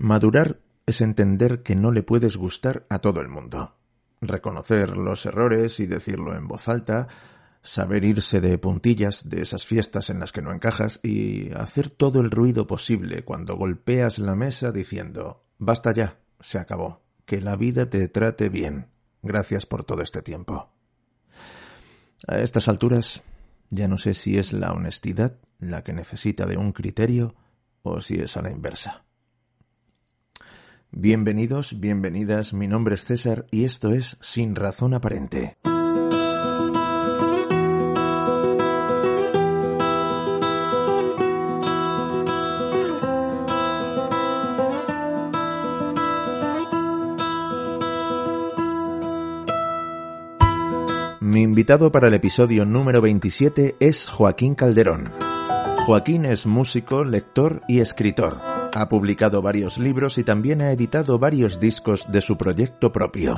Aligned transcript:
Madurar 0.00 0.60
es 0.86 1.00
entender 1.00 1.64
que 1.64 1.74
no 1.74 1.90
le 1.90 2.04
puedes 2.04 2.36
gustar 2.36 2.86
a 2.88 3.00
todo 3.00 3.20
el 3.20 3.28
mundo. 3.28 3.74
Reconocer 4.20 4.96
los 4.96 5.26
errores 5.26 5.80
y 5.80 5.86
decirlo 5.86 6.36
en 6.36 6.46
voz 6.46 6.68
alta, 6.68 7.08
saber 7.62 8.04
irse 8.04 8.40
de 8.40 8.58
puntillas 8.58 9.28
de 9.28 9.42
esas 9.42 9.66
fiestas 9.66 10.08
en 10.08 10.20
las 10.20 10.30
que 10.30 10.40
no 10.40 10.52
encajas 10.52 11.00
y 11.02 11.50
hacer 11.54 11.90
todo 11.90 12.20
el 12.20 12.30
ruido 12.30 12.68
posible 12.68 13.24
cuando 13.24 13.56
golpeas 13.56 14.20
la 14.20 14.36
mesa 14.36 14.70
diciendo 14.70 15.42
Basta 15.58 15.92
ya, 15.92 16.20
se 16.38 16.58
acabó, 16.58 17.02
que 17.24 17.40
la 17.40 17.56
vida 17.56 17.90
te 17.90 18.06
trate 18.06 18.50
bien. 18.50 18.92
Gracias 19.20 19.66
por 19.66 19.82
todo 19.82 20.02
este 20.02 20.22
tiempo. 20.22 20.70
A 22.28 22.38
estas 22.38 22.68
alturas 22.68 23.24
ya 23.68 23.88
no 23.88 23.98
sé 23.98 24.14
si 24.14 24.38
es 24.38 24.52
la 24.52 24.72
honestidad 24.72 25.40
la 25.58 25.82
que 25.82 25.92
necesita 25.92 26.46
de 26.46 26.56
un 26.56 26.70
criterio 26.70 27.34
o 27.82 28.00
si 28.00 28.14
es 28.20 28.36
a 28.36 28.42
la 28.42 28.52
inversa. 28.52 29.07
Bienvenidos, 30.90 31.78
bienvenidas, 31.78 32.54
mi 32.54 32.66
nombre 32.66 32.94
es 32.94 33.04
César 33.04 33.46
y 33.50 33.64
esto 33.64 33.92
es 33.92 34.16
Sin 34.20 34.56
Razón 34.56 34.94
Aparente. 34.94 35.58
Mi 51.20 51.42
invitado 51.42 51.92
para 51.92 52.08
el 52.08 52.14
episodio 52.14 52.64
número 52.64 53.02
27 53.02 53.76
es 53.78 54.06
Joaquín 54.06 54.54
Calderón. 54.54 55.12
Joaquín 55.88 56.26
es 56.26 56.44
músico, 56.44 57.02
lector 57.02 57.62
y 57.66 57.80
escritor. 57.80 58.36
Ha 58.74 58.90
publicado 58.90 59.40
varios 59.40 59.78
libros 59.78 60.18
y 60.18 60.22
también 60.22 60.60
ha 60.60 60.70
editado 60.70 61.18
varios 61.18 61.60
discos 61.60 62.04
de 62.12 62.20
su 62.20 62.36
proyecto 62.36 62.92
propio. 62.92 63.36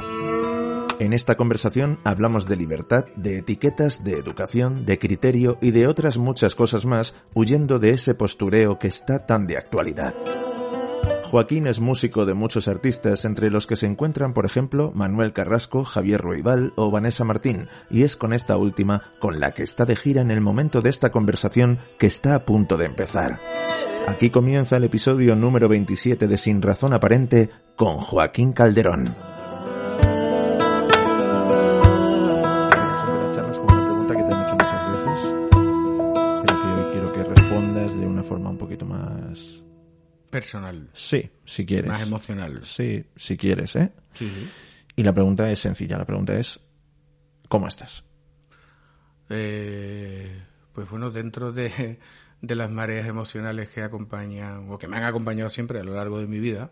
En 0.98 1.12
esta 1.12 1.36
conversación 1.36 2.00
hablamos 2.02 2.48
de 2.48 2.56
libertad, 2.56 3.04
de 3.14 3.38
etiquetas, 3.38 4.02
de 4.02 4.14
educación, 4.14 4.84
de 4.84 4.98
criterio 4.98 5.58
y 5.62 5.70
de 5.70 5.86
otras 5.86 6.18
muchas 6.18 6.56
cosas 6.56 6.86
más, 6.86 7.14
huyendo 7.34 7.78
de 7.78 7.90
ese 7.90 8.16
postureo 8.16 8.80
que 8.80 8.88
está 8.88 9.26
tan 9.26 9.46
de 9.46 9.56
actualidad. 9.56 10.12
Joaquín 11.30 11.68
es 11.68 11.78
músico 11.78 12.26
de 12.26 12.34
muchos 12.34 12.66
artistas, 12.66 13.24
entre 13.24 13.50
los 13.50 13.68
que 13.68 13.76
se 13.76 13.86
encuentran, 13.86 14.34
por 14.34 14.46
ejemplo, 14.46 14.90
Manuel 14.96 15.32
Carrasco, 15.32 15.84
Javier 15.84 16.20
Roibal 16.20 16.72
o 16.74 16.90
Vanessa 16.90 17.22
Martín, 17.22 17.68
y 17.88 18.02
es 18.02 18.16
con 18.16 18.32
esta 18.32 18.56
última 18.56 19.02
con 19.20 19.38
la 19.38 19.52
que 19.52 19.62
está 19.62 19.84
de 19.84 19.94
gira 19.94 20.22
en 20.22 20.32
el 20.32 20.40
momento 20.40 20.80
de 20.80 20.90
esta 20.90 21.10
conversación 21.10 21.78
que 21.98 22.08
está 22.08 22.34
a 22.34 22.44
punto 22.44 22.76
de 22.76 22.86
empezar. 22.86 23.38
Aquí 24.08 24.30
comienza 24.30 24.76
el 24.76 24.84
episodio 24.84 25.36
número 25.36 25.68
27 25.68 26.26
de 26.26 26.36
Sin 26.36 26.62
Razón 26.62 26.94
Aparente 26.94 27.50
con 27.76 27.98
Joaquín 27.98 28.52
Calderón. 28.52 29.14
Personal. 40.30 40.88
Sí, 40.94 41.30
si 41.44 41.66
quieres. 41.66 41.90
Más 41.90 42.06
emocional. 42.06 42.60
Sí, 42.64 43.04
si 43.16 43.36
quieres, 43.36 43.76
¿eh? 43.76 43.92
Sí, 44.12 44.30
sí. 44.30 44.50
Y 44.96 45.02
la 45.02 45.12
pregunta 45.12 45.50
es 45.50 45.58
sencilla, 45.58 45.98
la 45.98 46.06
pregunta 46.06 46.38
es, 46.38 46.60
¿cómo 47.48 47.66
estás? 47.68 48.04
Eh, 49.28 50.42
pues 50.72 50.90
bueno, 50.90 51.10
dentro 51.10 51.52
de, 51.52 51.98
de 52.42 52.54
las 52.54 52.70
mareas 52.70 53.06
emocionales 53.06 53.68
que 53.68 53.82
acompañan 53.82 54.70
o 54.70 54.78
que 54.78 54.88
me 54.88 54.96
han 54.96 55.04
acompañado 55.04 55.50
siempre 55.50 55.78
a 55.78 55.84
lo 55.84 55.94
largo 55.94 56.18
de 56.18 56.26
mi 56.26 56.40
vida. 56.40 56.70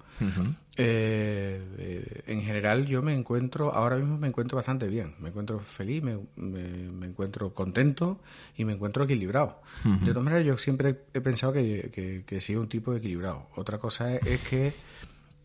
Eh, 0.77 1.61
eh, 1.79 2.23
en 2.27 2.43
general 2.43 2.87
yo 2.87 3.03
me 3.03 3.13
encuentro, 3.13 3.75
ahora 3.75 3.97
mismo 3.97 4.17
me 4.17 4.29
encuentro 4.29 4.57
bastante 4.57 4.87
bien, 4.87 5.15
me 5.19 5.29
encuentro 5.29 5.59
feliz, 5.59 6.03
me, 6.03 6.19
me, 6.37 7.07
encuentro 7.07 7.53
contento 7.53 8.21
y 8.57 8.65
me 8.65 8.73
encuentro 8.73 9.05
equilibrado. 9.05 9.61
De 9.85 10.13
todas 10.13 10.25
maneras 10.25 10.47
yo 10.47 10.57
siempre 10.57 11.05
he 11.13 11.21
pensado 11.21 11.53
que, 11.53 11.91
que, 11.93 12.25
que 12.25 12.37
he 12.37 12.41
sido 12.41 12.61
un 12.63 12.69
tipo 12.69 12.95
equilibrado. 12.95 13.49
Otra 13.57 13.79
cosa 13.79 14.15
es, 14.15 14.41
que 14.41 14.73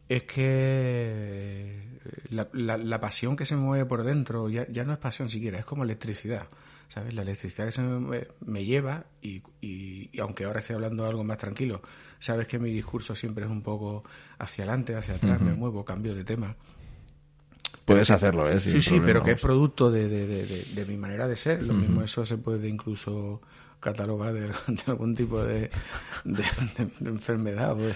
es 0.08 0.24
que 0.24 2.00
la, 2.30 2.48
la, 2.54 2.78
la, 2.78 3.00
pasión 3.00 3.36
que 3.36 3.46
se 3.46 3.58
mueve 3.58 3.86
por 3.86 4.04
dentro 4.04 4.50
ya, 4.50 4.68
ya 4.70 4.86
no 4.86 4.94
es 4.94 5.00
pasión 5.00 5.30
siquiera, 5.30 5.60
es 5.60 5.66
como 5.66 5.84
electricidad. 5.84 6.48
¿Sabes? 6.94 7.16
La 7.16 7.24
electricidad 7.24 7.66
que 7.66 7.72
se 7.72 7.82
me, 7.82 8.66
lleva 8.66 9.06
y, 9.20 9.42
y, 9.62 10.20
aunque 10.20 10.46
ahora 10.46 10.60
estoy 10.60 10.76
hablando 10.76 11.02
de 11.02 11.10
algo 11.10 11.24
más 11.24 11.40
tranquilo, 11.40 11.82
sabes 12.20 12.48
que 12.48 12.60
mi 12.60 12.72
discurso 12.72 13.16
siempre 13.16 13.46
es 13.46 13.50
un 13.50 13.64
poco 13.64 14.04
hacia 14.38 14.64
adelante, 14.64 14.96
hacia 14.96 15.16
atrás, 15.16 15.42
me 15.42 15.54
muevo, 15.54 15.84
cambio 15.84 16.14
de 16.14 16.24
tema. 16.24 16.56
Puedes 17.86 18.12
hacerlo, 18.12 18.48
¿eh? 18.48 18.60
sí, 18.60 18.80
sí, 18.80 19.02
pero 19.04 19.24
que 19.24 19.32
es 19.32 19.42
producto 19.42 19.90
de, 19.90 20.08
de, 20.08 20.46
de, 20.46 20.86
mi 20.86 20.96
manera 20.96 21.28
de 21.28 21.36
ser. 21.36 21.64
Lo 21.64 21.74
mismo 21.74 22.04
eso 22.04 22.28
se 22.28 22.38
puede 22.38 22.70
incluso 22.70 23.42
catalogar 23.80 24.32
de, 24.32 24.52
algún 24.86 25.16
tipo 25.16 25.44
de, 25.44 25.72
enfermedad, 27.04 27.76
pues, 27.76 27.96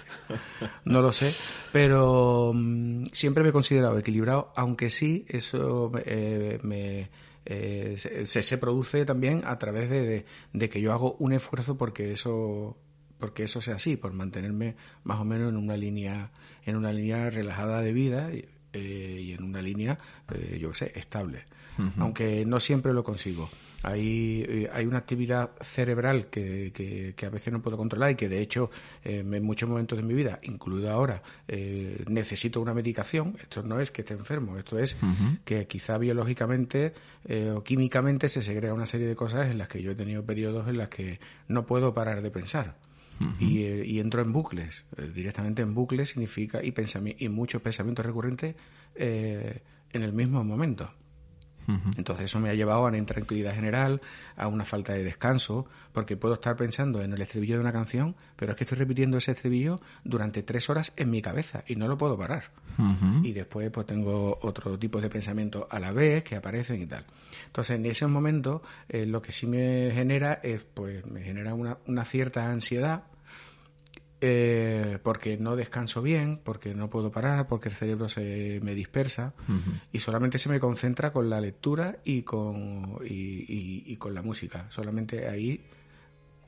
no 0.86 1.02
lo 1.02 1.12
sé, 1.12 1.36
pero 1.72 2.52
mm, 2.52 3.06
siempre 3.12 3.44
me 3.44 3.50
he 3.50 3.54
considerado 3.54 4.00
equilibrado, 4.00 4.52
aunque 4.56 4.90
sí, 4.90 5.24
eso 5.30 5.92
eh, 6.04 6.58
me, 6.64 7.10
eh, 7.50 7.96
se, 7.98 8.44
se, 8.44 8.58
produce 8.58 9.06
también 9.06 9.42
a 9.46 9.58
través 9.58 9.90
de, 9.90 10.26
de, 10.52 10.70
que 10.70 10.82
yo 10.82 10.92
hago 10.92 11.16
un 11.20 11.32
esfuerzo 11.32 11.78
porque 11.78 12.12
eso 12.12 12.78
porque 13.20 13.44
eso 13.44 13.62
sea 13.62 13.76
así, 13.76 13.96
por 13.96 14.12
mantenerme 14.12 14.76
más 15.06 15.20
o 15.20 15.24
menos 15.24 15.50
en 15.50 15.56
una 15.56 15.78
línea 15.78 16.32
en 16.66 16.76
una 16.76 16.92
línea 16.92 17.30
relajada 17.30 17.82
de 17.82 17.94
vida 17.94 18.34
y, 18.34 18.50
eh, 18.74 19.36
en 19.38 19.46
una 19.46 19.62
línea, 19.62 19.98
eh, 20.34 20.60
yo 20.60 20.72
qué 20.72 20.76
sé, 20.76 20.92
estable. 20.96 21.46
Aunque 22.00 22.44
no 22.46 22.60
siempre 22.60 22.92
lo 22.92 23.04
consigo. 23.04 23.50
Hay, 23.84 24.44
eh, 24.48 24.70
hay 24.74 24.86
una 24.86 24.98
actividad 24.98 25.52
cerebral 25.62 26.28
que, 26.28 26.72
que, 27.16 27.26
a 27.26 27.30
veces 27.30 27.54
no 27.54 27.62
puedo 27.62 27.78
controlar 27.78 28.12
y 28.12 28.16
que 28.16 28.28
de 28.28 28.42
hecho 28.42 28.72
eh, 29.04 29.20
en 29.20 29.44
muchos 29.44 29.70
momentos 29.70 29.98
de 29.98 30.04
mi 30.04 30.14
vida, 30.14 30.40
incluido 30.44 30.90
ahora, 30.90 31.22
eh, 31.48 32.04
necesito 32.08 32.60
una 32.60 32.74
medicación. 32.74 33.38
Esto 33.40 33.62
no 33.64 33.80
es 33.80 33.92
que 33.92 34.02
esté 34.02 34.14
enfermo, 34.14 34.58
esto 34.58 34.80
es 34.80 34.98
que 35.46 35.68
quizá 35.68 35.98
biológicamente 35.98 36.94
o 37.54 37.64
químicamente 37.64 38.30
se 38.30 38.42
segrega 38.42 38.74
una 38.74 38.86
serie 38.86 39.08
de 39.08 39.16
cosas 39.16 39.52
en 39.52 39.58
las 39.58 39.68
que 39.68 39.82
yo 39.82 39.92
he 39.92 39.96
tenido 39.96 40.24
periodos 40.26 40.68
en 40.68 40.78
las 40.78 40.90
que 40.90 41.20
no 41.48 41.66
puedo 41.66 41.94
parar 41.94 42.22
de 42.22 42.32
pensar. 42.32 42.76
y, 43.40 43.64
y, 43.66 44.00
entro 44.00 44.22
en 44.22 44.32
bucles. 44.32 44.86
directamente 45.14 45.64
en 45.64 45.74
bucles 45.74 46.10
significa 46.10 46.62
y, 46.64 46.74
y 47.18 47.30
muchos 47.30 47.62
pensamientos 47.62 48.06
recurrentes 48.06 48.56
en 48.96 50.04
el 50.04 50.14
mismo 50.14 50.44
momento. 50.44 50.92
Entonces 51.98 52.26
eso 52.26 52.40
me 52.40 52.50
ha 52.50 52.54
llevado 52.54 52.86
a 52.86 52.88
una 52.88 52.98
intranquilidad 52.98 53.54
general, 53.54 54.00
a 54.38 54.48
una 54.48 54.64
falta 54.64 54.94
de 54.94 55.04
descanso, 55.04 55.68
porque 55.92 56.16
puedo 56.16 56.36
estar 56.36 56.56
pensando 56.56 57.02
en 57.02 57.12
el 57.12 57.22
estribillo 57.22 57.56
de 57.56 57.62
una 57.62 57.74
canción, 57.74 58.16
pero 58.38 58.52
es 58.52 58.58
que 58.58 58.64
estoy 58.64 58.78
repitiendo 58.78 59.18
ese 59.18 59.32
estribillo 59.32 59.82
durante 60.06 60.44
tres 60.44 60.70
horas 60.70 60.94
en 60.96 61.10
mi 61.10 61.22
cabeza 61.22 61.64
y 61.68 61.76
no 61.76 61.88
lo 61.88 61.98
puedo 61.98 62.18
parar. 62.18 62.52
Y 63.24 63.34
después 63.34 63.70
pues 63.72 63.86
tengo 63.86 64.38
otro 64.42 64.78
tipo 64.80 65.02
de 65.02 65.10
pensamientos 65.10 65.66
a 65.70 65.80
la 65.80 65.92
vez 65.92 66.24
que 66.24 66.36
aparecen 66.36 66.82
y 66.82 66.86
tal. 66.86 67.04
Entonces 67.48 67.78
en 67.78 67.86
ese 67.86 68.08
momento 68.08 68.62
eh, 68.88 69.06
lo 69.06 69.22
que 69.22 69.32
sí 69.32 69.48
me 69.48 69.92
genera 69.94 70.40
es, 70.44 70.64
pues 70.64 71.06
me 71.06 71.22
genera 71.22 71.54
una, 71.54 71.78
una 71.88 72.06
cierta 72.06 72.50
ansiedad, 72.50 73.04
eh, 74.20 74.98
porque 75.04 75.38
no 75.38 75.56
descanso 75.56 76.02
bien, 76.02 76.40
porque 76.44 76.74
no 76.74 76.90
puedo 76.90 77.12
parar, 77.12 77.48
porque 77.48 77.70
el 77.70 77.76
cerebro 77.76 78.10
se 78.10 78.60
me 78.64 78.74
dispersa 78.74 79.34
y 79.92 80.00
solamente 80.00 80.40
se 80.40 80.50
me 80.50 80.60
concentra 80.60 81.14
con 81.14 81.30
la 81.30 81.40
lectura 81.40 81.98
y 82.04 82.24
con, 82.24 82.98
y, 83.06 83.96
con 83.98 84.14
la 84.16 84.22
música. 84.22 84.66
Solamente 84.70 85.28
ahí 85.28 85.64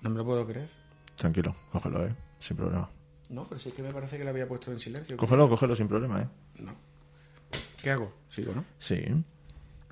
no 0.02 0.10
me 0.10 0.18
lo 0.18 0.26
puedo 0.26 0.46
creer. 0.48 0.70
Tranquilo, 1.16 1.56
cógelo, 1.72 2.08
¿eh? 2.08 2.16
Sin 2.40 2.58
problema. 2.58 2.90
No, 3.30 3.44
pero 3.48 3.60
sí 3.60 3.72
que 3.72 3.84
me 3.84 3.92
parece 3.92 4.18
que 4.18 4.24
lo 4.24 4.32
había 4.32 4.48
puesto 4.48 4.72
en 4.72 4.80
silencio. 4.80 5.18
Cógelo, 5.18 5.48
cógelo 5.50 5.76
sin 5.76 5.88
problema, 5.88 6.22
¿eh? 6.22 6.28
No. 6.60 6.74
¿Qué 7.84 7.92
hago? 7.92 8.14
¿Sigo, 8.30 8.54
no? 8.54 8.66
Sí. 8.80 9.04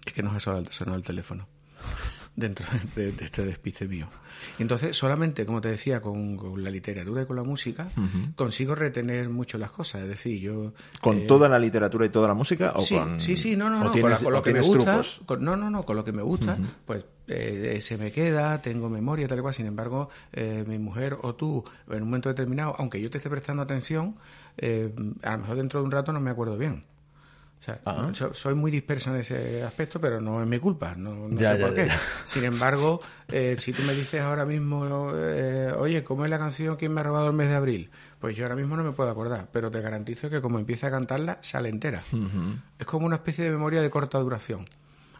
Es 0.06 0.14
que 0.14 0.24
no 0.24 0.32
ha 0.32 0.40
sonado 0.40 0.96
el 0.96 1.04
teléfono 1.04 1.48
dentro 2.38 2.66
de, 2.96 3.14
este 3.20 3.44
despiste 3.44 3.88
mío. 3.88 4.08
Y 4.58 4.62
entonces, 4.62 4.96
solamente, 4.96 5.46
como 5.46 5.60
te 5.60 5.70
decía, 5.70 6.00
con, 6.00 6.38
la 6.64 6.70
literatura 6.70 7.24
y 7.24 7.26
con 7.26 7.36
la 7.36 7.44
música, 7.44 7.90
consigo 8.36 8.76
retener 8.76 9.28
mucho 9.28 9.58
las 9.58 9.72
cosas. 9.72 10.04
Es 10.04 10.08
decir, 10.08 10.40
yo. 10.40 10.74
¿Con 11.02 11.18
eh, 11.18 11.26
toda 11.28 11.50
la 11.50 11.60
literatura 11.60 12.06
y 12.06 12.10
toda 12.10 12.30
la 12.30 12.36
música? 12.36 12.74
¿o 12.76 12.82
sí, 12.82 12.96
con... 12.96 13.20
sí, 13.20 13.36
sí, 13.36 13.58
no, 13.58 13.70
no, 13.70 13.84
no. 13.84 13.92
con, 13.92 14.32
lo 14.32 14.42
que 14.42 14.54
me 14.54 14.62
gusta. 14.62 15.02
no, 15.40 15.58
no, 15.58 15.70
no, 15.70 15.84
con 15.84 15.96
lo 15.96 16.06
que 16.06 16.12
me 16.12 16.22
gusta, 16.22 16.58
pues 16.86 17.04
eh, 17.28 17.80
se 17.82 17.98
me 17.98 18.12
queda, 18.12 18.62
tengo 18.62 18.88
memoria, 18.88 19.28
tal 19.28 19.40
y 19.40 19.42
cual. 19.42 19.54
Sin 19.54 19.66
embargo, 19.66 20.10
eh, 20.32 20.64
mi 20.68 20.78
mujer 20.78 21.18
o 21.22 21.34
tú, 21.34 21.64
en 21.90 22.04
un 22.04 22.10
momento 22.10 22.30
determinado, 22.30 22.76
aunque 22.78 23.02
yo 23.02 23.10
te 23.10 23.18
esté 23.18 23.30
prestando 23.30 23.64
atención, 23.64 24.16
a 25.24 25.32
lo 25.32 25.38
mejor 25.40 25.56
dentro 25.56 25.80
de 25.80 25.86
un 25.86 25.92
rato 25.92 26.14
no 26.14 26.22
me 26.22 26.30
acuerdo 26.30 26.58
bien. 26.58 26.84
O 27.60 27.64
sea, 27.68 27.80
Ah. 27.86 28.10
no, 28.20 28.34
soy 28.34 28.54
muy 28.56 28.70
disperso 28.72 29.10
en 29.14 29.20
ese 29.22 29.64
aspecto, 29.64 30.00
pero 30.00 30.22
no 30.22 30.40
es 30.42 30.48
mi 30.48 30.60
culpa, 30.60 30.94
no, 30.96 31.28
no 31.28 31.38
Ya, 31.40 31.54
sé 31.54 31.60
ya, 31.60 31.66
por 31.66 31.76
qué. 31.76 31.88
ya. 31.88 32.00
Sin 32.24 32.44
embargo, 32.44 33.02
eh, 33.28 33.56
si 33.58 33.74
tú 33.74 33.82
me 33.84 33.94
dices 33.94 34.22
ahora 34.22 34.46
mismo, 34.46 34.86
eh, 35.16 35.74
oye, 35.78 36.04
¿cómo 36.04 36.24
es 36.24 36.30
la 36.30 36.38
canción 36.38 36.76
¿Quién 36.78 36.94
me 36.94 37.02
ha 37.02 37.04
robado 37.04 37.28
el 37.28 37.34
mes 37.34 37.50
de 37.50 37.56
abril? 37.56 37.90
Pues 38.20 38.38
yo 38.38 38.46
ahora 38.46 38.56
mismo 38.56 38.78
no 38.78 38.84
me 38.84 38.92
puedo 38.92 39.10
acordar, 39.10 39.48
pero 39.52 39.70
te 39.72 39.82
garantizo 39.82 40.30
que 40.30 40.40
como 40.40 40.60
empiece 40.60 40.86
a 40.86 40.92
cantarla, 40.92 41.40
sale 41.42 41.70
entera. 41.70 42.04
Es 42.80 42.86
como 42.86 43.06
una 43.08 43.16
especie 43.18 43.44
de 43.46 43.52
memoria 43.52 43.82
de 43.82 43.90
corta 43.90 44.20
duración, 44.20 44.66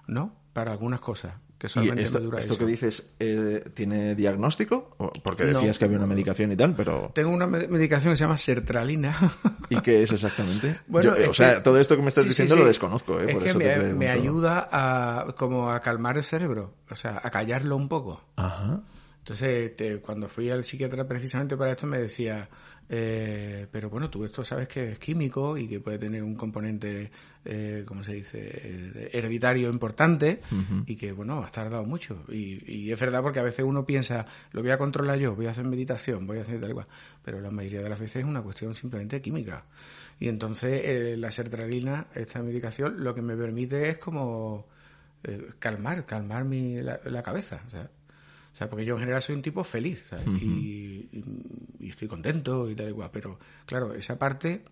¿no? 0.06 0.34
Para 0.54 0.72
algunas 0.72 1.00
cosas, 1.02 1.34
que 1.58 1.68
¿Y 1.68 1.70
solamente 1.70 2.04
esto, 2.04 2.20
me 2.20 2.26
dura 2.26 2.40
esto 2.40 2.54
eso. 2.54 2.60
que 2.66 2.72
dices 2.72 3.10
eh, 3.20 3.64
tiene 3.74 4.14
diagnóstico? 4.16 4.96
Porque 5.24 5.46
No. 5.46 5.58
decías 5.60 5.80
que 5.80 5.86
había 5.86 5.98
una 5.98 6.06
medicación 6.08 6.52
y 6.52 6.56
tal, 6.56 6.76
pero 6.76 7.12
Tengo 7.16 7.32
una 7.32 7.48
me- 7.48 7.68
medicación 7.68 8.14
que 8.14 8.18
se 8.18 8.24
llama 8.26 8.38
sertralina. 8.38 9.16
¿y 9.70 9.80
qué 9.82 10.04
es 10.04 10.12
exactamente? 10.12 10.80
Bueno, 10.88 11.16
Yo, 11.16 11.22
eh, 11.22 11.24
es 11.24 11.30
o 11.30 11.34
sea, 11.34 11.56
que- 11.56 11.62
todo 11.62 11.80
esto 11.80 11.96
que 11.96 12.02
me 12.04 12.10
estás 12.10 12.24
sí, 12.24 12.30
diciendo 12.30 12.54
sí. 12.56 12.62
lo 12.62 12.68
desconozco, 12.68 13.20
¿eh? 13.20 13.26
Es 13.30 13.34
Por 13.34 13.44
que 13.44 13.50
eso 13.50 13.58
me, 13.60 13.94
me 13.94 14.10
ayuda 14.10 14.70
a 14.72 15.34
como 15.36 15.72
a 15.72 15.80
calmar 15.82 16.18
el 16.18 16.24
cerebro, 16.24 16.74
o 16.92 16.96
sea, 16.96 17.20
a 17.24 17.30
callarlo 17.32 17.76
un 17.76 17.90
poco. 17.90 18.24
Ajá. 18.36 18.82
Entonces, 19.20 19.76
te- 19.76 19.98
cuando 20.00 20.30
fui 20.30 20.50
al 20.50 20.64
psiquiatra 20.64 21.08
precisamente 21.08 21.58
para 21.58 21.72
esto, 21.72 21.86
me 21.88 21.98
decía, 21.98 22.48
eh, 22.90 23.68
pero 23.72 23.90
bueno, 23.90 24.10
tú 24.10 24.24
esto 24.24 24.44
sabes 24.44 24.68
que 24.68 24.94
es 24.94 25.00
químico 25.00 25.58
y 25.58 25.68
que 25.68 25.80
puede 25.80 25.98
tener 25.98 26.24
un 26.24 26.36
componente, 26.36 27.12
eh, 27.44 27.84
¿cómo 27.86 28.04
se 28.04 28.14
dice?, 28.14 28.40
eh, 28.42 29.10
hereditario 29.14 29.70
importante 29.70 30.42
y 30.86 30.96
que, 30.96 31.12
bueno, 31.12 31.44
has 31.44 31.52
tardado 31.52 31.84
mucho. 31.84 32.24
Y, 32.30 32.64
y 32.72 32.92
es 32.92 33.00
verdad 33.00 33.22
porque 33.22 33.40
a 33.40 33.44
veces 33.44 33.66
uno 33.66 33.86
piensa, 33.86 34.26
lo 34.52 34.62
voy 34.62 34.72
a 34.72 34.78
controlar 34.78 35.20
yo, 35.20 35.36
voy 35.36 35.48
a 35.48 35.52
hacer 35.52 35.66
meditación, 35.66 36.26
voy 36.26 36.38
a 36.38 36.42
hacer 36.42 36.62
tal 36.62 36.74
cual, 36.74 36.88
pero 37.24 37.42
la 37.42 37.52
mayoría 37.52 37.82
de 37.82 37.90
las 37.90 38.00
veces 38.00 38.18
es 38.18 38.26
una 38.26 38.42
cuestión 38.42 38.74
simplemente 38.74 39.22
química. 39.22 39.66
Y 40.20 40.30
entonces, 40.30 40.82
eh, 40.84 41.18
la 41.18 41.32
sertralina, 41.32 42.08
esta 42.16 42.42
medicación, 42.42 43.04
lo 43.04 43.14
que 43.14 43.22
me 43.22 43.36
permite 43.36 43.90
es 43.90 43.98
como 43.98 44.68
eh, 45.24 45.52
calmar, 45.60 46.06
calmar 46.06 46.46
mi, 46.46 46.82
la, 46.82 47.00
la 47.06 47.22
cabeza, 47.22 47.62
o 47.68 47.70
sea, 47.70 47.90
o 48.58 48.60
sea, 48.60 48.68
porque 48.72 48.86
yo 48.86 48.96
en 48.96 49.02
general 49.02 49.22
soy 49.22 49.36
un 49.36 49.44
tipo 49.44 49.64
feliz, 49.64 50.04
¿sabes? 50.10 50.26
y, 50.42 51.08
y- 51.12 51.24
y 51.80 51.90
estoy 51.92 52.08
contento 52.08 52.68
y 52.72 52.74
tal 52.74 52.90
y 52.90 52.94
cual. 52.94 53.12
Pero, 53.14 53.38
claro, 53.68 53.94
esa 53.94 54.18
parte, 54.18 54.64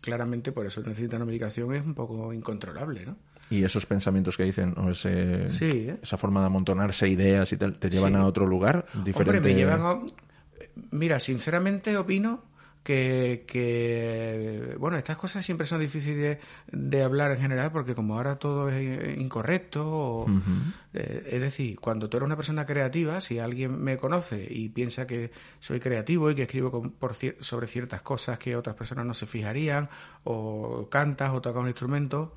claramente, 0.00 0.52
por 0.52 0.64
eso 0.64 0.80
necesita 0.80 1.16
una 1.16 1.26
medicación, 1.26 1.74
es 1.74 1.84
un 1.84 1.92
poco 1.94 2.32
incontrolable, 2.32 3.04
¿no? 3.04 3.16
Y 3.50 3.62
esos 3.62 3.84
pensamientos 3.84 4.38
que 4.38 4.44
dicen, 4.44 4.72
o 4.78 4.88
ese, 4.90 5.50
Sí, 5.50 5.66
¿eh? 5.90 5.98
esa 6.02 6.16
forma 6.16 6.40
de 6.40 6.46
amontonarse 6.46 7.08
ideas 7.10 7.52
y 7.52 7.58
tal, 7.58 7.78
¿te 7.78 7.90
llevan 7.90 8.14
Sí. 8.14 8.18
a 8.20 8.24
otro 8.24 8.46
lugar 8.46 8.86
diferente? 9.04 9.36
Hombre, 9.36 9.40
me 9.52 9.54
llevan 9.54 9.82
a... 9.82 10.00
Mira, 10.90 11.20
sinceramente 11.20 11.94
opino 11.98 12.42
que, 12.86 13.42
que, 13.48 14.76
bueno, 14.78 14.96
estas 14.96 15.16
cosas 15.16 15.44
siempre 15.44 15.66
son 15.66 15.80
difíciles 15.80 16.38
de, 16.70 16.78
de 16.78 17.02
hablar 17.02 17.32
en 17.32 17.40
general 17.40 17.72
porque 17.72 17.96
como 17.96 18.14
ahora 18.14 18.36
todo 18.38 18.68
es 18.70 19.18
incorrecto, 19.18 19.84
o- 19.90 20.26
eh, 20.94 21.28
es 21.32 21.40
decir, 21.40 21.80
cuando 21.80 22.08
tú 22.08 22.16
eres 22.16 22.26
una 22.26 22.36
persona 22.36 22.64
creativa, 22.64 23.20
si 23.20 23.40
alguien 23.40 23.82
me 23.82 23.96
conoce 23.96 24.46
y 24.48 24.68
piensa 24.68 25.04
que 25.04 25.32
soy 25.58 25.80
creativo 25.80 26.30
y 26.30 26.36
que 26.36 26.42
escribo 26.44 26.70
con- 26.70 26.92
por 26.92 27.14
cier- 27.14 27.36
sobre 27.40 27.66
ciertas 27.66 28.02
cosas 28.02 28.38
que 28.38 28.54
otras 28.54 28.76
personas 28.76 29.04
no 29.04 29.14
se 29.14 29.26
fijarían, 29.26 29.88
o 30.22 30.88
cantas 30.88 31.32
o 31.34 31.40
tocas 31.40 31.60
un 31.62 31.68
instrumento, 31.68 32.32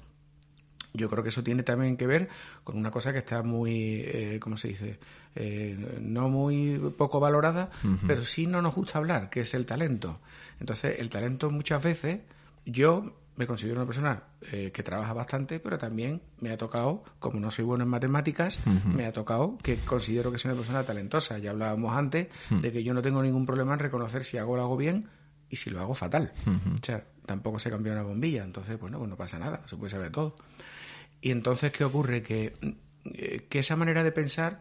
yo 0.94 1.07
creo 1.12 1.22
que 1.22 1.30
eso 1.30 1.44
tiene 1.44 1.62
también 1.62 1.95
que 1.95 2.07
ver 2.07 2.28
con 2.63 2.75
una 2.75 2.90
cosa 2.90 3.13
que 3.13 3.19
está 3.19 3.44
muy, 3.44 4.02
eh, 4.04 4.40
¿cómo 4.42 4.57
se 4.57 4.69
dice? 4.69 4.98
Eh, 5.42 6.02
no 6.02 6.28
muy 6.28 6.78
poco 6.98 7.22
valorada, 7.22 7.70
pero 8.06 8.24
sí 8.26 8.46
no 8.46 8.62
nos 8.62 8.76
gusta 8.76 8.98
hablar, 8.98 9.30
que 9.30 9.40
es 9.40 9.54
el 9.54 9.66
talento. 9.66 10.20
Entonces, 10.60 11.00
el 11.00 11.10
talento 11.10 11.50
muchas 11.50 11.82
veces, 11.82 12.20
yo 12.66 13.14
me 13.38 13.48
considero 13.48 13.78
una 13.78 13.86
persona 13.86 14.24
eh, 14.52 14.72
que 14.74 14.84
trabaja 14.84 15.14
bastante, 15.14 15.62
pero 15.62 15.78
también 15.78 16.22
me 16.42 16.52
ha 16.52 16.58
tocado, 16.58 17.06
como 17.20 17.40
no 17.40 17.52
soy 17.52 17.64
bueno 17.64 17.86
en 17.86 17.90
matemáticas, 17.90 18.60
me 18.86 19.06
ha 19.06 19.14
tocado 19.14 19.58
que 19.64 19.78
considero 19.78 20.30
que 20.30 20.40
soy 20.40 20.52
una 20.52 20.60
persona 20.60 20.84
talentosa. 20.84 21.38
Ya 21.38 21.52
hablábamos 21.52 21.98
antes 21.98 22.28
de 22.50 22.72
que 22.74 22.84
yo 22.84 22.94
no 22.94 23.02
tengo 23.02 23.24
ningún 23.24 23.46
problema 23.46 23.72
en 23.74 23.80
reconocer 23.80 24.26
si 24.26 24.38
hago 24.38 24.58
lo 24.58 24.64
hago 24.64 24.76
bien 24.76 25.08
y 25.50 25.56
si 25.56 25.70
lo 25.70 25.80
hago 25.80 25.96
fatal. 25.96 26.34
O 26.46 26.86
sea, 26.86 27.06
tampoco 27.26 27.60
se 27.60 27.70
cambia 27.70 27.94
una 27.94 28.04
bombilla, 28.04 28.44
entonces, 28.44 28.78
bueno, 28.78 28.98
pues 28.98 29.10
no 29.10 29.16
pasa 29.16 29.40
nada, 29.40 29.62
se 29.68 29.78
puede 29.78 29.92
saber 29.92 30.12
todo. 30.12 30.36
Y 31.22 31.32
entonces, 31.32 31.72
¿qué 31.72 31.86
ocurre? 31.86 32.24
Que, 32.24 32.52
eh, 33.06 33.46
que 33.50 33.60
esa 33.60 33.78
manera 33.78 34.04
de 34.04 34.12
pensar 34.12 34.58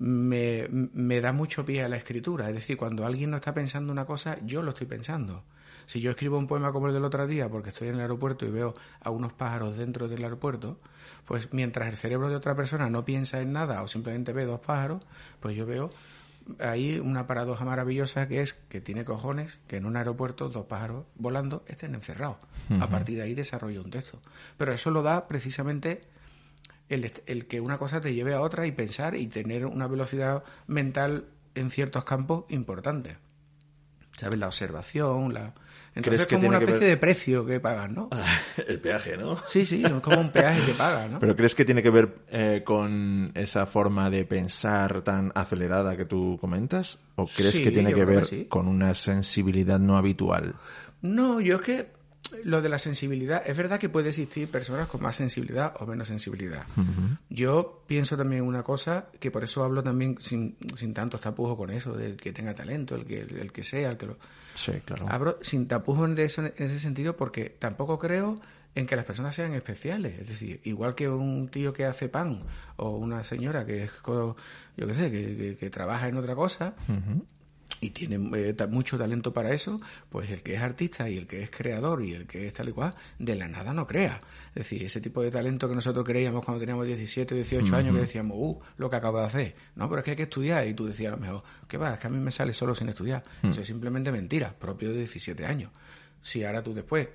me, 0.00 0.66
me 0.70 1.20
da 1.20 1.32
mucho 1.32 1.64
pie 1.64 1.84
a 1.84 1.88
la 1.88 1.96
escritura. 1.96 2.48
Es 2.48 2.54
decir, 2.54 2.76
cuando 2.76 3.04
alguien 3.04 3.30
no 3.30 3.36
está 3.36 3.52
pensando 3.52 3.92
una 3.92 4.06
cosa, 4.06 4.38
yo 4.44 4.62
lo 4.62 4.70
estoy 4.70 4.86
pensando. 4.86 5.44
Si 5.86 6.00
yo 6.00 6.12
escribo 6.12 6.38
un 6.38 6.46
poema 6.46 6.72
como 6.72 6.88
el 6.88 6.94
del 6.94 7.04
otro 7.04 7.26
día, 7.26 7.48
porque 7.48 7.68
estoy 7.68 7.88
en 7.88 7.94
el 7.94 8.00
aeropuerto 8.00 8.46
y 8.46 8.50
veo 8.50 8.74
a 9.00 9.10
unos 9.10 9.34
pájaros 9.34 9.76
dentro 9.76 10.08
del 10.08 10.24
aeropuerto, 10.24 10.78
pues 11.26 11.52
mientras 11.52 11.88
el 11.88 11.96
cerebro 11.96 12.30
de 12.30 12.36
otra 12.36 12.54
persona 12.54 12.88
no 12.88 13.04
piensa 13.04 13.40
en 13.40 13.52
nada 13.52 13.82
o 13.82 13.88
simplemente 13.88 14.32
ve 14.32 14.46
dos 14.46 14.60
pájaros, 14.60 15.02
pues 15.38 15.54
yo 15.54 15.66
veo 15.66 15.90
ahí 16.60 16.98
una 16.98 17.26
paradoja 17.26 17.64
maravillosa 17.64 18.26
que 18.26 18.40
es 18.40 18.54
que 18.54 18.80
tiene 18.80 19.04
cojones 19.04 19.58
que 19.68 19.76
en 19.76 19.84
un 19.84 19.96
aeropuerto 19.96 20.48
dos 20.48 20.64
pájaros 20.66 21.04
volando 21.16 21.62
estén 21.66 21.94
encerrados. 21.94 22.38
A 22.80 22.88
partir 22.88 23.16
de 23.16 23.24
ahí 23.24 23.34
desarrollo 23.34 23.82
un 23.82 23.90
texto. 23.90 24.20
Pero 24.56 24.72
eso 24.72 24.90
lo 24.92 25.02
da 25.02 25.26
precisamente 25.26 26.02
el, 26.90 27.46
que 27.46 27.60
una 27.60 27.78
cosa 27.78 28.00
te 28.00 28.12
lleve 28.14 28.34
a 28.34 28.40
otra 28.40 28.66
y 28.66 28.72
pensar 28.72 29.14
y 29.16 29.26
tener 29.28 29.64
una 29.66 29.86
velocidad 29.86 30.42
mental 30.66 31.26
en 31.54 31.70
ciertos 31.70 32.04
campos 32.04 32.44
importante. 32.48 33.16
¿Sabes? 34.16 34.38
La 34.38 34.48
observación, 34.48 35.32
la... 35.32 35.54
Entonces 35.94 36.22
es 36.22 36.26
como 36.26 36.46
una 36.48 36.58
especie 36.58 36.80
ver- 36.86 36.90
de 36.90 36.96
precio 36.98 37.46
que 37.46 37.58
pagas, 37.58 37.90
¿no? 37.90 38.10
El 38.68 38.78
peaje, 38.80 39.16
¿no? 39.16 39.38
Sí, 39.48 39.64
sí, 39.64 39.82
es 39.82 39.92
como 40.02 40.20
un 40.20 40.30
peaje 40.30 40.60
que 40.66 40.74
pagas, 40.74 41.10
¿no? 41.10 41.18
¿Pero 41.18 41.34
crees 41.34 41.54
que 41.54 41.64
tiene 41.64 41.82
que 41.82 41.90
ver 41.90 42.18
eh, 42.28 42.62
con 42.64 43.32
esa 43.34 43.64
forma 43.66 44.10
de 44.10 44.24
pensar 44.26 45.02
tan 45.02 45.32
acelerada 45.34 45.96
que 45.96 46.04
tú 46.04 46.38
comentas? 46.40 46.98
¿O 47.16 47.26
crees 47.26 47.56
Sí, 47.56 47.64
que 47.64 47.70
tiene 47.70 47.94
que 47.94 48.04
ver 48.04 48.20
que 48.20 48.24
sí. 48.26 48.46
con 48.48 48.68
una 48.68 48.94
sensibilidad 48.94 49.78
no 49.80 49.96
habitual? 49.96 50.54
No, 51.02 51.40
yo 51.40 51.56
es 51.56 51.62
que 51.62 51.92
lo 52.44 52.62
de 52.62 52.68
la 52.68 52.78
sensibilidad, 52.78 53.42
es 53.46 53.56
verdad 53.56 53.78
que 53.78 53.88
puede 53.88 54.08
existir 54.10 54.48
personas 54.50 54.88
con 54.88 55.02
más 55.02 55.16
sensibilidad 55.16 55.74
o 55.80 55.86
menos 55.86 56.08
sensibilidad. 56.08 56.64
Yo 57.28 57.82
pienso 57.86 58.16
también 58.16 58.42
una 58.42 58.62
cosa, 58.62 59.06
que 59.18 59.30
por 59.30 59.44
eso 59.44 59.62
hablo 59.64 59.82
también 59.82 60.16
sin, 60.20 60.56
sin 60.76 60.94
tantos 60.94 61.20
tapujos 61.20 61.56
con 61.56 61.70
eso, 61.70 61.92
del 61.92 62.16
que 62.16 62.32
tenga 62.32 62.54
talento, 62.54 62.94
el 62.94 63.04
que, 63.04 63.20
el 63.20 63.52
que 63.52 63.64
sea, 63.64 63.90
el 63.90 63.96
que 63.96 64.06
lo... 64.06 64.16
Sí, 64.54 64.72
claro. 64.84 65.06
Abro 65.08 65.38
sin 65.42 65.68
tapujos 65.68 66.08
en 66.10 66.18
ese, 66.18 66.40
en 66.56 66.66
ese 66.66 66.80
sentido 66.80 67.16
porque 67.16 67.50
tampoco 67.58 67.98
creo 67.98 68.40
en 68.74 68.86
que 68.86 68.94
las 68.96 69.04
personas 69.04 69.34
sean 69.34 69.52
especiales. 69.54 70.18
Es 70.20 70.28
decir, 70.28 70.60
igual 70.64 70.94
que 70.94 71.08
un 71.08 71.48
tío 71.48 71.72
que 71.72 71.84
hace 71.86 72.08
pan 72.08 72.42
o 72.76 72.90
una 72.96 73.24
señora 73.24 73.64
que 73.66 73.84
es, 73.84 73.92
yo 74.06 74.36
qué 74.76 74.94
sé, 74.94 75.10
que, 75.10 75.36
que- 75.36 75.56
que 75.56 75.70
trabaja 75.70 76.08
en 76.08 76.16
otra 76.16 76.34
cosa 76.34 76.74
y 77.80 77.90
tiene 77.90 78.16
eh, 78.38 78.54
mucho 78.68 78.98
talento 78.98 79.32
para 79.32 79.52
eso, 79.52 79.80
pues 80.10 80.30
el 80.30 80.42
que 80.42 80.54
es 80.54 80.60
artista 80.60 81.08
y 81.08 81.16
el 81.16 81.26
que 81.26 81.42
es 81.42 81.50
creador 81.50 82.02
y 82.04 82.12
el 82.12 82.26
que 82.26 82.46
es 82.46 82.54
tal 82.54 82.68
y 82.68 82.72
cual, 82.72 82.94
de 83.18 83.34
la 83.34 83.48
nada 83.48 83.72
no 83.72 83.86
crea. 83.86 84.20
Es 84.50 84.54
decir, 84.54 84.84
ese 84.84 85.00
tipo 85.00 85.22
de 85.22 85.30
talento 85.30 85.68
que 85.68 85.74
nosotros 85.74 86.04
creíamos 86.04 86.44
cuando 86.44 86.60
teníamos 86.60 86.86
17 86.86 87.34
o 87.34 87.36
18 87.36 87.76
años, 87.76 87.94
que 87.94 88.00
decíamos, 88.02 88.36
uh, 88.38 88.60
lo 88.76 88.90
que 88.90 88.96
acabo 88.96 89.18
de 89.18 89.24
hacer. 89.24 89.54
No, 89.76 89.88
pero 89.88 90.00
es 90.00 90.04
que 90.04 90.10
hay 90.10 90.16
que 90.16 90.24
estudiar. 90.24 90.66
Y 90.66 90.74
tú 90.74 90.86
decías 90.86 91.12
a 91.12 91.16
lo 91.16 91.22
mejor, 91.22 91.42
¿qué 91.68 91.78
va? 91.78 91.94
Es 91.94 91.98
que 91.98 92.06
a 92.06 92.10
mí 92.10 92.18
me 92.18 92.30
sale 92.30 92.52
solo 92.52 92.74
sin 92.74 92.88
estudiar. 92.88 93.22
Eso 93.42 93.62
es 93.62 93.66
simplemente 93.66 94.12
mentira, 94.12 94.54
propio 94.58 94.90
de 94.90 94.98
17 94.98 95.46
años. 95.46 95.70
Si 96.22 96.44
ahora 96.44 96.62
tú 96.62 96.74
después 96.74 97.08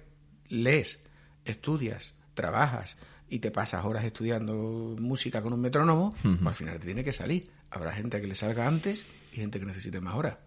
lees, 0.49 1.01
estudias, 1.43 2.15
trabajas 2.33 2.97
y 3.29 3.39
te 3.39 3.51
pasas 3.51 3.85
horas 3.85 4.03
estudiando 4.03 4.95
música 4.99 5.41
con 5.41 5.53
un 5.53 5.61
metrónomo, 5.61 6.15
pues 6.21 6.45
al 6.45 6.55
final 6.55 6.79
te 6.79 6.85
tiene 6.85 7.03
que 7.03 7.13
salir. 7.13 7.49
Habrá 7.69 7.91
gente 7.91 8.19
que 8.19 8.27
le 8.27 8.35
salga 8.35 8.67
antes 8.67 9.05
y 9.31 9.35
gente 9.35 9.59
que 9.59 9.65
necesite 9.65 9.99
más 9.99 10.15
horas. 10.15 10.37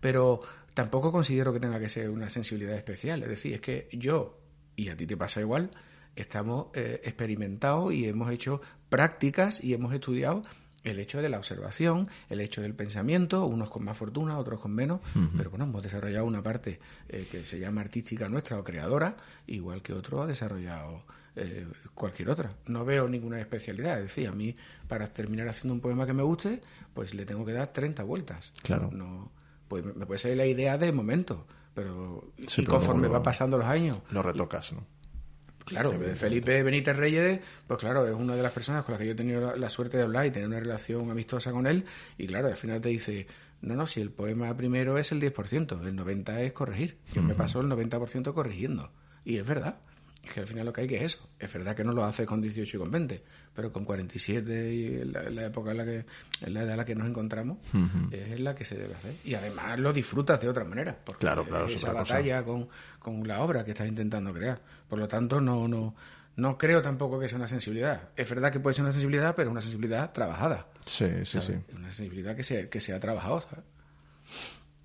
Pero 0.00 0.42
tampoco 0.74 1.10
considero 1.10 1.52
que 1.52 1.60
tenga 1.60 1.80
que 1.80 1.88
ser 1.88 2.10
una 2.10 2.30
sensibilidad 2.30 2.76
especial. 2.76 3.22
Es 3.22 3.28
decir, 3.28 3.54
es 3.54 3.60
que 3.60 3.88
yo, 3.92 4.38
y 4.76 4.88
a 4.88 4.96
ti 4.96 5.06
te 5.06 5.16
pasa 5.16 5.40
igual, 5.40 5.70
estamos 6.16 6.68
eh, 6.74 7.00
experimentados 7.04 7.92
y 7.92 8.06
hemos 8.06 8.30
hecho 8.30 8.60
prácticas 8.88 9.62
y 9.62 9.74
hemos 9.74 9.92
estudiado 9.92 10.42
el 10.84 10.98
hecho 11.00 11.20
de 11.20 11.28
la 11.28 11.38
observación, 11.38 12.08
el 12.28 12.40
hecho 12.40 12.62
del 12.62 12.74
pensamiento, 12.74 13.44
unos 13.46 13.70
con 13.70 13.84
más 13.84 13.96
fortuna, 13.96 14.38
otros 14.38 14.60
con 14.60 14.72
menos, 14.72 15.00
pero 15.36 15.50
bueno, 15.50 15.64
hemos 15.64 15.82
desarrollado 15.82 16.24
una 16.24 16.42
parte 16.42 16.80
eh, 17.08 17.26
que 17.30 17.44
se 17.44 17.58
llama 17.58 17.80
artística 17.80 18.28
nuestra 18.28 18.58
o 18.58 18.64
creadora, 18.64 19.16
igual 19.46 19.82
que 19.82 19.92
otro 19.92 20.22
ha 20.22 20.26
desarrollado 20.26 21.04
eh, 21.36 21.66
cualquier 21.94 22.30
otra. 22.30 22.50
No 22.66 22.84
veo 22.84 23.08
ninguna 23.08 23.40
especialidad, 23.40 23.96
es 23.96 24.04
decir, 24.04 24.28
a 24.28 24.32
mí 24.32 24.54
para 24.86 25.08
terminar 25.08 25.48
haciendo 25.48 25.74
un 25.74 25.80
poema 25.80 26.06
que 26.06 26.12
me 26.12 26.22
guste, 26.22 26.60
pues 26.94 27.14
le 27.14 27.26
tengo 27.26 27.44
que 27.44 27.52
dar 27.52 27.72
30 27.72 28.02
vueltas. 28.04 28.52
Claro. 28.62 28.90
No, 28.92 29.30
pues 29.68 29.84
me 29.84 30.06
puede 30.06 30.18
salir 30.18 30.36
la 30.36 30.46
idea 30.46 30.78
de 30.78 30.92
momento, 30.92 31.46
pero 31.74 32.32
Sí, 32.46 32.62
y 32.62 32.64
pero 32.64 32.78
conforme 32.78 33.08
va 33.08 33.22
pasando 33.22 33.58
los 33.58 33.66
años, 33.66 33.98
Lo 34.10 34.22
retocas, 34.22 34.72
¿no? 34.72 34.86
Claro, 35.64 35.92
Felipe 36.14 36.62
Benítez 36.62 36.96
Reyes, 36.96 37.40
pues 37.66 37.78
claro, 37.78 38.08
es 38.08 38.14
una 38.14 38.34
de 38.34 38.42
las 38.42 38.52
personas 38.52 38.84
con 38.84 38.94
las 38.94 39.00
que 39.00 39.06
yo 39.06 39.12
he 39.12 39.14
tenido 39.14 39.42
la, 39.42 39.56
la 39.56 39.68
suerte 39.68 39.98
de 39.98 40.04
hablar 40.04 40.24
y 40.24 40.30
tener 40.30 40.48
una 40.48 40.58
relación 40.58 41.10
amistosa 41.10 41.52
con 41.52 41.66
él. 41.66 41.84
Y 42.16 42.26
claro, 42.26 42.48
al 42.48 42.56
final 42.56 42.80
te 42.80 42.88
dice, 42.88 43.26
no, 43.60 43.74
no, 43.74 43.86
si 43.86 44.00
el 44.00 44.10
poema 44.10 44.56
primero 44.56 44.98
es 44.98 45.12
el 45.12 45.20
10%, 45.20 45.86
el 45.86 45.96
90% 45.96 46.38
es 46.38 46.52
corregir. 46.52 46.98
Yo 47.12 47.22
me 47.22 47.34
paso 47.34 47.60
el 47.60 47.66
90% 47.66 48.32
corrigiendo. 48.32 48.92
Y 49.24 49.36
es 49.36 49.46
verdad. 49.46 49.78
Es 50.22 50.30
que 50.30 50.40
al 50.40 50.46
final 50.46 50.66
lo 50.66 50.72
que 50.72 50.82
hay 50.82 50.86
que 50.88 50.96
es 50.96 51.14
eso. 51.14 51.28
Es 51.38 51.52
verdad 51.52 51.74
que 51.74 51.84
no 51.84 51.92
lo 51.92 52.04
hace 52.04 52.26
con 52.26 52.40
18 52.40 52.76
y 52.76 52.80
con 52.80 52.90
20, 52.90 53.22
pero 53.54 53.72
con 53.72 53.84
47 53.84 54.74
y 54.74 54.86
en 55.00 55.12
la, 55.12 55.46
época 55.46 55.70
en 55.70 55.76
la 55.76 55.84
que, 55.84 56.04
en 56.42 56.54
la 56.54 56.62
edad 56.62 56.72
en 56.72 56.76
la 56.76 56.84
que 56.84 56.94
nos 56.94 57.08
encontramos, 57.08 57.58
es 58.10 58.40
la 58.40 58.54
que 58.54 58.64
se 58.64 58.76
debe 58.76 58.94
hacer. 58.94 59.14
Y 59.24 59.34
además 59.34 59.78
lo 59.78 59.92
disfrutas 59.92 60.40
de 60.40 60.48
otra 60.48 60.64
manera, 60.64 60.96
porque 61.02 61.20
claro, 61.20 61.46
claro, 61.46 61.66
esa 61.66 61.92
batalla 61.92 62.44
con, 62.44 62.68
con 62.98 63.26
la 63.26 63.42
obra 63.42 63.64
que 63.64 63.70
estás 63.70 63.88
intentando 63.88 64.32
crear. 64.32 64.60
Por 64.88 64.98
lo 64.98 65.08
tanto, 65.08 65.40
no, 65.40 65.66
no, 65.66 65.94
no 66.36 66.58
creo 66.58 66.82
tampoco 66.82 67.18
que 67.18 67.28
sea 67.28 67.36
una 67.36 67.48
sensibilidad. 67.48 68.10
Es 68.16 68.28
verdad 68.28 68.52
que 68.52 68.60
puede 68.60 68.74
ser 68.74 68.84
una 68.84 68.92
sensibilidad, 68.92 69.34
pero 69.34 69.50
una 69.50 69.60
sensibilidad 69.60 70.12
trabajada. 70.12 70.66
Sí, 70.84 71.24
sí, 71.24 71.40
sí. 71.40 71.54
Una 71.74 71.90
sensibilidad 71.90 72.36
que 72.36 72.42
se, 72.42 72.68
que 72.68 72.80
se 72.80 72.92
ha 72.92 73.00
trabajado, 73.00 73.40
¿sabes? 73.40 73.64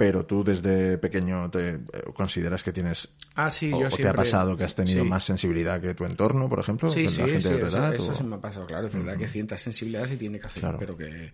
Pero 0.04 0.26
tú 0.26 0.44
desde 0.44 0.98
pequeño 0.98 1.50
te 1.50 1.70
eh, 1.70 1.80
consideras 2.14 2.62
que 2.62 2.74
tienes 2.74 3.08
ah, 3.36 3.50
sí, 3.50 3.72
o, 3.72 3.80
yo 3.80 3.90
te 3.90 4.10
ha 4.10 4.14
pasado 4.14 4.58
que 4.58 4.66
has 4.66 4.76
tenido 4.76 5.06
más 5.06 5.24
sensibilidad 5.24 5.80
que 5.80 5.94
tu 5.94 6.04
entorno, 6.04 6.50
por 6.50 6.60
ejemplo, 6.60 6.90
sí, 6.90 7.08
sí, 7.08 7.22
sí, 7.24 7.32
eso, 7.32 8.14
sí 8.14 8.24
me 8.26 8.36
ha 8.36 8.42
pasado, 8.42 8.66
claro, 8.66 8.88
es 8.88 8.94
verdad 8.94 9.18
que 9.18 9.28
cierta 9.28 9.58
sensibilidad 9.58 10.06
sí 10.08 10.18
tiene 10.18 10.40
que 10.40 10.46
hacer, 10.46 10.62
Claro. 10.62 10.78
pero 10.78 10.98
que 10.98 11.32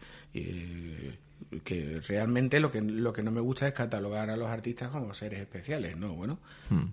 que 1.63 2.01
realmente 2.08 2.60
lo 2.60 2.72
que 2.72 2.81
lo 2.81 3.12
que 3.13 3.24
no 3.24 3.31
me 3.31 3.39
gusta 3.41 3.67
es 3.67 3.74
catalogar 3.74 4.29
a 4.29 4.38
los 4.38 4.48
artistas 4.50 4.89
como 4.89 5.13
seres 5.13 5.39
especiales, 5.39 5.98
no, 5.98 6.13
bueno, 6.13 6.38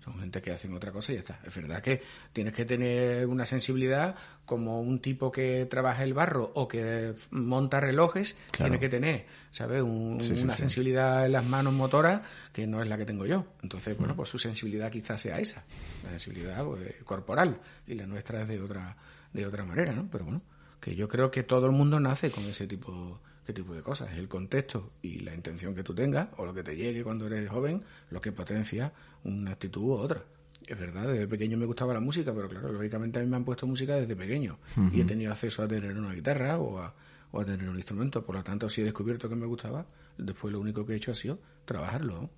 son 0.04 0.18
gente 0.20 0.40
que 0.40 0.50
hacen 0.52 0.72
otra 0.74 0.92
cosa 0.92 1.12
y 1.12 1.16
ya 1.16 1.20
está. 1.20 1.40
Es 1.44 1.54
verdad 1.54 1.82
que 1.82 2.00
tienes 2.32 2.54
que 2.54 2.64
tener 2.64 3.26
una 3.26 3.44
sensibilidad 3.44 4.14
como 4.44 4.80
un 4.80 5.00
tipo 5.00 5.30
que 5.32 5.66
trabaja 5.66 6.04
el 6.04 6.14
barro 6.14 6.52
o 6.54 6.68
que 6.68 7.14
monta 7.32 7.80
relojes, 7.80 8.34
Claro. 8.52 8.70
tiene 8.70 8.78
que 8.80 8.88
tener, 8.88 9.26
¿sabes? 9.50 9.82
Un- 9.82 10.20
Sí, 10.22 10.32
una 10.42 10.54
sí. 10.54 10.60
sensibilidad 10.60 11.26
en 11.26 11.32
las 11.32 11.44
manos 11.44 11.72
motoras 11.74 12.22
que 12.52 12.66
no 12.66 12.80
es 12.80 12.88
la 12.88 12.96
que 12.96 13.04
tengo 13.04 13.26
yo. 13.26 13.44
Entonces, 13.62 13.98
bueno, 13.98 14.14
pues 14.16 14.28
su 14.28 14.38
sensibilidad 14.38 14.90
quizás 14.90 15.20
sea 15.20 15.38
esa, 15.40 15.64
la 16.04 16.10
sensibilidad 16.10 16.64
pues, 16.64 16.94
corporal 17.04 17.60
y 17.86 17.94
la 17.94 18.06
nuestra 18.06 18.42
es 18.42 18.48
de 18.48 18.60
otra 18.60 18.96
de 19.32 19.44
otra 19.46 19.64
manera, 19.66 19.92
¿no? 19.92 20.08
Pero 20.10 20.24
bueno, 20.24 20.40
que 20.80 20.94
yo 20.94 21.08
creo 21.08 21.30
que 21.30 21.42
todo 21.42 21.66
el 21.66 21.72
mundo 21.72 22.00
nace 22.00 22.30
con 22.30 22.44
ese 22.44 22.66
tipo 22.66 23.20
qué 23.46 23.52
tipo 23.52 23.74
de 23.74 23.82
cosas. 23.82 24.12
El 24.16 24.28
contexto 24.28 24.90
y 25.02 25.20
la 25.20 25.34
intención 25.34 25.74
que 25.74 25.82
tú 25.82 25.94
tengas, 25.94 26.28
o 26.36 26.44
lo 26.44 26.52
que 26.52 26.62
te 26.62 26.76
llegue 26.76 27.04
cuando 27.04 27.26
eres 27.26 27.48
joven, 27.48 27.80
lo 28.10 28.20
que 28.20 28.32
potencia 28.32 28.92
una 29.24 29.52
actitud 29.52 29.82
u 29.82 29.92
otra. 29.92 30.22
Es 30.66 30.78
verdad, 30.78 31.06
desde 31.06 31.28
pequeño 31.28 31.56
me 31.56 31.64
gustaba 31.64 31.94
la 31.94 32.00
música, 32.00 32.34
pero 32.34 32.48
claro, 32.48 32.72
lógicamente 32.72 33.20
a 33.20 33.22
mí 33.22 33.28
me 33.28 33.36
han 33.36 33.44
puesto 33.44 33.66
música 33.66 33.94
desde 33.94 34.16
pequeño 34.16 34.58
y 34.92 35.00
he 35.00 35.04
tenido 35.04 35.30
acceso 35.30 35.62
a 35.62 35.68
tener 35.68 35.96
una 35.96 36.12
guitarra 36.12 36.58
o 36.58 36.80
a, 36.80 36.92
o 37.30 37.40
a 37.40 37.44
tener 37.44 37.68
un 37.68 37.76
instrumento. 37.76 38.24
Por 38.24 38.34
lo 38.34 38.42
tanto, 38.42 38.68
si 38.68 38.80
he 38.80 38.84
descubierto 38.84 39.28
que 39.28 39.36
me 39.36 39.46
gustaba, 39.46 39.86
después 40.18 40.52
lo 40.52 40.58
único 40.58 40.84
que 40.84 40.94
he 40.94 40.96
hecho 40.96 41.12
ha 41.12 41.14
sido 41.14 41.38
trabajarlo. 41.64 42.28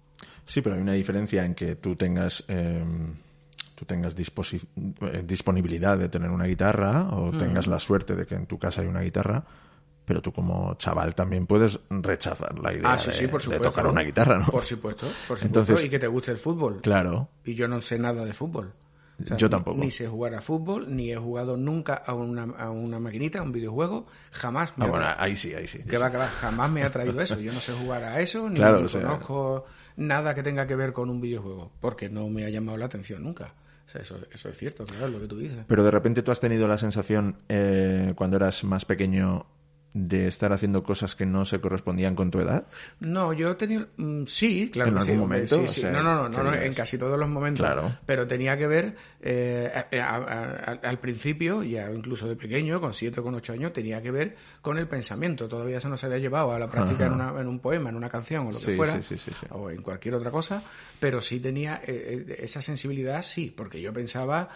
Sí, 0.44 0.60
pero 0.60 0.74
hay 0.74 0.82
una 0.82 0.92
diferencia 0.92 1.44
en 1.44 1.54
que 1.54 1.76
tú 1.76 1.96
tengas 1.96 2.44
eh, 2.48 2.84
tú 3.78 3.84
tengas 3.84 4.16
eh, 4.16 5.22
disponibilidad 5.24 5.96
de 5.96 6.08
tener 6.08 6.30
una 6.30 6.46
guitarra 6.46 7.10
o 7.12 7.30
tengas 7.30 7.68
la 7.68 7.78
suerte 7.78 8.16
de 8.16 8.26
que 8.26 8.34
en 8.34 8.46
tu 8.46 8.58
casa 8.58 8.80
hay 8.80 8.88
una 8.88 9.02
guitarra, 9.02 9.44
pero 10.08 10.22
tú 10.22 10.32
como 10.32 10.74
chaval 10.76 11.14
también 11.14 11.46
puedes 11.46 11.78
rechazar 11.90 12.58
la 12.58 12.72
idea 12.72 12.94
Ah, 12.94 12.98
sí, 12.98 13.08
de, 13.08 13.12
sí, 13.12 13.26
por 13.28 13.42
de 13.46 13.60
tocar 13.60 13.86
una 13.86 14.00
guitarra, 14.00 14.38
¿no? 14.38 14.46
Por 14.46 14.64
supuesto, 14.64 15.02
por 15.06 15.38
supuesto. 15.38 15.46
Entonces- 15.46 15.84
y 15.84 15.90
que 15.90 15.98
te 15.98 16.06
guste 16.08 16.30
el 16.32 16.38
fútbol. 16.38 16.80
Claro, 16.80 17.28
Y 17.44 17.54
yo 17.54 17.68
no 17.68 17.80
sé 17.82 17.98
nada 17.98 18.24
de 18.24 18.32
fútbol. 18.32 18.72
O 19.30 19.36
Yo 19.36 19.50
tampoco. 19.50 19.78
Ni 19.78 19.90
sé 19.90 20.06
jugar 20.08 20.34
a 20.36 20.40
fútbol, 20.40 20.94
ni 20.94 21.10
he 21.10 21.16
jugado 21.16 21.56
nunca 21.56 21.94
a 21.94 22.14
una, 22.14 22.44
a 22.56 22.70
una 22.70 22.98
maquinita, 23.00 23.40
a 23.40 23.42
un 23.42 23.50
videojuego. 23.52 24.06
Jamás 24.30 24.78
me 24.78 24.84
Ah, 24.84 24.88
ha 24.88 24.90
bueno, 24.90 25.06
ahí 25.18 25.34
sí, 25.36 25.52
ahí 25.54 25.66
sí. 25.66 25.80
que 25.82 25.98
va, 25.98 26.10
que 26.10 26.16
va, 26.16 26.28
jamás 26.28 26.70
me 26.70 26.84
ha 26.84 26.90
traído 26.90 27.20
eso. 27.20 27.38
Yo 27.40 27.52
no 27.52 27.58
sé 27.60 27.72
jugar 27.72 28.04
a 28.04 28.20
eso, 28.20 28.48
ni, 28.48 28.54
Claro, 28.56 28.78
ni 28.78 28.84
o 28.84 28.88
sea- 28.88 29.02
conozco 29.02 29.64
nada 29.96 30.34
que 30.34 30.42
tenga 30.44 30.66
que 30.68 30.76
ver 30.76 30.92
con 30.92 31.10
un 31.10 31.20
videojuego, 31.20 31.72
porque 31.80 32.08
no 32.08 32.28
me 32.28 32.44
ha 32.44 32.48
llamado 32.48 32.78
la 32.78 32.86
atención 32.86 33.24
nunca. 33.24 33.54
O 33.88 33.90
sea, 33.90 34.02
eso, 34.02 34.18
eso 34.32 34.50
es 34.50 34.56
cierto, 34.56 34.84
claro, 34.84 35.08
lo 35.08 35.18
que 35.20 35.26
tú 35.26 35.38
dices. 35.38 35.64
Pero 35.66 35.82
de 35.82 35.90
repente 35.90 36.22
tú 36.22 36.30
has 36.30 36.38
tenido 36.40 36.68
la 36.68 36.78
sensación 36.78 37.38
eh, 37.48 38.12
cuando 38.14 38.36
eras 38.36 38.62
más 38.62 38.84
pequeño 38.84 39.46
de 39.94 40.28
estar 40.28 40.52
haciendo 40.52 40.82
cosas 40.82 41.14
que 41.16 41.24
no 41.26 41.44
se 41.44 41.60
correspondían 41.60 42.14
con 42.14 42.30
tu 42.30 42.38
edad. 42.40 42.66
No, 43.00 43.32
yo 43.32 43.56
tenía... 43.56 43.88
mm, 43.96 44.24
sí, 44.26 44.70
claro 44.70 44.90
¿En 44.90 44.94
que 44.96 45.00
algún 45.00 45.14
sí, 45.14 45.18
momento? 45.20 45.56
sí, 45.56 45.64
O 45.64 45.68
sí. 45.68 45.80
sea, 45.80 45.92
no, 45.92 46.02
no, 46.02 46.28
no, 46.28 46.42
no, 46.42 46.54
en 46.54 46.74
casi 46.74 46.98
todos 46.98 47.18
los 47.18 47.28
momentos. 47.28 47.64
Claro. 47.64 47.90
Pero 48.06 48.26
tenía 48.26 48.56
que 48.58 48.66
ver, 48.66 48.96
eh, 49.22 49.70
a- 49.74 49.96
a- 50.04 50.72
a- 50.72 50.88
al 50.88 50.98
principio, 51.00 51.62
ya 51.62 51.90
incluso 51.90 52.28
de 52.28 52.36
pequeño, 52.36 52.80
con 52.80 52.92
siete 52.94 53.20
o 53.20 53.22
con 53.24 53.34
ocho 53.34 53.52
años, 53.54 53.72
tenía 53.72 54.00
que 54.02 54.10
ver 54.10 54.36
con 54.60 54.78
el 54.78 54.86
pensamiento. 54.86 55.48
Todavía 55.48 55.78
eso 55.78 55.88
no 55.88 55.96
se 55.96 56.06
había 56.06 56.18
llevado 56.18 56.52
a 56.52 56.58
la 56.58 56.68
práctica 56.68 57.06
en, 57.06 57.12
una- 57.14 57.40
en 57.40 57.48
un 57.48 57.58
poema, 57.58 57.88
en 57.88 57.96
una 57.96 58.10
canción 58.10 58.46
o 58.48 58.52
lo 58.52 58.60
que 58.60 58.76
fuera, 58.76 58.92
sí, 58.92 59.02
sí, 59.02 59.16
sí, 59.18 59.30
sí. 59.40 59.46
o 59.50 59.70
en 59.70 59.82
cualquier 59.82 60.14
otra 60.14 60.30
cosa, 60.30 60.62
pero 61.00 61.20
sí 61.22 61.40
tenía 61.40 61.76
eh, 61.84 62.24
eh, 62.28 62.36
esa 62.40 62.60
sensibilidad, 62.62 63.22
sí, 63.22 63.52
porque 63.56 63.80
yo 63.80 63.92
pensaba, 63.92 64.48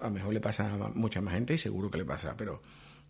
a 0.00 0.04
lo 0.06 0.10
mejor 0.10 0.34
le 0.34 0.40
pasa 0.40 0.70
a 0.72 0.76
mucha 0.94 1.20
más 1.20 1.34
gente 1.34 1.54
y 1.54 1.58
seguro 1.58 1.90
que 1.90 1.98
le 1.98 2.04
pasa, 2.04 2.34
pero 2.36 2.60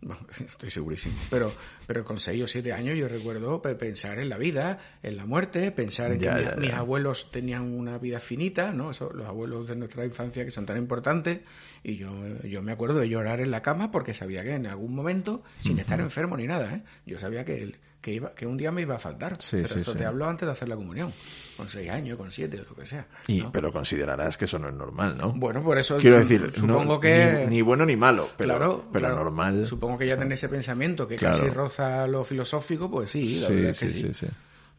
bueno, 0.02 0.26
estoy 0.47 0.71
segurísimo. 0.71 1.14
Pero, 1.30 1.52
pero 1.87 2.04
con 2.04 2.21
seis 2.21 2.42
o 2.42 2.47
siete 2.47 2.73
años 2.73 2.97
yo 2.97 3.09
recuerdo 3.09 3.62
pe- 3.62 3.75
pensar 3.76 4.18
en 4.18 4.28
la 4.28 4.37
vida, 4.38 4.78
en 5.02 5.16
la 5.16 5.25
muerte, 5.26 5.71
pensar 5.73 6.12
en 6.12 6.18
Ya, 6.21 6.37
que 6.37 6.44
ya. 6.44 6.54
mis 6.56 6.73
abuelos 6.73 7.30
tenían 7.30 7.73
una 7.75 7.99
vida 7.99 8.21
finita, 8.21 8.73
¿no? 8.73 8.90
Eso, 8.90 9.12
los 9.12 9.26
abuelos 9.26 9.66
de 9.66 9.76
nuestra 9.76 10.04
infancia 10.04 10.44
que 10.44 10.50
son 10.50 10.66
tan 10.66 10.76
importantes. 10.76 11.40
Y 11.85 11.97
yo, 11.97 12.12
yo 12.44 12.62
me 12.62 12.73
acuerdo 12.73 12.99
de 13.00 13.09
llorar 13.09 13.40
en 13.40 13.50
la 13.50 13.62
cama 13.62 13.90
porque 13.90 14.12
sabía 14.14 14.42
que 14.44 14.54
en 14.54 14.66
algún 14.66 14.94
momento, 14.94 15.42
sin 15.61 15.78
estar 15.78 16.00
enfermo 16.00 16.37
ni 16.37 16.47
nada, 16.47 16.75
¿eh? 16.75 16.82
yo 17.06 17.18
sabía 17.18 17.44
que, 17.44 17.62
el- 17.62 17.76
que, 18.02 18.12
iba, 18.12 18.35
que 18.35 18.47
un 18.47 18.56
día 18.59 18.71
me 18.73 18.82
iba 18.82 18.97
a 18.97 18.99
faltar. 18.99 19.40
Sí, 19.40 19.59
pero 19.62 19.68
sí, 19.68 19.78
esto 19.80 19.92
sí. 19.92 19.99
te 19.99 20.04
hablo 20.04 20.26
antes 20.28 20.44
de 20.47 20.52
hacer 20.52 20.68
la 20.68 20.76
comunión, 20.76 21.14
con 21.56 21.68
seis 21.68 21.88
años, 21.88 22.18
con 22.18 22.30
siete, 22.30 22.61
o 22.61 22.64
lo 22.68 22.75
que 22.75 22.85
sea. 22.85 23.06
Y, 23.28 23.40
¿no? 23.40 23.52
Pero 23.52 23.73
considerarás 23.73 24.37
que 24.37 24.44
eso 24.47 24.59
no 24.59 24.68
es 24.68 24.75
normal, 24.75 25.16
¿no? 25.16 25.32
Bueno, 25.32 25.62
por 25.62 25.78
eso 25.78 25.97
Quiero 25.99 26.18
decir, 26.18 26.50
supongo 26.52 26.94
no- 26.94 27.00
que... 27.00 27.47
ni, 27.49 27.56
ni 27.56 27.62
bueno 27.62 27.87
ni 27.87 27.97
malo, 27.97 28.28
pero, 28.37 28.56
claro, 28.56 28.85
pero 28.92 29.06
claro. 29.06 29.16
normal. 29.25 29.64
Supongo 29.64 29.97
que 29.99 30.06
ya 30.09 30.18
tenés 30.18 30.40
ese 30.40 30.49
pensamiento 30.49 31.06
que 31.09 31.16
Claro. 31.16 31.38
casi 31.38 31.49
roza 31.49 32.06
lo 32.09 32.25
filosófico, 32.25 32.90
pues 32.90 33.11
sí, 33.11 33.38
la 33.40 33.49
verdad 33.49 33.71
es 33.71 33.78
que 33.78 33.88
sí, 33.88 34.12
sí. 34.12 34.26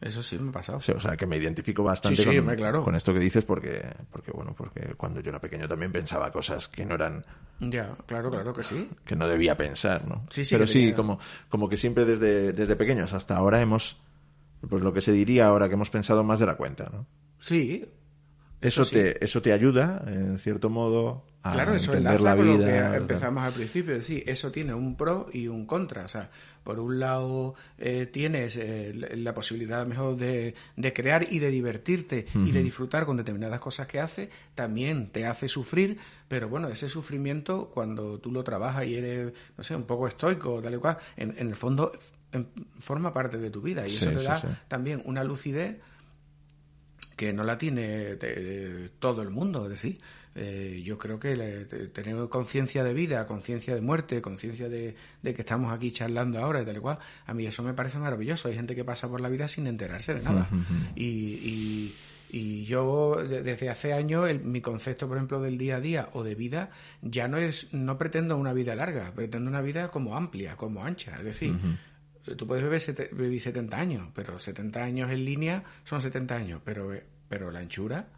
sí. 0.02 0.08
Eso 0.08 0.22
sí 0.22 0.38
me 0.38 0.50
ha 0.50 0.52
pasado. 0.52 0.80
Sí, 0.80 0.92
o 0.92 1.00
sea, 1.00 1.16
que 1.16 1.26
me 1.26 1.36
identifico 1.36 1.82
bastante 1.82 2.16
Sí, 2.16 2.22
sí, 2.22 2.28
con, 2.30 2.38
hombre, 2.40 2.56
claro. 2.56 2.82
con 2.82 2.94
esto 2.94 3.12
que 3.12 3.18
dices 3.20 3.44
porque, 3.44 3.82
porque, 4.10 4.30
bueno, 4.32 4.54
porque 4.56 4.94
cuando 4.96 5.20
yo 5.20 5.30
era 5.30 5.40
pequeño 5.40 5.66
también 5.68 5.92
pensaba 5.92 6.30
cosas 6.30 6.68
que 6.68 6.84
no 6.84 6.94
eran, 6.94 7.24
Ya, 7.60 7.96
claro, 8.06 8.30
claro 8.30 8.52
que 8.52 8.64
sí. 8.64 8.90
que 9.04 9.16
no 9.16 9.26
debía 9.28 9.56
pensar, 9.56 10.06
¿no? 10.06 10.26
Sí, 10.30 10.44
sí, 10.44 10.54
Pero 10.54 10.66
sí, 10.66 10.80
tenía- 10.80 10.94
como, 10.96 11.18
como 11.48 11.68
que 11.68 11.76
siempre 11.76 12.04
desde, 12.04 12.52
desde 12.52 12.76
pequeños 12.76 13.12
hasta 13.12 13.36
ahora 13.36 13.60
hemos, 13.60 14.00
pues 14.68 14.82
lo 14.82 14.92
que 14.92 15.00
se 15.00 15.12
diría 15.12 15.46
ahora 15.46 15.68
que 15.68 15.74
hemos 15.74 15.90
pensado 15.90 16.22
más 16.24 16.38
de 16.40 16.46
la 16.46 16.56
cuenta, 16.56 16.90
¿no? 16.92 17.06
Sí, 17.38 17.84
Eso, 18.60 18.84
sí. 18.86 18.94
te, 18.94 19.22
eso 19.24 19.42
te 19.42 19.52
ayuda, 19.52 20.02
en 20.06 20.38
cierto 20.38 20.70
modo, 20.70 21.26
a 21.42 21.52
claro, 21.52 21.74
eso 21.74 21.92
entender 21.92 22.22
la 22.22 22.34
con 22.34 22.46
lo 22.46 22.58
que 22.58 22.78
empezamos 22.96 23.44
al 23.44 23.52
principio. 23.52 23.92
Decir, 23.92 24.24
eso 24.26 24.50
tiene 24.50 24.72
un 24.72 24.96
pro 24.96 25.28
y 25.30 25.48
un 25.48 25.66
contra. 25.66 26.04
O 26.04 26.08
sea, 26.08 26.30
por 26.64 26.80
un 26.80 26.98
lado 26.98 27.54
eh, 27.78 28.06
tienes 28.06 28.56
eh, 28.56 28.92
la- 29.16 29.34
posibilidad 29.34 29.86
mejor 29.86 30.16
de, 30.16 30.54
de 30.76 30.92
crear 30.92 31.26
y 31.30 31.38
de 31.38 31.50
divertirte 31.50 32.26
y 32.34 32.50
de 32.52 32.62
disfrutar 32.62 33.04
con 33.06 33.16
determinadas 33.16 33.60
cosas 33.60 33.86
que 33.86 34.00
hace. 34.00 34.30
También 34.54 35.10
te 35.10 35.26
hace 35.26 35.48
sufrir, 35.48 35.98
pero 36.26 36.48
bueno, 36.48 36.68
ese 36.68 36.88
sufrimiento 36.88 37.70
cuando 37.72 38.18
tú 38.18 38.32
lo 38.32 38.42
trabajas 38.42 38.86
y 38.86 38.94
eres, 38.96 39.32
no 39.56 39.62
sé, 39.62 39.76
un 39.76 39.84
poco 39.84 40.08
estoico, 40.08 40.60
tal 40.62 40.74
y 40.74 40.78
cual, 40.78 40.96
en, 41.16 41.34
en 41.38 41.48
el 41.48 41.56
fondo 41.56 41.92
en- 42.32 42.48
forma 42.78 43.12
parte 43.12 43.38
de 43.38 43.50
tu 43.50 43.60
vida 43.60 43.84
y 43.86 43.90
Sí, 43.90 43.96
eso 43.96 44.10
te 44.12 44.18
sí, 44.20 44.24
da 44.26 44.40
sí. 44.40 44.48
también 44.66 45.02
una 45.04 45.22
lucidez 45.22 45.76
que 47.16 47.32
no 47.32 47.44
la 47.44 47.56
tiene 47.58 48.16
te- 48.16 48.88
todo 48.98 49.22
el 49.22 49.30
mundo. 49.30 49.64
Es 49.64 49.70
decir, 49.70 50.00
eh, 50.34 50.82
yo 50.84 50.98
creo 50.98 51.18
que 51.20 51.36
le- 51.36 51.64
te- 51.66 51.86
tener 51.88 52.28
conciencia 52.28 52.82
de 52.82 52.92
vida, 52.94 53.26
conciencia 53.26 53.74
de 53.74 53.80
muerte, 53.80 54.20
conciencia 54.20 54.68
de, 54.68 54.94
de 55.22 55.34
que 55.34 55.42
estamos 55.42 55.72
aquí 55.72 55.90
charlando 55.92 56.38
ahora 56.40 56.62
y 56.62 56.64
tal 56.64 56.76
y 56.76 56.80
cual, 56.80 56.98
a 57.26 57.34
mí 57.34 57.46
eso 57.46 57.62
me 57.62 57.72
parece 57.74 57.98
maravilloso. 57.98 58.48
Hay 58.48 58.54
gente 58.54 58.74
que 58.74 58.84
pasa 58.84 59.08
por 59.08 59.20
la 59.20 59.28
vida 59.28 59.46
sin 59.48 59.66
enterarse 59.66 60.14
de 60.14 60.22
nada. 60.22 60.48
y, 60.96 61.04
y, 61.04 61.94
y 62.30 62.64
yo 62.64 63.14
de- 63.22 63.42
desde 63.42 63.70
hace 63.70 63.92
años 63.92 64.28
el- 64.28 64.40
mi 64.40 64.60
concepto, 64.60 65.06
por 65.06 65.16
ejemplo, 65.18 65.40
del 65.40 65.56
día 65.56 65.76
a 65.76 65.80
día 65.80 66.08
o 66.14 66.24
de 66.24 66.34
vida 66.34 66.70
ya 67.00 67.28
no 67.28 67.36
es, 67.38 67.72
no 67.72 67.96
pretendo 67.96 68.36
una 68.36 68.52
vida 68.52 68.74
larga, 68.74 69.12
pretendo 69.14 69.48
una 69.48 69.60
vida 69.62 69.88
como 69.92 70.16
amplia, 70.16 70.56
como 70.56 70.84
ancha. 70.84 71.14
Es 71.18 71.24
decir, 71.24 71.54
Tú 72.38 72.46
puedes 72.46 72.64
vivir, 72.64 72.80
sete- 72.80 73.10
vivir 73.12 73.38
70 73.38 73.78
años, 73.78 74.08
pero 74.14 74.38
70 74.38 74.82
años 74.82 75.10
en 75.10 75.26
línea 75.26 75.62
son 75.84 76.00
70 76.00 76.34
años, 76.34 76.62
pero, 76.64 76.94
eh, 76.94 77.04
pero 77.28 77.50
la 77.50 77.58
anchura, 77.58 78.08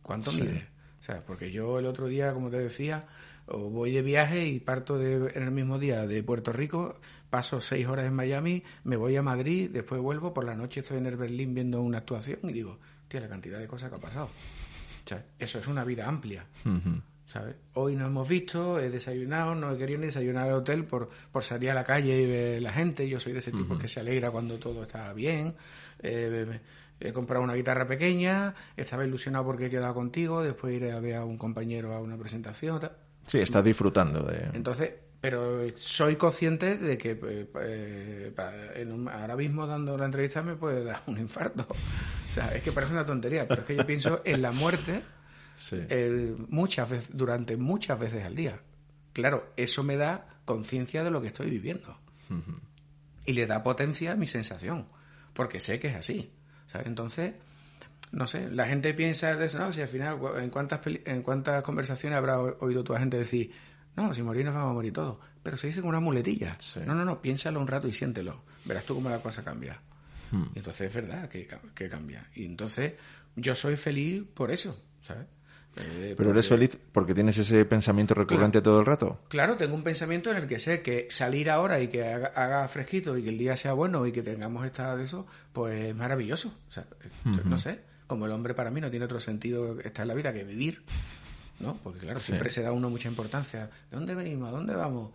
¿cuánto 0.00 0.30
Sí. 0.30 0.42
mide? 0.42 0.68
O 1.00 1.02
sea, 1.02 1.24
porque 1.24 1.50
yo 1.50 1.78
el 1.78 1.86
otro 1.86 2.06
día, 2.06 2.32
como 2.32 2.50
te 2.50 2.58
decía, 2.58 3.06
voy 3.46 3.92
de 3.92 4.02
viaje 4.02 4.46
y 4.46 4.60
parto 4.60 4.98
de, 4.98 5.32
en 5.34 5.42
el 5.42 5.50
mismo 5.50 5.78
día 5.78 6.06
de 6.06 6.22
Puerto 6.22 6.52
Rico, 6.52 6.96
paso 7.30 7.60
seis 7.60 7.86
horas 7.86 8.06
en 8.06 8.14
Miami, 8.14 8.62
me 8.84 8.96
voy 8.96 9.16
a 9.16 9.22
Madrid, 9.22 9.70
después 9.72 10.00
vuelvo, 10.00 10.34
por 10.34 10.44
la 10.44 10.54
noche 10.54 10.80
estoy 10.80 10.98
en 10.98 11.06
el 11.06 11.16
Berlín 11.16 11.54
viendo 11.54 11.80
una 11.82 11.98
actuación 11.98 12.40
y 12.42 12.52
digo, 12.52 12.78
hostia, 13.02 13.20
la 13.20 13.28
cantidad 13.28 13.58
de 13.58 13.66
cosas 13.66 13.90
que 13.90 13.96
ha 13.96 14.00
pasado. 14.00 14.30
Eso 15.38 15.58
es 15.58 15.66
una 15.66 15.84
vida 15.84 16.06
amplia. 16.06 16.44
¿sabes? 17.28 17.56
Hoy 17.74 17.94
no 17.94 18.06
hemos 18.06 18.28
visto, 18.28 18.78
he 18.80 18.90
desayunado, 18.90 19.54
no 19.54 19.72
he 19.72 19.78
querido 19.78 20.00
ni 20.00 20.06
desayunar 20.06 20.48
al 20.48 20.54
hotel 20.54 20.84
por, 20.84 21.08
por 21.30 21.44
salir 21.44 21.70
a 21.70 21.74
la 21.74 21.84
calle 21.84 22.22
y 22.22 22.26
ver 22.26 22.62
la 22.62 22.72
gente. 22.72 23.08
Yo 23.08 23.20
soy 23.20 23.34
de 23.34 23.40
ese 23.40 23.52
tipo 23.52 23.78
que 23.78 23.86
se 23.86 24.00
alegra 24.00 24.30
cuando 24.30 24.58
todo 24.58 24.82
está 24.82 25.12
bien. 25.12 25.54
Eh, 26.00 26.60
he 27.00 27.12
comprado 27.12 27.42
una 27.44 27.54
guitarra 27.54 27.86
pequeña, 27.86 28.54
estaba 28.76 29.04
ilusionado 29.04 29.44
porque 29.44 29.66
he 29.66 29.70
quedado 29.70 29.94
contigo, 29.94 30.42
después 30.42 30.74
iré 30.74 30.92
a 30.92 31.00
ver 31.00 31.16
a 31.16 31.24
un 31.24 31.38
compañero 31.38 31.94
a 31.94 32.00
una 32.00 32.16
presentación. 32.16 32.80
Tal. 32.80 32.92
Sí, 33.26 33.38
estás 33.40 33.62
disfrutando 33.64 34.22
de... 34.22 34.48
Entonces, 34.54 34.90
pero 35.20 35.60
soy 35.76 36.16
consciente 36.16 36.78
de 36.78 36.96
que 36.96 37.10
eh, 37.22 37.50
eh, 37.62 38.32
pa- 38.34 38.52
en 38.74 38.92
un- 38.92 39.08
ahora 39.08 39.36
mismo 39.36 39.66
dando 39.66 39.96
la 39.98 40.04
entrevista 40.06 40.42
me 40.42 40.54
puede 40.54 40.84
dar 40.84 41.02
un 41.06 41.18
infarto. 41.18 41.66
O 41.68 42.32
sea, 42.32 42.54
es 42.54 42.62
que 42.62 42.72
parece 42.72 42.92
una 42.92 43.04
tontería, 43.04 43.46
pero 43.48 43.62
es 43.62 43.66
que 43.66 43.76
yo 43.76 43.84
pienso 43.86 44.22
en 44.24 44.40
la 44.42 44.52
muerte 44.52 45.02
Sí. 45.56 45.76
eh, 45.88 46.36
muchas 46.48 46.88
veces, 46.88 47.08
durante 47.12 47.56
muchas 47.56 47.98
veces 47.98 48.24
al 48.24 48.34
día. 48.36 48.60
Claro, 49.12 49.52
eso 49.56 49.82
me 49.82 49.96
da 49.96 50.26
conciencia 50.44 51.02
de 51.02 51.10
lo 51.10 51.20
que 51.20 51.26
estoy 51.28 51.50
viviendo. 51.50 51.98
Y 53.26 53.32
le 53.32 53.46
da 53.46 53.62
potencia 53.62 54.12
a 54.12 54.16
mi 54.16 54.26
sensación, 54.26 54.86
porque 55.34 55.58
sé 55.60 55.80
que 55.80 55.88
es 55.88 55.96
así. 55.96 56.30
¿Sabes? 56.68 56.86
Entonces, 56.86 57.32
no 58.12 58.28
sé, 58.28 58.48
la 58.50 58.66
gente 58.66 58.94
piensa 58.94 59.34
de 59.34 59.46
eso, 59.46 59.58
no, 59.58 59.72
si 59.72 59.80
al 59.82 59.88
final, 59.88 60.18
¿en 60.38 60.50
cuántas, 60.50 60.78
peli- 60.78 61.02
en 61.04 61.22
cuántas 61.22 61.62
conversaciones 61.62 62.16
habrá 62.16 62.38
oído 62.40 62.84
tu 62.84 62.94
gente 62.94 63.18
decir, 63.18 63.50
no, 63.96 64.14
si 64.14 64.22
morir 64.22 64.44
nos 64.44 64.54
vamos 64.54 64.70
a 64.70 64.74
morir 64.74 64.92
todos? 64.92 65.18
Pero 65.42 65.56
se 65.56 65.66
dice 65.66 65.80
con 65.80 65.88
una 65.88 65.98
muletilla. 66.00 66.54
Sí. 66.60 66.78
No, 66.86 66.94
no, 66.94 67.04
no, 67.04 67.20
piénsalo 67.20 67.60
un 67.60 67.66
rato 67.66 67.88
y 67.88 67.92
siéntelo. 67.92 68.44
Verás 68.64 68.84
tú 68.84 68.94
cómo 68.94 69.10
la 69.10 69.18
cosa 69.20 69.42
cambia. 69.42 69.80
Y 70.54 70.58
entonces 70.58 70.88
es 70.88 70.94
verdad 70.94 71.28
que, 71.28 71.48
que 71.74 71.88
cambia. 71.88 72.22
Y 72.34 72.44
entonces 72.44 72.92
yo 73.34 73.54
soy 73.54 73.76
feliz 73.76 74.22
por 74.34 74.50
eso, 74.50 74.78
¿sabes? 75.02 75.26
Eh, 75.80 76.14
Pero 76.16 76.30
eres 76.30 76.48
porque- 76.48 76.66
feliz 76.68 76.78
porque 76.92 77.14
tienes 77.14 77.38
ese 77.38 77.64
pensamiento 77.64 78.14
recurrente 78.14 78.60
todo 78.60 78.80
el 78.80 78.86
rato. 78.86 79.20
Claro, 79.28 79.56
tengo 79.56 79.74
un 79.74 79.82
pensamiento 79.82 80.30
en 80.30 80.38
el 80.38 80.46
que 80.46 80.58
sé 80.58 80.82
que 80.82 81.06
salir 81.10 81.50
ahora 81.50 81.80
y 81.80 81.88
que 81.88 82.04
haga, 82.04 82.32
haga 82.34 82.66
fresquito 82.68 83.16
y 83.16 83.22
que 83.22 83.28
el 83.28 83.38
día 83.38 83.54
sea 83.56 83.72
bueno 83.74 84.04
y 84.06 84.12
que 84.12 84.22
tengamos 84.22 84.66
esta 84.66 84.96
de 84.96 85.04
eso, 85.04 85.26
pues 85.52 85.86
es 85.90 85.94
maravilloso. 85.94 86.52
O 86.68 86.70
sea, 86.72 86.84
eh, 87.04 87.40
no 87.44 87.58
sé, 87.58 87.80
como 88.06 88.26
el 88.26 88.32
hombre 88.32 88.54
para 88.54 88.70
mí 88.70 88.80
no 88.80 88.90
tiene 88.90 89.04
otro 89.04 89.20
sentido 89.20 89.78
estar 89.80 90.02
en 90.02 90.08
la 90.08 90.14
vida 90.14 90.32
que 90.32 90.42
vivir, 90.44 90.82
¿no? 91.60 91.76
Porque 91.82 92.00
claro, 92.00 92.18
siempre 92.18 92.50
se 92.50 92.62
da 92.62 92.70
a 92.70 92.72
uno 92.72 92.90
mucha 92.90 93.08
importancia. 93.08 93.66
¿De 93.90 93.96
dónde 93.96 94.14
venimos? 94.14 94.48
¿A 94.48 94.52
dónde 94.52 94.74
vamos? 94.74 95.12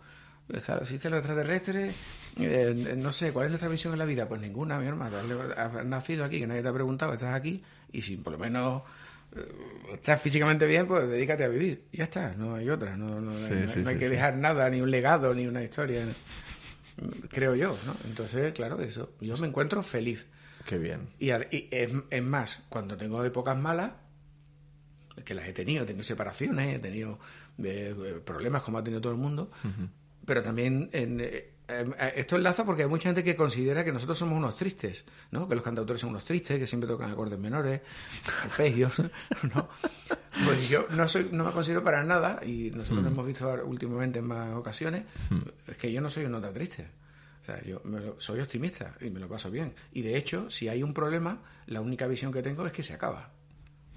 ¿Existen 0.48 1.10
los 1.10 1.18
extraterrestres? 1.20 1.94
Eh, 2.38 2.94
no 2.98 3.12
sé, 3.12 3.32
¿cuál 3.32 3.46
es 3.46 3.50
nuestra 3.52 3.68
misión 3.70 3.92
en 3.94 3.98
la 3.98 4.04
vida? 4.04 4.28
Pues 4.28 4.40
ninguna, 4.40 4.78
mi 4.78 4.86
hermano. 4.86 5.16
Has 5.56 5.84
nacido 5.86 6.24
aquí, 6.24 6.38
que 6.38 6.46
nadie 6.46 6.62
te 6.62 6.68
ha 6.68 6.72
preguntado, 6.72 7.14
estás 7.14 7.34
aquí 7.34 7.62
y 7.92 8.02
si 8.02 8.16
por 8.18 8.32
lo 8.34 8.38
menos 8.38 8.82
estás 9.92 10.20
físicamente 10.20 10.66
bien, 10.66 10.86
pues 10.86 11.08
dedícate 11.08 11.44
a 11.44 11.48
vivir. 11.48 11.84
Y 11.92 11.98
ya 11.98 12.04
está, 12.04 12.32
no 12.36 12.54
hay 12.54 12.68
otra. 12.70 12.96
No, 12.96 13.20
no- 13.20 13.36
Sí, 13.36 13.54
no- 13.54 13.68
sí, 13.72 13.80
no 13.80 13.88
hay 13.88 13.94
sí, 13.94 13.98
que 14.00 14.08
dejar 14.08 14.36
nada, 14.36 14.68
ni 14.70 14.80
un 14.80 14.90
legado, 14.90 15.34
ni 15.34 15.46
una 15.46 15.62
historia. 15.62 16.04
Creo 17.30 17.54
yo, 17.54 17.76
¿no? 17.86 17.96
Entonces, 18.04 18.52
claro, 18.52 18.80
eso. 18.80 19.12
Yo 19.20 19.36
me 19.38 19.48
encuentro 19.48 19.82
feliz. 19.82 20.26
Qué 20.66 20.78
bien. 20.78 21.08
Y, 21.18 21.30
y 21.30 21.68
es, 21.70 21.90
es 22.10 22.22
más, 22.22 22.62
cuando 22.68 22.96
tengo 22.96 23.24
épocas 23.24 23.56
malas, 23.58 23.92
que 25.24 25.34
las 25.34 25.46
he 25.48 25.52
tenido, 25.52 25.84
he 25.84 25.86
tenido 25.86 26.02
separaciones, 26.04 26.74
he 26.76 26.78
tenido 26.78 27.18
eh, 27.62 27.94
eh, 27.96 28.20
problemas 28.24 28.62
como 28.62 28.78
ha 28.78 28.84
tenido 28.84 29.00
todo 29.00 29.12
el 29.12 29.18
mundo, 29.18 29.50
pero 30.24 30.42
también 30.42 30.88
en, 30.92 31.20
eh, 31.20 31.50
eh, 31.68 32.12
esto 32.16 32.36
enlaza 32.36 32.64
porque 32.64 32.82
hay 32.82 32.88
mucha 32.88 33.08
gente 33.08 33.22
que 33.24 33.34
considera 33.34 33.84
que 33.84 33.92
nosotros 33.92 34.18
somos 34.18 34.36
unos 34.36 34.56
tristes, 34.56 35.04
¿no? 35.30 35.48
Que 35.48 35.54
los 35.54 35.64
cantautores 35.64 36.00
son 36.00 36.10
unos 36.10 36.24
tristes, 36.24 36.58
que 36.58 36.66
siempre 36.66 36.88
tocan 36.88 37.10
acordes 37.10 37.38
menores, 37.38 37.80
arpegios, 38.42 38.98
¿no? 39.54 39.68
Pues 40.44 40.68
yo 40.68 40.86
no 40.90 41.06
soy, 41.08 41.28
no 41.32 41.44
me 41.44 41.52
considero 41.52 41.82
para 41.82 42.02
nada, 42.02 42.40
y 42.44 42.70
nosotros 42.70 43.04
lo 43.04 43.10
hemos 43.10 43.26
visto 43.26 43.48
últimamente 43.64 44.18
en 44.18 44.26
más 44.26 44.54
ocasiones, 44.54 45.04
es 45.66 45.76
que 45.76 45.92
yo 45.92 46.00
no 46.00 46.10
soy 46.10 46.24
un 46.24 46.32
nota 46.32 46.52
triste. 46.52 46.88
O 47.40 47.44
sea, 47.44 47.62
yo 47.62 47.80
me 47.84 48.00
lo- 48.00 48.18
soy 48.20 48.40
optimista 48.40 48.94
y 49.00 49.10
me 49.10 49.20
lo 49.20 49.28
paso 49.28 49.50
bien. 49.50 49.74
Y 49.92 50.00
de 50.02 50.16
hecho, 50.16 50.48
si 50.50 50.68
hay 50.68 50.82
un 50.82 50.94
problema, 50.94 51.42
la 51.66 51.80
única 51.82 52.06
visión 52.06 52.32
que 52.32 52.42
tengo 52.42 52.66
es 52.66 52.72
que 52.72 52.82
se 52.82 52.94
acaba. 52.94 53.30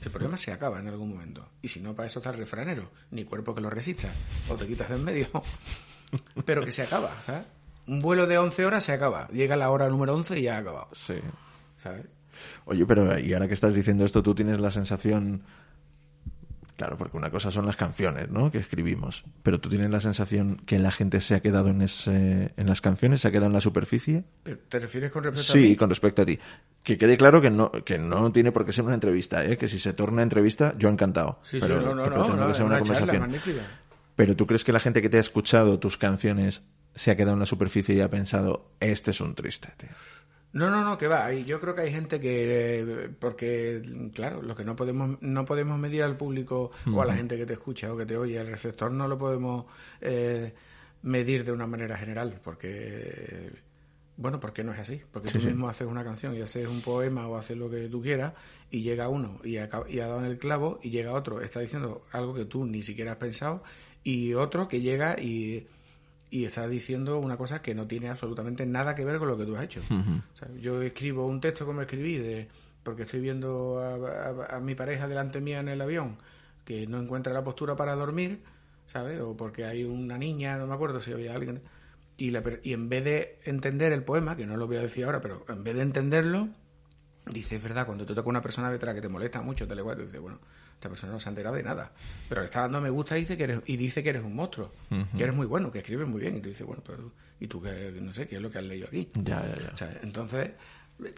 El 0.02 0.12
problema 0.12 0.36
se 0.38 0.52
acaba 0.52 0.80
en 0.80 0.88
algún 0.90 1.10
momento. 1.10 1.50
Y 1.62 1.70
si 1.70 1.80
no, 1.80 1.96
para 1.96 2.08
eso 2.08 2.20
está 2.20 2.30
el 2.32 2.38
refranero. 2.38 2.92
Ni 3.12 3.24
cuerpo 3.24 3.56
que 3.56 3.62
lo 3.62 3.70
resista. 3.70 4.12
O 4.50 4.56
te 4.56 4.68
quitas 4.68 4.90
de 4.90 4.96
en 4.96 5.04
medio. 5.04 5.28
Pero 6.46 6.64
que 6.64 6.72
se 6.74 6.84
acaba, 6.84 7.20
¿sabes? 7.22 7.44
Un 7.88 8.02
vuelo 8.02 8.28
de 8.28 8.38
11 8.38 8.66
horas 8.66 8.84
se 8.84 8.92
acaba. 8.94 9.28
Llega 9.30 9.56
la 9.56 9.70
hora 9.70 9.88
número 9.90 10.14
11 10.16 10.40
y 10.40 10.44
ya 10.44 10.56
ha 10.56 10.60
acabado. 10.60 10.90
Sí. 10.94 11.16
¿Sabes? 11.78 12.06
Oye, 12.66 12.86
pero 12.86 13.18
y 13.20 13.34
ahora 13.34 13.48
que 13.48 13.54
estás 13.54 13.74
diciendo 13.74 14.06
esto, 14.06 14.22
tú 14.22 14.36
tienes 14.36 14.60
la 14.60 14.72
sensación. 14.72 15.44
Claro, 16.76 16.96
porque 16.96 17.18
una 17.18 17.32
cosa 17.32 17.50
son 17.50 17.66
las 17.66 17.76
canciones, 17.76 18.30
¿no? 18.30 18.52
Que 18.52 18.60
escribimos. 18.60 19.24
Pero 19.42 19.60
tú 19.60 19.68
tienes 19.68 19.90
la 19.90 20.00
sensación 20.00 20.58
que 20.68 20.78
la 20.78 20.92
gente 20.92 21.22
se 21.22 21.34
ha 21.34 21.40
quedado 21.40 21.70
en 21.70 21.82
ese, 21.82 22.52
en 22.56 22.68
las 22.68 22.82
canciones, 22.82 23.22
se 23.22 23.30
ha 23.30 23.32
quedado 23.32 23.48
en 23.48 23.54
la 23.54 23.62
superficie. 23.62 24.26
¿Pero 24.44 24.60
¿Te 24.70 24.78
refieres 24.78 25.12
con 25.12 25.24
respecto 25.24 25.52
a 25.52 25.56
Sí, 25.56 25.70
mí? 25.70 25.76
con 25.76 25.90
respecto 25.90 26.22
a 26.22 26.26
ti. 26.26 26.38
Que 26.84 27.00
quede 27.00 27.18
claro 27.18 27.42
que 27.42 27.50
no, 27.50 27.72
que 27.72 27.98
no 27.98 28.32
tiene 28.32 28.52
por 28.52 28.64
qué 28.64 28.74
ser 28.74 28.86
una 28.86 28.94
entrevista, 28.94 29.44
¿eh? 29.44 29.58
Que 29.58 29.68
si 29.68 29.80
se 29.80 29.94
torna 29.94 30.22
entrevista, 30.22 30.72
yo 30.78 30.90
encantado. 30.90 31.40
Sí, 31.42 31.58
sí, 31.60 31.62
pero 31.62 31.82
no, 31.82 31.96
no, 31.96 32.04
que 32.04 32.10
no, 32.12 32.16
pretendo 32.16 32.48
no, 32.48 32.54
que 32.54 32.64
una 32.64 32.80
conversación. 32.80 33.36
Pero 34.16 34.36
tú 34.36 34.46
crees 34.46 34.64
que 34.64 34.72
la 34.72 34.80
gente 34.80 35.02
que 35.02 35.10
te 35.10 35.18
ha 35.18 35.22
escuchado 35.22 35.80
tus 35.80 35.98
canciones 35.98 36.62
se 36.98 37.12
ha 37.12 37.16
quedado 37.16 37.34
en 37.34 37.40
la 37.40 37.46
superficie 37.46 37.96
y 37.96 38.02
ha 38.02 38.10
pensado, 38.10 38.72
este 38.80 39.12
es 39.12 39.22
un 39.22 39.36
triste, 39.36 39.70
tío. 39.78 39.90
No, 40.54 40.70
no, 40.72 40.84
no, 40.84 40.98
que 40.98 41.08
va. 41.08 41.32
Y 41.34 41.44
yo 41.46 41.60
creo 41.60 41.76
que 41.76 41.82
hay 41.82 41.92
gente 41.92 42.20
que, 42.20 43.10
porque, 43.20 43.82
claro, 44.14 44.42
lo 44.42 44.56
que 44.56 44.64
no 44.64 44.76
podemos, 44.76 45.18
no 45.22 45.46
podemos 45.46 45.78
medir 45.78 46.02
al 46.04 46.18
público 46.18 46.72
o 46.92 47.02
a 47.02 47.06
la 47.06 47.16
gente 47.16 47.38
que 47.38 47.46
te 47.46 47.54
escucha 47.54 47.94
o 47.94 47.98
que 47.98 48.06
te 48.06 48.18
oye, 48.18 48.40
al 48.40 48.48
receptor 48.48 48.92
no 48.92 49.08
lo 49.08 49.18
podemos 49.18 49.66
eh, 50.02 50.54
medir 51.04 51.44
de 51.44 51.52
una 51.52 51.68
manera 51.68 51.98
general, 51.98 52.40
porque, 52.44 53.52
bueno, 54.16 54.40
porque 54.40 54.64
no 54.64 54.74
es 54.74 54.80
así. 54.80 55.02
Porque 55.12 55.30
tú 55.30 55.40
mismo 55.50 55.70
haces 55.70 55.86
una 55.88 56.04
canción 56.04 56.36
y 56.36 56.42
haces 56.42 56.68
un 56.68 56.82
poema 56.82 57.28
o 57.28 57.38
haces 57.38 57.58
lo 57.58 57.70
que 57.70 57.88
tú 57.90 58.02
quieras 58.02 58.34
y 58.72 58.82
llega 58.82 59.10
uno 59.10 59.40
y, 59.44 59.58
acaba- 59.58 59.90
y 59.90 60.00
ha 60.00 60.08
dado 60.08 60.20
en 60.22 60.26
el 60.26 60.38
clavo 60.40 60.80
y 60.82 60.90
llega 60.90 61.12
otro, 61.14 61.42
está 61.42 61.60
diciendo 61.60 62.04
algo 62.12 62.34
que 62.34 62.46
tú 62.46 62.66
ni 62.66 62.82
siquiera 62.84 63.12
has 63.12 63.18
pensado 63.18 63.64
y 64.04 64.34
otro 64.34 64.68
que 64.68 64.82
llega 64.82 65.20
y 65.22 65.68
y 66.30 66.46
está 66.46 66.68
diciendo 66.68 67.20
una 67.20 67.38
cosa 67.38 67.62
que 67.62 67.74
no 67.74 67.88
tiene 67.88 68.10
absolutamente 68.10 68.66
nada 68.66 68.96
que 68.96 69.06
ver 69.06 69.18
con 69.20 69.28
lo 69.30 69.38
que 69.38 69.46
tú 69.46 69.56
has 69.56 69.64
hecho. 69.64 69.82
O 70.34 70.38
sea, 70.38 70.50
yo 70.60 70.82
escribo 70.82 71.26
un 71.26 71.40
texto 71.42 71.66
como 71.66 71.82
escribí 71.82 72.18
de 72.18 72.48
porque 72.84 73.04
estoy 73.04 73.20
viendo 73.22 73.80
a, 73.80 74.54
a- 74.54 74.58
a 74.58 74.60
mi 74.60 74.76
pareja 74.76 75.08
delante 75.08 75.42
mía 75.42 75.60
en 75.60 75.68
el 75.70 75.82
avión 75.82 76.18
que 76.66 76.86
no 76.88 77.00
encuentra 77.00 77.32
la 77.34 77.44
postura 77.44 77.76
para 77.76 77.96
dormir, 77.96 78.42
¿sabes? 78.88 79.20
O 79.22 79.36
porque 79.38 79.64
hay 79.66 79.84
una 79.86 80.18
niña, 80.18 80.58
no 80.58 80.68
me 80.68 80.74
acuerdo 80.74 81.00
si 81.02 81.12
había 81.14 81.34
alguien. 81.34 81.62
Y, 82.18 82.32
la 82.32 82.42
y 82.64 82.74
en 82.74 82.90
vez 82.90 83.04
de 83.06 83.40
entender 83.46 83.94
el 83.94 84.04
poema, 84.04 84.36
que 84.36 84.46
no 84.46 84.58
lo 84.58 84.68
voy 84.68 84.78
a 84.78 84.82
decir 84.82 85.06
ahora, 85.06 85.22
pero 85.22 85.46
en 85.48 85.64
vez 85.64 85.76
de 85.76 85.82
entenderlo, 85.84 86.50
dice, 87.32 87.56
es 87.58 87.64
verdad, 87.64 87.86
cuando 87.86 88.06
te 88.06 88.14
toca 88.14 88.30
una 88.30 88.42
persona 88.42 88.70
detrás 88.72 88.96
que 88.96 89.02
te 89.02 89.10
molesta 89.10 89.42
mucho, 89.42 89.68
te 89.68 89.76
le 89.76 89.84
tú 89.84 90.02
dices, 90.06 90.20
bueno, 90.20 90.40
esta 90.74 90.90
persona 90.90 91.14
no 91.14 91.20
se 91.20 91.30
ha 91.30 91.32
enterado 91.32 91.56
de 91.56 91.64
nada. 91.64 91.92
Pero 92.30 92.42
le 92.42 92.46
está 92.46 92.62
dando 92.62 92.82
me 92.82 92.90
gusta 92.90 93.18
y 93.18 93.22
dice 93.22 93.38
que 93.38 93.44
eres, 93.44 93.60
y 93.66 93.78
dice 93.78 94.04
que 94.04 94.10
eres 94.10 94.24
un 94.24 94.36
monstruo, 94.36 94.72
que 95.18 95.24
eres 95.24 95.36
muy 95.36 95.46
bueno, 95.48 95.72
que 95.72 95.80
escribes 95.80 96.08
muy 96.08 96.22
bien. 96.22 96.36
Y 96.38 96.42
tú 96.42 96.50
dices, 96.50 96.66
bueno, 96.66 96.84
pero, 96.86 97.12
¿y 97.40 97.48
tú 97.48 97.62
qué, 97.62 97.94
no 98.02 98.14
sé, 98.14 98.28
qué 98.28 98.36
es 98.38 98.42
lo 98.42 98.50
que 98.52 98.60
has 98.60 98.64
leído 98.66 98.88
aquí? 98.88 99.10
Ya, 99.16 99.46
ya, 99.48 99.56
ya. 99.62 99.70
O 99.74 99.78
sea, 99.78 100.00
entonces, 100.04 100.52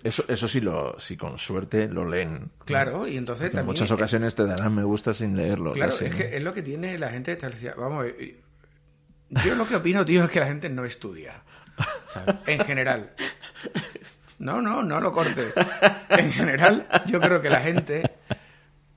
Eso, 0.03 0.25
eso 0.27 0.47
sí, 0.47 0.59
lo, 0.61 0.97
si 0.99 1.15
con 1.17 1.37
suerte 1.37 1.87
lo 1.87 2.07
leen. 2.07 2.51
claro, 2.65 3.07
y 3.07 3.17
entonces 3.17 3.45
En 3.47 3.51
también... 3.51 3.67
muchas 3.67 3.91
ocasiones 3.91 4.35
te 4.35 4.45
darán 4.45 4.75
me 4.75 4.83
gusta 4.83 5.13
sin 5.13 5.35
leerlo. 5.37 5.71
Claro, 5.73 5.91
casi, 5.91 6.05
es 6.05 6.11
¿no? 6.11 6.17
que 6.17 6.37
es 6.37 6.43
lo 6.43 6.53
que 6.53 6.61
tiene 6.61 6.97
la 6.97 7.09
gente 7.09 7.31
establecida. 7.33 7.75
Vamos, 7.77 8.05
eh, 8.05 8.39
yo 9.45 9.55
lo 9.55 9.65
que 9.65 9.75
opino, 9.75 10.03
tío, 10.05 10.23
es 10.23 10.31
que 10.31 10.39
la 10.39 10.47
gente 10.47 10.69
no 10.69 10.83
estudia. 10.85 11.43
¿sabes? 12.09 12.35
En 12.47 12.59
general. 12.65 13.11
No, 14.39 14.61
no, 14.61 14.81
no 14.83 14.99
lo 14.99 15.11
corte. 15.11 15.47
En 16.09 16.31
general, 16.31 16.87
yo 17.05 17.19
creo 17.19 17.41
que 17.41 17.49
la 17.49 17.61
gente. 17.61 18.09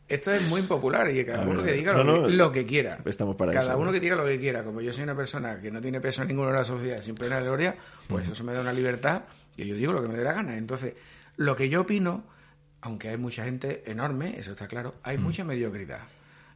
Esto 0.09 0.31
es 0.33 0.43
muy 0.49 0.61
impopular 0.61 1.11
y 1.11 1.15
que 1.15 1.27
cada 1.27 1.43
A 1.45 1.47
uno 1.47 1.63
que 1.63 1.73
diga 1.73 1.95
lo, 1.95 2.05
no, 2.05 2.27
que, 2.27 2.33
lo 2.35 2.53
que 2.53 2.67
quiera. 2.67 2.99
estamos 3.05 3.35
para 3.35 3.53
cada 3.53 3.71
eso, 3.71 3.77
uno 3.79 3.87
¿no? 3.87 3.93
que 3.93 4.01
diga 4.01 4.15
lo 4.15 4.27
que 4.27 4.39
quiera. 4.39 4.63
Como 4.63 4.81
yo 4.81 4.93
soy 4.93 5.05
una 5.05 5.17
persona 5.17 5.61
que 5.61 5.71
no 5.71 5.81
tiene 5.81 6.01
peso 6.01 6.25
ninguno 6.25 6.51
en 6.51 6.57
la 6.57 6.65
sociedad, 6.65 7.01
sin 7.01 7.15
pena 7.15 7.37
de 7.39 7.45
gloria, 7.45 7.75
pues 8.09 8.29
eso 8.29 8.45
me 8.45 8.53
da 8.53 8.61
una 8.61 8.73
libertad 8.73 9.23
y 9.57 9.67
yo 9.67 9.75
digo 9.75 9.93
lo 9.93 10.03
que 10.03 10.09
me 10.09 10.17
dé 10.17 10.25
la 10.25 10.35
gana. 10.35 10.57
Entonces, 10.57 10.95
lo 11.37 11.57
que 11.57 11.71
yo 11.71 11.81
opino, 11.81 12.25
aunque 12.83 13.09
hay 13.09 13.17
mucha 13.17 13.45
gente 13.45 13.85
enorme, 13.87 14.39
eso 14.39 14.53
está 14.53 14.69
claro, 14.69 14.95
hay 15.03 15.17
mucha 15.17 15.45
mediocridad. 15.45 16.01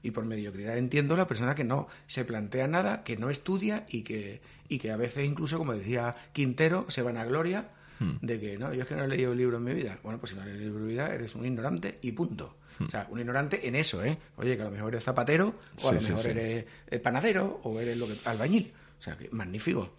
Y 0.03 0.11
por 0.11 0.27
mediocridad 0.27 0.77
entiendo 0.77 1.16
la 1.16 1.27
persona 1.27 1.55
que 1.55 1.64
no 1.64 1.88
se 2.07 2.27
plantea 2.27 2.68
nada, 2.68 3.05
que 3.05 3.16
no 3.16 3.31
estudia 3.31 3.87
y 3.88 4.03
que, 4.03 4.42
y 4.68 4.79
que 4.79 4.90
a 4.90 4.96
veces 4.96 5.25
incluso, 5.25 5.57
como 5.57 5.72
decía 5.72 6.14
Quintero, 6.35 6.85
se 6.88 7.01
van 7.01 7.16
a 7.16 7.25
gloria 7.25 7.70
de 7.98 8.40
que 8.40 8.59
no, 8.59 8.72
yo 8.74 8.82
es 8.82 8.88
que 8.88 8.94
no 8.96 9.04
he 9.04 9.09
leído 9.09 9.32
un 9.32 9.38
libro 9.38 9.56
en 9.56 9.64
mi 9.64 9.72
vida. 9.74 9.98
Bueno, 10.02 10.18
pues 10.18 10.32
si 10.32 10.37
no 10.38 10.42
un 10.42 10.59
libro 10.59 10.78
en 10.78 10.87
mi 10.87 10.92
vida, 10.92 11.12
eres 11.14 11.35
un 11.35 11.44
ignorante 11.46 11.98
y 12.02 12.12
punto. 12.12 12.56
O 12.78 12.90
sea, 12.90 13.06
un 13.11 13.18
ignorante 13.18 13.66
en 13.66 13.74
eso, 13.74 14.04
¿eh? 14.04 14.18
Oye, 14.37 14.54
que 14.56 14.62
a 14.62 14.66
lo 14.66 14.70
mejor 14.70 14.92
eres 14.92 15.04
zapatero, 15.04 15.54
o 15.82 15.88
a 15.88 15.92
Sí, 15.92 15.96
lo 15.96 16.02
mejor 16.02 16.22
sí. 16.24 16.28
eres 16.30 16.64
eh, 16.88 16.98
panadero, 16.98 17.61
o 17.62 17.80
eres 17.80 17.96
lo 17.96 18.06
que, 18.06 18.18
albañil. 18.24 18.72
O 18.98 19.02
sea, 19.02 19.16
que 19.16 19.30
magnífico. 19.30 19.94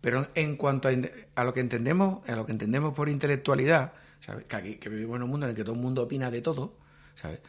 Pero 0.00 0.28
en 0.36 0.56
cuanto 0.56 0.88
a, 0.88 0.92
a 1.34 1.44
lo 1.44 1.52
que 1.52 1.60
entendemos, 1.60 2.28
a 2.28 2.36
lo 2.36 2.46
que 2.46 2.52
entendemos 2.52 2.94
por 2.94 3.08
intelectualidad, 3.08 3.92
¿sabes? 4.20 4.44
Que, 4.44 4.54
aquí, 4.56 4.74
que 4.76 4.88
vivimos 4.88 5.16
en 5.16 5.24
un 5.24 5.30
mundo 5.30 5.46
en 5.46 5.50
el 5.50 5.56
que 5.56 5.64
todo 5.64 5.74
el 5.74 5.80
mundo 5.80 6.02
opina 6.04 6.30
de 6.30 6.40
todo, 6.40 6.76
¿sabes? 7.14 7.40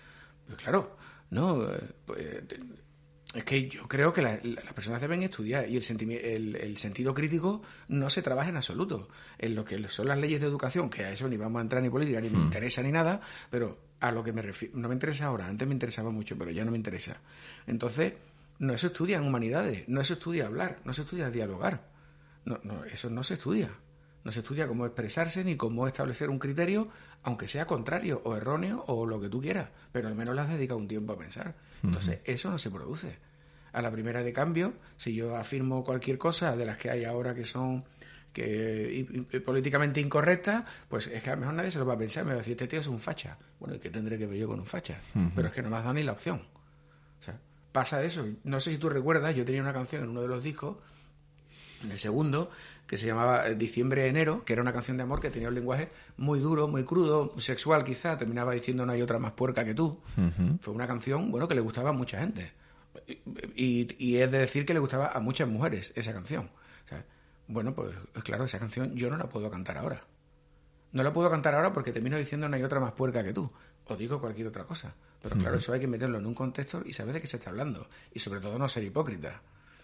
Pues 0.48 0.58
claro, 0.58 0.98
no, 1.30 1.64
eh, 1.72 1.80
pues, 2.06 2.48
te- 2.48 2.60
es 3.34 3.44
que 3.44 3.70
yo 3.70 3.88
creo 3.88 4.12
que 4.12 4.24
las 4.24 4.74
personas 4.74 5.00
deben 5.02 5.22
estudiar 5.22 5.70
y 5.70 5.78
el, 5.78 6.56
el, 6.56 6.78
sentido 6.78 7.14
crítico 7.14 7.62
no 7.88 8.10
se 8.10 8.24
trabaja 8.24 8.50
en 8.50 8.56
absoluto. 8.56 9.08
En 9.38 9.54
lo 9.54 9.64
que 9.64 9.88
son 9.88 10.08
las 10.08 10.18
leyes 10.18 10.42
de 10.42 10.48
educación, 10.48 10.90
que 10.90 11.06
a 11.06 11.12
eso 11.12 11.30
ni 11.30 11.38
vamos 11.38 11.60
a 11.60 11.62
entrar 11.62 11.84
ni 11.84 11.92
política, 11.92 12.20
ni 12.22 12.30
me 12.30 12.40
hmm. 12.40 12.44
interesa 12.44 12.82
ni 12.82 12.92
nada, 12.92 13.22
pero 13.52 13.78
a 14.00 14.12
lo 14.12 14.24
que 14.24 14.34
me 14.34 14.42
refiero, 14.42 14.80
no 14.80 14.88
me 14.88 14.96
interesa 14.96 15.28
ahora, 15.28 15.46
antes 15.46 15.68
me 15.68 15.74
interesaba 15.74 16.10
mucho, 16.10 16.38
pero 16.38 16.50
ya 16.50 16.66
no 16.66 16.72
me 16.72 16.78
interesa. 16.78 17.22
Entonces, 17.68 18.14
no 18.58 18.76
se 18.78 18.88
estudia 18.88 19.18
en 19.18 19.24
humanidades, 19.24 19.88
no 19.88 20.04
se 20.04 20.14
estudia 20.14 20.48
hablar, 20.48 20.80
no 20.84 20.94
se 20.94 21.04
estudia 21.04 21.30
dialogar. 21.30 21.88
No, 22.46 22.60
no, 22.64 22.84
eso 22.86 23.12
no 23.12 23.24
se 23.24 23.36
estudia. 23.36 23.70
No 24.24 24.32
se 24.32 24.40
estudia 24.40 24.68
cómo 24.68 24.86
expresarse 24.86 25.44
ni 25.44 25.56
cómo 25.56 25.88
establecer 25.88 26.30
un 26.30 26.40
criterio, 26.40 26.86
aunque 27.24 27.48
sea 27.48 27.66
contrario 27.66 28.22
o 28.26 28.36
erróneo 28.36 28.84
o 28.88 29.06
lo 29.06 29.20
que 29.20 29.30
tú 29.30 29.42
quieras, 29.42 29.70
pero 29.92 30.08
al 30.08 30.16
menos 30.16 30.36
le 30.36 30.42
has 30.42 30.50
dedicado 30.50 30.78
un 30.78 30.88
tiempo 30.88 31.14
a 31.14 31.18
pensar. 31.18 31.56
Entonces, 31.84 32.20
eso 32.26 32.50
no 32.50 32.58
se 32.58 32.70
produce. 32.70 33.18
A 33.72 33.82
la 33.82 33.92
primera 33.92 34.24
de 34.24 34.34
cambio, 34.34 34.74
si 34.98 35.14
yo 35.14 35.36
afirmo 35.36 35.84
cualquier 35.84 36.18
cosa 36.18 36.56
de 36.56 36.66
las 36.66 36.78
que 36.78 36.90
hay 36.90 37.06
ahora 37.06 37.36
que 37.36 37.46
son 37.46 37.86
que 38.34 39.26
políticamente 39.46 40.00
incorrectas, 40.00 40.64
pues 40.88 41.08
es 41.08 41.24
que 41.24 41.30
a 41.30 41.34
lo 41.34 41.42
mejor 41.42 41.56
nadie 41.56 41.72
se 41.72 41.80
lo 41.80 41.86
va 41.86 41.96
a 41.96 41.98
pensar, 41.98 42.24
me 42.24 42.32
va 42.32 42.36
a 42.36 42.38
decir, 42.38 42.54
este 42.54 42.68
tío 42.68 42.80
es 42.80 42.88
un 42.88 43.00
facha. 43.00 43.38
Bueno, 43.60 43.76
¿y 43.76 43.80
qué 43.80 43.90
tendré 43.90 44.18
que 44.18 44.28
ver 44.28 44.38
yo 44.38 44.48
con 44.48 44.60
un 44.60 44.66
facha? 44.66 45.00
Pero 45.36 45.48
es 45.48 45.54
que 45.54 45.62
no 45.62 45.70
me 45.70 45.78
has 45.78 45.84
dado 45.84 45.94
ni 45.94 46.04
la 46.04 46.12
opción. 46.12 46.42
O 47.20 47.24
sea, 47.24 47.40
pasa 47.72 48.04
eso. 48.04 48.26
No 48.44 48.60
sé 48.60 48.72
si 48.72 48.78
tú 48.78 48.90
recuerdas, 48.90 49.36
yo 49.36 49.46
tenía 49.46 49.62
una 49.62 49.74
canción 49.74 50.04
en 50.04 50.10
uno 50.10 50.22
de 50.22 50.28
los 50.28 50.44
discos, 50.44 50.78
en 51.84 51.92
el 51.92 52.00
segundo, 52.00 52.50
que 52.88 52.98
se 52.98 53.06
llamaba 53.06 53.48
eh, 53.48 53.56
Diciembre-Enero, 53.56 54.44
que 54.44 54.54
era 54.54 54.62
una 54.62 54.74
canción 54.74 54.98
de 54.98 55.04
amor 55.04 55.20
que 55.20 55.30
tenía 55.30 55.50
un 55.50 55.56
lenguaje 55.56 55.90
muy 56.18 56.40
duro, 56.40 56.68
muy 56.68 56.84
crudo, 56.84 57.34
sexual 57.40 57.84
quizá, 57.84 58.18
terminaba 58.18 58.54
diciendo 58.54 58.86
no 58.86 58.92
hay 58.92 59.02
otra 59.02 59.20
más 59.20 59.34
puerca 59.34 59.64
que 59.64 59.74
tú. 59.74 60.00
Fue 60.60 60.74
una 60.74 60.88
canción, 60.88 61.32
bueno, 61.32 61.48
que 61.48 61.56
le 61.56 61.62
gustaba 61.62 61.90
a 61.90 61.94
mucha 61.94 62.20
gente. 62.20 62.52
Y, 63.56 63.96
y, 64.04 64.18
es 64.18 64.32
de 64.32 64.40
decir 64.40 64.66
que 64.66 64.74
le 64.74 64.80
gustaba 64.80 65.12
a 65.12 65.20
muchas 65.20 65.48
mujeres 65.48 65.94
esa 65.96 66.14
canción. 66.14 66.50
bueno, 67.48 67.74
pues 67.74 67.96
claro, 68.24 68.46
esa 68.46 68.60
canción 68.60 68.96
yo 68.96 69.10
no 69.10 69.18
la 69.18 69.30
puedo 69.30 69.50
cantar 69.50 69.78
ahora. 69.78 70.02
No 70.92 71.04
la 71.04 71.14
puedo 71.14 71.30
cantar 71.30 71.54
ahora 71.54 71.72
porque 71.72 71.92
termino 71.92 72.18
diciendo 72.18 72.50
no 72.50 72.56
hay 72.56 72.64
otra 72.64 72.80
más 72.80 72.94
puerca 72.94 73.24
que 73.24 73.34
tú. 73.34 73.52
O 73.86 73.96
digo 73.96 74.20
cualquier 74.20 74.48
otra 74.48 74.64
cosa. 74.66 74.94
Pero 75.22 75.36
claro, 75.36 75.58
eso 75.58 75.74
hay 75.74 75.80
que 75.80 75.88
meterlo 75.88 76.18
en 76.18 76.26
un 76.26 76.34
contexto 76.34 76.82
y 76.86 76.94
saber 76.94 77.14
de 77.14 77.22
qué 77.22 77.28
se 77.28 77.38
está 77.38 77.50
hablando. 77.50 77.88
Y 78.14 78.20
sobre 78.20 78.40
todo 78.40 78.58
no 78.58 78.68
ser 78.68 78.84
hipócrita. 78.84 79.42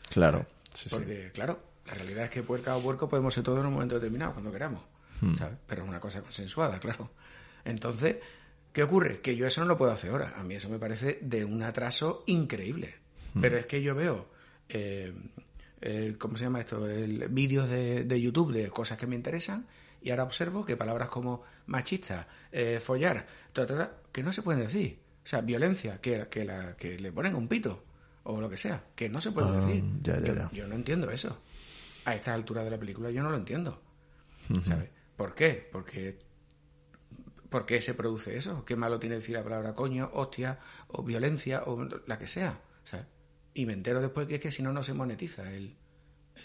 Claro. 0.10 0.46
porque, 0.90 1.32
claro, 1.34 1.60
la 1.86 1.94
realidad 1.94 2.26
es 2.26 2.32
que 2.32 2.44
puerca 2.44 2.76
o 2.76 2.82
puerco 2.82 3.08
podemos 3.08 3.34
ser 3.34 3.44
todos 3.44 3.60
en 3.60 3.68
un 3.68 3.74
momento 3.74 3.96
determinado, 3.96 4.34
cuando 4.34 4.52
queramos. 4.52 4.82
Hmm. 5.22 5.34
¿sabes? 5.34 5.58
Pero 5.66 5.84
es 5.84 5.90
una 5.90 6.00
cosa 6.00 6.22
consensuada, 6.22 6.80
claro. 6.80 7.12
Entonces, 7.64 8.18
¿qué 8.74 8.84
ocurre? 8.84 9.22
Que 9.22 9.36
yo 9.36 9.48
eso 9.48 9.62
no 9.62 9.68
lo 9.68 9.78
puedo 9.78 9.92
hacer 9.92 10.12
ahora. 10.12 10.34
A 10.38 10.44
mí 10.44 10.56
eso 10.56 10.70
me 10.70 10.80
parece 10.80 11.20
de 11.22 11.46
un 11.46 11.64
atraso 11.64 12.24
increíble. 12.28 12.96
Hmm. 13.34 13.42
Pero 13.42 13.58
es 13.58 13.66
que 13.66 13.82
yo 13.82 13.96
veo, 13.96 14.28
eh, 14.70 15.14
¿cómo 16.18 16.38
se 16.38 16.46
llama 16.46 16.60
esto? 16.60 16.88
El, 16.88 17.28
vídeos 17.30 17.70
de, 17.70 18.04
de, 18.04 18.22
YouTube 18.22 18.52
de 18.52 18.70
cosas 18.70 18.98
que 18.98 19.08
me 19.08 19.16
interesan 19.16 19.68
y 20.02 20.12
ahora 20.12 20.24
observo 20.24 20.66
que 20.66 20.78
palabras 20.78 21.10
como 21.10 21.44
machista, 21.68 22.28
eh, 22.52 22.80
follar, 22.80 23.26
que 24.12 24.24
no 24.24 24.32
se 24.32 24.42
pueden 24.42 24.62
decir. 24.62 25.00
O 25.24 25.28
sea, 25.28 25.42
violencia, 25.42 26.00
que, 26.00 26.28
que, 26.30 26.46
la, 26.46 26.76
que 26.76 27.00
le 27.00 27.12
ponen 27.12 27.34
un 27.34 27.48
pito 27.48 27.84
o 28.24 28.40
lo 28.40 28.50
que 28.50 28.58
sea, 28.58 28.84
que 28.96 29.10
no 29.10 29.22
se 29.22 29.32
puede 29.32 29.48
ah, 29.50 29.66
decir. 29.66 29.84
yo, 30.52 30.68
no 30.68 30.76
entiendo 30.76 31.10
eso 31.10 31.42
a 32.06 32.16
esta 32.16 32.34
altura 32.34 32.64
de 32.64 32.70
la 32.70 32.78
película 32.78 33.12
yo 33.12 33.22
no 33.24 33.30
lo 33.30 33.38
entiendo. 33.38 33.82
¿Sabes? 34.64 34.90
¿Por 35.18 35.34
qué? 35.34 35.68
Porque 35.72 36.20
¿Por 37.50 37.66
qué 37.66 37.82
se 37.82 37.94
produce 37.94 38.36
eso? 38.36 38.66
¿Qué 38.66 38.76
malo 38.76 39.00
tiene 39.00 39.16
decir 39.16 39.36
la 39.36 39.44
palabra 39.44 39.74
coño, 39.74 40.12
hostia, 40.14 40.58
o 40.88 41.04
violencia, 41.04 41.64
o 41.66 41.88
la 42.06 42.18
que 42.20 42.28
sea? 42.28 42.60
¿sabes? 42.84 43.06
Y 43.54 43.66
me 43.66 43.74
entero 43.74 44.02
después 44.02 44.28
que 44.28 44.36
es 44.36 44.42
que 44.42 44.52
si 44.52 44.62
no, 44.62 44.74
no 44.74 44.84
se 44.84 44.94
monetiza 44.94 45.52
el, 45.54 45.76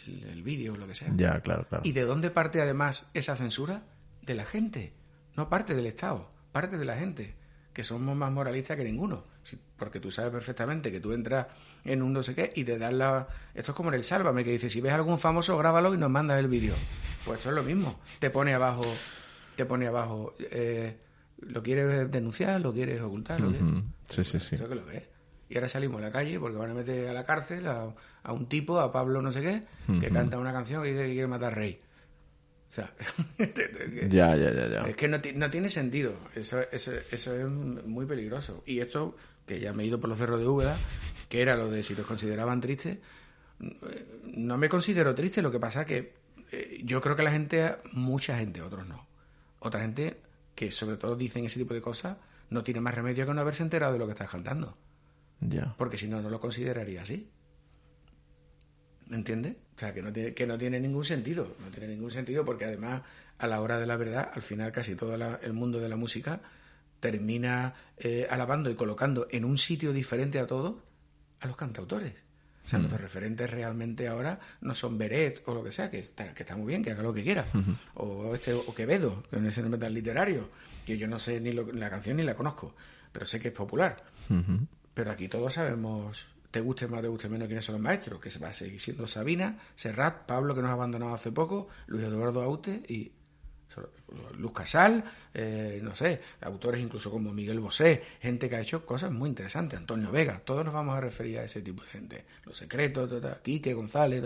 el, 0.07 0.43
vídeo 0.43 0.75
o 0.75 0.77
lo 0.77 0.87
que 0.87 0.95
sea. 0.95 1.13
Ya, 1.17 1.41
claro, 1.41 1.67
claro. 1.69 1.83
¿Y 1.85 1.93
de 1.93 2.03
dónde 2.03 2.31
parte 2.31 2.63
además 2.63 3.07
esa 3.13 3.35
censura? 3.37 3.83
De 4.23 4.35
la 4.35 4.45
gente. 4.45 4.93
No 5.37 5.49
parte 5.49 5.75
del 5.75 5.87
Estado, 5.87 6.31
parte 6.53 6.79
de 6.79 6.85
la 6.85 6.97
gente 6.97 7.35
que 7.73 7.85
somos 7.85 8.17
más 8.17 8.31
moralistas 8.33 8.77
que 8.77 8.85
ninguno. 8.85 9.23
Porque 9.77 10.01
tú 10.01 10.11
sabes 10.11 10.31
perfectamente 10.33 10.91
que 10.91 11.01
tú 11.01 11.13
entras 11.13 11.47
en 11.85 12.03
un 12.03 12.13
no 12.13 12.23
sé 12.23 12.35
qué 12.35 12.53
y 12.55 12.65
te 12.65 12.79
das 12.79 12.93
la... 12.93 13.29
Esto 13.55 13.73
es 13.73 13.77
como 13.77 13.91
en 13.91 13.95
el 13.95 14.05
Sálvame, 14.05 14.45
que 14.45 14.51
dice, 14.51 14.69
si 14.69 14.81
ves 14.81 14.93
algún 14.93 15.19
famoso, 15.19 15.57
grábalo 15.57 15.95
y 15.95 15.99
nos 15.99 16.11
mandas 16.11 16.39
el 16.39 16.49
vídeo. 16.49 16.75
Pues 17.25 17.39
esto 17.39 17.51
es 17.51 17.55
lo 17.55 17.63
mismo. 17.63 18.01
Te 18.19 18.31
pone 18.31 18.55
abajo, 18.55 18.85
te 19.57 19.65
pone 19.65 19.87
abajo, 19.87 20.35
eh, 20.51 20.99
¿lo 21.39 21.63
quieres 21.63 22.11
denunciar? 22.11 22.61
¿Lo 22.61 22.73
quieres 22.73 23.01
ocultar? 23.01 23.41
¿Lo 23.41 23.51
Sí, 24.09 24.25
sí, 24.25 24.41
sí. 24.41 24.57
Eso 24.57 24.69
que 24.69 24.75
lo 24.75 24.85
ves. 24.85 25.05
Y 25.49 25.57
ahora 25.57 25.69
salimos 25.69 26.01
a 26.01 26.05
la 26.05 26.13
calle 26.13 26.39
porque 26.39 26.57
van 26.57 26.71
a 26.71 26.75
meter 26.75 27.09
a 27.09 27.13
la 27.13 27.25
cárcel 27.25 27.67
a, 27.67 27.93
a 28.23 28.33
un 28.33 28.49
tipo, 28.49 28.79
a 28.79 28.93
Pablo 28.93 29.21
no 29.21 29.33
sé 29.33 29.41
qué, 29.43 29.63
que 30.01 30.09
canta 30.11 30.39
una 30.39 30.53
canción 30.53 30.83
que 30.83 30.91
dice 30.91 31.07
que 31.07 31.13
quiere 31.13 31.27
matar 31.27 31.57
rey. 31.57 31.81
O 32.71 32.73
sea, 32.73 32.95
ya, 34.09 34.37
ya, 34.37 34.53
ya, 34.53 34.69
ya. 34.69 34.83
Es 34.87 34.95
que 34.95 35.09
no, 35.09 35.19
no 35.35 35.51
tiene 35.51 35.69
sentido. 35.69 36.15
Eso, 36.35 36.61
eso, 36.71 36.93
eso, 37.11 37.35
es 37.35 37.47
muy 37.49 38.07
peligroso. 38.07 38.63
Y 38.65 38.79
esto, 38.79 39.17
que 39.45 39.59
ya 39.59 39.73
me 39.73 39.83
he 39.83 39.87
ido 39.87 39.99
por 39.99 40.09
los 40.09 40.19
cerros 40.19 40.39
de 40.39 40.47
Úbeda, 40.47 40.79
que 41.29 41.43
era 41.43 41.57
lo 41.57 41.69
de 41.69 41.83
si 41.83 41.97
los 41.97 42.07
consideraban 42.07 42.61
tristes, 42.61 42.99
no 44.25 44.57
me 44.57 44.69
considero 44.69 45.15
triste. 45.17 45.43
Lo 45.43 45.51
que 45.51 45.59
pasa 45.59 45.85
que 45.85 46.15
eh, 46.53 46.81
yo 46.85 47.01
creo 47.01 47.17
que 47.17 47.25
la 47.25 47.33
gente, 47.33 47.77
mucha 47.93 48.39
gente, 48.39 48.63
otros 48.63 48.87
no. 48.87 49.05
Otra 49.59 49.81
gente 49.81 50.21
que 50.55 50.71
sobre 50.71 50.97
todo 50.97 51.17
dicen 51.17 51.45
ese 51.45 51.59
tipo 51.59 51.75
de 51.75 51.83
cosas, 51.83 52.19
no 52.51 52.63
tiene 52.63 52.81
más 52.81 52.95
remedio 52.95 53.27
que 53.27 53.35
no 53.35 53.41
haberse 53.41 53.65
enterado 53.65 53.95
de 53.95 53.99
lo 53.99 54.07
que 54.07 54.13
estás 54.13 54.31
cantando. 54.31 54.79
Ya. 55.41 55.75
Porque 55.77 55.97
si 55.97 56.07
no, 56.07 56.23
no 56.23 56.31
lo 56.31 56.39
consideraría 56.39 57.03
así. 57.03 57.31
¿Me 59.07 59.17
entiendes? 59.17 59.57
O 59.81 59.83
sea, 59.83 59.95
que 59.95 60.03
no, 60.03 60.13
tiene, 60.13 60.35
que 60.35 60.47
no 60.47 60.59
tiene 60.59 60.79
ningún 60.79 61.05
sentido. 61.05 61.57
No 61.59 61.71
tiene 61.71 61.89
ningún 61.95 62.11
sentido 62.11 62.45
porque 62.45 62.67
además, 62.67 63.01
a 63.39 63.47
la 63.47 63.63
hora 63.63 63.79
de 63.79 63.87
la 63.87 63.97
verdad, 63.97 64.31
al 64.35 64.43
final 64.43 64.73
casi 64.73 64.95
todo 64.95 65.15
el 65.15 65.53
mundo 65.55 65.81
de 65.81 65.89
la 65.89 65.97
música 65.97 66.43
termina 67.01 67.73
eh, 67.97 68.27
alabando 68.29 68.69
y 68.69 68.75
colocando 68.75 69.27
en 69.31 69.47
un 69.47 69.57
sitio 69.57 69.95
diferente 69.95 70.39
a 70.39 70.45
todos 70.45 70.75
a 71.41 71.47
los 71.47 71.57
cantautores. 71.57 72.13
O 72.63 72.69
sea, 72.69 72.79
mm. 72.79 72.83
nuestros 72.83 73.01
referentes 73.01 73.51
realmente 73.51 74.07
ahora 74.07 74.39
no 74.61 74.75
son 74.75 74.99
Beret 74.99 75.43
o 75.47 75.55
lo 75.55 75.65
que 75.65 75.73
sea, 75.73 75.91
que 75.91 76.01
está, 76.01 76.35
que 76.35 76.43
está 76.43 76.57
muy 76.57 76.67
bien, 76.67 76.85
que 76.85 76.91
haga 76.91 77.03
lo 77.03 77.15
que 77.15 77.23
quiera. 77.23 77.47
o, 77.95 78.35
este, 78.35 78.53
o 78.53 78.75
Quevedo, 78.75 79.23
que 79.31 79.39
no 79.39 79.49
es 79.49 79.59
nombre 79.61 79.81
tan 79.81 79.95
literario, 79.95 80.51
que 80.85 80.99
yo 80.99 81.09
no 81.09 81.19
sé 81.19 81.41
ni 81.41 81.53
la 81.53 81.89
canción 81.89 82.19
ni 82.19 82.23
la 82.23 82.35
conozco, 82.35 82.75
pero 83.13 83.25
sé 83.25 83.41
que 83.41 83.49
es 83.49 83.55
popular. 83.55 84.05
Pero 84.93 85.11
aquí 85.11 85.27
todos 85.29 85.55
sabemos 85.55 86.27
te 86.51 86.61
guste 86.61 86.89
más, 86.89 87.01
te 87.01 87.09
guste 87.09 87.29
menos 87.29 87.47
quiénes 87.47 87.65
son 87.65 87.75
los 87.75 87.83
maestros, 87.83 88.21
que 88.21 88.31
se 88.31 88.39
va 88.39 88.49
a 88.49 88.53
seguir 88.53 88.81
siendo 88.81 89.07
Sabina, 89.07 89.59
Serrat, 89.75 90.27
Pablo, 90.27 90.55
que 90.55 90.63
nos 90.63 90.71
ha 90.71 90.75
abandonado 90.75 91.15
hace 91.15 91.31
poco, 91.33 91.69
Luis 91.87 92.05
Eduardo 92.05 92.43
Aute 92.43 92.83
y 92.89 93.13
Luz 94.37 94.53
Casal, 94.53 95.05
eh, 95.33 95.79
no 95.83 95.95
sé, 95.95 96.21
autores 96.41 96.83
incluso 96.83 97.11
como 97.11 97.33
Miguel 97.33 97.61
Bosé, 97.61 98.03
gente 98.21 98.49
que 98.49 98.57
ha 98.57 98.61
hecho 98.61 98.85
cosas 98.85 99.13
muy 99.13 99.29
interesantes, 99.29 99.79
Antonio 99.79 100.11
Vega, 100.11 100.41
todos 100.45 100.65
nos 100.65 100.75
vamos 100.75 100.97
a 100.97 101.01
referir 101.01 101.39
a 101.39 101.45
ese 101.45 101.63
tipo 101.63 101.83
de 101.85 101.89
gente, 101.89 102.25
Los 102.45 102.57
Secretos, 102.57 103.11
Quique 103.43 103.73
González, 103.73 104.25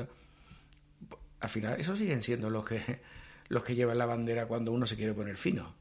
al 1.41 1.49
final 1.51 1.79
esos 1.79 1.99
siguen 1.99 2.23
siendo 2.23 2.49
los 2.49 2.65
que 2.65 3.01
los 3.49 3.63
que 3.63 3.75
llevan 3.75 3.99
la 3.99 4.07
bandera 4.07 4.47
cuando 4.47 4.73
uno 4.73 4.87
se 4.87 4.97
quiere 4.97 5.13
poner 5.13 5.37
fino. 5.37 5.75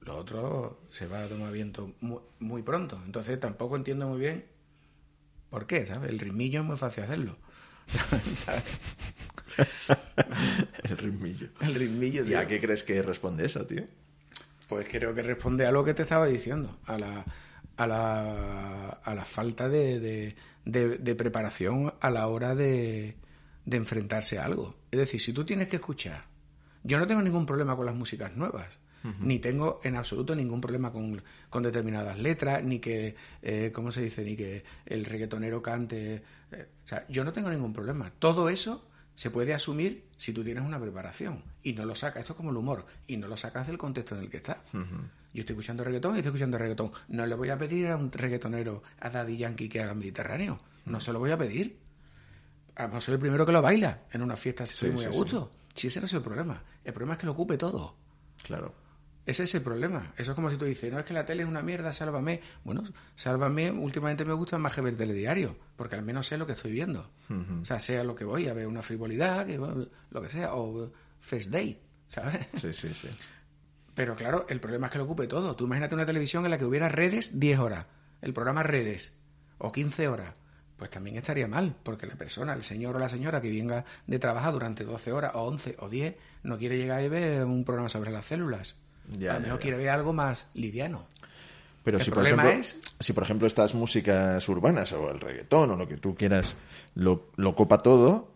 Lo 0.00 0.16
otro 0.16 0.80
se 0.88 1.06
va 1.06 1.22
a 1.22 1.28
tomar 1.28 1.52
viento 1.52 1.92
muy, 2.00 2.20
muy 2.40 2.62
pronto. 2.62 3.00
Entonces 3.04 3.38
tampoco 3.38 3.76
entiendo 3.76 4.08
muy 4.08 4.18
bien 4.18 4.44
¿Por 5.50 5.66
qué? 5.66 5.86
¿Sabes? 5.86 6.10
El 6.10 6.18
ritmillo 6.18 6.60
es 6.60 6.66
muy 6.66 6.76
fácil 6.76 7.04
hacerlo. 7.04 7.36
el 10.82 10.98
ritmillo. 10.98 11.48
El 11.60 11.74
ritmillo, 11.74 12.24
¿Y 12.24 12.34
a 12.34 12.46
qué 12.46 12.60
crees 12.60 12.82
que 12.82 13.00
responde 13.02 13.46
eso, 13.46 13.66
tío? 13.66 13.84
Pues 14.68 14.86
creo 14.90 15.14
que 15.14 15.22
responde 15.22 15.66
a 15.66 15.72
lo 15.72 15.84
que 15.84 15.94
te 15.94 16.02
estaba 16.02 16.26
diciendo, 16.26 16.78
a 16.86 16.98
la, 16.98 17.24
a 17.76 17.86
la, 17.86 18.88
a 19.02 19.14
la 19.14 19.24
falta 19.24 19.68
de, 19.68 20.34
de, 20.64 21.14
preparación 21.14 21.94
a 22.00 22.10
la 22.10 22.26
hora 22.26 22.54
de, 22.54 23.16
de 23.64 23.76
enfrentarse 23.76 24.38
a 24.38 24.44
algo. 24.44 24.76
Es 24.90 24.98
decir, 24.98 25.20
si 25.20 25.32
tú 25.32 25.44
tienes 25.44 25.68
que 25.68 25.76
escuchar, 25.76 26.24
yo 26.82 26.98
no 26.98 27.06
tengo 27.06 27.22
ningún 27.22 27.46
problema 27.46 27.76
con 27.76 27.86
las 27.86 27.94
músicas 27.94 28.36
nuevas 28.36 28.80
ni 29.20 29.38
tengo 29.38 29.80
en 29.82 29.96
absoluto 29.96 30.34
ningún 30.34 30.60
problema 30.60 30.92
con, 30.92 31.62
determinadas 31.62 32.18
letras, 32.18 32.62
ni 32.62 32.78
que, 32.78 33.16
eh, 33.42 33.70
¿cómo 33.74 33.92
se 33.92 34.02
dice? 34.02 34.24
Ni 34.24 34.36
que 34.36 34.64
el 34.84 35.04
reggaetonero 35.04 35.62
cante. 35.62 36.22
Eh, 36.52 36.68
o 36.84 36.88
sea, 36.88 37.06
yo 37.08 37.24
no 37.24 37.32
tengo 37.32 37.50
ningún 37.50 37.72
problema. 37.72 38.12
Todo 38.18 38.48
eso 38.48 38.88
se 39.14 39.30
puede 39.30 39.54
asumir 39.54 40.04
si 40.16 40.32
tú 40.32 40.44
tienes 40.44 40.64
una 40.64 40.78
preparación 40.78 41.42
y 41.62 41.72
no 41.72 41.84
lo 41.84 41.94
sacas. 41.94 42.20
Esto 42.20 42.34
es 42.34 42.36
como 42.36 42.50
el 42.50 42.56
humor 42.56 42.86
y 43.06 43.16
no 43.16 43.28
lo 43.28 43.36
sacas 43.36 43.66
del 43.66 43.78
contexto 43.78 44.14
en 44.14 44.22
el 44.22 44.30
que 44.30 44.36
estás. 44.36 44.58
Yo 44.72 45.40
estoy 45.40 45.54
escuchando 45.54 45.84
reggaetón 45.84 46.14
y 46.14 46.18
estoy 46.18 46.30
escuchando 46.30 46.58
reggaetón. 46.58 46.92
No 47.08 47.26
le 47.26 47.34
voy 47.34 47.50
a 47.50 47.58
pedir 47.58 47.88
a 47.88 47.96
un 47.96 48.12
reggaetonero, 48.12 48.82
a 49.00 49.10
Daddy 49.10 49.36
Yankee 49.38 49.68
que 49.68 49.82
haga 49.82 49.94
Mediterráneo. 49.94 50.60
No 50.84 51.00
se 51.00 51.12
lo 51.12 51.18
voy 51.18 51.30
a 51.30 51.38
pedir. 51.38 51.78
A 52.76 53.00
soy 53.00 53.14
el 53.14 53.20
primero 53.20 53.46
que 53.46 53.52
lo 53.52 53.62
baila 53.62 54.02
en 54.12 54.20
una 54.20 54.36
fiesta 54.36 54.66
si 54.66 54.72
estoy 54.72 54.90
muy 54.90 55.04
a 55.04 55.08
gusto. 55.08 55.52
Si 55.74 55.88
ese 55.88 56.00
no 56.00 56.06
es 56.06 56.12
el 56.12 56.22
problema. 56.22 56.62
El 56.84 56.92
problema 56.92 57.14
es 57.14 57.20
que 57.20 57.26
lo 57.26 57.32
ocupe 57.32 57.56
todo. 57.56 57.96
Claro. 58.42 58.85
Ese 59.26 59.42
es 59.42 59.54
el 59.56 59.62
problema. 59.62 60.12
Eso 60.16 60.30
es 60.30 60.34
como 60.36 60.50
si 60.50 60.56
tú 60.56 60.64
dices, 60.64 60.92
no 60.92 61.00
es 61.00 61.04
que 61.04 61.12
la 61.12 61.26
tele 61.26 61.42
es 61.42 61.48
una 61.48 61.60
mierda, 61.60 61.92
sálvame. 61.92 62.40
Bueno, 62.62 62.84
sálvame, 63.16 63.72
últimamente 63.72 64.24
me 64.24 64.32
gusta 64.32 64.56
más 64.56 64.72
que 64.72 64.80
ver 64.80 64.94
telediario, 64.94 65.58
porque 65.74 65.96
al 65.96 66.02
menos 66.02 66.28
sé 66.28 66.38
lo 66.38 66.46
que 66.46 66.52
estoy 66.52 66.70
viendo. 66.70 67.10
O 67.60 67.64
sea, 67.64 67.80
sea 67.80 68.04
lo 68.04 68.14
que 68.14 68.24
voy 68.24 68.46
a 68.46 68.54
ver, 68.54 68.68
una 68.68 68.82
frivolidad, 68.82 69.48
lo 69.48 70.22
que 70.22 70.30
sea, 70.30 70.54
o 70.54 70.92
First 71.18 71.50
Date, 71.50 71.80
¿sabes? 72.06 72.46
Sí, 72.54 72.72
sí, 72.72 72.94
sí. 72.94 73.08
Pero 73.96 74.14
claro, 74.14 74.46
el 74.48 74.60
problema 74.60 74.86
es 74.86 74.92
que 74.92 74.98
lo 74.98 75.04
ocupe 75.04 75.26
todo. 75.26 75.56
Tú 75.56 75.64
imagínate 75.64 75.96
una 75.96 76.06
televisión 76.06 76.44
en 76.44 76.52
la 76.52 76.58
que 76.58 76.64
hubiera 76.64 76.88
redes 76.88 77.40
10 77.40 77.58
horas, 77.58 77.86
el 78.22 78.32
programa 78.32 78.62
redes, 78.62 79.12
o 79.58 79.72
15 79.72 80.06
horas. 80.06 80.34
Pues 80.76 80.90
también 80.90 81.16
estaría 81.16 81.48
mal, 81.48 81.74
porque 81.82 82.06
la 82.06 82.14
persona, 82.14 82.52
el 82.52 82.62
señor 82.62 82.94
o 82.94 82.98
la 83.00 83.08
señora 83.08 83.40
que 83.40 83.50
venga 83.50 83.84
de 84.06 84.18
trabajar 84.20 84.52
durante 84.52 84.84
12 84.84 85.10
horas, 85.10 85.32
o 85.34 85.42
11 85.42 85.76
o 85.80 85.88
10, 85.88 86.14
no 86.44 86.58
quiere 86.58 86.76
llegar 86.78 87.02
y 87.02 87.08
ver 87.08 87.44
un 87.44 87.64
programa 87.64 87.88
sobre 87.88 88.12
las 88.12 88.26
células 88.26 88.85
a 89.28 89.34
lo 89.34 89.40
mejor 89.40 89.60
quiere 89.60 89.76
ver 89.76 89.88
algo 89.90 90.12
más 90.12 90.48
liviano. 90.54 91.06
Pero 91.84 92.00
si 92.00 92.10
por, 92.10 92.26
ejemplo, 92.26 92.50
si 92.98 93.12
por 93.12 93.22
ejemplo 93.22 93.46
estas 93.46 93.74
músicas 93.74 94.48
urbanas 94.48 94.92
o 94.92 95.08
el 95.10 95.20
reggaetón 95.20 95.70
o 95.70 95.76
lo 95.76 95.86
que 95.86 95.96
tú 95.96 96.16
quieras 96.16 96.56
lo, 96.96 97.30
lo 97.36 97.54
copa 97.54 97.78
todo, 97.78 98.32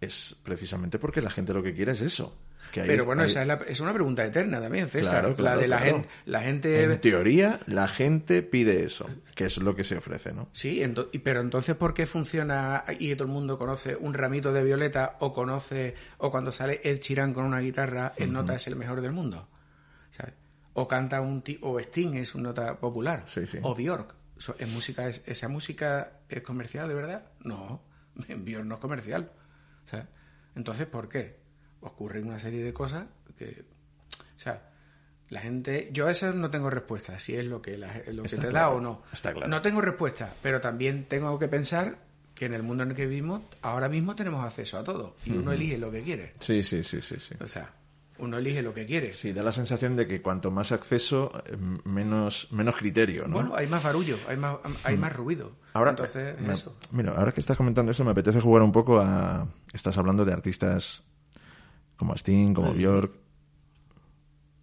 es 0.00 0.36
precisamente 0.42 1.00
porque 1.00 1.20
la 1.20 1.30
gente 1.30 1.52
lo 1.52 1.62
que 1.62 1.74
quiere 1.74 1.92
es 1.92 2.00
eso. 2.00 2.32
Pero 2.72 3.04
bueno, 3.04 3.24
esa 3.24 3.42
es, 3.66 3.80
una 3.80 3.92
pregunta 3.92 4.24
eterna 4.24 4.60
también, 4.60 4.88
César. 4.88 5.38
la 5.38 5.56
de 5.56 5.68
la 5.68 5.78
gente, 5.78 6.08
la 6.26 6.40
gente. 6.40 6.84
En 6.84 7.00
teoría, 7.00 7.58
la 7.66 7.88
gente 7.88 8.42
pide 8.42 8.84
eso, 8.84 9.06
que 9.34 9.46
es 9.46 9.58
lo 9.58 9.74
que 9.74 9.84
se 9.84 9.96
ofrece, 9.96 10.32
¿no? 10.32 10.48
Sí, 10.52 10.82
pero 11.22 11.40
entonces, 11.40 11.76
¿por 11.76 11.92
qué 11.92 12.06
funciona 12.06 12.84
y 12.98 13.14
todo 13.14 13.24
el 13.24 13.32
mundo 13.32 13.58
conoce 13.58 13.96
un 13.96 14.14
ramito 14.14 14.52
de 14.52 14.64
violeta 14.64 15.16
o 15.20 15.32
conoce, 15.32 15.94
o 16.18 16.30
cuando 16.30 16.52
sale 16.52 16.80
Ed 16.82 16.98
Chirán 16.98 17.34
con 17.34 17.44
una 17.44 17.60
guitarra, 17.60 18.14
el 18.16 18.32
nota 18.32 18.54
es 18.54 18.66
el 18.66 18.76
mejor 18.76 19.00
del 19.00 19.12
mundo? 19.12 19.48
O 20.74 20.88
canta 20.88 21.20
un 21.20 21.42
o 21.60 21.78
Sting 21.78 22.14
es 22.14 22.34
una 22.34 22.50
nota 22.50 22.78
popular. 22.78 23.26
O 23.62 23.74
Bjork. 23.74 24.14
¿Es 24.58 24.68
música, 24.68 25.08
¿Esa 25.08 25.48
música 25.48 26.20
es 26.28 26.42
comercial 26.42 26.88
de 26.88 26.94
verdad? 26.94 27.26
No, 27.40 27.82
Bjork 28.14 28.64
no 28.64 28.74
es 28.76 28.80
comercial. 28.80 29.30
entonces, 30.54 30.86
¿por 30.86 31.08
qué? 31.08 31.40
Ocurre 31.80 32.22
una 32.22 32.38
serie 32.38 32.62
de 32.62 32.72
cosas 32.72 33.06
que... 33.36 33.64
O 34.36 34.38
sea, 34.38 34.70
la 35.28 35.40
gente... 35.40 35.90
Yo 35.92 36.06
a 36.06 36.10
eso 36.10 36.32
no 36.32 36.50
tengo 36.50 36.70
respuesta, 36.70 37.18
si 37.18 37.34
es 37.34 37.44
lo 37.44 37.60
que, 37.62 37.76
lo 37.78 38.22
que 38.22 38.36
te 38.36 38.50
da 38.50 38.70
o 38.70 38.80
no. 38.80 39.02
Está 39.12 39.32
claro. 39.32 39.48
No 39.48 39.62
tengo 39.62 39.80
respuesta, 39.80 40.34
pero 40.42 40.60
también 40.60 41.06
tengo 41.06 41.38
que 41.38 41.48
pensar 41.48 41.98
que 42.34 42.46
en 42.46 42.54
el 42.54 42.62
mundo 42.62 42.82
en 42.82 42.90
el 42.90 42.96
que 42.96 43.06
vivimos 43.06 43.42
ahora 43.60 43.88
mismo 43.88 44.16
tenemos 44.16 44.44
acceso 44.44 44.78
a 44.78 44.84
todo 44.84 45.16
y 45.24 45.32
uno 45.32 45.52
elige 45.52 45.78
lo 45.78 45.90
que 45.90 46.02
quiere. 46.02 46.34
Sí, 46.40 46.62
sí, 46.62 46.82
sí, 46.82 47.00
sí, 47.00 47.16
sí. 47.18 47.34
O 47.40 47.46
sea, 47.46 47.72
uno 48.18 48.38
elige 48.38 48.62
lo 48.62 48.74
que 48.74 48.86
quiere. 48.86 49.12
Sí, 49.12 49.32
da 49.32 49.42
la 49.42 49.52
sensación 49.52 49.96
de 49.96 50.06
que 50.06 50.22
cuanto 50.22 50.50
más 50.50 50.72
acceso, 50.72 51.32
eh, 51.46 51.56
menos, 51.84 52.48
menos 52.50 52.76
criterio, 52.76 53.26
¿no? 53.26 53.34
Bueno, 53.34 53.54
hay 53.56 53.66
más 53.66 53.82
barullo, 53.82 54.16
hay 54.28 54.36
más, 54.36 54.56
hay 54.84 54.96
más 54.96 55.14
ruido. 55.14 55.52
Ahora, 55.72 55.90
Entonces, 55.90 56.36
eso. 56.48 56.76
Mira, 56.90 57.12
ahora 57.12 57.32
que 57.32 57.40
estás 57.40 57.56
comentando 57.56 57.92
eso, 57.92 58.04
me 58.04 58.10
apetece 58.10 58.40
jugar 58.40 58.62
un 58.62 58.72
poco 58.72 59.00
a... 59.00 59.46
Estás 59.72 59.96
hablando 59.96 60.24
de 60.24 60.32
artistas 60.32 61.02
como 61.96 62.14
Sting, 62.14 62.54
como 62.54 62.72
Björk. 62.74 63.12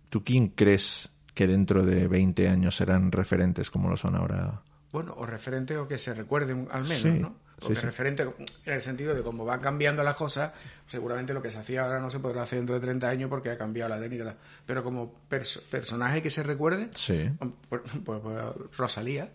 ¿Tú 0.10 0.24
quién 0.24 0.50
crees 0.50 1.10
que 1.34 1.48
dentro 1.48 1.84
de 1.84 2.08
20 2.08 2.50
años 2.50 2.76
serán 2.76 3.12
referentes 3.12 3.72
como 3.72 3.90
lo 3.90 3.98
son 3.98 4.16
ahora? 4.16 4.62
Bueno, 4.92 5.14
o 5.18 5.26
referentes 5.26 5.78
o 5.78 5.88
que 5.88 5.98
se 5.98 6.14
recuerden 6.14 6.68
al 6.72 6.88
menos, 6.88 7.20
¿no? 7.20 7.36
Porque 7.60 7.80
referente 7.82 8.24
en 8.24 8.74
el 8.74 8.82
sentido 8.82 9.14
de 9.14 9.22
cómo 9.22 9.46
van 9.46 9.60
cambiando 9.60 10.04
las 10.04 10.16
cosas, 10.16 10.52
seguramente 10.88 11.34
lo 11.34 11.42
que 11.42 11.52
se 11.52 11.60
hacía 11.60 11.84
ahora 11.84 12.00
no 12.00 12.10
se 12.10 12.20
podrá 12.20 12.44
hacer 12.44 12.60
dentro 12.60 12.76
de 12.76 12.82
30 12.82 13.10
años 13.10 13.30
porque 13.30 13.50
ha 13.50 13.58
cambiado 13.58 13.90
la 13.90 14.00
técnica. 14.00 14.36
Pero 14.66 14.84
como 14.84 15.14
personaje 15.70 16.22
que 16.22 16.30
se 16.30 16.44
recuerde, 16.44 16.90
sí. 16.94 17.30
pues, 17.68 17.82
pues, 18.04 18.22
Rosalía, 18.78 19.32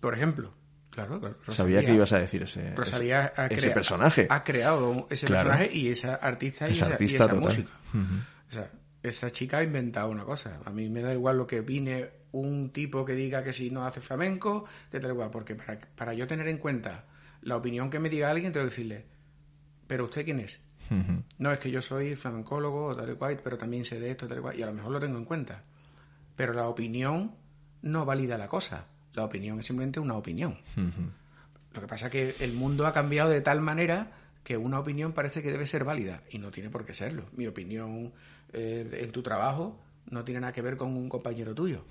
por 0.00 0.14
ejemplo. 0.14 0.54
Claro, 0.90 1.20
Sabía 1.50 1.84
que 1.84 1.94
ibas 1.94 2.12
a 2.12 2.18
decir 2.18 2.42
ese, 2.42 2.74
Rosalía 2.74 3.32
ese, 3.48 3.70
personaje. 3.70 4.26
Ha 4.28 4.42
creado 4.42 5.06
ese 5.08 5.28
personaje 5.28 5.70
y 5.72 5.88
esa 5.88 6.16
artista 6.16 6.68
y 6.68 6.72
esa, 6.72 7.28
música. 7.34 7.70
O 7.94 8.52
sea, 8.52 8.70
esa 9.02 9.30
chica 9.30 9.58
ha 9.58 9.62
inventado 9.62 10.08
una 10.08 10.24
cosa. 10.24 10.58
A 10.64 10.70
mí 10.70 10.88
me 10.88 11.00
da 11.00 11.12
igual 11.14 11.38
lo 11.38 11.46
que 11.46 11.60
vine 11.60 12.10
un 12.32 12.70
tipo 12.70 13.04
que 13.04 13.14
diga 13.14 13.42
que 13.42 13.52
si 13.52 13.70
no 13.70 13.84
hace 13.84 14.00
flamenco, 14.00 14.64
que 14.90 15.00
tal 15.00 15.12
igual, 15.12 15.30
porque 15.30 15.54
para, 15.54 15.78
para 15.94 16.12
yo 16.12 16.26
tener 16.26 16.48
en 16.48 16.58
cuenta 16.58 17.04
la 17.42 17.56
opinión 17.56 17.90
que 17.90 17.98
me 17.98 18.08
diga 18.08 18.30
alguien, 18.30 18.52
tengo 18.52 18.64
que 18.64 18.70
decirle, 18.70 19.06
¿pero 19.86 20.04
usted 20.04 20.24
quién 20.24 20.40
es? 20.40 20.60
No, 21.38 21.52
es 21.52 21.60
que 21.60 21.70
yo 21.70 21.80
soy 21.80 22.16
flamencólogo, 22.16 22.96
tal 22.96 23.12
y 23.12 23.14
cual, 23.14 23.40
pero 23.42 23.56
también 23.56 23.84
sé 23.84 24.00
de 24.00 24.10
esto, 24.10 24.26
tal 24.26 24.38
y 24.38 24.40
cual, 24.40 24.58
y 24.58 24.62
a 24.62 24.66
lo 24.66 24.72
mejor 24.72 24.90
lo 24.90 25.00
tengo 25.00 25.18
en 25.18 25.24
cuenta. 25.24 25.62
Pero 26.34 26.52
la 26.52 26.68
opinión 26.68 27.32
no 27.82 28.04
valida 28.04 28.36
la 28.36 28.48
cosa. 28.48 28.86
La 29.14 29.24
opinión 29.24 29.58
es 29.60 29.66
simplemente 29.66 30.00
una 30.00 30.16
opinión. 30.16 30.58
Lo 31.74 31.80
que 31.80 31.86
pasa 31.86 32.06
es 32.06 32.12
que 32.12 32.34
el 32.40 32.52
mundo 32.52 32.86
ha 32.86 32.92
cambiado 32.92 33.30
de 33.30 33.40
tal 33.40 33.60
manera 33.60 34.12
que 34.42 34.56
una 34.56 34.80
opinión 34.80 35.12
parece 35.12 35.42
que 35.42 35.52
debe 35.52 35.66
ser 35.66 35.84
válida 35.84 36.22
y 36.30 36.38
no 36.38 36.50
tiene 36.50 36.70
por 36.70 36.84
qué 36.84 36.94
serlo. 36.94 37.26
Mi 37.36 37.46
opinión 37.46 38.12
eh, 38.52 38.88
en 39.00 39.12
tu 39.12 39.22
trabajo 39.22 39.80
no 40.10 40.24
tiene 40.24 40.40
nada 40.40 40.52
que 40.52 40.62
ver 40.62 40.76
con 40.76 40.96
un 40.96 41.08
compañero 41.08 41.54
tuyo, 41.54 41.84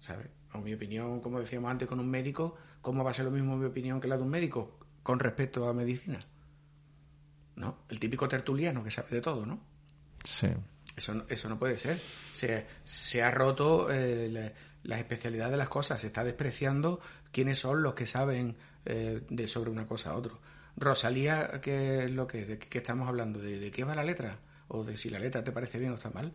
¿sabes? 0.00 0.28
O 0.52 0.60
mi 0.60 0.72
opinión, 0.72 1.20
como 1.20 1.38
decíamos 1.38 1.70
antes, 1.70 1.86
con 1.86 2.00
un 2.00 2.08
médico, 2.08 2.56
¿cómo 2.80 3.04
va 3.04 3.10
a 3.10 3.12
ser 3.12 3.26
lo 3.26 3.30
mismo 3.30 3.56
mi 3.56 3.66
opinión 3.66 4.00
que 4.00 4.08
la 4.08 4.16
de 4.16 4.22
un 4.22 4.30
médico 4.30 4.79
con 5.02 5.18
respecto 5.18 5.68
a 5.68 5.74
medicina? 5.74 6.20
¿No? 7.56 7.84
El 7.88 8.00
típico 8.00 8.28
tertuliano 8.28 8.82
que 8.82 8.90
sabe 8.90 9.10
de 9.10 9.20
todo, 9.20 9.44
¿no? 9.44 9.60
Sí. 10.24 10.48
Eso, 10.96 11.24
eso 11.28 11.48
no 11.48 11.58
puede 11.58 11.78
ser. 11.78 12.00
Se, 12.32 12.66
se 12.84 13.22
ha 13.22 13.30
roto 13.30 13.90
eh, 13.90 14.54
la, 14.82 14.98
especialidad 14.98 15.50
de 15.50 15.56
las 15.56 15.68
cosas, 15.68 16.00
se 16.00 16.08
está 16.08 16.24
despreciando 16.24 17.00
quiénes 17.32 17.58
son 17.58 17.82
los 17.82 17.94
que 17.94 18.06
saben 18.06 18.56
eh, 18.84 19.22
de 19.28 19.48
sobre 19.48 19.70
una 19.70 19.86
cosa 19.86 20.10
a 20.10 20.16
otro. 20.16 20.40
Rosalía, 20.76 21.60
¿qué 21.60 22.04
es 22.04 22.10
lo 22.10 22.26
que, 22.26 22.46
de 22.46 22.58
qué 22.58 22.78
estamos 22.78 23.08
hablando? 23.08 23.40
¿De, 23.40 23.58
¿De 23.58 23.70
qué 23.70 23.84
va 23.84 23.94
la 23.94 24.04
letra? 24.04 24.38
¿O 24.68 24.84
de 24.84 24.96
si 24.96 25.10
la 25.10 25.18
letra 25.18 25.44
te 25.44 25.52
parece 25.52 25.78
bien 25.78 25.92
o 25.92 25.94
está 25.94 26.10
mal? 26.10 26.32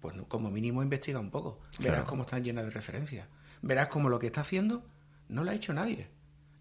Pues 0.00 0.16
como 0.28 0.50
mínimo 0.50 0.82
investiga 0.82 1.20
un 1.20 1.30
poco. 1.30 1.60
Verás 1.78 2.04
cómo 2.04 2.22
están 2.22 2.42
llenas 2.42 2.64
de 2.64 2.70
referencias 2.70 3.26
verás 3.62 3.88
como 3.88 4.08
lo 4.08 4.18
que 4.18 4.26
está 4.26 4.42
haciendo 4.42 4.84
no 5.28 5.44
lo 5.44 5.50
ha 5.50 5.54
hecho 5.54 5.72
nadie. 5.72 6.08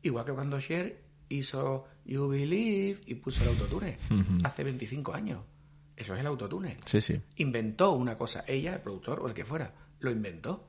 Igual 0.02 0.26
que 0.26 0.34
cuando 0.34 0.60
Cher 0.60 1.02
hizo 1.30 1.88
You 2.06 2.28
Believe 2.28 3.02
y 3.06 3.16
puso 3.16 3.44
el 3.44 3.50
autotune 3.50 3.98
hace 4.44 4.64
25 4.64 5.14
años. 5.14 5.42
Eso 5.96 6.14
es 6.14 6.20
el 6.20 6.28
autotune. 6.28 6.78
Sí, 6.86 7.02
sí. 7.02 7.20
Inventó 7.38 7.92
una 7.92 8.18
cosa. 8.18 8.44
Ella, 8.48 8.74
el 8.74 8.82
productor 8.82 9.22
o 9.22 9.28
el 9.28 9.34
que 9.34 9.46
fuera, 9.46 9.74
lo 10.00 10.12
inventó. 10.12 10.68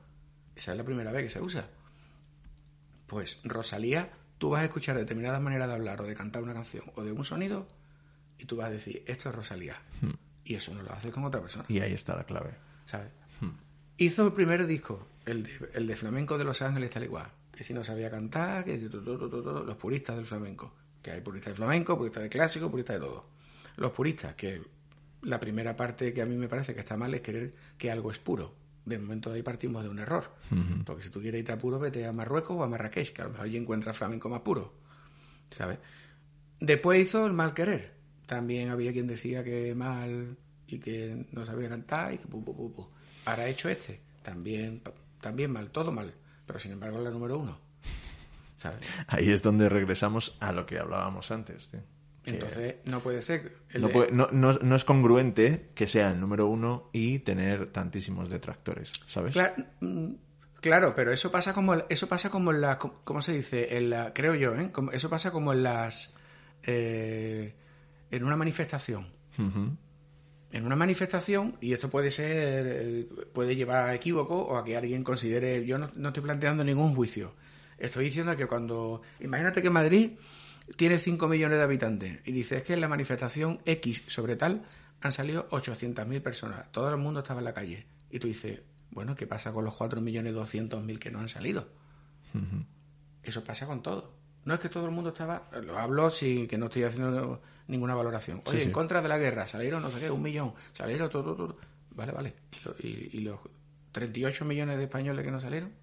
Esa 0.55 0.71
es 0.71 0.77
la 0.77 0.83
primera 0.83 1.11
vez 1.11 1.23
que 1.23 1.29
se 1.29 1.41
usa. 1.41 1.69
Pues 3.07 3.39
Rosalía, 3.43 4.11
tú 4.37 4.49
vas 4.49 4.61
a 4.61 4.65
escuchar 4.65 4.97
determinadas 4.97 5.41
maneras 5.41 5.67
de 5.67 5.73
hablar 5.73 6.01
o 6.01 6.05
de 6.05 6.15
cantar 6.15 6.43
una 6.43 6.53
canción 6.53 6.85
o 6.95 7.03
de 7.03 7.11
un 7.11 7.23
sonido 7.23 7.67
y 8.37 8.45
tú 8.45 8.55
vas 8.57 8.67
a 8.67 8.71
decir, 8.71 9.03
esto 9.05 9.29
es 9.29 9.35
Rosalía. 9.35 9.81
Y 10.43 10.55
eso 10.55 10.73
no 10.73 10.81
lo 10.81 10.91
hace 10.91 11.11
con 11.11 11.25
otra 11.25 11.41
persona. 11.41 11.65
Y 11.67 11.79
ahí 11.79 11.93
está 11.93 12.15
la 12.15 12.23
clave. 12.23 12.55
¿Sabes? 12.85 13.11
Hizo 13.97 14.27
el 14.27 14.33
primer 14.33 14.67
disco, 14.67 15.07
el 15.25 15.43
de, 15.43 15.69
el 15.73 15.87
de 15.87 15.95
flamenco 15.95 16.37
de 16.37 16.43
Los 16.43 16.61
Ángeles, 16.61 16.91
tal 16.91 17.03
igual. 17.03 17.31
Que 17.57 17.63
si 17.63 17.73
no 17.73 17.83
sabía 17.83 18.11
cantar, 18.11 18.63
que 18.63 18.79
si 18.79 18.87
los 18.87 19.77
puristas 19.77 20.15
del 20.15 20.27
flamenco. 20.27 20.75
Que 21.01 21.09
hay 21.09 21.21
puristas 21.21 21.53
de 21.53 21.55
flamenco, 21.55 21.97
puristas 21.97 22.21
de 22.21 22.29
clásico, 22.29 22.69
puristas 22.69 22.97
de 22.97 23.07
todo. 23.07 23.25
Los 23.77 23.91
puristas, 23.93 24.35
que 24.35 24.61
la 25.23 25.39
primera 25.39 25.75
parte 25.75 26.13
que 26.13 26.21
a 26.21 26.27
mí 26.27 26.35
me 26.35 26.47
parece 26.47 26.75
que 26.75 26.81
está 26.81 26.95
mal 26.97 27.15
es 27.15 27.21
querer 27.21 27.55
que 27.75 27.89
algo 27.89 28.11
es 28.11 28.19
puro. 28.19 28.53
De 28.85 28.99
momento 28.99 29.31
de 29.31 29.37
ahí 29.37 29.41
partimos 29.41 29.81
de 29.81 29.89
un 29.89 29.97
error. 29.97 30.35
Porque 30.85 31.01
si 31.01 31.09
tú 31.09 31.19
quieres 31.19 31.39
irte 31.39 31.51
a 31.51 31.57
puro, 31.57 31.79
vete 31.79 32.05
a 32.05 32.13
Marruecos 32.13 32.57
o 32.57 32.63
a 32.63 32.67
Marrakech, 32.67 33.11
que 33.11 33.23
a 33.23 33.25
lo 33.25 33.31
mejor 33.31 33.45
allí 33.47 33.57
encuentras 33.57 33.97
flamenco 33.97 34.29
más 34.29 34.41
puro. 34.41 34.75
¿Sabes? 35.49 35.79
Después 36.59 37.01
hizo 37.01 37.25
el 37.25 37.33
mal 37.33 37.55
querer. 37.55 37.95
También 38.27 38.69
había 38.69 38.93
quien 38.93 39.07
decía 39.07 39.43
que 39.43 39.73
mal 39.73 40.37
y 40.67 40.77
que 40.77 41.25
no 41.31 41.43
sabía 41.43 41.69
cantar 41.69 42.13
y 42.13 42.19
que 42.19 42.27
pu, 42.27 42.43
pu, 42.43 42.71
pu. 42.71 42.87
Ahora 43.25 43.47
hecho 43.47 43.67
este, 43.67 43.99
también, 44.21 44.83
también 45.21 45.51
mal, 45.51 45.71
todo 45.71 45.91
mal, 45.91 46.13
pero 46.47 46.57
sin 46.57 46.71
embargo 46.71 46.97
es 46.97 47.03
la 47.03 47.11
número 47.11 47.37
uno. 47.37 47.67
¿sabes? 48.57 48.79
Ahí 49.07 49.29
es 49.31 49.41
donde 49.41 49.69
regresamos 49.69 50.35
a 50.39 50.51
lo 50.51 50.65
que 50.65 50.79
hablábamos 50.79 51.31
antes. 51.31 51.69
Entonces, 52.25 52.75
no 52.85 52.99
puede 52.99 53.21
ser. 53.21 53.55
No, 54.11 54.27
no, 54.31 54.75
es 54.75 54.83
congruente 54.83 55.69
que 55.75 55.87
sea 55.87 56.11
el 56.11 56.19
número 56.19 56.47
uno 56.47 56.89
y 56.91 57.19
tener 57.19 57.67
tantísimos 57.67 58.29
detractores, 58.29 58.91
¿sabes? 59.05 59.35
Mm, 59.79 60.15
claro, 60.59 60.93
pero 60.93 61.13
eso 61.13 61.31
pasa 61.31 61.53
como 61.53 61.75
eso 61.87 62.07
pasa 62.07 62.29
como 62.29 62.51
en 62.51 62.61
la 62.61 62.77
¿cómo 62.77 63.21
se 63.21 63.33
dice? 63.33 63.77
En 63.77 63.91
la, 63.91 64.13
creo 64.13 64.35
yo, 64.35 64.55
¿eh? 64.55 64.71
eso 64.91 65.09
pasa 65.09 65.31
como 65.31 65.53
en 65.53 65.63
las 65.63 66.15
eh, 66.63 67.55
en 68.11 68.23
una 68.23 68.35
manifestación 68.35 69.07
en 70.51 70.65
una 70.65 70.75
manifestación, 70.75 71.57
y 71.59 71.73
esto 71.73 71.89
puede 71.89 72.09
ser, 72.09 72.65
eh, 72.67 73.07
puede 73.33 73.55
llevar 73.55 73.89
a 73.89 73.95
equívoco 73.95 74.37
o 74.37 74.57
a 74.57 74.63
que 74.63 74.77
alguien 74.77 75.03
considere, 75.03 75.65
yo 75.65 75.77
no, 75.77 75.89
estoy 76.07 76.23
planteando 76.23 76.63
ningún 76.63 76.95
juicio. 76.95 77.33
Estoy 77.77 78.05
diciendo 78.05 78.35
que 78.35 78.47
cuando, 78.47 79.01
imagínate 79.19 79.61
que 79.61 79.69
Madrid 79.69 80.13
tiene 80.75 80.99
5 80.99 81.27
millones 81.27 81.57
de 81.57 81.63
habitantes 81.63 82.19
y 82.25 82.31
dices 82.31 82.63
que 82.63 82.73
en 82.73 82.81
la 82.81 82.87
manifestación 82.87 83.59
X 83.65 84.03
sobre 84.07 84.35
tal 84.35 84.63
han 85.01 85.11
salido 85.11 85.47
800.000 85.49 86.21
personas, 86.21 86.71
todo 86.71 86.89
el 86.89 86.97
mundo 86.97 87.19
estaba 87.19 87.39
en 87.39 87.45
la 87.45 87.53
calle. 87.53 87.85
Y 88.09 88.19
tú 88.19 88.27
dices, 88.27 88.61
Bueno, 88.89 89.15
¿qué 89.15 89.27
pasa 89.27 89.51
con 89.51 89.65
los 89.65 89.75
4.200.000 89.75 90.97
que 90.97 91.11
no 91.11 91.19
han 91.19 91.27
salido? 91.27 91.67
Eso 93.21 93.43
pasa 93.43 93.67
con 93.67 93.83
todo. 93.83 94.13
No 94.47 94.53
es 94.53 94.61
que 94.61 94.69
todo 94.69 94.85
el 94.85 94.91
mundo 94.91 95.09
estaba, 95.09 95.49
lo 95.61 95.77
hablo 95.77 96.09
sin 96.09 96.47
que 96.47 96.57
no 96.57 96.67
estoy 96.67 96.83
haciendo 96.83 97.41
ninguna 97.67 97.95
valoración. 97.95 98.39
Oye, 98.45 98.63
en 98.63 98.71
contra 98.71 99.01
de 99.01 99.09
la 99.09 99.17
guerra, 99.17 99.45
salieron 99.45 99.81
no 99.81 99.91
sé 99.91 99.99
qué, 99.99 100.09
un 100.09 100.21
millón, 100.21 100.53
salieron 100.71 101.09
todo, 101.09 101.35
todo, 101.35 101.57
Vale, 101.91 102.13
vale. 102.13 102.33
¿Y, 102.79 103.19
los 103.19 103.41
38 103.91 104.45
millones 104.45 104.77
de 104.77 104.85
españoles 104.85 105.25
que 105.25 105.31
no 105.31 105.41
salieron? 105.41 105.73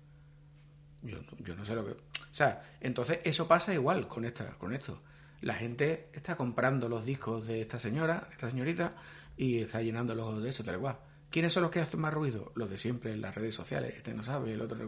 Yo, 1.03 1.19
yo 1.41 1.55
no 1.55 1.67
sé 1.67 1.75
lo 1.75 1.85
que... 1.85 1.91
O 1.91 1.97
sea, 2.31 2.63
entonces 2.81 3.19
eso 3.25 3.47
pasa 3.47 3.75
igual 3.75 4.09
con, 4.09 4.25
esta, 4.25 4.53
con 4.53 4.73
esto. 4.73 5.03
La 5.43 5.53
gente 5.53 6.09
está 6.15 6.35
comprando 6.35 6.89
los 6.89 7.05
discos 7.05 7.47
de 7.47 7.61
esta 7.61 7.79
señora, 7.79 8.29
esta 8.33 8.49
señorita, 8.49 8.89
y 9.37 9.59
está 9.59 9.83
llenándolos 9.83 10.43
de 10.43 10.49
eso, 10.49 10.65
tal 10.65 10.79
cual. 10.79 10.97
¿Quiénes 11.29 11.53
son 11.53 11.65
los 11.65 11.71
que 11.71 11.81
hacen 11.81 12.01
más 12.01 12.15
ruido? 12.15 12.51
Los 12.55 12.71
de 12.71 12.79
siempre 12.79 13.13
en 13.13 13.21
las 13.21 13.35
redes 13.35 13.55
sociales. 13.55 13.93
Este 13.95 14.15
no 14.15 14.23
sabe, 14.23 14.55
el 14.55 14.63
otro 14.63 14.79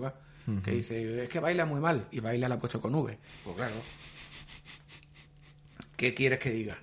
Que 0.62 0.70
dice, 0.70 1.24
es 1.24 1.28
que 1.28 1.40
baila 1.40 1.64
muy 1.64 1.80
mal. 1.80 2.09
Y 2.11 2.20
baila 2.20 2.48
la 2.48 2.54
ha 2.54 2.61
puesto 2.61 2.80
con 2.80 2.94
V. 2.94 3.18
Pues 3.44 3.56
claro. 3.56 3.74
¿Qué 5.96 6.14
quieres 6.14 6.38
que 6.38 6.50
diga? 6.50 6.76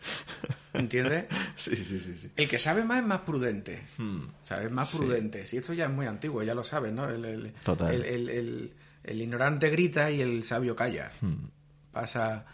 ¿Entiendes? 0.73 1.26
sí, 1.56 1.76
sí, 1.76 1.99
sí, 1.99 2.17
sí, 2.19 2.32
El 2.36 2.49
que 2.49 2.60
sabe 2.60 2.84
más 2.84 2.99
es 2.99 3.06
más 3.06 3.21
prudente. 3.21 3.84
Hmm. 3.97 4.26
¿Sabes? 4.41 4.71
Más 4.71 4.93
prudente. 4.93 5.45
Si 5.45 5.58
esto 5.58 5.73
ya 5.73 5.86
es 5.86 5.91
muy 5.91 6.08
antiguo, 6.08 6.43
ya 6.43 6.56
lo 6.56 6.63
sabes, 6.63 6.91
¿no? 6.91 7.08
El, 7.10 7.23
el, 7.26 7.54
Total. 7.63 7.93
El, 7.93 8.71
ignorante 9.06 9.69
grita 9.69 10.10
y 10.12 10.21
el 10.21 10.43
sabio 10.43 10.76
calla. 10.76 11.12
Hmm. 11.21 11.45
Pasa 11.91 12.45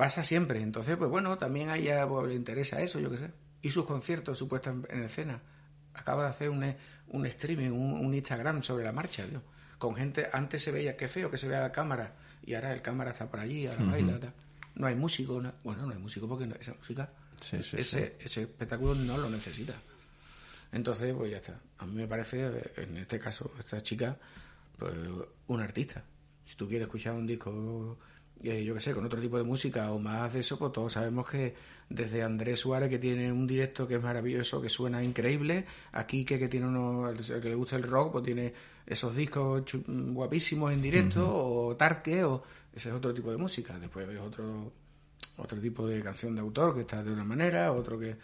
pasa 0.00 0.22
siempre. 0.22 0.62
Entonces, 0.62 0.96
pues 0.96 1.10
bueno, 1.10 1.36
también 1.36 1.68
a 1.68 1.76
ella 1.76 2.08
pues, 2.08 2.26
le 2.26 2.34
interesa 2.34 2.80
eso, 2.80 2.98
yo 3.00 3.10
qué 3.10 3.18
sé. 3.18 3.30
Y 3.60 3.68
sus 3.68 3.84
conciertos, 3.84 4.38
su 4.38 4.48
puesta 4.48 4.70
en, 4.70 5.02
escena. 5.02 5.42
Acaba 5.92 6.22
de 6.22 6.30
hacer 6.30 6.48
un, 6.48 6.74
un 7.08 7.26
streaming, 7.26 7.70
un, 7.70 8.14
Instagram 8.14 8.62
sobre 8.62 8.84
la 8.84 8.92
marcha, 8.92 9.26
Dios. 9.26 9.42
Con 9.80 9.96
gente, 9.96 10.28
antes 10.30 10.62
se 10.62 10.70
veía, 10.70 10.94
qué 10.98 11.08
feo 11.08 11.30
que 11.30 11.38
se 11.38 11.48
vea 11.48 11.60
la 11.60 11.72
cámara, 11.72 12.14
y 12.44 12.52
ahora 12.52 12.74
el 12.74 12.82
cámara 12.82 13.12
está 13.12 13.30
por 13.30 13.40
allí, 13.40 13.66
ahora 13.66 13.82
baila, 13.82 14.20
no 14.74 14.86
hay 14.86 14.94
músico, 14.94 15.42
bueno, 15.64 15.86
no 15.86 15.92
hay 15.92 15.98
músico 15.98 16.28
porque 16.28 16.48
esa 16.60 16.74
música, 16.74 17.10
ese, 17.50 18.16
ese 18.20 18.42
espectáculo 18.42 18.94
no 18.94 19.16
lo 19.16 19.30
necesita. 19.30 19.74
Entonces, 20.70 21.14
pues 21.14 21.30
ya 21.30 21.38
está. 21.38 21.58
A 21.78 21.86
mí 21.86 21.94
me 21.94 22.06
parece, 22.06 22.72
en 22.76 22.98
este 22.98 23.18
caso, 23.18 23.52
esta 23.58 23.82
chica, 23.82 24.18
pues 24.78 24.92
un 25.46 25.60
artista. 25.62 26.04
Si 26.44 26.56
tú 26.56 26.68
quieres 26.68 26.86
escuchar 26.86 27.14
un 27.14 27.26
disco 27.26 27.98
eh, 28.42 28.64
yo 28.64 28.74
qué 28.74 28.80
sé, 28.80 28.94
con 28.94 29.04
otro 29.04 29.20
tipo 29.20 29.36
de 29.36 29.44
música 29.44 29.90
o 29.92 29.98
más 29.98 30.32
de 30.34 30.40
eso, 30.40 30.58
pues 30.58 30.72
todos 30.72 30.92
sabemos 30.92 31.28
que 31.28 31.54
desde 31.88 32.22
Andrés 32.22 32.60
Suárez, 32.60 32.88
que 32.88 32.98
tiene 32.98 33.30
un 33.32 33.46
directo 33.46 33.86
que 33.86 33.96
es 33.96 34.02
maravilloso, 34.02 34.60
que 34.62 34.68
suena 34.68 35.02
increíble, 35.02 35.66
aquí 35.92 36.24
que, 36.24 36.38
que 36.38 36.48
tiene 36.48 36.66
uno, 36.66 37.12
que 37.16 37.48
le 37.48 37.54
gusta 37.54 37.76
el 37.76 37.82
rock, 37.82 38.12
pues 38.12 38.24
tiene 38.24 38.52
esos 38.86 39.14
discos 39.14 39.64
guapísimos 39.86 40.72
en 40.72 40.80
directo, 40.80 41.26
o 41.28 41.76
Tarque, 41.76 42.24
o 42.24 42.42
ese 42.72 42.88
es 42.88 42.94
otro 42.94 43.12
tipo 43.12 43.30
de 43.30 43.36
música. 43.36 43.78
Después 43.78 44.06
ves 44.06 44.20
otro, 44.20 44.72
otro 45.38 45.60
tipo 45.60 45.86
de 45.86 46.00
canción 46.00 46.34
de 46.34 46.40
autor 46.40 46.74
que 46.74 46.82
está 46.82 47.02
de 47.02 47.12
una 47.12 47.24
manera, 47.24 47.72
otro 47.72 47.98
que 47.98 48.16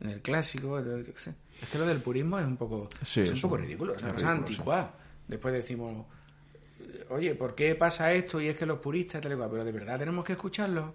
en 0.00 0.10
el 0.10 0.22
clásico, 0.22 0.78
es 0.78 1.68
que 1.70 1.78
lo 1.78 1.86
del 1.86 2.00
purismo 2.00 2.38
es 2.38 2.46
un 2.46 2.56
poco, 2.56 2.88
es 3.02 3.32
un 3.32 3.40
poco 3.40 3.58
ridículo, 3.58 3.94
es 3.94 4.02
una 4.02 4.12
cosa 4.12 4.30
anticuada. 4.32 4.94
Después 5.28 5.54
decimos 5.54 6.06
oye, 7.10 7.34
¿por 7.34 7.54
qué 7.54 7.74
pasa 7.74 8.12
esto? 8.12 8.40
Y 8.40 8.48
es 8.48 8.56
que 8.56 8.66
los 8.66 8.78
puristas, 8.78 9.20
tal 9.20 9.36
pero 9.50 9.64
de 9.64 9.72
verdad 9.72 9.98
tenemos 9.98 10.24
que 10.24 10.32
escucharlo. 10.32 10.94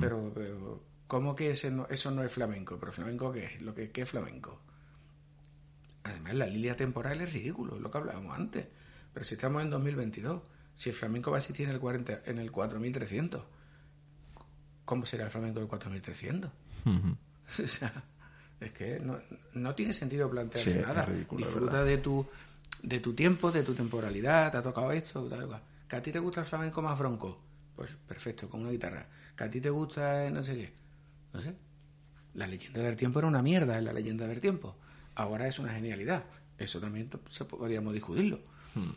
pero, 0.00 0.82
¿cómo 1.06 1.34
que 1.34 1.50
ese 1.50 1.72
eso 1.90 2.10
no 2.10 2.22
es 2.22 2.32
flamenco? 2.32 2.78
¿Pero 2.78 2.92
flamenco 2.92 3.32
qué 3.32 3.44
es? 3.46 3.62
Lo 3.62 3.74
que, 3.74 3.90
¿Qué 3.90 4.02
es 4.02 4.10
flamenco? 4.10 4.60
Además, 6.04 6.34
la 6.34 6.46
línea 6.46 6.76
temporal 6.76 7.20
es 7.20 7.32
ridículo, 7.32 7.76
es 7.76 7.80
lo 7.80 7.90
que 7.90 7.98
hablábamos 7.98 8.36
antes. 8.36 8.66
Pero 9.12 9.24
si 9.24 9.34
estamos 9.34 9.62
en 9.62 9.70
2022, 9.70 10.42
si 10.76 10.90
el 10.90 10.94
flamenco 10.94 11.30
va 11.30 11.38
a 11.38 11.40
existir 11.40 11.66
en 11.66 11.74
el, 11.74 11.80
40, 11.80 12.22
en 12.26 12.38
el 12.38 12.50
4300, 12.50 13.42
¿cómo 14.84 15.06
será 15.06 15.24
el 15.24 15.30
flamenco 15.30 15.60
del 15.60 15.68
4300? 15.68 16.50
o 16.84 17.66
sea, 17.66 18.04
es 18.60 18.72
que 18.72 19.00
no, 19.00 19.18
no 19.54 19.74
tiene 19.74 19.92
sentido 19.92 20.28
plantearse 20.30 20.82
nada. 20.82 21.06
Disfruta 21.06 21.84
de 21.84 21.98
tu 21.98 22.26
de 22.84 23.00
tu 23.00 23.14
tiempo, 23.14 23.50
de 23.50 23.62
tu 23.62 23.74
temporalidad, 23.74 24.52
te 24.52 24.58
ha 24.58 24.62
tocado 24.62 24.92
esto, 24.92 25.24
tal 25.24 25.46
cual. 25.46 25.62
¿Que 25.88 25.96
a 25.96 26.02
ti 26.02 26.12
te 26.12 26.18
gusta 26.18 26.40
el 26.40 26.46
flamenco 26.46 26.82
más 26.82 26.98
bronco? 26.98 27.40
Pues 27.74 27.90
perfecto, 28.06 28.48
con 28.48 28.60
una 28.60 28.70
guitarra. 28.70 29.06
¿Que 29.36 29.44
a 29.44 29.50
ti 29.50 29.60
te 29.60 29.70
gusta 29.70 30.30
no 30.30 30.42
sé 30.42 30.54
qué? 30.54 30.72
No 31.32 31.40
sé. 31.40 31.54
La 32.34 32.46
leyenda 32.46 32.82
del 32.82 32.96
tiempo 32.96 33.20
era 33.20 33.28
una 33.28 33.42
mierda, 33.42 33.78
es 33.78 33.84
la 33.84 33.92
leyenda 33.92 34.26
del 34.26 34.40
tiempo. 34.40 34.76
Ahora 35.14 35.48
es 35.48 35.58
una 35.58 35.72
genialidad. 35.72 36.24
Eso 36.58 36.78
también 36.78 37.10
se 37.30 37.44
podríamos 37.44 37.94
discutirlo. 37.94 38.40
Hmm. 38.74 38.92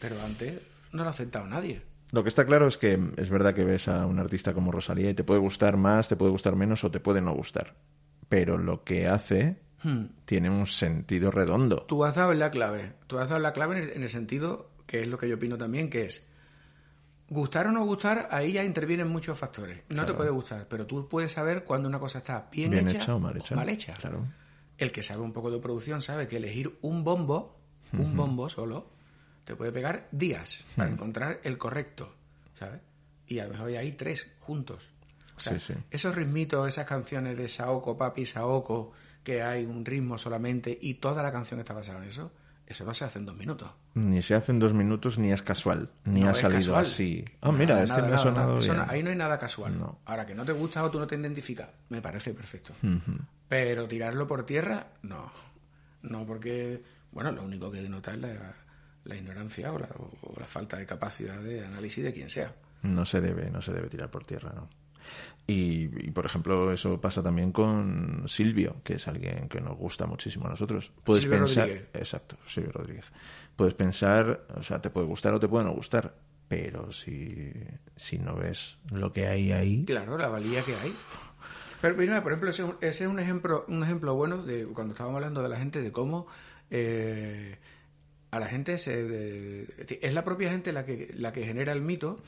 Pero 0.00 0.20
antes 0.22 0.60
no 0.92 1.02
lo 1.02 1.08
ha 1.08 1.12
aceptado 1.12 1.46
nadie. 1.46 1.82
Lo 2.12 2.22
que 2.22 2.28
está 2.28 2.46
claro 2.46 2.66
es 2.66 2.78
que 2.78 2.98
es 3.16 3.30
verdad 3.30 3.54
que 3.54 3.64
ves 3.64 3.88
a 3.88 4.06
un 4.06 4.18
artista 4.18 4.54
como 4.54 4.72
Rosalía 4.72 5.10
y 5.10 5.14
te 5.14 5.24
puede 5.24 5.40
gustar 5.40 5.76
más, 5.76 6.08
te 6.08 6.16
puede 6.16 6.30
gustar 6.30 6.56
menos 6.56 6.82
o 6.84 6.90
te 6.90 7.00
puede 7.00 7.20
no 7.20 7.32
gustar. 7.34 7.74
Pero 8.28 8.58
lo 8.58 8.84
que 8.84 9.06
hace 9.06 9.65
Hmm. 9.86 10.08
tiene 10.24 10.50
un 10.50 10.66
sentido 10.66 11.30
redondo. 11.30 11.82
Tú 11.82 12.04
has 12.04 12.16
dado 12.16 12.34
la 12.34 12.50
clave. 12.50 12.94
Tú 13.06 13.18
has 13.18 13.28
dado 13.28 13.40
la 13.40 13.52
clave 13.52 13.94
en 13.94 14.02
el, 14.02 14.08
sentido 14.08 14.72
que 14.84 15.02
es 15.02 15.06
lo 15.06 15.16
que 15.16 15.28
yo 15.28 15.36
opino 15.36 15.56
también, 15.56 15.88
que 15.88 16.06
es 16.06 16.26
gustar 17.28 17.68
o 17.68 17.70
no 17.70 17.84
gustar, 17.84 18.26
ahí 18.32 18.50
ya 18.50 18.64
intervienen 18.64 19.06
muchos 19.06 19.38
factores. 19.38 19.82
No 19.90 20.04
te 20.04 20.12
puede 20.12 20.30
gustar, 20.30 20.66
pero 20.68 20.88
tú 20.88 21.08
puedes 21.08 21.30
saber 21.30 21.62
cuando 21.62 21.88
una 21.88 22.00
cosa 22.00 22.18
está 22.18 22.48
bien, 22.50 22.74
hecha, 22.74 23.14
o 23.14 23.20
mal 23.20 23.68
hecha. 23.68 23.94
Claro. 23.94 24.26
El 24.76 24.90
que 24.90 25.04
sabe 25.04 25.22
un 25.22 25.32
poco 25.32 25.52
de 25.52 25.60
producción 25.60 26.02
sabe 26.02 26.26
que 26.26 26.38
elegir 26.38 26.76
un 26.82 27.04
bombo, 27.04 27.56
un 27.92 28.16
bombo 28.16 28.48
solo, 28.48 28.90
te 29.44 29.54
puede 29.54 29.70
pegar 29.70 30.08
días 30.10 30.64
para 30.74 30.90
encontrar 30.90 31.38
el 31.44 31.58
correcto, 31.58 32.12
¿sabes? 32.54 32.80
Y 33.28 33.38
a 33.38 33.44
lo 33.44 33.52
mejor 33.52 33.68
hay 33.68 33.92
tres 33.92 34.32
juntos. 34.40 34.90
esos 35.90 36.12
ritmitos, 36.16 36.66
esas 36.66 36.86
canciones 36.86 37.38
de 37.38 37.46
Saoko, 37.46 37.96
Papi, 37.96 38.26
Saoko, 38.26 38.92
que 39.26 39.42
hay 39.42 39.64
un 39.64 39.84
ritmo 39.84 40.16
solamente 40.16 40.78
y 40.80 40.94
toda 40.94 41.20
la 41.20 41.32
canción 41.32 41.58
está 41.58 41.74
basada 41.74 41.98
en 41.98 42.10
eso, 42.10 42.30
eso 42.64 42.84
no 42.84 42.94
se 42.94 43.04
hace 43.04 43.18
en 43.18 43.26
dos 43.26 43.36
minutos. 43.36 43.68
Ni 43.94 44.22
se 44.22 44.36
hace 44.36 44.52
en 44.52 44.60
dos 44.60 44.72
minutos 44.72 45.18
ni 45.18 45.32
es 45.32 45.42
casual, 45.42 45.90
ni 46.04 46.22
ha 46.22 46.32
salido 46.32 46.76
así. 46.76 47.24
Ah, 47.40 47.50
mira, 47.50 47.82
este 47.82 48.02
me 48.02 48.14
ha 48.14 48.18
sonado 48.18 48.56
bien. 48.60 48.84
ahí 48.86 49.02
no 49.02 49.10
hay 49.10 49.16
nada 49.16 49.36
casual. 49.36 49.76
No. 49.76 49.98
Ahora, 50.04 50.24
que 50.24 50.32
no 50.32 50.44
te 50.44 50.52
gusta 50.52 50.84
o 50.84 50.92
tú 50.92 51.00
no 51.00 51.08
te 51.08 51.16
identificas, 51.16 51.68
me 51.88 52.00
parece 52.00 52.34
perfecto. 52.34 52.72
Pero 53.48 53.88
tirarlo 53.88 54.28
por 54.28 54.46
tierra, 54.46 54.92
no. 55.02 55.32
No, 56.02 56.24
porque, 56.24 56.80
bueno, 57.10 57.32
lo 57.32 57.42
único 57.42 57.68
que 57.68 57.82
denota 57.82 58.14
es 58.14 58.20
la, 58.20 59.16
ignorancia 59.16 59.72
o 59.72 59.78
la, 59.80 59.88
o 59.88 60.38
la 60.38 60.46
falta 60.46 60.76
de 60.76 60.86
capacidad 60.86 61.40
de 61.40 61.64
análisis 61.64 62.04
de 62.04 62.12
quien 62.12 62.30
sea. 62.30 62.54
No 62.82 63.04
se 63.04 63.20
debe, 63.20 63.50
no 63.50 63.60
se 63.60 63.72
debe 63.72 63.88
tirar 63.88 64.08
por 64.08 64.22
tierra, 64.22 64.52
¿no? 64.54 64.68
Y, 65.48 66.10
por 66.10 66.26
ejemplo, 66.26 66.72
eso 66.72 67.00
pasa 67.00 67.22
también 67.22 67.52
con 67.52 68.24
Silvio, 68.26 68.76
que 68.82 68.94
es 68.94 69.06
alguien 69.06 69.48
que 69.48 69.60
nos 69.60 69.76
gusta 69.76 70.06
muchísimo 70.06 70.46
a 70.46 70.50
nosotros. 70.50 70.90
Puedes 71.04 71.24
pensar, 71.26 71.70
exacto, 71.94 72.36
Silvio 72.46 72.72
Rodríguez. 72.72 73.12
Puedes 73.54 73.74
pensar, 73.74 74.44
o 74.56 74.62
sea, 74.64 74.82
te 74.82 74.90
puede 74.90 75.06
gustar 75.06 75.34
o 75.34 75.40
te 75.40 75.46
puede 75.46 75.64
no 75.64 75.72
gustar, 75.72 76.16
pero 76.48 76.90
si, 76.90 77.52
si 77.94 78.18
no 78.18 78.34
ves 78.34 78.78
lo 78.90 79.12
que 79.12 79.28
hay 79.28 79.52
ahí. 79.52 79.84
Claro, 79.84 80.18
la 80.18 80.28
valía 80.28 80.62
que 80.62 80.74
hay. 80.74 80.92
Pero 81.80 81.94
mira, 81.94 82.22
por 82.24 82.32
ejemplo, 82.32 82.50
ese, 82.50 82.64
es 82.80 83.00
un 83.02 83.20
ejemplo, 83.20 83.64
un 83.68 83.84
ejemplo 83.84 84.14
bueno 84.16 84.42
de 84.42 84.66
cuando 84.66 84.94
estábamos 84.94 85.18
hablando 85.18 85.42
de 85.42 85.48
la 85.48 85.58
gente, 85.58 85.80
de 85.80 85.92
cómo 85.92 86.26
eh, 86.70 87.58
a 88.32 88.40
la 88.40 88.48
gente 88.48 88.78
se, 88.78 89.68
es 90.00 90.12
la 90.12 90.24
propia 90.24 90.50
gente 90.50 90.72
la 90.72 90.84
que, 90.84 91.12
la 91.16 91.32
que 91.32 91.44
genera 91.44 91.72
el 91.72 91.82
mito 91.82 92.20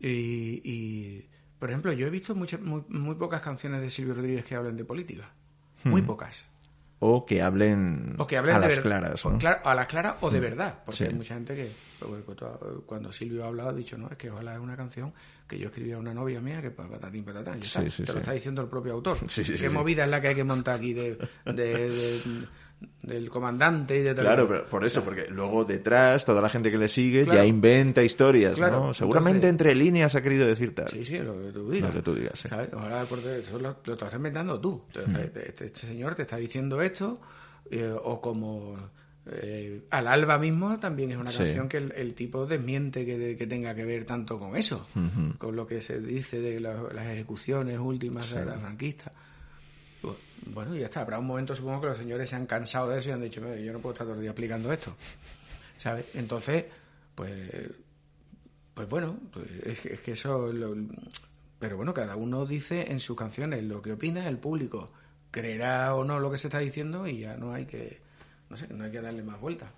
y 0.00 1.26
por 1.58 1.70
ejemplo, 1.70 1.92
yo 1.92 2.06
he 2.06 2.10
visto 2.10 2.34
muchas, 2.34 2.60
muy, 2.60 2.82
muy, 2.88 3.14
pocas 3.16 3.42
canciones 3.42 3.80
de 3.80 3.90
Silvio 3.90 4.14
Rodríguez 4.14 4.44
que 4.44 4.54
hablen 4.54 4.76
de 4.76 4.84
política. 4.84 5.30
Muy 5.84 6.02
hmm. 6.02 6.06
pocas. 6.06 6.46
O 7.00 7.24
que 7.24 7.40
hablen, 7.42 8.16
a 8.18 8.58
las 8.58 8.80
claras. 8.80 9.24
a 9.24 9.74
las 9.74 9.86
claras 9.86 10.16
o 10.20 10.30
de 10.30 10.38
hmm. 10.38 10.42
verdad. 10.42 10.78
Porque 10.84 11.04
hay 11.04 11.14
mucha 11.14 11.34
gente 11.34 11.54
que, 11.54 11.70
pues, 12.00 12.24
cuando 12.86 13.12
Silvio 13.12 13.44
ha 13.44 13.48
hablado, 13.48 13.70
ha 13.70 13.72
dicho, 13.72 13.96
no, 13.96 14.08
es 14.08 14.16
que 14.16 14.30
ojalá 14.30 14.54
es 14.54 14.60
una 14.60 14.76
canción 14.76 15.12
que 15.46 15.58
yo 15.58 15.68
escribí 15.68 15.92
a 15.92 15.98
una 15.98 16.12
novia 16.12 16.40
mía 16.40 16.60
que 16.60 16.70
patatín 16.70 17.24
patatán. 17.24 17.60
te 17.60 18.12
lo 18.12 18.18
está 18.18 18.32
diciendo 18.32 18.62
el 18.62 18.68
propio 18.68 18.94
autor. 18.94 19.18
Qué 19.58 19.70
movida 19.70 20.04
es 20.04 20.10
la 20.10 20.20
que 20.20 20.28
hay 20.28 20.34
que 20.34 20.44
montar 20.44 20.76
aquí 20.76 20.92
de, 20.92 21.16
de 21.44 22.46
del 23.02 23.28
comandante 23.28 23.98
y 23.98 24.02
de 24.02 24.14
Claro, 24.14 24.46
pero 24.48 24.66
por 24.66 24.84
eso, 24.84 25.02
porque 25.02 25.26
luego 25.30 25.64
detrás 25.64 26.24
toda 26.24 26.40
la 26.40 26.48
gente 26.48 26.70
que 26.70 26.78
le 26.78 26.88
sigue 26.88 27.24
ya 27.24 27.44
inventa 27.44 28.02
historias, 28.02 28.58
¿no? 28.58 28.94
Seguramente 28.94 29.48
entre 29.48 29.74
líneas 29.74 30.14
ha 30.14 30.22
querido 30.22 30.46
decir 30.46 30.74
tal. 30.74 30.88
Sí, 30.88 31.04
sí, 31.04 31.18
lo 31.18 31.40
que 31.40 31.52
tú 31.52 31.70
digas. 31.70 31.94
Lo 31.94 31.96
que 31.96 32.02
tú 32.02 32.14
digas, 32.14 32.38
¿sabes? 32.40 32.68
eso 32.68 33.58
lo, 33.58 33.76
estás 33.92 34.14
inventando 34.14 34.60
tú. 34.60 34.84
Hmm. 34.94 35.16
Este, 35.16 35.48
este, 35.48 35.66
este, 35.66 35.86
señor 35.86 36.14
te 36.14 36.22
está 36.22 36.36
diciendo 36.36 36.80
esto, 36.80 37.20
eh, 37.70 37.94
o 38.02 38.20
como 38.20 38.76
eh, 39.26 39.82
Al 39.90 40.06
Alba 40.06 40.38
mismo 40.38 40.78
también 40.78 41.10
es 41.12 41.16
una 41.16 41.32
canción 41.32 41.68
que 41.68 41.78
el, 41.78 42.14
tipo 42.14 42.46
desmiente 42.46 43.04
que, 43.04 43.46
tenga 43.46 43.74
que 43.74 43.84
ver 43.84 44.04
tanto 44.04 44.38
con 44.38 44.56
eso, 44.56 44.86
con 45.38 45.56
lo 45.56 45.66
que 45.66 45.80
se 45.80 46.00
dice 46.00 46.40
de 46.40 46.60
las 46.60 47.06
ejecuciones 47.06 47.78
últimas 47.78 48.30
de 48.30 48.44
la 48.44 48.58
franquista. 48.58 49.10
Bueno, 50.46 50.74
ya 50.74 50.86
está. 50.86 51.00
Habrá 51.00 51.18
un 51.18 51.26
momento, 51.26 51.54
supongo 51.54 51.82
que 51.82 51.86
los 51.88 51.98
señores 51.98 52.30
se 52.30 52.36
han 52.36 52.46
cansado 52.46 52.88
de 52.90 52.98
eso 52.98 53.10
y 53.10 53.12
han 53.12 53.20
dicho, 53.20 53.40
yo 53.56 53.72
no 53.72 53.80
puedo 53.80 53.92
estar 53.92 54.06
todo 54.06 54.14
el 54.16 54.22
día 54.22 54.30
explicando 54.30 54.72
esto. 54.72 54.94
¿Sabes? 55.76 56.06
Entonces, 56.14 56.64
pues, 57.14 57.70
pues 58.74 58.88
bueno, 58.88 59.16
pues 59.32 59.46
es, 59.64 60.00
que, 60.00 60.12
eso... 60.12 60.52
pero 61.58 61.76
bueno, 61.76 61.94
cada 61.94 62.16
uno 62.16 62.46
dice 62.46 62.90
en 62.90 63.00
sus 63.00 63.16
canciones 63.16 63.62
lo 63.64 63.82
que 63.82 63.92
opina, 63.92 64.28
el 64.28 64.38
público 64.38 64.92
creerá 65.30 65.94
o 65.94 66.04
no 66.04 66.18
lo 66.20 66.30
que 66.30 66.38
se 66.38 66.48
está 66.48 66.58
diciendo 66.58 67.06
y 67.06 67.20
ya 67.20 67.36
no 67.36 67.52
hay 67.52 67.66
que, 67.66 68.00
no 68.48 68.56
sé, 68.56 68.66
no 68.72 68.84
hay 68.84 68.90
que 68.90 69.00
darle 69.00 69.22
más 69.22 69.40
vuelta. 69.40 69.70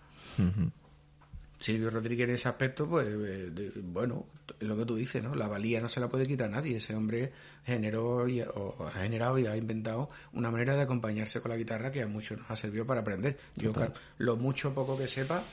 Silvio 1.60 1.90
Rodríguez 1.90 2.26
en 2.26 2.34
ese 2.36 2.48
aspecto, 2.48 2.88
pues 2.88 3.06
eh, 3.06 3.70
bueno, 3.82 4.26
lo 4.60 4.78
que 4.78 4.86
tú 4.86 4.96
dices, 4.96 5.22
¿no? 5.22 5.34
La 5.34 5.46
valía 5.46 5.78
no 5.78 5.90
se 5.90 6.00
la 6.00 6.08
puede 6.08 6.26
quitar 6.26 6.48
a 6.48 6.52
nadie. 6.52 6.78
Ese 6.78 6.94
hombre 6.94 7.32
generó 7.66 8.26
y, 8.26 8.40
o 8.40 8.76
ha 8.86 8.90
generado 8.92 9.38
y 9.38 9.46
ha 9.46 9.54
inventado 9.54 10.08
una 10.32 10.50
manera 10.50 10.74
de 10.74 10.82
acompañarse 10.82 11.42
con 11.42 11.50
la 11.50 11.58
guitarra 11.58 11.92
que 11.92 12.02
a 12.02 12.06
muchos 12.06 12.38
nos 12.38 12.50
ha 12.50 12.56
servido 12.56 12.86
para 12.86 13.02
aprender. 13.02 13.36
Yo, 13.56 13.74
lo 14.16 14.36
mucho 14.36 14.70
o 14.70 14.74
poco 14.74 14.96
que 14.96 15.06
sepa, 15.06 15.44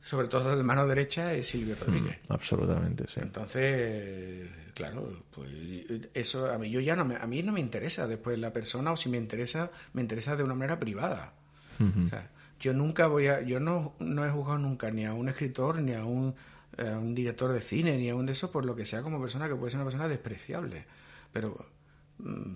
sobre 0.00 0.28
todo 0.28 0.56
de 0.56 0.62
mano 0.62 0.86
derecha, 0.86 1.34
es 1.34 1.48
Silvio 1.48 1.74
mm, 1.74 1.84
Rodríguez. 1.84 2.18
absolutamente, 2.28 3.04
sí. 3.08 3.18
Entonces, 3.20 4.48
claro, 4.74 5.24
pues 5.34 5.50
eso 6.14 6.52
a 6.52 6.56
mí 6.56 6.70
yo 6.70 6.78
ya 6.78 6.94
no 6.94 7.04
me, 7.04 7.16
a 7.16 7.26
mí 7.26 7.42
no 7.42 7.50
me 7.50 7.58
interesa 7.58 8.06
después 8.06 8.38
la 8.38 8.52
persona 8.52 8.92
o 8.92 8.96
si 8.96 9.08
me 9.08 9.16
interesa, 9.16 9.72
me 9.92 10.02
interesa 10.02 10.36
de 10.36 10.44
una 10.44 10.54
manera 10.54 10.78
privada. 10.78 11.34
O 11.80 12.08
sea, 12.08 12.28
yo 12.60 12.72
nunca 12.72 13.06
voy 13.06 13.28
a, 13.28 13.42
yo 13.42 13.60
no, 13.60 13.94
no 13.98 14.24
he 14.24 14.30
jugado 14.30 14.58
nunca 14.58 14.90
ni 14.90 15.04
a 15.04 15.14
un 15.14 15.28
escritor, 15.28 15.80
ni 15.80 15.94
a 15.94 16.04
un, 16.04 16.34
un 16.78 17.14
director 17.14 17.52
de 17.52 17.60
cine, 17.60 17.96
ni 17.96 18.08
a 18.08 18.14
un 18.14 18.26
de 18.26 18.32
esos, 18.32 18.50
por 18.50 18.64
lo 18.64 18.74
que 18.74 18.84
sea 18.84 19.02
como 19.02 19.20
persona 19.20 19.48
que 19.48 19.54
puede 19.54 19.70
ser 19.70 19.78
una 19.78 19.86
persona 19.86 20.08
despreciable. 20.08 20.86
Pero, 21.32 21.66
mm, 22.18 22.54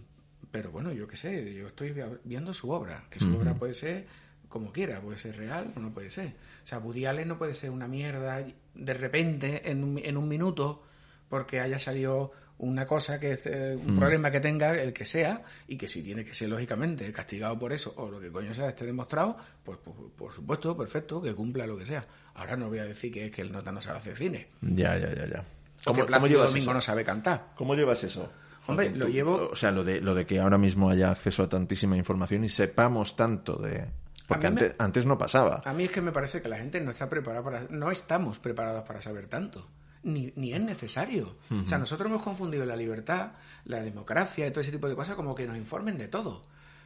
pero 0.51 0.71
bueno, 0.71 0.93
yo 0.93 1.07
qué 1.09 1.17
sé, 1.17 1.55
yo 1.55 1.69
estoy 1.69 1.95
viendo 2.25 2.53
su 2.53 2.71
obra, 2.71 3.05
que 3.11 3.19
su 3.19 3.35
obra 3.37 3.55
puede 3.55 3.75
ser 3.75 4.07
como 4.49 4.71
quiera, 4.71 5.01
puede 5.01 5.17
ser 5.17 5.37
real 5.37 5.73
o 5.77 5.81
no 5.81 5.95
puede 5.95 6.11
ser. 6.11 6.35
O 6.63 6.67
sea, 6.67 6.79
Woody 6.79 7.07
Allen 7.07 7.27
no 7.27 7.39
puede 7.39 7.55
ser 7.55 7.71
una 7.71 7.89
mierda 7.89 8.45
de 8.75 8.95
repente, 8.95 9.71
en 9.71 9.83
un, 9.83 9.99
en 9.99 10.17
un 10.17 10.29
minuto, 10.29 10.83
porque 11.31 11.61
haya 11.61 11.79
salido 11.79 12.33
una 12.63 12.87
cosa 12.87 13.19
que 13.19 13.41
eh, 13.45 13.77
un 13.77 13.99
problema 13.99 14.31
que 14.31 14.39
tenga 14.39 14.71
el 14.71 14.93
que 14.93 15.05
sea 15.05 15.43
y 15.67 15.77
que 15.77 15.89
si 15.89 16.01
tiene 16.01 16.25
que 16.25 16.33
ser 16.33 16.49
lógicamente 16.49 17.13
castigado 17.13 17.59
por 17.59 17.73
eso 17.73 17.93
o 17.97 18.09
lo 18.09 18.21
que 18.21 18.31
coño 18.31 18.55
sea 18.55 18.69
esté 18.69 18.87
demostrado 18.87 19.37
pues, 19.65 19.79
por 20.17 20.33
supuesto 20.33 20.77
perfecto 20.77 21.21
que 21.21 21.35
cumpla 21.35 21.67
lo 21.67 21.77
que 21.77 21.85
sea 21.85 22.07
ahora 22.35 22.57
no 22.57 22.69
voy 22.69 22.79
a 22.79 22.85
decir 22.85 23.13
que 23.13 23.27
es 23.27 23.33
que 23.33 23.43
el 23.43 23.51
nota 23.51 23.73
no 23.73 23.81
sabe 23.81 23.99
hacer 23.99 24.17
cine 24.17 24.47
ya 24.61 24.97
ya 24.97 25.13
ya 25.13 25.27
ya 25.27 25.45
¿Cómo, 25.85 26.07
¿cómo 26.07 26.27
llevas 26.29 26.53
Domingo 26.53 26.73
no 26.73 26.81
sabe 26.81 27.05
cantar 27.05 27.49
cómo 27.57 27.75
llevas 27.75 28.05
eso 28.05 28.33
Hombre, 28.69 28.91
lo 28.95 29.09
llevo. 29.09 29.49
O 29.51 29.57
sea, 29.57 29.73
lo 29.73 29.83
de, 29.83 30.01
lo 30.01 30.15
de 30.15 30.25
que 30.25 30.39
ahora 30.39 30.57
mismo 30.57 30.89
haya 30.89 31.11
acceso 31.11 31.43
a 31.43 31.49
tantísima 31.49 31.97
información 31.97 32.45
y 32.45 32.49
sepamos 32.49 33.17
tanto 33.17 33.57
de. 33.57 33.89
Porque 34.29 34.47
antes, 34.47 34.77
antes 34.79 35.05
no 35.05 35.19
pasaba. 35.19 35.63
A 35.65 35.73
mí 35.73 35.83
es 35.83 35.91
que 35.91 36.01
me 36.01 36.13
parece 36.13 36.41
que 36.41 36.49
la 36.49 36.59
gente 36.59 36.81
no 36.81 36.93
está 36.93 37.09
preparada 37.09 37.43
para. 37.43 37.67
No 37.71 37.91
estamos 37.91 38.39
preparados 38.39 38.85
para 38.85 39.01
saber 39.01 39.27
tanto 39.27 39.67
ni, 40.03 40.33
ni 40.37 40.53
es 40.53 40.61
necesario. 40.61 41.37
O 41.51 41.67
sea, 41.67 41.79
nosotros 41.79 42.09
hemos 42.11 42.23
confundido 42.23 42.65
la 42.65 42.77
libertad, 42.77 43.33
la 43.65 43.83
democracia 43.83 44.47
y 44.47 44.51
todo 44.51 44.61
ese 44.61 44.73
tipo 44.73 44.89
de 44.89 44.97
cosas 44.97 45.17
como 45.17 45.35
que 45.35 45.47
nos 45.47 45.57
informen 45.57 45.99
de 45.99 46.09
todo. 46.09 46.45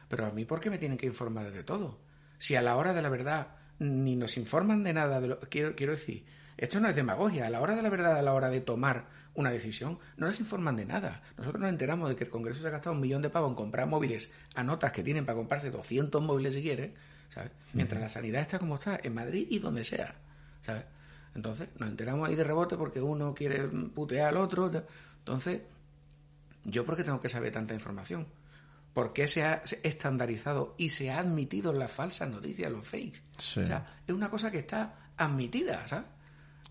Pero 0.09 0.25
a 0.25 0.31
mí, 0.31 0.45
¿por 0.45 0.59
qué 0.59 0.69
me 0.69 0.77
tienen 0.77 0.97
que 0.97 1.07
informar 1.07 1.51
de 1.51 1.63
todo? 1.63 1.97
Si 2.37 2.55
a 2.55 2.61
la 2.61 2.75
hora 2.77 2.93
de 2.93 3.01
la 3.01 3.09
verdad 3.09 3.47
ni 3.79 4.15
nos 4.15 4.37
informan 4.37 4.83
de 4.83 4.93
nada, 4.93 5.21
de 5.21 5.27
lo, 5.27 5.39
quiero, 5.41 5.75
quiero 5.75 5.91
decir, 5.91 6.25
esto 6.57 6.79
no 6.79 6.89
es 6.89 6.95
demagogia. 6.95 7.45
A 7.45 7.49
la 7.49 7.61
hora 7.61 7.75
de 7.75 7.81
la 7.81 7.89
verdad, 7.89 8.17
a 8.17 8.21
la 8.21 8.33
hora 8.33 8.49
de 8.49 8.61
tomar 8.61 9.05
una 9.35 9.51
decisión, 9.51 9.99
no 10.17 10.25
nos 10.25 10.39
informan 10.39 10.75
de 10.75 10.85
nada. 10.85 11.21
Nosotros 11.37 11.61
nos 11.61 11.69
enteramos 11.69 12.09
de 12.09 12.15
que 12.15 12.23
el 12.23 12.29
Congreso 12.29 12.61
se 12.61 12.67
ha 12.67 12.71
gastado 12.71 12.95
un 12.95 13.01
millón 13.01 13.21
de 13.21 13.29
pavos 13.29 13.49
en 13.49 13.55
comprar 13.55 13.87
móviles 13.87 14.31
a 14.55 14.63
notas 14.63 14.91
que 14.91 15.03
tienen 15.03 15.25
para 15.25 15.35
comprarse 15.35 15.69
200 15.69 16.21
móviles 16.21 16.55
si 16.55 16.63
quieren, 16.63 16.93
¿sabes? 17.29 17.51
Mientras 17.73 18.01
la 18.01 18.09
sanidad 18.09 18.41
está 18.41 18.57
como 18.57 18.75
está, 18.75 18.99
en 19.01 19.13
Madrid 19.13 19.45
y 19.49 19.59
donde 19.59 19.83
sea, 19.83 20.15
¿sabes? 20.61 20.83
Entonces 21.37 21.69
nos 21.77 21.87
enteramos 21.87 22.27
ahí 22.27 22.35
de 22.35 22.43
rebote 22.43 22.75
porque 22.75 22.99
uno 22.99 23.33
quiere 23.35 23.67
putear 23.67 24.29
al 24.29 24.37
otro. 24.37 24.71
Entonces, 25.19 25.61
¿yo 26.65 26.83
por 26.83 26.97
qué 26.97 27.03
tengo 27.03 27.21
que 27.21 27.29
saber 27.29 27.53
tanta 27.53 27.75
información? 27.75 28.25
¿Por 28.91 29.13
qué 29.13 29.27
se 29.27 29.43
ha 29.43 29.61
estandarizado 29.83 30.73
y 30.79 30.89
se 30.89 31.11
ha 31.11 31.19
admitido 31.19 31.71
las 31.73 31.91
falsas 31.91 32.27
noticias, 32.27 32.71
los 32.71 32.85
fakes? 32.87 33.21
O 33.37 33.65
sea, 33.65 33.99
es 34.07 34.15
una 34.15 34.31
cosa 34.31 34.49
que 34.49 34.57
está 34.57 35.11
admitida, 35.15 35.87
¿sabes? 35.87 36.07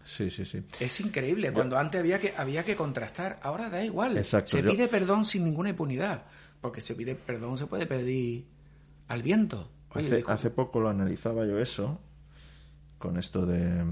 Sí, 0.02 0.30
sí, 0.30 0.44
sí. 0.44 0.64
Es 0.80 1.00
increíble. 1.00 1.52
Cuando 1.52 1.78
antes 1.78 2.00
había 2.00 2.18
que, 2.18 2.34
había 2.36 2.64
que 2.64 2.74
contrastar, 2.74 3.38
ahora 3.42 3.70
da 3.70 3.84
igual. 3.84 4.16
Exacto. 4.18 4.50
Se 4.56 4.64
pide 4.64 4.88
perdón 4.88 5.24
sin 5.24 5.44
ninguna 5.44 5.70
impunidad. 5.70 6.24
Porque 6.60 6.80
se 6.80 6.96
pide 6.96 7.14
perdón, 7.14 7.56
se 7.56 7.66
puede 7.66 7.86
pedir 7.86 8.48
al 9.06 9.22
viento. 9.22 9.70
hace 10.26 10.50
poco 10.50 10.80
lo 10.80 10.88
analizaba 10.88 11.46
yo 11.46 11.60
eso, 11.60 12.00
con 12.98 13.16
esto 13.16 13.46
de 13.46 13.84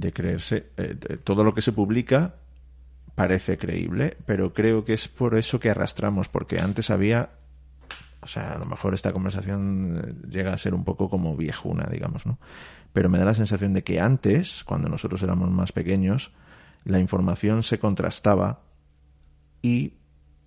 de 0.00 0.12
creerse. 0.12 0.70
Eh, 0.76 0.96
todo 1.24 1.44
lo 1.44 1.54
que 1.54 1.62
se 1.62 1.72
publica 1.72 2.36
parece 3.14 3.58
creíble, 3.58 4.16
pero 4.26 4.52
creo 4.52 4.84
que 4.84 4.94
es 4.94 5.08
por 5.08 5.36
eso 5.36 5.58
que 5.58 5.70
arrastramos, 5.70 6.28
porque 6.28 6.60
antes 6.60 6.90
había. 6.90 7.30
O 8.20 8.26
sea, 8.26 8.54
a 8.54 8.58
lo 8.58 8.64
mejor 8.64 8.94
esta 8.94 9.12
conversación 9.12 10.02
eh, 10.02 10.28
llega 10.28 10.52
a 10.52 10.58
ser 10.58 10.74
un 10.74 10.84
poco 10.84 11.08
como 11.08 11.36
viejuna, 11.36 11.88
digamos, 11.90 12.26
¿no? 12.26 12.38
Pero 12.92 13.08
me 13.08 13.18
da 13.18 13.24
la 13.24 13.34
sensación 13.34 13.74
de 13.74 13.84
que 13.84 14.00
antes, 14.00 14.64
cuando 14.64 14.88
nosotros 14.88 15.22
éramos 15.22 15.50
más 15.50 15.72
pequeños, 15.72 16.32
la 16.84 17.00
información 17.00 17.62
se 17.62 17.78
contrastaba 17.78 18.62
y 19.62 19.94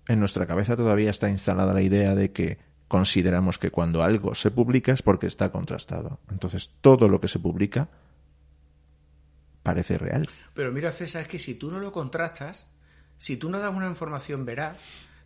en 0.08 0.20
nuestra 0.20 0.46
cabeza 0.46 0.76
todavía 0.76 1.10
está 1.10 1.30
instalada 1.30 1.72
la 1.72 1.82
idea 1.82 2.14
de 2.14 2.32
que 2.32 2.58
consideramos 2.88 3.58
que 3.58 3.70
cuando 3.70 4.02
algo 4.02 4.34
se 4.34 4.50
publica 4.50 4.92
es 4.92 5.02
porque 5.02 5.26
está 5.26 5.50
contrastado. 5.50 6.20
Entonces, 6.30 6.72
todo 6.80 7.08
lo 7.08 7.20
que 7.20 7.28
se 7.28 7.38
publica 7.38 7.88
parece 9.62 9.98
real. 9.98 10.28
Pero 10.54 10.72
mira, 10.72 10.92
César, 10.92 11.22
es 11.22 11.28
que 11.28 11.38
si 11.38 11.54
tú 11.54 11.70
no 11.70 11.78
lo 11.78 11.92
contrastas, 11.92 12.66
si 13.16 13.36
tú 13.36 13.50
no 13.50 13.58
das 13.58 13.72
una 13.74 13.86
información 13.86 14.44
veraz, 14.44 14.78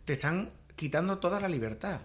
te 0.05 0.13
están 0.13 0.51
quitando 0.75 1.17
toda 1.17 1.39
la 1.39 1.49
libertad 1.49 2.01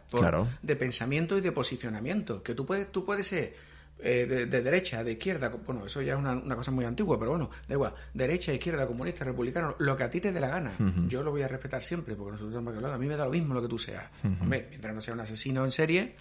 de 0.63 0.77
pensamiento 0.77 1.37
y 1.37 1.41
de 1.41 1.53
posicionamiento. 1.53 2.43
Que 2.43 2.55
tú 2.55 2.65
puedes, 2.65 2.91
tú 2.91 3.05
puedes 3.05 3.27
ser 3.27 3.55
eh, 3.99 4.27
de, 4.27 4.63
derecha, 4.63 5.05
de 5.05 5.13
izquierda, 5.13 5.49
bueno, 5.49 5.87
eso 5.87 6.03
ya 6.03 6.15
es 6.15 6.19
una, 6.19 6.57
cosa 6.57 6.73
muy 6.73 6.85
antigua, 6.85 7.19
pero 7.19 7.33
bueno, 7.33 7.51
da 7.69 7.75
igual, 7.75 7.95
derecha, 8.13 8.53
izquierda, 8.53 8.85
comunista, 8.87 9.25
republicano, 9.25 9.77
lo 9.79 9.97
que 9.97 10.03
a 10.03 10.11
ti 10.11 10.21
te 10.21 10.33
dé 10.33 10.41
la 10.41 10.49
gana. 10.49 10.73
Yo 11.07 11.23
lo 11.23 11.31
voy 11.31 11.43
a 11.43 11.49
respetar 11.49 11.83
siempre, 11.83 12.17
porque 12.17 12.33
nosotros 12.33 12.53
tenemos 12.53 12.73
que 12.73 12.79
hablar. 12.79 12.95
A 12.95 12.99
mí 12.99 13.07
me 13.07 13.17
da 13.17 13.27
lo 13.27 13.31
mismo 13.31 13.55
lo 13.55 13.63
que 13.63 13.69
tú 13.69 13.79
seas. 13.79 14.05
Hombre, 14.25 14.67
mientras 14.71 14.95
no 14.95 15.01
sea 15.01 15.15
un 15.15 15.21
asesino 15.21 15.65
en 15.65 15.71
serie, 15.71 16.17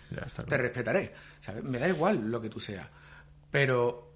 te 0.48 0.58
respetaré. 0.58 1.14
Me 1.64 1.80
da 1.80 1.88
igual 1.88 2.30
lo 2.30 2.40
que 2.40 2.50
tú 2.50 2.60
seas. 2.60 2.88
Pero 3.50 4.11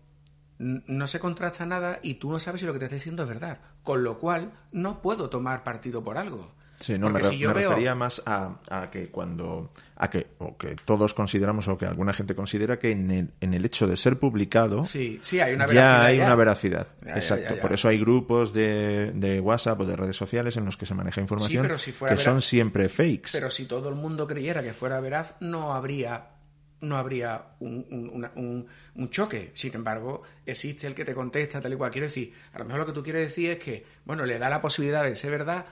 no 0.58 1.08
se 1.08 1.20
contrasta 1.20 1.66
nada 1.66 2.00
y 2.02 2.16
tú 2.16 2.32
no 2.32 2.40
sabes 2.40 2.62
si 2.62 2.68
lo 2.68 2.74
que 2.74 2.80
te 2.80 2.86
está 2.86 2.96
diciendo 2.96 3.24
es 3.24 3.30
verdad. 3.30 3.60
Con 3.84 4.04
lo 4.04 4.20
cual, 4.20 4.54
no 4.72 5.02
puedo 5.02 5.30
tomar 5.30 5.64
partido 5.64 6.04
por 6.04 6.18
algo. 6.18 6.52
Sí, 6.80 6.98
no, 6.98 7.10
me, 7.10 7.22
refería 7.22 7.96
más 7.96 8.22
a, 8.26 8.90
que 8.92 9.08
cuando. 9.08 9.72
a 9.96 10.10
que, 10.10 10.28
o 10.40 10.58
que 10.58 10.76
todos 10.76 11.14
consideramos, 11.14 11.68
o 11.68 11.78
que 11.78 11.86
alguna 11.86 12.14
gente 12.14 12.36
considera 12.36 12.78
que 12.80 12.92
en 12.92 13.12
el, 13.12 13.32
en 13.40 13.54
el 13.54 13.64
hecho 13.64 13.88
de 13.88 13.96
ser 13.96 14.20
publicado. 14.20 14.84
Sí, 14.86 15.20
sí, 15.22 15.40
hay 15.40 15.54
una 15.54 15.68
veracidad. 15.68 16.02
Ya 16.02 16.06
hay 16.06 16.20
una 16.20 16.36
veracidad. 16.36 16.88
Exacto. 17.06 17.56
por 17.62 17.72
eso 17.74 17.88
hay 17.88 17.98
grupos 17.98 18.54
de, 18.54 19.14
de, 19.16 19.40
WhatsApp 19.40 19.80
o 19.80 19.86
de 19.86 19.96
redes 19.96 20.18
sociales 20.18 20.58
en 20.58 20.66
los 20.66 20.76
que 20.76 20.86
se 20.86 20.94
maneja 20.94 21.22
información 21.22 21.66
que 21.66 22.18
son 22.18 22.42
siempre 22.42 22.90
fakes. 22.90 23.30
Pero 23.32 23.50
si 23.50 23.66
todo 23.66 23.88
el 23.88 23.96
mundo 23.96 24.28
creyera 24.28 24.62
que 24.62 24.74
fuera 24.74 25.00
veraz, 25.00 25.36
no 25.40 25.72
habría 25.72 26.35
no 26.82 26.98
habría 26.98 27.56
un, 27.60 28.66
un, 28.96 29.10
choque. 29.10 29.52
Sin 29.54 29.74
embargo, 29.76 30.22
existe 30.46 30.88
el 30.88 30.96
que 30.96 31.06
te 31.06 31.14
contesta, 31.14 31.62
tal 31.62 31.74
y 31.74 31.76
cual. 31.76 31.92
Quiere 31.92 32.08
decir, 32.08 32.34
a 32.54 32.60
lo 32.60 32.66
mejor 32.66 32.82
lo 32.82 32.86
que 32.86 32.92
tú 32.92 33.04
quieres 33.04 33.30
decir 33.30 33.52
es 33.52 33.60
que, 33.60 33.86
bueno, 34.06 34.26
le 34.26 34.38
da 34.38 34.50
la 34.50 34.62
posibilidad 34.62 35.04
de 35.04 35.16
ser 35.16 35.32
verdad, 35.32 35.66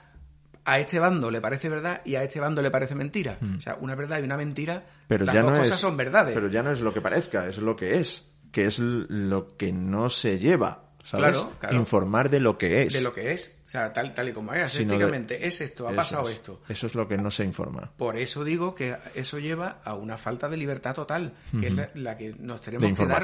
a 0.65 0.79
este 0.79 0.99
bando 0.99 1.29
le 1.29 1.41
parece 1.41 1.69
verdad 1.69 2.01
y 2.05 2.15
a 2.15 2.23
este 2.23 2.39
bando 2.39 2.61
le 2.61 2.71
parece 2.71 2.95
mentira. 2.95 3.37
Hmm. 3.39 3.57
O 3.57 3.61
sea, 3.61 3.77
una 3.79 3.95
verdad 3.95 4.19
y 4.19 4.23
una 4.23 4.37
mentira, 4.37 4.83
pero 5.07 5.25
las 5.25 5.35
ya 5.35 5.41
dos 5.41 5.51
no 5.51 5.57
cosas 5.57 5.79
son 5.79 5.97
verdades. 5.97 6.33
Pero 6.33 6.47
ya 6.49 6.63
no 6.63 6.71
es 6.71 6.81
lo 6.81 6.93
que 6.93 7.01
parezca, 7.01 7.47
es 7.47 7.57
lo 7.57 7.75
que 7.75 7.97
es, 7.97 8.29
que 8.51 8.65
es 8.65 8.79
lo 8.79 9.47
que 9.47 9.71
no 9.71 10.09
se 10.09 10.39
lleva. 10.39 10.82
¿Sabes? 11.03 11.45
Informar 11.71 12.29
de 12.29 12.39
lo 12.39 12.57
que 12.57 12.83
es. 12.83 12.93
De 12.93 13.01
lo 13.01 13.13
que 13.13 13.33
es. 13.33 13.59
O 13.63 13.67
sea, 13.67 13.93
tal, 13.93 14.13
tal 14.15 14.29
y 14.29 14.33
como 14.33 14.53
es. 14.53 14.73
Efectivamente, 14.73 15.45
es 15.45 15.61
esto, 15.61 15.87
ha 15.87 15.93
pasado 15.93 16.27
esto. 16.29 16.61
Eso 16.67 16.87
es 16.87 16.95
lo 16.95 17.07
que 17.07 17.17
no 17.17 17.29
se 17.29 17.43
informa. 17.43 17.91
Por 17.95 18.17
eso 18.17 18.43
digo 18.43 18.73
que 18.73 18.97
eso 19.13 19.37
lleva 19.37 19.81
a 19.83 19.93
una 19.93 20.17
falta 20.17 20.49
de 20.49 20.57
libertad 20.57 20.95
total, 20.95 21.33
que 21.59 21.67
es 21.67 21.75
la, 21.95 22.17
que 22.17 22.33
nos 22.39 22.61
tenemos 22.61 22.97
que 22.97 23.05
dar. 23.05 23.23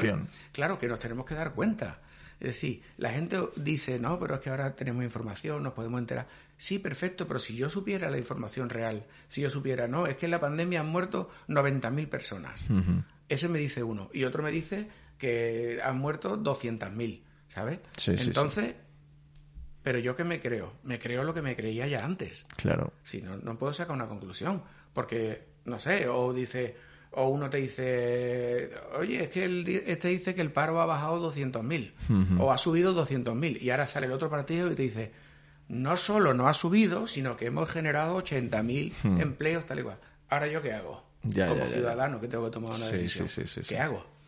Claro, 0.52 0.78
que 0.78 0.86
nos 0.86 0.98
tenemos 0.98 1.26
que 1.26 1.34
dar 1.34 1.52
cuenta. 1.52 1.98
Es 2.38 2.48
decir, 2.48 2.82
la 2.96 3.10
gente 3.10 3.38
dice, 3.56 3.98
no, 3.98 4.18
pero 4.18 4.36
es 4.36 4.40
que 4.40 4.48
ahora 4.48 4.74
tenemos 4.74 5.04
información, 5.04 5.62
nos 5.62 5.74
podemos 5.74 6.00
enterar. 6.00 6.26
Sí, 6.56 6.78
perfecto, 6.78 7.28
pero 7.28 7.38
si 7.38 7.54
yo 7.54 7.68
supiera 7.68 8.10
la 8.10 8.16
información 8.16 8.70
real, 8.70 9.04
si 9.26 9.42
yo 9.42 9.50
supiera, 9.50 9.86
no, 9.88 10.06
es 10.06 10.16
que 10.16 10.24
en 10.24 10.30
la 10.30 10.40
pandemia 10.40 10.80
han 10.80 10.88
muerto 10.88 11.28
90.000 11.48 12.08
personas. 12.08 12.64
Ese 13.28 13.48
me 13.48 13.58
dice 13.58 13.82
uno. 13.82 14.08
Y 14.14 14.24
otro 14.24 14.42
me 14.42 14.50
dice 14.50 14.88
que 15.18 15.80
han 15.84 15.98
muerto 15.98 16.42
200.000. 16.42 17.20
¿sabes? 17.50 17.80
Entonces, 18.06 18.74
pero 19.82 19.98
yo 19.98 20.16
que 20.16 20.24
me 20.24 20.40
creo, 20.40 20.74
me 20.84 20.98
creo 20.98 21.24
lo 21.24 21.34
que 21.34 21.42
me 21.42 21.56
creía 21.56 21.86
ya 21.86 22.04
antes. 22.04 22.46
Claro. 22.56 22.92
Si 23.02 23.20
no, 23.20 23.36
no 23.36 23.58
puedo 23.58 23.72
sacar 23.72 23.94
una 23.94 24.06
conclusión, 24.06 24.62
porque 24.94 25.48
no 25.64 25.80
sé, 25.80 26.08
o 26.08 26.32
dice, 26.32 26.76
o 27.10 27.28
uno 27.28 27.50
te 27.50 27.58
dice, 27.58 28.70
oye, 28.98 29.24
es 29.24 29.30
que 29.30 29.44
el, 29.44 29.68
este 29.68 30.08
dice 30.08 30.34
que 30.34 30.40
el 30.40 30.52
paro 30.52 30.80
ha 30.80 30.86
bajado 30.86 31.30
200.000 31.30 32.38
o 32.38 32.52
ha 32.52 32.58
subido 32.58 32.94
200.000 32.94 33.60
y 33.60 33.70
ahora 33.70 33.86
sale 33.86 34.06
el 34.06 34.12
otro 34.12 34.30
partido 34.30 34.70
y 34.70 34.76
te 34.76 34.82
dice, 34.82 35.12
no 35.68 35.96
solo 35.96 36.34
no 36.34 36.48
ha 36.48 36.54
subido, 36.54 37.06
sino 37.06 37.36
que 37.36 37.46
hemos 37.46 37.68
generado 37.68 38.16
80.000 38.22 39.20
empleos 39.20 39.66
tal 39.66 39.80
y 39.80 39.82
cual. 39.82 39.98
Ahora 40.28 40.46
yo 40.46 40.62
qué 40.62 40.72
hago? 40.72 41.04
Como 41.22 41.66
ciudadano 41.66 42.20
que 42.20 42.28
tengo 42.28 42.44
que 42.44 42.50
tomar 42.52 42.74
una 42.74 42.86
decisión. 42.86 43.28
¿Qué 43.66 43.78
hago? 43.78 44.19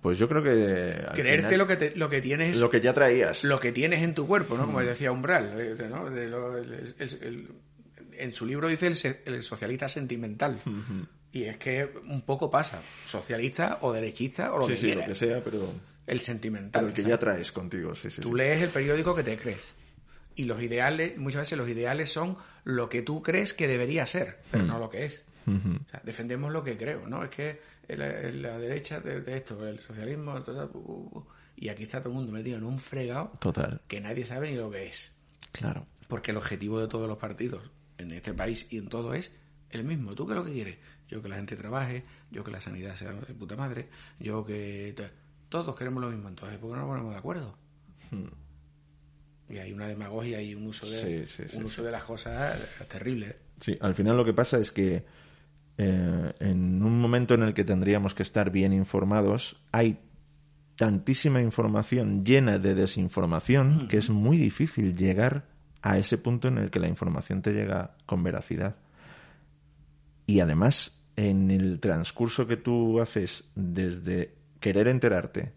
Pues 0.00 0.18
yo 0.18 0.28
creo 0.28 0.42
que... 0.42 1.06
Creerte 1.14 1.58
lo, 1.58 1.66
que 1.66 1.92
lo 1.94 2.08
que 2.08 2.22
tienes... 2.22 2.58
Lo 2.60 2.70
que 2.70 2.80
ya 2.80 2.94
traías. 2.94 3.44
Lo 3.44 3.60
que 3.60 3.70
tienes 3.70 4.02
en 4.02 4.14
tu 4.14 4.26
cuerpo, 4.26 4.56
¿no? 4.56 4.66
Como 4.66 4.80
decía 4.80 5.12
Umbral, 5.12 5.52
eh, 5.58 5.76
en 8.12 8.32
su 8.32 8.46
libro 8.46 8.68
dice 8.68 8.86
el, 8.86 9.42
socialista 9.42 9.88
sentimental. 9.88 10.60
Y 11.32 11.44
es 11.44 11.58
que 11.58 11.90
un 12.08 12.22
poco 12.22 12.50
pasa, 12.50 12.80
socialista 13.04 13.78
o 13.82 13.92
derechista 13.92 14.52
o 14.52 14.58
lo 14.58 14.66
que 14.66 14.76
sí, 14.76 14.94
lo 14.94 15.04
que 15.04 15.14
sea, 15.14 15.40
pero... 15.44 15.58
El 16.06 16.20
sentimental. 16.20 16.86
el 16.88 16.92
que 16.92 17.02
ya 17.02 17.18
traes 17.18 17.52
contigo, 17.52 17.94
sí, 17.94 18.10
sí. 18.10 18.20
Tú 18.20 18.34
lees 18.34 18.62
el 18.62 18.70
periódico 18.70 19.14
que 19.14 19.22
te 19.22 19.36
crees. 19.36 19.76
Y 20.34 20.44
los 20.44 20.60
ideales, 20.60 21.18
muchas 21.18 21.42
veces 21.42 21.58
los 21.58 21.68
ideales 21.68 22.10
son 22.10 22.36
lo 22.64 22.88
que 22.88 23.02
tú 23.02 23.22
crees 23.22 23.54
que 23.54 23.68
debería 23.68 24.06
ser, 24.06 24.38
pero 24.50 24.64
no 24.64 24.78
lo 24.78 24.90
que 24.90 25.04
es. 25.04 25.24
O 25.46 25.88
sea, 25.90 26.00
defendemos 26.04 26.52
lo 26.52 26.62
que 26.62 26.76
creo, 26.76 27.06
¿no? 27.06 27.24
Es 27.24 27.30
que 27.30 27.60
la, 27.88 28.58
derecha 28.58 29.00
de, 29.00 29.36
esto, 29.36 29.66
el 29.66 29.78
socialismo, 29.78 30.34
y 31.56 31.68
aquí 31.68 31.82
está 31.82 32.00
todo 32.00 32.10
el 32.10 32.16
mundo 32.16 32.32
metido 32.32 32.58
en 32.58 32.64
un 32.64 32.78
fregado 32.78 33.32
Total. 33.40 33.80
que 33.88 34.00
nadie 34.00 34.24
sabe 34.24 34.50
ni 34.50 34.56
lo 34.56 34.70
que 34.70 34.86
es. 34.86 35.12
Claro. 35.52 35.86
Porque 36.08 36.30
el 36.30 36.36
objetivo 36.36 36.80
de 36.80 36.88
todos 36.88 37.08
los 37.08 37.18
partidos 37.18 37.62
en 37.98 38.10
este 38.12 38.32
país 38.32 38.66
y 38.70 38.78
en 38.78 38.88
todo 38.88 39.14
es 39.14 39.32
el 39.70 39.84
mismo. 39.84 40.14
¿Tú 40.14 40.26
qué 40.26 40.32
es 40.32 40.38
lo 40.38 40.44
que 40.44 40.52
quieres? 40.52 40.78
Yo 41.08 41.22
que 41.22 41.28
la 41.28 41.36
gente 41.36 41.56
trabaje, 41.56 42.04
yo 42.30 42.44
que 42.44 42.50
la 42.50 42.60
sanidad 42.60 42.96
sea 42.96 43.12
de 43.12 43.34
puta 43.34 43.56
madre, 43.56 43.88
yo 44.18 44.44
que... 44.44 44.94
Todos 45.48 45.74
queremos 45.74 46.00
lo 46.00 46.10
mismo, 46.10 46.28
entonces 46.28 46.58
¿por 46.58 46.70
qué 46.70 46.76
no 46.76 46.82
nos 46.82 46.90
ponemos 46.90 47.12
de 47.12 47.18
acuerdo? 47.18 47.58
Hmm. 48.12 48.28
Y 49.52 49.58
hay 49.58 49.72
una 49.72 49.88
demagogia 49.88 50.40
y 50.40 50.54
un 50.54 50.68
uso 50.68 50.88
de, 50.88 51.26
un 51.54 51.64
uso 51.64 51.82
de 51.82 51.90
las 51.90 52.04
cosas 52.04 52.56
terrible. 52.88 53.36
Sí, 53.58 53.76
al 53.80 53.96
final 53.96 54.16
lo 54.16 54.24
que 54.24 54.32
pasa 54.32 54.58
es 54.58 54.70
que 54.70 55.04
eh, 55.82 56.34
en 56.40 56.82
un 56.82 57.00
momento 57.00 57.32
en 57.32 57.42
el 57.42 57.54
que 57.54 57.64
tendríamos 57.64 58.12
que 58.12 58.22
estar 58.22 58.50
bien 58.50 58.74
informados, 58.74 59.56
hay 59.72 59.98
tantísima 60.76 61.40
información 61.40 62.22
llena 62.22 62.58
de 62.58 62.74
desinformación 62.74 63.88
que 63.88 63.96
es 63.96 64.10
muy 64.10 64.36
difícil 64.36 64.94
llegar 64.94 65.46
a 65.80 65.96
ese 65.96 66.18
punto 66.18 66.48
en 66.48 66.58
el 66.58 66.70
que 66.70 66.80
la 66.80 66.88
información 66.88 67.40
te 67.40 67.54
llega 67.54 67.96
con 68.04 68.22
veracidad. 68.22 68.76
Y 70.26 70.40
además, 70.40 71.00
en 71.16 71.50
el 71.50 71.80
transcurso 71.80 72.46
que 72.46 72.58
tú 72.58 73.00
haces 73.00 73.44
desde 73.54 74.34
querer 74.60 74.86
enterarte 74.86 75.54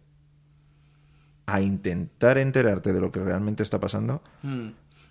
a 1.47 1.59
intentar 1.59 2.37
enterarte 2.37 2.93
de 2.93 3.01
lo 3.01 3.11
que 3.11 3.19
realmente 3.19 3.61
está 3.61 3.77
pasando, 3.77 4.23
mm. 4.41 4.67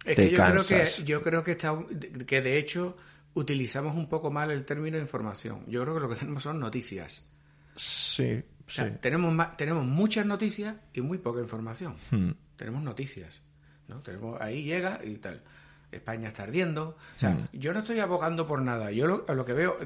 es 0.06 0.16
que 0.16 0.30
yo 0.30 0.42
Creo 0.42 0.64
que, 0.66 1.04
yo 1.04 1.22
creo 1.22 1.44
que, 1.44 1.50
está, 1.50 1.78
que 2.26 2.40
de 2.40 2.56
hecho 2.56 2.96
utilizamos 3.34 3.96
un 3.96 4.08
poco 4.08 4.30
mal 4.30 4.50
el 4.50 4.64
término 4.64 4.98
información. 4.98 5.64
Yo 5.66 5.82
creo 5.82 5.94
que 5.94 6.00
lo 6.00 6.08
que 6.08 6.16
tenemos 6.16 6.42
son 6.42 6.60
noticias. 6.60 7.28
Sí, 7.76 8.42
sí. 8.66 8.82
Tenemos, 9.00 9.56
tenemos 9.56 9.84
muchas 9.84 10.26
noticias 10.26 10.76
y 10.92 11.00
muy 11.00 11.18
poca 11.18 11.40
información. 11.40 11.96
Hmm. 12.10 12.32
Tenemos 12.56 12.82
noticias. 12.82 13.42
¿no? 13.88 14.00
Tenemos, 14.00 14.40
ahí 14.40 14.64
llega 14.64 15.00
y 15.04 15.16
tal. 15.16 15.42
España 15.90 16.28
está 16.28 16.44
ardiendo. 16.44 16.96
O 17.16 17.18
sea, 17.18 17.30
mm. 17.30 17.48
yo 17.52 17.72
no 17.74 17.80
estoy 17.80 18.00
abogando 18.00 18.46
por 18.46 18.62
nada. 18.62 18.90
Yo 18.92 19.06
lo, 19.06 19.26
lo 19.26 19.44
que 19.44 19.52
veo, 19.52 19.76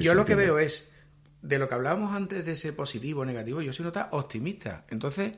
yo 0.00 0.14
lo 0.14 0.24
que 0.24 0.34
veo 0.34 0.58
es 0.58 0.88
de 1.42 1.58
lo 1.58 1.68
que 1.68 1.74
hablábamos 1.74 2.14
antes 2.14 2.44
de 2.44 2.52
ese 2.52 2.72
positivo 2.72 3.20
o 3.20 3.24
negativo. 3.24 3.60
Yo 3.60 3.72
soy 3.72 3.84
nota 3.84 4.08
optimista. 4.12 4.86
Entonces, 4.88 5.34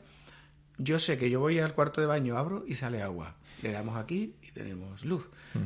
yo 0.79 0.99
sé 0.99 1.19
que 1.19 1.31
yo 1.31 1.41
voy 1.41 1.59
al 1.59 1.75
cuarto 1.75 2.01
de 2.01 2.07
baño, 2.07 2.39
abro 2.39 2.65
y 2.67 2.75
sale 2.75 3.03
agua. 3.03 3.37
Le 3.63 3.73
damos 3.73 3.97
aquí 3.97 4.37
y 4.43 4.51
tenemos 4.53 5.05
luz. 5.05 5.29
Mm. 5.55 5.63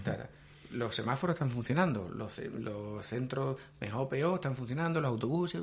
Los 0.70 0.96
semáforos 0.96 1.36
están 1.36 1.50
funcionando, 1.50 2.08
los, 2.08 2.38
los 2.38 3.04
centros 3.06 3.58
mejor 3.80 4.02
o 4.02 4.08
peor 4.08 4.34
están 4.34 4.54
funcionando, 4.54 5.00
los 5.00 5.10
autobuses. 5.10 5.60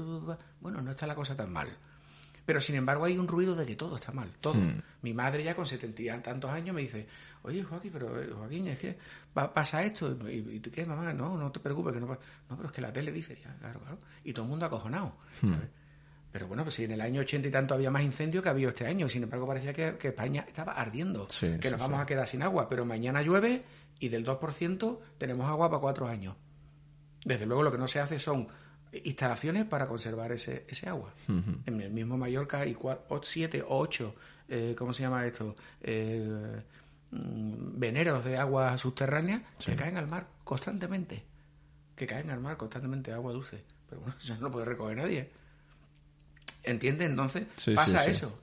Bueno, 0.59 0.81
no 0.81 0.91
está 0.91 1.07
la 1.07 1.15
cosa 1.15 1.35
tan 1.35 1.51
mal. 1.51 1.69
Pero 2.45 2.59
sin 2.59 2.75
embargo 2.75 3.05
hay 3.05 3.17
un 3.17 3.27
ruido 3.27 3.55
de 3.55 3.65
que 3.65 3.75
todo 3.75 3.95
está 3.95 4.11
mal, 4.11 4.29
todo. 4.41 4.55
Mm. 4.55 4.81
Mi 5.01 5.13
madre 5.13 5.43
ya 5.43 5.55
con 5.55 5.65
setenta 5.65 6.01
y 6.01 6.07
tantos 6.21 6.51
años 6.51 6.75
me 6.75 6.81
dice, 6.81 7.07
oye 7.43 7.63
Joaquín, 7.63 7.91
pero 7.93 8.21
eh, 8.21 8.29
Joaquín, 8.35 8.67
es 8.67 8.79
que 8.79 8.97
pasa 9.33 9.83
esto, 9.83 10.17
¿y, 10.29 10.59
tú 10.59 10.69
qué, 10.69 10.85
mamá? 10.85 11.13
No, 11.13 11.37
no 11.37 11.51
te 11.51 11.59
preocupes, 11.59 11.93
que 11.93 12.01
no 12.01 12.07
No, 12.07 12.57
pero 12.57 12.67
es 12.67 12.71
que 12.71 12.81
la 12.81 12.91
tele 12.91 13.11
dice, 13.11 13.37
ya, 13.41 13.55
claro, 13.59 13.79
claro. 13.79 13.99
Y 14.23 14.33
todo 14.33 14.43
el 14.43 14.49
mundo 14.49 14.65
acojonado, 14.65 15.15
hmm. 15.41 15.47
¿sabes? 15.47 15.69
Pero 16.33 16.47
bueno, 16.47 16.63
pues 16.63 16.73
si 16.75 16.83
en 16.83 16.91
el 16.91 16.99
año 16.99 17.21
ochenta 17.21 17.47
y 17.47 17.51
tanto 17.51 17.75
había 17.75 17.91
más 17.91 18.01
incendios 18.01 18.43
que 18.43 18.49
había 18.49 18.67
este 18.67 18.87
año, 18.87 19.07
sin 19.07 19.21
embargo 19.21 19.45
parecía 19.45 19.71
que, 19.71 19.95
España 20.01 20.43
estaba 20.47 20.73
ardiendo, 20.73 21.27
que 21.61 21.69
nos 21.69 21.79
vamos 21.79 21.99
a 21.99 22.07
quedar 22.07 22.27
sin 22.27 22.41
agua, 22.41 22.67
pero 22.67 22.85
mañana 22.85 23.21
llueve 23.21 23.61
y 23.99 24.09
del 24.09 24.25
2% 24.25 24.99
tenemos 25.17 25.49
agua 25.49 25.69
para 25.69 25.81
cuatro 25.81 26.07
años. 26.07 26.35
Desde 27.23 27.45
luego 27.45 27.63
lo 27.63 27.71
que 27.71 27.77
no 27.77 27.87
se 27.87 27.99
hace 27.99 28.19
son 28.19 28.47
instalaciones 28.91 29.65
para 29.65 29.87
conservar 29.87 30.31
ese, 30.31 30.65
ese 30.67 30.89
agua. 30.89 31.13
En 31.27 31.81
el 31.81 31.91
mismo 31.91 32.17
Mallorca 32.17 32.59
hay 32.59 32.77
siete 33.23 33.61
o 33.61 33.77
ocho, 33.77 34.15
eh, 34.49 34.75
¿cómo 34.77 34.93
se 34.93 35.03
llama 35.03 35.25
esto? 35.25 35.55
Eh, 35.81 36.61
Mm, 37.13 37.79
veneros 37.79 38.25
de 38.25 38.37
agua 38.37 38.77
subterránea 38.77 39.43
que 39.63 39.75
caen 39.75 39.97
al 39.97 40.07
mar 40.07 40.27
constantemente. 40.43 41.23
Que 41.95 42.07
caen 42.07 42.31
al 42.31 42.39
mar 42.39 42.57
constantemente 42.57 43.11
agua 43.11 43.33
dulce. 43.33 43.63
Pero 43.89 44.01
bueno, 44.01 44.15
eso 44.21 44.35
no 44.35 44.41
lo 44.41 44.51
puede 44.51 44.65
recoger 44.65 44.97
nadie. 44.97 45.29
¿Entiendes? 46.63 47.09
Entonces 47.09 47.45
pasa 47.75 48.05
eso. 48.05 48.39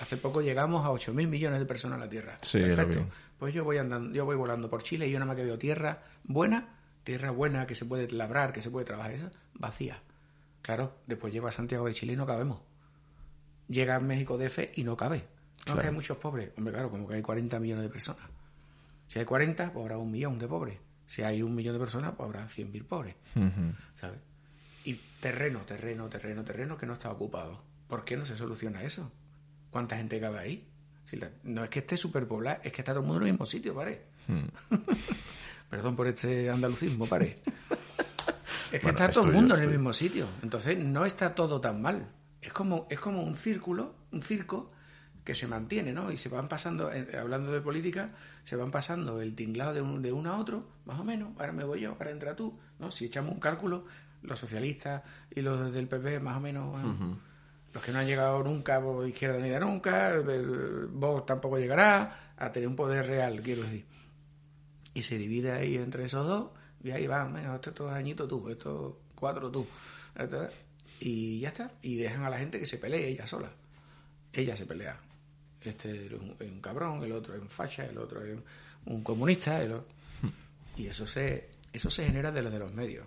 Hace 0.00 0.16
poco 0.18 0.40
llegamos 0.42 0.84
a 0.84 0.90
8.000 0.90 1.26
millones 1.26 1.58
de 1.58 1.66
personas 1.66 1.98
a 1.98 2.04
la 2.04 2.08
Tierra. 2.08 2.36
Perfecto. 2.52 3.06
Pues 3.38 3.52
yo 3.54 3.64
voy 3.64 3.78
andando, 3.78 4.14
yo 4.14 4.24
voy 4.24 4.36
volando 4.36 4.70
por 4.70 4.82
Chile 4.82 5.08
y 5.08 5.10
yo 5.10 5.18
nada 5.18 5.28
más 5.28 5.36
que 5.36 5.44
veo 5.44 5.58
tierra 5.58 6.02
buena, 6.24 6.78
tierra 7.04 7.30
buena 7.30 7.66
que 7.66 7.74
se 7.74 7.84
puede 7.84 8.10
labrar, 8.10 8.52
que 8.52 8.62
se 8.62 8.70
puede 8.70 8.86
trabajar, 8.86 9.12
eso, 9.12 9.30
vacía. 9.54 10.02
Claro, 10.62 10.96
después 11.06 11.32
llego 11.32 11.46
a 11.46 11.52
Santiago 11.52 11.86
de 11.86 11.94
Chile 11.94 12.14
y 12.14 12.16
no 12.16 12.26
cabemos. 12.26 12.60
Llega 13.68 13.96
a 13.96 14.00
México 14.00 14.38
DF 14.38 14.76
y 14.76 14.84
no 14.84 14.96
cabe. 14.96 15.24
No 15.66 15.76
que 15.76 15.86
hay 15.86 15.92
muchos 15.92 16.16
pobres. 16.16 16.50
Hombre, 16.56 16.72
claro, 16.72 16.90
como 16.90 17.06
que 17.06 17.14
hay 17.14 17.22
40 17.22 17.58
millones 17.60 17.84
de 17.84 17.90
personas. 17.90 18.24
Si 19.08 19.18
hay 19.18 19.24
40, 19.24 19.72
pues 19.72 19.82
habrá 19.82 19.98
un 19.98 20.10
millón 20.10 20.38
de 20.38 20.48
pobres. 20.48 20.78
Si 21.06 21.22
hay 21.22 21.42
un 21.42 21.54
millón 21.54 21.74
de 21.74 21.80
personas, 21.80 22.14
pues 22.16 22.26
habrá 22.26 22.46
100.000 22.46 22.84
pobres. 22.84 23.14
¿Sabes? 23.94 24.18
Y 24.84 24.94
terreno, 25.20 25.60
terreno, 25.60 26.08
terreno, 26.08 26.44
terreno 26.44 26.76
que 26.76 26.86
no 26.86 26.94
está 26.94 27.10
ocupado. 27.10 27.62
¿Por 27.88 28.04
qué 28.04 28.16
no 28.16 28.26
se 28.26 28.36
soluciona 28.36 28.82
eso? 28.82 29.12
¿Cuánta 29.70 29.96
gente 29.96 30.20
cabe 30.20 30.38
ahí? 30.38 30.68
Si 31.06 31.16
no 31.44 31.62
es 31.62 31.70
que 31.70 31.78
esté 31.78 31.96
superpoblado, 31.96 32.60
es 32.64 32.72
que 32.72 32.80
está 32.80 32.92
todo 32.92 33.02
el 33.02 33.06
mundo 33.06 33.22
en 33.22 33.28
el 33.28 33.32
mismo 33.34 33.46
sitio, 33.46 33.76
pare. 33.76 34.06
Hmm. 34.26 34.48
Perdón 35.70 35.94
por 35.94 36.08
este 36.08 36.50
andalucismo, 36.50 37.06
pare. 37.06 37.36
Es 38.72 38.80
que 38.80 38.88
está 38.88 39.08
todo 39.08 39.26
el 39.26 39.32
mundo 39.32 39.56
en 39.56 39.62
el 39.62 39.70
mismo 39.70 39.92
sitio. 39.92 40.26
Entonces 40.42 40.76
no 40.76 41.06
está 41.06 41.36
todo 41.36 41.60
tan 41.60 41.80
mal. 41.80 42.08
Es 42.42 42.52
como, 42.52 42.88
es 42.90 42.98
como 42.98 43.22
un 43.22 43.36
círculo, 43.36 43.94
un 44.10 44.22
circo 44.22 44.66
que 45.22 45.36
se 45.36 45.46
mantiene, 45.46 45.92
¿no? 45.92 46.10
Y 46.10 46.16
se 46.16 46.28
van 46.28 46.48
pasando, 46.48 46.92
eh, 46.92 47.16
hablando 47.16 47.52
de 47.52 47.60
política, 47.60 48.10
se 48.42 48.56
van 48.56 48.72
pasando 48.72 49.20
el 49.20 49.36
tinglado 49.36 49.72
de, 49.72 49.82
un, 49.82 50.02
de 50.02 50.12
uno 50.12 50.32
a 50.32 50.38
otro, 50.38 50.66
más 50.84 50.98
o 50.98 51.04
menos, 51.04 51.30
ahora 51.38 51.52
me 51.52 51.62
voy 51.62 51.82
yo, 51.82 51.92
ahora 51.92 52.10
entra 52.10 52.34
tú, 52.34 52.58
¿no? 52.80 52.90
Si 52.90 53.04
echamos 53.06 53.32
un 53.32 53.40
cálculo, 53.40 53.82
los 54.22 54.38
socialistas 54.38 55.04
y 55.30 55.42
los 55.42 55.72
del 55.72 55.86
PP, 55.86 56.18
más 56.18 56.36
o 56.36 56.40
menos, 56.40 56.76
los 57.76 57.84
que 57.84 57.92
no 57.92 57.98
han 57.98 58.06
llegado 58.06 58.42
nunca 58.42 58.82
izquierda 59.06 59.38
ni 59.38 59.50
de 59.50 59.60
nunca, 59.60 60.14
vos 60.90 61.26
tampoco 61.26 61.58
llegará 61.58 62.32
a 62.36 62.52
tener 62.52 62.68
un 62.68 62.76
poder 62.76 63.06
real, 63.06 63.40
quiero 63.42 63.62
decir. 63.62 63.84
Y 64.94 65.02
se 65.02 65.18
divide 65.18 65.52
ahí 65.52 65.76
entre 65.76 66.06
esos 66.06 66.26
dos, 66.26 66.50
y 66.82 66.90
ahí 66.90 67.06
van, 67.06 67.32
bueno, 67.32 67.54
estos 67.54 67.92
añitos 67.92 68.28
tú, 68.28 68.48
estos 68.48 68.94
cuatro 69.14 69.50
tú, 69.50 69.66
y 71.00 71.40
ya 71.40 71.48
está, 71.48 71.70
y 71.82 71.96
dejan 71.96 72.24
a 72.24 72.30
la 72.30 72.38
gente 72.38 72.58
que 72.58 72.66
se 72.66 72.78
pelee 72.78 73.08
ella 73.08 73.26
sola. 73.26 73.52
Ella 74.32 74.56
se 74.56 74.66
pelea 74.66 74.98
este 75.68 76.06
es 76.06 76.12
un, 76.12 76.60
cabrón, 76.60 77.02
el 77.02 77.12
otro 77.12 77.34
es 77.34 77.40
un 77.40 77.48
facha, 77.48 77.84
el 77.84 77.98
otro 77.98 78.24
es 78.24 78.38
un 78.86 79.02
comunista, 79.02 79.60
y 80.76 80.86
eso 80.86 81.06
se, 81.06 81.50
eso 81.72 81.90
se 81.90 82.04
genera 82.04 82.30
desde 82.30 82.58
los 82.58 82.72
medios, 82.72 83.06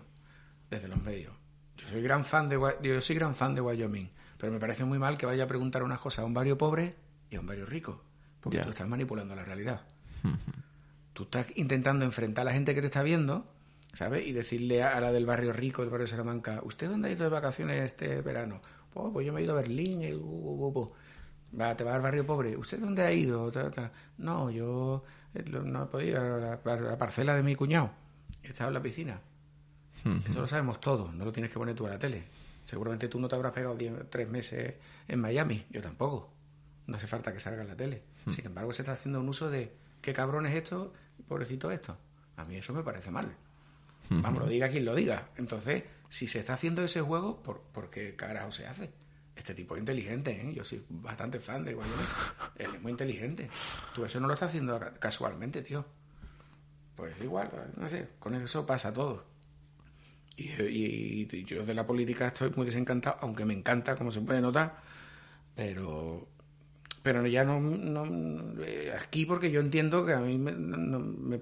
desde 0.69 0.87
los 0.87 1.01
medios. 1.01 1.33
Yo 1.77 1.87
soy 1.87 2.01
gran 2.01 2.25
fan 2.25 2.47
de 2.47 2.59
yo 2.81 3.01
soy 3.01 3.15
gran 3.15 3.33
fan 3.33 3.55
de 3.55 3.61
Wyoming, 3.61 4.09
pero 4.39 4.53
me 4.53 4.59
parece 4.59 4.85
muy 4.85 4.97
mal 4.97 5.17
que 5.17 5.25
vaya 5.25 5.43
a 5.43 5.47
preguntar 5.47 5.83
unas 5.83 5.99
cosas 5.99 6.23
a 6.23 6.25
un 6.25 6.33
barrio 6.33 6.57
pobre 6.57 6.95
y 7.29 7.35
a 7.35 7.41
un 7.41 7.45
barrio 7.45 7.65
rico, 7.65 8.01
porque 8.39 8.59
tú 8.59 8.69
estás 8.69 8.87
manipulando 8.87 9.35
la 9.35 9.43
realidad. 9.43 9.81
tú 11.13 11.23
estás 11.23 11.47
intentando 11.55 12.05
enfrentar 12.05 12.43
a 12.43 12.45
la 12.45 12.53
gente 12.53 12.73
que 12.73 12.79
te 12.79 12.87
está 12.87 13.03
viendo, 13.03 13.45
¿sabes? 13.91 14.25
Y 14.25 14.31
decirle 14.31 14.81
a, 14.81 14.99
la 15.01 15.11
del 15.11 15.25
barrio 15.25 15.51
rico, 15.51 15.81
del 15.81 15.91
barrio 15.91 16.05
de 16.05 16.11
Salamanca, 16.11 16.61
¿usted 16.63 16.89
dónde 16.89 17.09
ha 17.09 17.11
ido 17.11 17.25
de 17.25 17.29
vacaciones 17.29 17.83
este 17.83 18.21
verano? 18.21 18.61
Pues, 18.93 19.07
pues 19.11 19.27
yo 19.27 19.33
me 19.33 19.41
he 19.41 19.43
ido 19.43 19.53
a 19.53 19.61
Berlín, 19.61 20.01
y, 20.01 20.13
Va, 21.59 21.75
te 21.75 21.83
va 21.83 21.95
al 21.95 22.01
barrio 22.01 22.25
pobre. 22.25 22.55
¿Usted 22.55 22.79
dónde 22.79 23.01
ha 23.01 23.11
ido? 23.11 23.51
No, 24.19 24.51
yo 24.51 25.03
eh, 25.33 25.43
no 25.43 25.83
he 25.83 25.85
podido 25.87 26.21
a 26.21 26.59
la, 26.63 26.97
parcela 26.97 27.35
de 27.35 27.43
mi 27.43 27.55
cuñado. 27.55 27.89
Estaba 28.43 28.67
en 28.67 28.75
la 28.75 28.81
piscina. 28.81 29.19
Eso 30.29 30.39
lo 30.39 30.47
sabemos 30.47 30.79
todos, 30.79 31.13
no 31.13 31.25
lo 31.25 31.31
tienes 31.31 31.51
que 31.51 31.57
poner 31.57 31.75
tú 31.75 31.85
a 31.85 31.89
la 31.89 31.99
tele. 31.99 32.23
Seguramente 32.69 33.07
tú 33.07 33.19
no 33.19 33.27
te 33.27 33.33
habrás 33.33 33.51
pegado 33.51 33.75
tres 34.11 34.29
meses 34.29 34.75
en 35.07 35.19
Miami, 35.19 35.65
yo 35.71 35.81
tampoco. 35.81 36.31
No 36.85 36.97
hace 36.97 37.07
falta 37.07 37.33
que 37.33 37.39
salga 37.39 37.63
en 37.63 37.67
la 37.67 37.75
tele. 37.75 38.03
Sin 38.29 38.45
embargo, 38.45 38.71
se 38.73 38.83
está 38.83 38.91
haciendo 38.91 39.21
un 39.21 39.27
uso 39.27 39.49
de 39.49 39.75
qué 40.03 40.13
cabrón 40.13 40.45
es 40.45 40.55
esto, 40.55 40.93
pobrecito 41.27 41.71
esto. 41.71 41.97
A 42.37 42.45
mí 42.45 42.57
eso 42.57 42.71
me 42.71 42.83
parece 42.83 43.09
mal. 43.09 43.35
Vamos, 44.11 44.43
lo 44.43 44.47
diga 44.47 44.69
quien 44.69 44.85
lo 44.85 44.93
diga. 44.93 45.29
Entonces, 45.37 45.83
si 46.09 46.27
se 46.27 46.41
está 46.41 46.53
haciendo 46.53 46.83
ese 46.83 47.01
juego, 47.01 47.41
¿por, 47.41 47.59
¿por 47.59 47.89
qué 47.89 48.15
carajo 48.15 48.51
se 48.51 48.67
hace? 48.67 48.91
Este 49.35 49.55
tipo 49.55 49.73
es 49.75 49.79
inteligente, 49.79 50.29
¿eh? 50.29 50.53
Yo 50.53 50.63
soy 50.63 50.85
bastante 50.89 51.39
fan 51.39 51.65
de 51.65 51.73
Guayone. 51.73 52.03
Él 52.55 52.75
es 52.75 52.81
muy 52.83 52.91
inteligente. 52.91 53.49
Tú 53.95 54.05
eso 54.05 54.19
no 54.19 54.27
lo 54.27 54.35
estás 54.35 54.49
haciendo 54.49 54.79
casualmente, 54.99 55.63
tío. 55.63 55.83
Pues 56.95 57.19
igual, 57.19 57.49
no 57.77 57.89
sé, 57.89 58.09
con 58.19 58.35
eso 58.35 58.63
pasa 58.63 58.93
todo. 58.93 59.25
Y, 60.39 61.45
yo 61.45 61.65
de 61.65 61.73
la 61.73 61.85
política 61.85 62.27
estoy 62.27 62.51
muy 62.55 62.65
desencantado, 62.65 63.17
aunque 63.21 63.45
me 63.45 63.53
encanta, 63.53 63.95
como 63.95 64.11
se 64.11 64.21
puede 64.21 64.41
notar, 64.41 64.77
pero 65.55 66.27
pero 67.01 67.25
ya 67.25 67.43
no, 67.45 67.61
no 67.61 68.61
eh, 68.61 68.93
aquí 68.99 69.25
porque 69.25 69.51
yo 69.51 69.61
entiendo 69.61 70.05
que 70.05 70.13
a 70.13 70.19
mí 70.19 70.37
me, 70.37 70.51
me, 70.51 71.39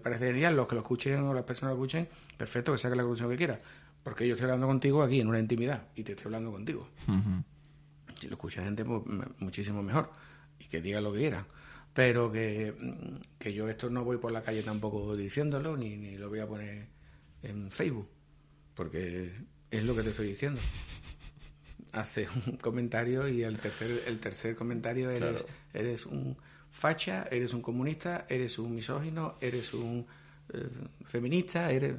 parecería 0.00 0.50
los 0.50 0.66
que 0.66 0.74
lo 0.74 0.80
escuchen 0.80 1.20
o 1.20 1.32
las 1.32 1.44
personas 1.44 1.76
lo 1.76 1.80
escuchen 1.80 2.08
perfecto 2.36 2.72
que 2.72 2.78
saque 2.78 2.96
la 2.96 3.02
conclusión 3.02 3.30
que 3.30 3.36
quiera 3.36 3.58
porque 4.02 4.26
yo 4.26 4.34
estoy 4.34 4.46
hablando 4.46 4.66
contigo 4.66 5.02
aquí 5.02 5.20
en 5.20 5.28
una 5.28 5.38
intimidad 5.38 5.84
y 5.94 6.02
te 6.02 6.12
estoy 6.12 6.26
hablando 6.26 6.50
contigo. 6.50 6.88
Si 8.20 8.26
lo 8.26 8.34
escucha 8.34 8.64
gente 8.64 8.84
pues 8.84 9.02
muchísimo 9.38 9.82
mejor 9.82 10.10
y 10.58 10.64
que 10.64 10.80
diga 10.80 11.00
lo 11.00 11.12
que 11.12 11.18
quiera. 11.20 11.46
Pero 11.94 12.30
que, 12.30 12.74
que 13.38 13.52
yo 13.52 13.68
esto 13.68 13.90
no 13.90 14.04
voy 14.04 14.18
por 14.18 14.32
la 14.32 14.42
calle 14.42 14.62
tampoco 14.62 15.16
diciéndolo 15.16 15.76
ni, 15.76 15.96
ni 15.96 16.16
lo 16.16 16.28
voy 16.28 16.40
a 16.40 16.46
poner 16.46 16.86
en 17.42 17.70
Facebook 17.70 18.08
porque 18.78 19.32
es 19.72 19.82
lo 19.82 19.96
que 19.96 20.04
te 20.04 20.10
estoy 20.10 20.28
diciendo. 20.28 20.60
Hace 21.92 22.28
un 22.46 22.58
comentario 22.58 23.26
y 23.26 23.42
el 23.42 23.58
tercer, 23.58 24.04
el 24.06 24.20
tercer 24.20 24.54
comentario 24.54 25.10
eres, 25.10 25.44
eres 25.74 26.06
un 26.06 26.36
facha, 26.70 27.26
eres 27.28 27.52
un 27.54 27.60
comunista, 27.60 28.24
eres 28.28 28.56
un 28.56 28.76
misógino, 28.76 29.34
eres 29.40 29.74
un 29.74 30.06
eh, 30.52 30.68
feminista, 31.04 31.72
eres... 31.72 31.96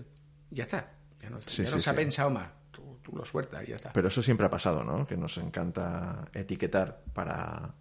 Ya 0.52 0.64
está. 0.64 0.90
Ya 1.22 1.30
no, 1.30 1.42
se 1.42 1.90
ha 1.90 1.94
pensado 1.94 2.30
más. 2.30 2.50
Tú, 2.72 2.98
tú, 3.04 3.12
lo 3.14 3.26
sueltas 3.26 3.62
y 3.68 3.72
ya 3.72 3.76
está. 3.76 3.92
Pero 3.92 4.08
eso 4.08 4.22
siempre 4.22 4.46
ha 4.46 4.50
pasado, 4.50 4.82
¿no? 4.82 5.06
Que 5.06 5.18
nos 5.18 5.38
encanta 5.38 6.30
etiquetar 6.34 7.04
para... 7.14 7.76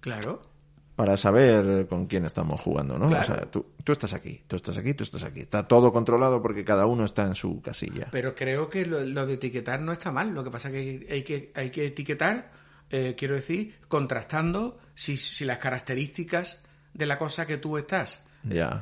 Claro 0.00 0.53
para 0.96 1.16
saber 1.16 1.86
con 1.88 2.06
quién 2.06 2.24
estamos 2.24 2.60
jugando, 2.60 2.98
¿no? 2.98 3.06
O 3.06 3.24
sea, 3.24 3.50
tú, 3.50 3.66
tú, 3.82 3.92
estás 3.92 4.12
aquí, 4.12 4.42
tú 4.46 4.56
estás 4.56 4.78
aquí, 4.78 4.94
tú 4.94 5.02
estás 5.02 5.24
aquí. 5.24 5.40
Está 5.40 5.66
todo 5.66 5.92
controlado 5.92 6.40
porque 6.40 6.64
cada 6.64 6.86
uno 6.86 7.04
está 7.04 7.24
en 7.24 7.34
su 7.34 7.60
casilla. 7.60 8.08
Pero 8.12 8.34
creo 8.34 8.68
que 8.68 8.86
lo, 8.86 9.26
de 9.26 9.34
etiquetar 9.34 9.80
no 9.80 9.92
está 9.92 10.12
mal. 10.12 10.32
Lo 10.32 10.44
que 10.44 10.50
pasa 10.50 10.68
es 10.68 10.74
que 10.74 11.06
hay 11.12 11.22
que, 11.22 11.52
hay 11.54 11.70
que 11.70 11.86
etiquetar, 11.86 12.52
eh, 12.90 13.14
quiero 13.18 13.34
decir, 13.34 13.74
contrastando 13.88 14.78
si, 14.94 15.16
si, 15.16 15.44
las 15.44 15.58
características 15.58 16.62
de 16.92 17.06
la 17.06 17.18
cosa 17.18 17.44
que 17.44 17.56
tú 17.56 17.76
estás 17.76 18.22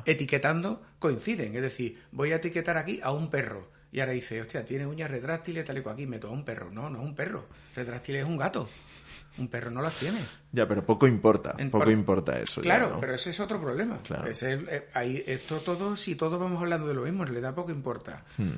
etiquetando 0.05 0.83
coinciden. 0.99 1.55
Es 1.55 1.61
decir, 1.61 2.03
voy 2.11 2.31
a 2.31 2.35
etiquetar 2.35 2.77
aquí 2.77 2.99
a 3.01 3.11
un 3.11 3.29
perro. 3.29 3.71
Y 3.91 3.99
ahora 3.99 4.13
dice, 4.13 4.41
hostia, 4.41 4.65
tiene 4.65 4.87
uñas 4.87 5.09
retráctiles, 5.09 5.65
tal 5.65 5.77
y 5.77 5.81
cual 5.81 5.93
aquí, 5.93 6.07
meto 6.07 6.27
a 6.27 6.31
un 6.31 6.43
perro. 6.43 6.71
No, 6.71 6.89
no 6.89 6.99
es 6.99 7.05
un 7.05 7.15
perro. 7.15 7.47
Retráctil 7.75 8.15
es 8.17 8.25
un 8.25 8.37
gato. 8.37 8.67
Un 9.37 9.47
perro 9.47 9.71
no 9.71 9.81
las 9.81 9.97
tiene. 9.97 10.19
Ya, 10.51 10.67
pero 10.67 10.85
poco 10.85 11.07
importa, 11.07 11.55
poco 11.71 11.89
importa 11.89 12.39
eso. 12.39 12.61
Claro, 12.61 12.97
pero 12.99 13.15
ese 13.15 13.31
es 13.31 13.39
otro 13.39 13.59
problema. 13.59 13.99
Eh, 14.25 14.89
ahí, 14.93 15.23
esto 15.25 15.57
todo, 15.57 15.95
si 15.95 16.15
todos 16.15 16.39
vamos 16.39 16.61
hablando 16.61 16.87
de 16.87 16.93
lo 16.93 17.03
mismo, 17.03 17.25
le 17.25 17.41
da 17.41 17.55
poco 17.55 17.71
importa. 17.71 18.23
Hmm. 18.37 18.57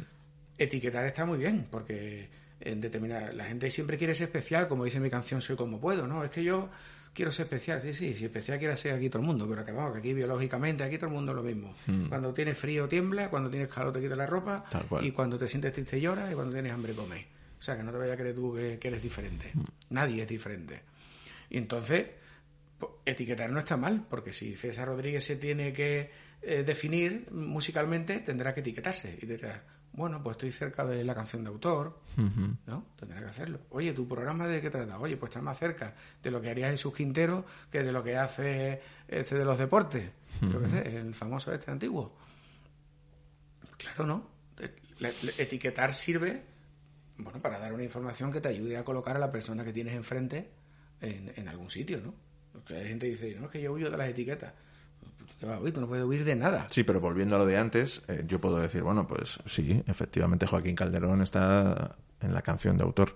Etiquetar 0.57 1.05
está 1.05 1.25
muy 1.25 1.37
bien, 1.37 1.67
porque 1.71 2.29
en 2.59 2.81
determinada, 2.81 3.31
la 3.31 3.45
gente 3.45 3.71
siempre 3.71 3.97
quiere 3.97 4.15
ser 4.15 4.27
especial, 4.27 4.67
como 4.67 4.83
dice 4.83 4.99
mi 4.99 5.09
canción 5.09 5.41
Soy 5.41 5.55
como 5.55 5.79
puedo, 5.79 6.07
¿no? 6.07 6.23
Es 6.23 6.31
que 6.31 6.43
yo 6.43 6.69
quiero 7.13 7.31
ser 7.31 7.45
especial, 7.45 7.79
sí, 7.79 7.93
sí, 7.93 8.13
si 8.13 8.25
especial 8.25 8.59
quiere 8.59 8.75
ser 8.75 8.93
aquí 8.93 9.09
todo 9.09 9.21
el 9.21 9.27
mundo, 9.27 9.47
pero 9.47 9.63
que 9.63 9.71
vamos, 9.71 9.93
que 9.93 9.99
aquí 9.99 10.13
biológicamente, 10.13 10.83
aquí 10.83 10.97
todo 10.97 11.07
el 11.07 11.13
mundo 11.13 11.31
es 11.31 11.37
lo 11.37 11.43
mismo. 11.43 11.73
Hmm. 11.87 12.07
Cuando 12.07 12.33
tienes 12.33 12.57
frío 12.57 12.87
tiembla, 12.89 13.29
cuando 13.29 13.49
tienes 13.49 13.69
calor 13.69 13.93
te 13.93 14.01
quita 14.01 14.15
la 14.17 14.25
ropa, 14.25 14.61
y 15.01 15.11
cuando 15.11 15.37
te 15.37 15.47
sientes 15.47 15.71
triste 15.71 16.01
lloras, 16.01 16.29
y 16.31 16.35
cuando 16.35 16.51
tienes 16.51 16.73
hambre 16.73 16.93
comes. 16.93 17.25
O 17.65 17.71
sea, 17.73 17.77
que 17.77 17.81
no 17.81 17.91
te 17.91 17.97
vayas 17.97 18.13
a 18.13 18.17
creer 18.17 18.35
tú 18.35 18.53
que, 18.53 18.77
eres 18.79 19.01
diferente. 19.01 19.51
Nadie 19.89 20.21
es 20.21 20.29
diferente. 20.29 20.83
Y 21.49 21.57
entonces, 21.57 22.09
etiquetar 23.03 23.49
no 23.49 23.57
está 23.57 23.75
mal, 23.75 24.05
porque 24.07 24.33
si 24.33 24.55
César 24.55 24.87
Rodríguez 24.87 25.23
se 25.23 25.37
tiene 25.37 25.73
que 25.73 26.11
eh, 26.43 26.61
definir 26.63 27.27
musicalmente, 27.31 28.19
tendrá 28.19 28.53
que 28.53 28.59
etiquetarse. 28.59 29.17
Y 29.19 29.25
dirá, 29.25 29.63
bueno, 29.93 30.21
pues 30.21 30.35
estoy 30.35 30.51
cerca 30.51 30.85
de 30.85 31.03
la 31.03 31.15
canción 31.15 31.43
de 31.43 31.49
autor, 31.49 32.01
¿no? 32.67 32.85
Tendrá 32.99 33.19
que 33.19 33.29
hacerlo. 33.29 33.61
Oye, 33.71 33.93
¿tu 33.93 34.07
programa 34.07 34.45
de 34.45 34.61
qué 34.61 34.69
trata? 34.69 34.99
Oye, 34.99 35.17
pues 35.17 35.31
estás 35.31 35.41
más 35.41 35.57
cerca 35.57 35.95
de 36.21 36.29
lo 36.29 36.39
que 36.39 36.51
haría 36.51 36.69
Jesús 36.69 36.93
Quintero 36.93 37.47
que 37.71 37.81
de 37.81 37.91
lo 37.91 38.03
que 38.03 38.15
hace 38.15 38.79
este 39.07 39.39
de 39.39 39.43
los 39.43 39.57
deportes. 39.57 40.07
Yo 40.39 40.61
qué 40.61 40.69
sé, 40.69 40.97
el 40.97 41.15
famoso 41.15 41.51
este 41.51 41.71
antiguo. 41.71 42.15
Claro, 43.75 44.05
¿no? 44.05 44.29
etiquetar 45.39 45.93
sirve 45.93 46.54
bueno, 47.17 47.39
para 47.39 47.59
dar 47.59 47.73
una 47.73 47.83
información 47.83 48.31
que 48.31 48.41
te 48.41 48.49
ayude 48.49 48.77
a 48.77 48.83
colocar 48.83 49.15
a 49.15 49.19
la 49.19 49.31
persona 49.31 49.63
que 49.63 49.73
tienes 49.73 49.93
enfrente 49.93 50.49
en, 51.01 51.47
algún 51.47 51.69
sitio, 51.69 52.01
¿no? 52.01 52.13
Porque 52.51 52.75
hay 52.75 52.87
gente 52.87 53.05
que 53.05 53.11
dice, 53.11 53.35
no, 53.39 53.45
es 53.45 53.51
que 53.51 53.61
yo 53.61 53.73
huyo 53.73 53.91
de 53.91 53.97
las 53.97 54.09
etiquetas. 54.09 54.53
¿Qué 55.39 55.45
va 55.45 55.55
a 55.55 55.59
huir? 55.59 55.73
Tú 55.73 55.81
no 55.81 55.87
puedes 55.87 56.05
huir 56.05 56.23
de 56.23 56.35
nada. 56.35 56.67
Sí, 56.69 56.83
pero 56.83 57.01
volviendo 57.01 57.35
a 57.35 57.39
lo 57.39 57.45
de 57.45 57.57
antes, 57.57 58.01
eh, 58.07 58.23
yo 58.25 58.39
puedo 58.39 58.59
decir, 58.59 58.81
bueno, 58.81 59.05
pues 59.05 59.39
sí, 59.45 59.83
efectivamente 59.85 60.47
Joaquín 60.47 60.75
Calderón 60.75 61.21
está 61.21 61.97
en 62.21 62.33
la 62.33 62.41
canción 62.41 62.77
de 62.77 62.83
autor. 62.83 63.15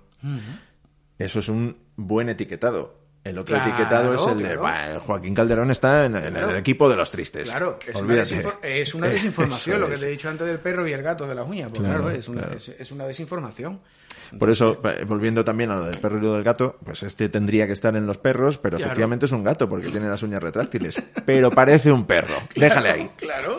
Eso 1.18 1.40
es 1.40 1.50
un 1.50 1.78
buen 1.96 2.30
etiquetado. 2.30 3.00
El 3.24 3.38
otro 3.38 3.58
etiquetado 3.58 4.14
es 4.16 4.26
el 4.28 4.42
de 4.42 4.56
Joaquín 5.00 5.36
Calderón 5.36 5.72
está 5.72 6.06
en, 6.06 6.16
el 6.16 6.56
equipo 6.56 6.90
de 6.90 6.96
los 6.96 7.12
tristes. 7.12 7.50
Claro, 7.50 7.78
es 7.86 7.96
una, 8.94 9.08
desinformación 9.10 9.82
lo 9.82 9.90
que 9.90 9.98
te 9.98 10.08
he 10.08 10.12
dicho 10.12 10.30
antes 10.30 10.48
del 10.48 10.60
perro 10.60 10.88
y 10.88 10.94
el 10.94 11.02
gato 11.02 11.28
de 11.28 11.36
las 11.36 11.48
uñas. 11.48 11.70
Pues 11.70 11.82
claro, 11.82 12.10
es, 12.10 12.28
una, 12.28 12.50
es, 12.56 12.92
una 12.92 13.06
desinformación. 13.06 13.82
Por 14.38 14.50
eso, 14.50 14.80
eh, 14.84 15.06
volviendo 15.06 15.44
también 15.44 15.72
a 15.72 15.76
lo 15.76 15.84
del 15.86 15.98
perro 15.98 16.18
y 16.18 16.22
lo 16.22 16.34
del 16.34 16.44
gato, 16.44 16.78
pues 16.84 17.04
este 17.04 17.30
tendría 17.30 17.66
que 17.66 17.74
estar 17.74 17.96
en 17.96 18.06
los 18.06 18.18
perros, 18.18 18.58
pero 18.58 18.78
efectivamente 18.78 19.26
es 19.26 19.32
un 19.32 19.44
gato 19.44 19.68
porque 19.68 19.90
tiene 19.90 20.08
las 20.08 20.22
uñas 20.24 20.42
retráctiles. 20.42 21.02
Pero 21.26 21.52
parece 21.52 21.92
un 21.92 22.06
perro. 22.06 22.36
Déjale 22.56 22.90
ahí. 22.90 23.12
Claro. 23.18 23.58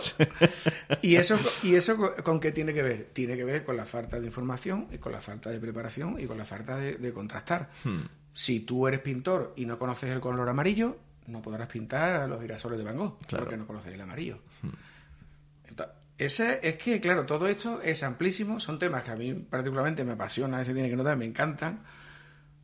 ¿Y 1.03 1.17
eso, 1.17 1.39
¿Y 1.63 1.75
eso 1.75 2.15
con 2.23 2.41
qué 2.41 2.53
tiene 2.53 2.73
que 2.73 2.83
ver? 2.83 3.09
Tiene 3.13 3.37
que 3.37 3.45
ver 3.45 3.65
con 3.65 3.77
la 3.77 3.85
falta 3.85 4.21
de 4.21 4.27
información 4.27 4.89
y 4.93 4.99
con 4.99 5.13
la 5.13 5.21
falta 5.21 5.51
de 5.51 5.59
preparación 5.59 6.19
y 6.19 6.27
con 6.27 6.39
la 6.39 6.45
falta 6.45 6.77
de, 6.77 7.13
contrastar. 7.13 7.71
Hmm. 7.85 8.03
Si 8.41 8.61
tú 8.61 8.89
eres 8.89 9.01
pintor 9.01 9.53
y 9.55 9.67
no 9.67 9.79
conoces 9.79 10.09
el 10.09 10.19
color 10.19 10.49
amarillo, 10.49 10.97
no 11.27 11.43
podrás 11.43 11.69
pintar 11.69 12.23
a 12.23 12.27
los 12.27 12.41
girasoles 12.41 12.79
de 12.79 12.85
Van 12.87 12.97
Gogh, 12.97 13.19
porque 13.29 13.59
no 13.59 13.67
conoces 13.67 13.93
el 13.93 14.01
amarillo. 14.01 14.39
Hmm. 14.63 15.83
ese, 16.17 16.59
es 16.63 16.77
que, 16.77 17.03
claro, 17.03 17.27
todo 17.27 17.47
esto 17.49 17.83
es 17.83 18.03
amplísimo, 18.03 18.59
son 18.59 18.79
temas 18.79 19.05
que 19.05 19.11
a 19.11 19.17
mí 19.17 19.35
particularmente 19.35 20.05
me 20.05 20.13
apasionan, 20.13 20.65
se 20.65 20.73
tiene 20.73 20.89
que 20.89 20.97
notar, 20.97 21.19
me 21.19 21.27
encantan, 21.27 21.81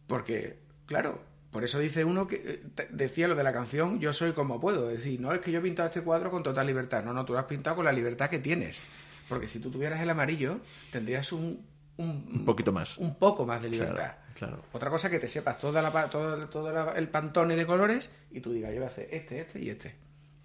porque, 0.06 0.60
claro, 0.86 1.20
por 1.50 1.62
eso 1.62 1.78
dice 1.78 2.06
uno 2.06 2.26
que 2.26 2.62
eh, 2.78 2.88
decía 2.88 3.28
lo 3.28 3.34
de 3.34 3.44
la 3.44 3.52
canción, 3.52 4.00
yo 4.00 4.14
soy 4.14 4.32
como 4.32 4.58
puedo, 4.58 4.88
decir, 4.88 5.20
no 5.20 5.30
es 5.34 5.42
que 5.42 5.52
yo 5.52 5.58
he 5.58 5.62
pintado 5.62 5.88
este 5.88 6.00
cuadro 6.00 6.30
con 6.30 6.42
total 6.42 6.66
libertad, 6.66 7.04
no, 7.04 7.12
no, 7.12 7.26
tú 7.26 7.34
lo 7.34 7.38
has 7.38 7.44
pintado 7.44 7.76
con 7.76 7.84
la 7.84 7.92
libertad 7.92 8.30
que 8.30 8.38
tienes, 8.38 8.80
porque 9.28 9.46
si 9.46 9.58
tú 9.58 9.70
tuvieras 9.70 10.00
el 10.00 10.08
amarillo, 10.08 10.58
tendrías 10.90 11.32
un, 11.32 11.66
un, 11.98 12.46
poquito 12.46 12.72
más. 12.72 12.96
Un 12.96 13.16
poco 13.16 13.44
más 13.44 13.62
de 13.62 13.68
libertad. 13.68 14.12
Otra 14.72 14.90
cosa 14.90 15.10
que 15.10 15.18
te 15.18 15.28
sepas 15.28 15.58
toda 15.58 15.82
la, 15.82 16.10
todo, 16.10 16.48
todo 16.48 16.94
el 16.94 17.08
pantone 17.08 17.56
de 17.56 17.66
colores 17.66 18.10
y 18.30 18.40
tú 18.40 18.52
digas, 18.52 18.70
yo 18.70 18.76
voy 18.76 18.84
a 18.84 18.88
hacer 18.88 19.08
este, 19.10 19.40
este 19.40 19.60
y 19.60 19.70
este. 19.70 19.94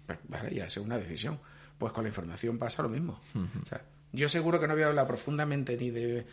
Pues, 0.06 0.18
vale, 0.28 0.54
ya 0.54 0.66
es 0.66 0.76
una 0.76 0.98
decisión. 0.98 1.38
Pues 1.78 1.92
con 1.92 2.04
la 2.04 2.08
información 2.08 2.58
pasa 2.58 2.82
lo 2.82 2.88
mismo. 2.88 3.20
o 3.34 3.66
sea, 3.66 3.82
yo 4.12 4.28
seguro 4.28 4.60
que 4.60 4.68
no 4.68 4.74
voy 4.74 4.82
a 4.82 4.88
hablar 4.88 5.06
profundamente 5.06 5.76
ni 5.76 5.90
de, 5.90 6.26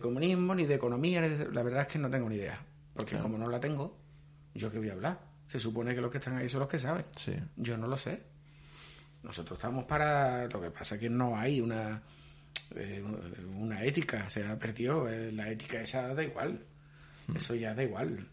comunismo, 0.00 0.54
ni 0.54 0.66
de 0.66 0.74
economía, 0.74 1.20
la 1.20 1.62
verdad 1.62 1.82
es 1.82 1.88
que 1.88 1.98
no 1.98 2.10
tengo 2.10 2.28
ni 2.28 2.36
idea. 2.36 2.60
Porque 2.94 3.16
como 3.16 3.38
no 3.38 3.48
la 3.48 3.58
tengo, 3.58 3.96
¿yo 4.54 4.70
qué 4.70 4.78
voy 4.78 4.90
a 4.90 4.92
hablar? 4.92 5.18
Se 5.46 5.58
supone 5.58 5.94
que 5.94 6.00
los 6.00 6.10
que 6.10 6.18
están 6.18 6.36
ahí 6.36 6.48
son 6.48 6.60
los 6.60 6.68
que 6.68 6.78
saben. 6.78 7.06
Yo 7.56 7.76
no 7.78 7.86
lo 7.86 7.96
sé. 7.96 8.22
Nosotros 9.22 9.58
estamos 9.58 9.84
para... 9.84 10.46
Lo 10.48 10.60
que 10.60 10.70
pasa 10.70 10.96
es 10.96 11.00
que 11.00 11.08
no 11.08 11.36
hay 11.36 11.60
una, 11.60 12.02
eh, 12.74 13.02
una 13.56 13.82
ética, 13.82 14.28
se 14.28 14.44
ha 14.44 14.58
perdido. 14.58 15.08
Eh, 15.08 15.32
la 15.32 15.48
ética 15.48 15.80
esa 15.80 16.14
da 16.14 16.22
igual. 16.22 16.60
Eso 17.34 17.54
ya 17.54 17.74
da 17.74 17.82
igual, 17.82 18.26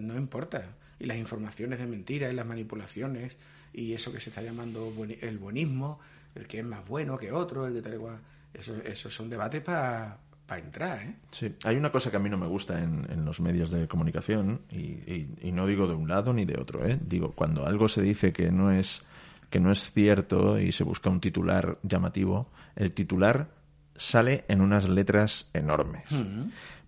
no, 0.00 0.16
importa. 0.16 0.64
Y 0.98 1.06
las 1.06 1.16
informaciones 1.16 1.78
de 1.78 1.86
mentiras 1.86 2.32
y 2.32 2.34
las 2.34 2.46
manipulaciones 2.46 3.36
y 3.72 3.92
eso 3.92 4.12
que 4.12 4.20
se 4.20 4.30
está 4.30 4.42
llamando 4.42 4.92
el 5.20 5.38
buenismo, 5.38 6.00
el 6.34 6.46
que 6.46 6.60
es 6.60 6.64
más 6.64 6.86
bueno 6.86 7.18
que 7.18 7.32
otro, 7.32 7.66
el 7.66 7.74
de 7.74 7.82
tal 7.82 7.94
igual, 7.94 8.18
eso, 8.54 8.76
eso 8.76 9.10
son 9.10 9.28
debates 9.28 9.62
para 9.62 10.18
entrar. 10.56 11.02
¿eh? 11.02 11.16
Sí, 11.30 11.54
hay 11.64 11.76
una 11.76 11.92
cosa 11.92 12.10
que 12.10 12.16
a 12.16 12.20
mí 12.20 12.30
no 12.30 12.38
me 12.38 12.46
gusta 12.46 12.82
en, 12.82 13.24
los 13.24 13.40
medios 13.40 13.70
de 13.70 13.88
comunicación 13.88 14.62
y, 14.70 15.26
y, 15.42 15.52
no 15.52 15.66
digo 15.66 15.86
de 15.86 15.94
un 15.94 16.08
lado 16.08 16.32
ni 16.32 16.44
de 16.44 16.58
otro. 16.58 16.86
¿eh? 16.86 16.98
Digo, 17.02 17.32
cuando 17.32 17.66
algo 17.66 17.88
se 17.88 18.00
dice 18.02 18.32
que 18.32 18.50
no 18.50 18.70
es 18.70 19.02
que 19.50 19.60
no 19.60 19.70
es 19.70 19.92
cierto 19.92 20.58
y 20.58 20.72
se 20.72 20.84
busca 20.84 21.08
un 21.08 21.20
titular 21.20 21.78
llamativo, 21.82 22.50
el 22.74 22.92
titular 22.92 23.48
sale 23.94 24.44
en 24.48 24.60
unas 24.60 24.88
letras 24.88 25.48
enormes. 25.52 26.04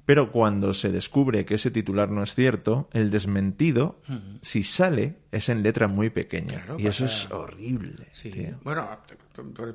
Pero 0.09 0.33
cuando 0.33 0.73
se 0.73 0.91
descubre 0.91 1.45
que 1.45 1.57
ese 1.57 1.71
titular 1.71 2.09
no 2.09 2.23
es 2.23 2.35
cierto, 2.35 2.89
el 2.95 3.11
desmentido, 3.11 4.01
si 4.41 4.63
sale, 4.63 5.17
es 5.31 5.51
en 5.51 5.63
letra 5.63 5.87
muy 5.87 6.09
pequeña. 6.09 6.65
y 6.79 6.87
eso 6.87 7.05
es 7.05 7.31
horrible. 7.31 8.09
Sí. 8.11 8.33
Bueno, 8.63 8.89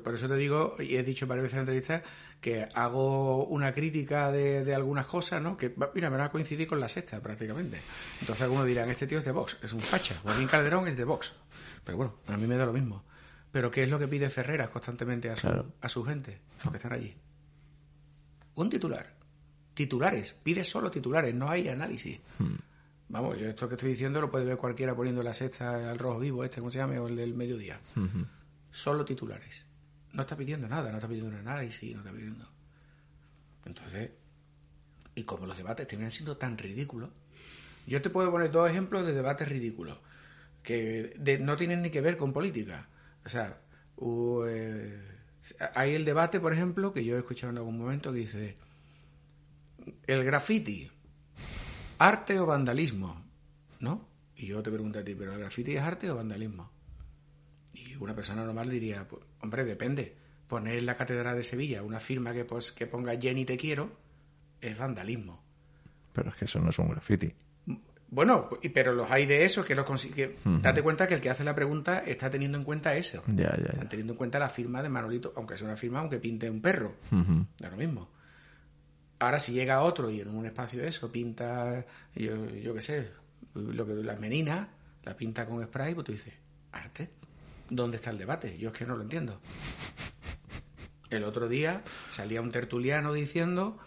por, 0.02 0.12
eso 0.12 0.26
te 0.26 0.34
digo, 0.34 0.74
y 0.80 0.96
he 0.96 1.04
dicho 1.04 1.28
varias 1.28 1.44
veces 1.44 1.54
en 1.54 1.60
entrevistas, 1.60 2.02
que 2.40 2.66
hago 2.74 3.44
una 3.44 3.72
crítica 3.72 4.32
de, 4.32 4.74
algunas 4.74 5.06
cosas, 5.06 5.40
¿no? 5.40 5.56
Que, 5.56 5.72
mira, 5.94 6.10
me 6.10 6.16
va 6.16 6.24
a 6.24 6.30
coincidir 6.32 6.66
con 6.66 6.80
la 6.80 6.88
sexta, 6.88 7.20
prácticamente. 7.20 7.80
Entonces 8.20 8.42
algunos 8.42 8.66
dirán, 8.66 8.90
este 8.90 9.06
tío 9.06 9.18
es 9.18 9.24
de 9.24 9.30
Vox, 9.30 9.58
es 9.62 9.72
un 9.72 9.80
facha. 9.80 10.16
Joaquín 10.24 10.48
Calderón 10.48 10.88
es 10.88 10.96
de 10.96 11.04
Vox. 11.04 11.32
Pero 11.84 11.96
bueno, 11.96 12.16
a 12.26 12.36
mí 12.36 12.48
me 12.48 12.56
da 12.56 12.66
lo 12.66 12.72
mismo. 12.72 13.04
Pero 13.52 13.70
¿qué 13.70 13.84
es 13.84 13.88
lo 13.88 14.00
que 14.00 14.08
pide 14.08 14.28
Ferreras 14.30 14.70
constantemente 14.70 15.30
a 15.30 15.36
su, 15.36 15.46
a 15.80 15.88
su 15.88 16.04
gente, 16.04 16.40
a 16.58 16.64
los 16.64 16.72
que 16.72 16.78
están 16.78 16.92
allí? 16.92 17.14
Un 18.56 18.68
titular. 18.68 19.13
Titulares. 19.74 20.34
Pide 20.42 20.64
solo 20.64 20.90
titulares, 20.90 21.34
no 21.34 21.50
hay 21.50 21.68
análisis. 21.68 22.20
Hmm. 22.38 22.54
Vamos, 23.08 23.38
yo 23.38 23.48
esto 23.48 23.68
que 23.68 23.74
estoy 23.74 23.90
diciendo 23.90 24.20
lo 24.20 24.30
puede 24.30 24.44
ver 24.44 24.56
cualquiera 24.56 24.94
poniendo 24.94 25.22
la 25.22 25.34
sexta 25.34 25.90
al 25.90 25.98
rojo 25.98 26.20
vivo, 26.20 26.42
este, 26.42 26.60
¿cómo 26.60 26.70
se 26.70 26.78
llama? 26.78 27.00
O 27.00 27.08
el 27.08 27.16
del 27.16 27.34
mediodía. 27.34 27.80
Solo 28.70 29.04
titulares 29.04 29.66
no 30.14 30.22
está 30.22 30.36
pidiendo 30.36 30.68
nada, 30.68 30.90
no 30.90 30.96
está 30.96 31.08
pidiendo 31.08 31.30
un 31.30 31.36
análisis, 31.36 31.92
no 31.92 31.98
está 31.98 32.12
pidiendo. 32.12 32.48
Entonces, 33.66 34.10
y 35.14 35.24
como 35.24 35.46
los 35.46 35.56
debates 35.56 35.86
terminan 35.86 36.10
siendo 36.10 36.36
tan 36.36 36.56
ridículos, 36.56 37.10
yo 37.86 38.00
te 38.00 38.10
puedo 38.10 38.30
poner 38.30 38.50
dos 38.50 38.70
ejemplos 38.70 39.04
de 39.04 39.12
debates 39.12 39.48
ridículos 39.48 39.98
que 40.62 41.14
no 41.40 41.56
tienen 41.56 41.82
ni 41.82 41.90
que 41.90 42.00
ver 42.00 42.16
con 42.16 42.32
política. 42.32 42.88
O 43.24 43.28
sea, 43.28 43.58
eh, 44.46 45.02
hay 45.74 45.94
el 45.94 46.04
debate, 46.04 46.40
por 46.40 46.52
ejemplo, 46.52 46.92
que 46.92 47.04
yo 47.04 47.16
he 47.16 47.18
escuchado 47.18 47.50
en 47.50 47.58
algún 47.58 47.78
momento 47.78 48.12
que 48.12 48.20
dice: 48.20 48.54
el 50.06 50.24
graffiti, 50.24 50.90
arte 51.98 52.38
o 52.38 52.46
vandalismo, 52.46 53.24
¿no? 53.80 54.08
Y 54.36 54.46
yo 54.46 54.62
te 54.62 54.70
pregunto 54.70 54.98
a 54.98 55.04
ti, 55.04 55.14
¿pero 55.14 55.32
el 55.32 55.38
graffiti 55.38 55.76
es 55.76 55.82
arte 55.82 56.10
o 56.10 56.16
vandalismo? 56.16 56.70
Y 57.72 57.94
una 57.96 58.14
persona 58.14 58.44
normal 58.44 58.70
diría, 58.70 59.06
pues, 59.06 59.22
hombre, 59.40 59.64
depende. 59.64 60.16
Poner 60.46 60.78
en 60.78 60.86
la 60.86 60.96
Catedral 60.96 61.36
de 61.36 61.42
Sevilla 61.42 61.82
una 61.82 62.00
firma 62.00 62.32
que, 62.32 62.44
pues, 62.44 62.72
que 62.72 62.86
ponga 62.86 63.18
Jenny 63.18 63.44
te 63.44 63.56
quiero 63.56 63.90
es 64.60 64.76
vandalismo. 64.76 65.42
Pero 66.12 66.30
es 66.30 66.36
que 66.36 66.44
eso 66.44 66.60
no 66.60 66.70
es 66.70 66.78
un 66.78 66.88
graffiti. 66.88 67.32
Bueno, 68.14 68.48
pero 68.72 68.92
los 68.92 69.10
hay 69.10 69.26
de 69.26 69.44
esos 69.44 69.66
que 69.66 69.74
los 69.74 69.84
consigue. 69.84 70.36
Date 70.44 70.82
cuenta 70.82 71.08
que 71.08 71.14
el 71.14 71.20
que 71.20 71.30
hace 71.30 71.42
la 71.42 71.54
pregunta 71.54 71.98
está 71.98 72.30
teniendo 72.30 72.56
en 72.56 72.62
cuenta 72.62 72.94
eso. 72.94 73.24
Ya, 73.26 73.56
ya, 73.56 73.72
Están 73.72 73.88
teniendo 73.88 74.12
en 74.12 74.16
cuenta 74.16 74.38
la 74.38 74.48
firma 74.48 74.82
de 74.84 74.88
Manolito, 74.88 75.32
aunque 75.36 75.56
sea 75.56 75.66
una 75.66 75.76
firma, 75.76 75.98
aunque 75.98 76.18
pinte 76.18 76.48
un 76.48 76.60
perro. 76.60 76.94
Da 77.58 77.70
lo 77.70 77.76
mismo. 77.76 78.10
Ahora, 79.24 79.40
si 79.40 79.52
llega 79.52 79.82
otro 79.82 80.10
y 80.10 80.20
en 80.20 80.28
un 80.28 80.46
espacio 80.46 80.82
de 80.82 80.88
eso 80.88 81.10
pinta, 81.10 81.84
yo, 82.14 82.46
yo 82.50 82.74
qué 82.74 82.82
sé, 82.82 83.10
lo 83.54 83.86
que 83.86 83.94
las 83.94 84.20
meninas, 84.20 84.68
la 85.02 85.16
pinta 85.16 85.46
con 85.46 85.64
spray, 85.64 85.94
pues 85.94 86.04
tú 86.04 86.12
dices, 86.12 86.34
arte. 86.72 87.10
¿dónde 87.70 87.96
está 87.96 88.10
el 88.10 88.18
debate? 88.18 88.58
Yo 88.58 88.70
es 88.70 88.74
que 88.74 88.86
no 88.86 88.96
lo 88.96 89.02
entiendo. 89.02 89.40
El 91.10 91.24
otro 91.24 91.48
día 91.48 91.82
salía 92.10 92.40
un 92.40 92.50
tertuliano 92.50 93.12
diciendo 93.12 93.78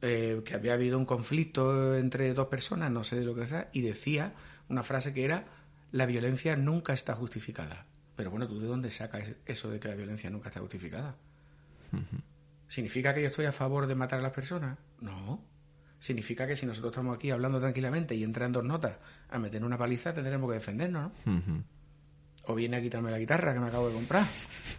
eh, 0.00 0.42
que 0.44 0.54
había 0.54 0.74
habido 0.74 0.98
un 0.98 1.06
conflicto 1.06 1.96
entre 1.96 2.34
dos 2.34 2.48
personas, 2.48 2.90
no 2.90 3.04
sé 3.04 3.16
de 3.16 3.24
lo 3.24 3.34
que 3.34 3.46
sea, 3.46 3.68
y 3.72 3.82
decía 3.82 4.32
una 4.68 4.82
frase 4.82 5.12
que 5.12 5.24
era, 5.24 5.44
la 5.92 6.06
violencia 6.06 6.56
nunca 6.56 6.92
está 6.92 7.14
justificada. 7.14 7.86
Pero 8.16 8.30
bueno, 8.30 8.46
¿tú 8.48 8.60
de 8.60 8.66
dónde 8.66 8.90
sacas 8.90 9.30
eso 9.46 9.70
de 9.70 9.78
que 9.78 9.88
la 9.88 9.94
violencia 9.94 10.30
nunca 10.30 10.48
está 10.48 10.60
justificada? 10.60 11.16
¿Significa 12.72 13.12
que 13.12 13.20
yo 13.20 13.26
estoy 13.26 13.44
a 13.44 13.52
favor 13.52 13.86
de 13.86 13.94
matar 13.94 14.20
a 14.20 14.22
las 14.22 14.32
personas? 14.32 14.78
No. 14.98 15.44
Significa 15.98 16.46
que 16.46 16.56
si 16.56 16.64
nosotros 16.64 16.92
estamos 16.92 17.14
aquí 17.14 17.30
hablando 17.30 17.60
tranquilamente 17.60 18.14
y 18.14 18.24
entran 18.24 18.50
dos 18.50 18.64
notas 18.64 18.96
a 19.28 19.38
meter 19.38 19.62
una 19.62 19.76
paliza, 19.76 20.14
tendremos 20.14 20.48
que 20.48 20.54
defendernos, 20.54 21.12
¿no? 21.26 21.64
o 22.46 22.54
viene 22.54 22.78
a 22.78 22.80
quitarme 22.80 23.10
la 23.10 23.18
guitarra 23.18 23.52
que 23.52 23.60
me 23.60 23.66
acabo 23.66 23.88
de 23.88 23.94
comprar. 23.94 24.24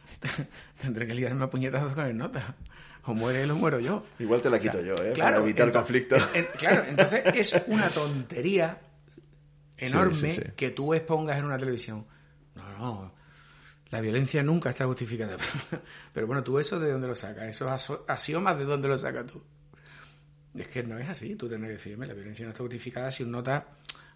Tendré 0.82 1.06
que 1.06 1.14
liarme 1.14 1.44
a 1.44 1.52
puñetazos 1.52 1.94
con 1.94 2.08
el 2.08 2.18
nota. 2.18 2.56
O 3.04 3.14
muere 3.14 3.44
él 3.44 3.52
o 3.52 3.58
muero 3.58 3.80
yo. 3.80 4.04
Igual 4.18 4.42
te 4.42 4.50
la 4.50 4.58
quito 4.58 4.82
yo, 4.82 4.96
¿eh? 4.96 5.14
Para 5.16 5.38
evitar 5.38 5.72
conflicto. 5.72 6.16
claro, 6.58 6.86
entonces 6.88 7.22
es 7.36 7.64
una 7.68 7.90
tontería 7.90 8.80
enorme 9.78 10.54
que 10.56 10.72
tú 10.72 10.96
expongas 10.96 11.38
en 11.38 11.46
una 11.46 11.60
televisión. 11.60 12.08
No, 12.56 12.72
no. 12.72 13.23
La 13.94 14.02
violencia 14.02 14.42
nunca 14.42 14.72
está 14.72 14.86
justificada. 14.86 15.38
Pero 16.14 16.26
bueno, 16.26 16.44
tú 16.44 16.58
eso 16.58 16.80
de 16.80 16.92
dónde 16.92 17.08
lo 17.08 17.16
sacas, 17.16 17.44
esos 17.44 17.92
axiomas 18.08 18.58
de 18.58 18.66
dónde 18.66 18.88
lo 18.88 18.98
sacas 18.98 19.28
tú. 19.28 19.44
Es 20.56 20.68
que 20.68 20.82
no 20.82 20.98
es 20.98 21.08
así, 21.08 21.36
tú 21.36 21.48
tienes 21.48 21.68
que 21.68 21.74
decirme, 21.74 22.08
la 22.08 22.16
violencia 22.16 22.44
no 22.44 22.52
está 22.52 22.64
justificada 22.64 23.12
si 23.12 23.22
un 23.22 23.32
nota 23.32 23.68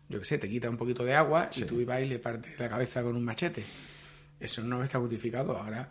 yo 0.09 0.17
qué 0.17 0.25
sé, 0.25 0.37
te 0.39 0.49
quita 0.49 0.67
un 0.67 0.77
poquito 0.77 1.05
de 1.05 1.13
agua 1.13 1.51
y 1.55 1.61
tú 1.63 1.79
ibas 1.79 2.01
y 2.01 2.05
le 2.05 2.17
partes 2.17 2.57
la 2.59 2.69
cabeza 2.69 3.03
con 3.03 3.15
un 3.15 3.23
machete. 3.23 3.63
Eso 4.39 4.63
no 4.63 4.83
está 4.83 4.97
justificado. 4.97 5.55
Ahora, 5.55 5.89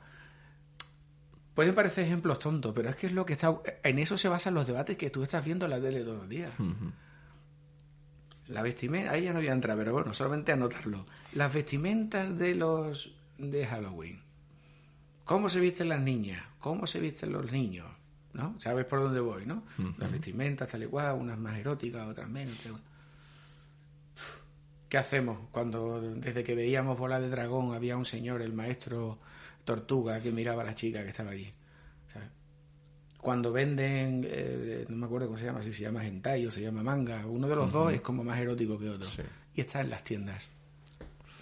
pueden 1.55 1.74
parecer 1.74 2.07
ejemplos 2.07 2.41
tontos, 2.41 2.72
pero 2.74 2.89
es 2.89 2.97
que 2.97 3.07
es 3.07 3.12
lo 3.12 3.24
que 3.24 3.34
está. 3.34 3.55
En 3.84 4.01
eso 4.01 4.18
se 4.18 4.28
basan 4.28 4.55
los 4.55 4.66
debates 4.66 4.97
que 4.97 5.11
tú 5.11 5.22
estás 5.22 5.45
viendo 5.45 5.66
en 5.66 5.70
la 5.70 5.80
tele 5.80 6.01
todos 6.01 6.18
los 6.18 6.28
días. 6.28 6.53
La 8.49 8.62
vestimenta, 8.62 9.12
ahí 9.12 9.24
ya 9.24 9.32
no 9.32 9.39
voy 9.39 9.49
a 9.49 9.53
entrar, 9.53 9.76
pero 9.76 9.93
bueno, 9.93 10.12
solamente 10.12 10.51
anotarlo. 10.51 11.07
Las 11.34 11.53
vestimentas 11.53 12.37
de 12.37 12.55
los 12.55 13.15
de 13.39 13.66
Halloween. 13.66 14.20
¿Cómo 15.24 15.49
se 15.49 15.61
visten 15.61 15.89
las 15.89 16.01
niñas? 16.01 16.43
¿Cómo 16.61 16.87
se 16.87 17.01
visten 17.01 17.32
los 17.32 17.51
niños? 17.51 17.87
¿No? 18.32 18.55
¿Sabes 18.59 18.84
por 18.84 19.01
dónde 19.01 19.20
voy, 19.20 19.47
no? 19.47 19.64
Las 19.99 20.12
vestimentas 20.12 20.70
tal 20.70 20.82
y 20.82 20.87
cual, 20.87 21.14
unas 21.14 21.39
más 21.39 21.59
eróticas, 21.59 22.07
otras 22.07 22.28
menos. 22.28 22.57
¿Qué 24.89 24.99
hacemos 24.99 25.39
cuando 25.51 26.01
desde 26.01 26.45
que 26.45 26.55
veíamos 26.55 26.99
Bola 26.99 27.18
de 27.18 27.28
Dragón 27.28 27.74
había 27.74 27.97
un 27.97 28.05
señor, 28.05 28.43
el 28.43 28.53
maestro 28.53 29.18
Tortuga, 29.64 30.20
que 30.20 30.30
miraba 30.30 30.62
a 30.62 30.66
la 30.66 30.74
chica 30.74 31.03
que 31.03 31.11
estaba 31.11 31.30
allí? 31.30 31.53
Cuando 33.26 33.51
venden, 33.51 34.24
eh, 34.24 34.84
no 34.89 34.97
me 34.99 35.07
acuerdo 35.07 35.26
cómo 35.26 35.39
se 35.39 35.47
llama, 35.47 35.61
si 35.61 35.72
se 35.72 35.82
llama 35.82 36.07
hentai 36.07 36.47
o 36.47 36.51
se 36.53 36.61
llama 36.61 36.84
manga, 36.84 37.26
uno 37.26 37.49
de 37.49 37.57
los 37.57 37.72
dos 37.72 37.93
es 37.93 38.01
como 38.01 38.22
más 38.22 38.39
erótico 38.39 38.78
que 38.78 38.89
otro. 38.89 39.09
Y 39.53 39.62
está 39.62 39.80
en 39.80 39.91
las 39.91 40.05
tiendas. 40.05 40.49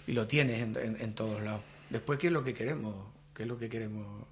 Y 0.07 0.13
lo 0.13 0.25
tienes 0.25 0.61
en, 0.77 1.13
todos 1.13 1.43
lados. 1.43 1.61
Después, 1.95 2.19
¿qué 2.19 2.27
es 2.27 2.33
lo 2.33 2.43
que 2.43 2.53
queremos? 2.53 3.07
¿Qué 3.33 3.43
es 3.43 3.47
lo 3.47 3.57
que 3.57 3.69
queremos 3.69 4.27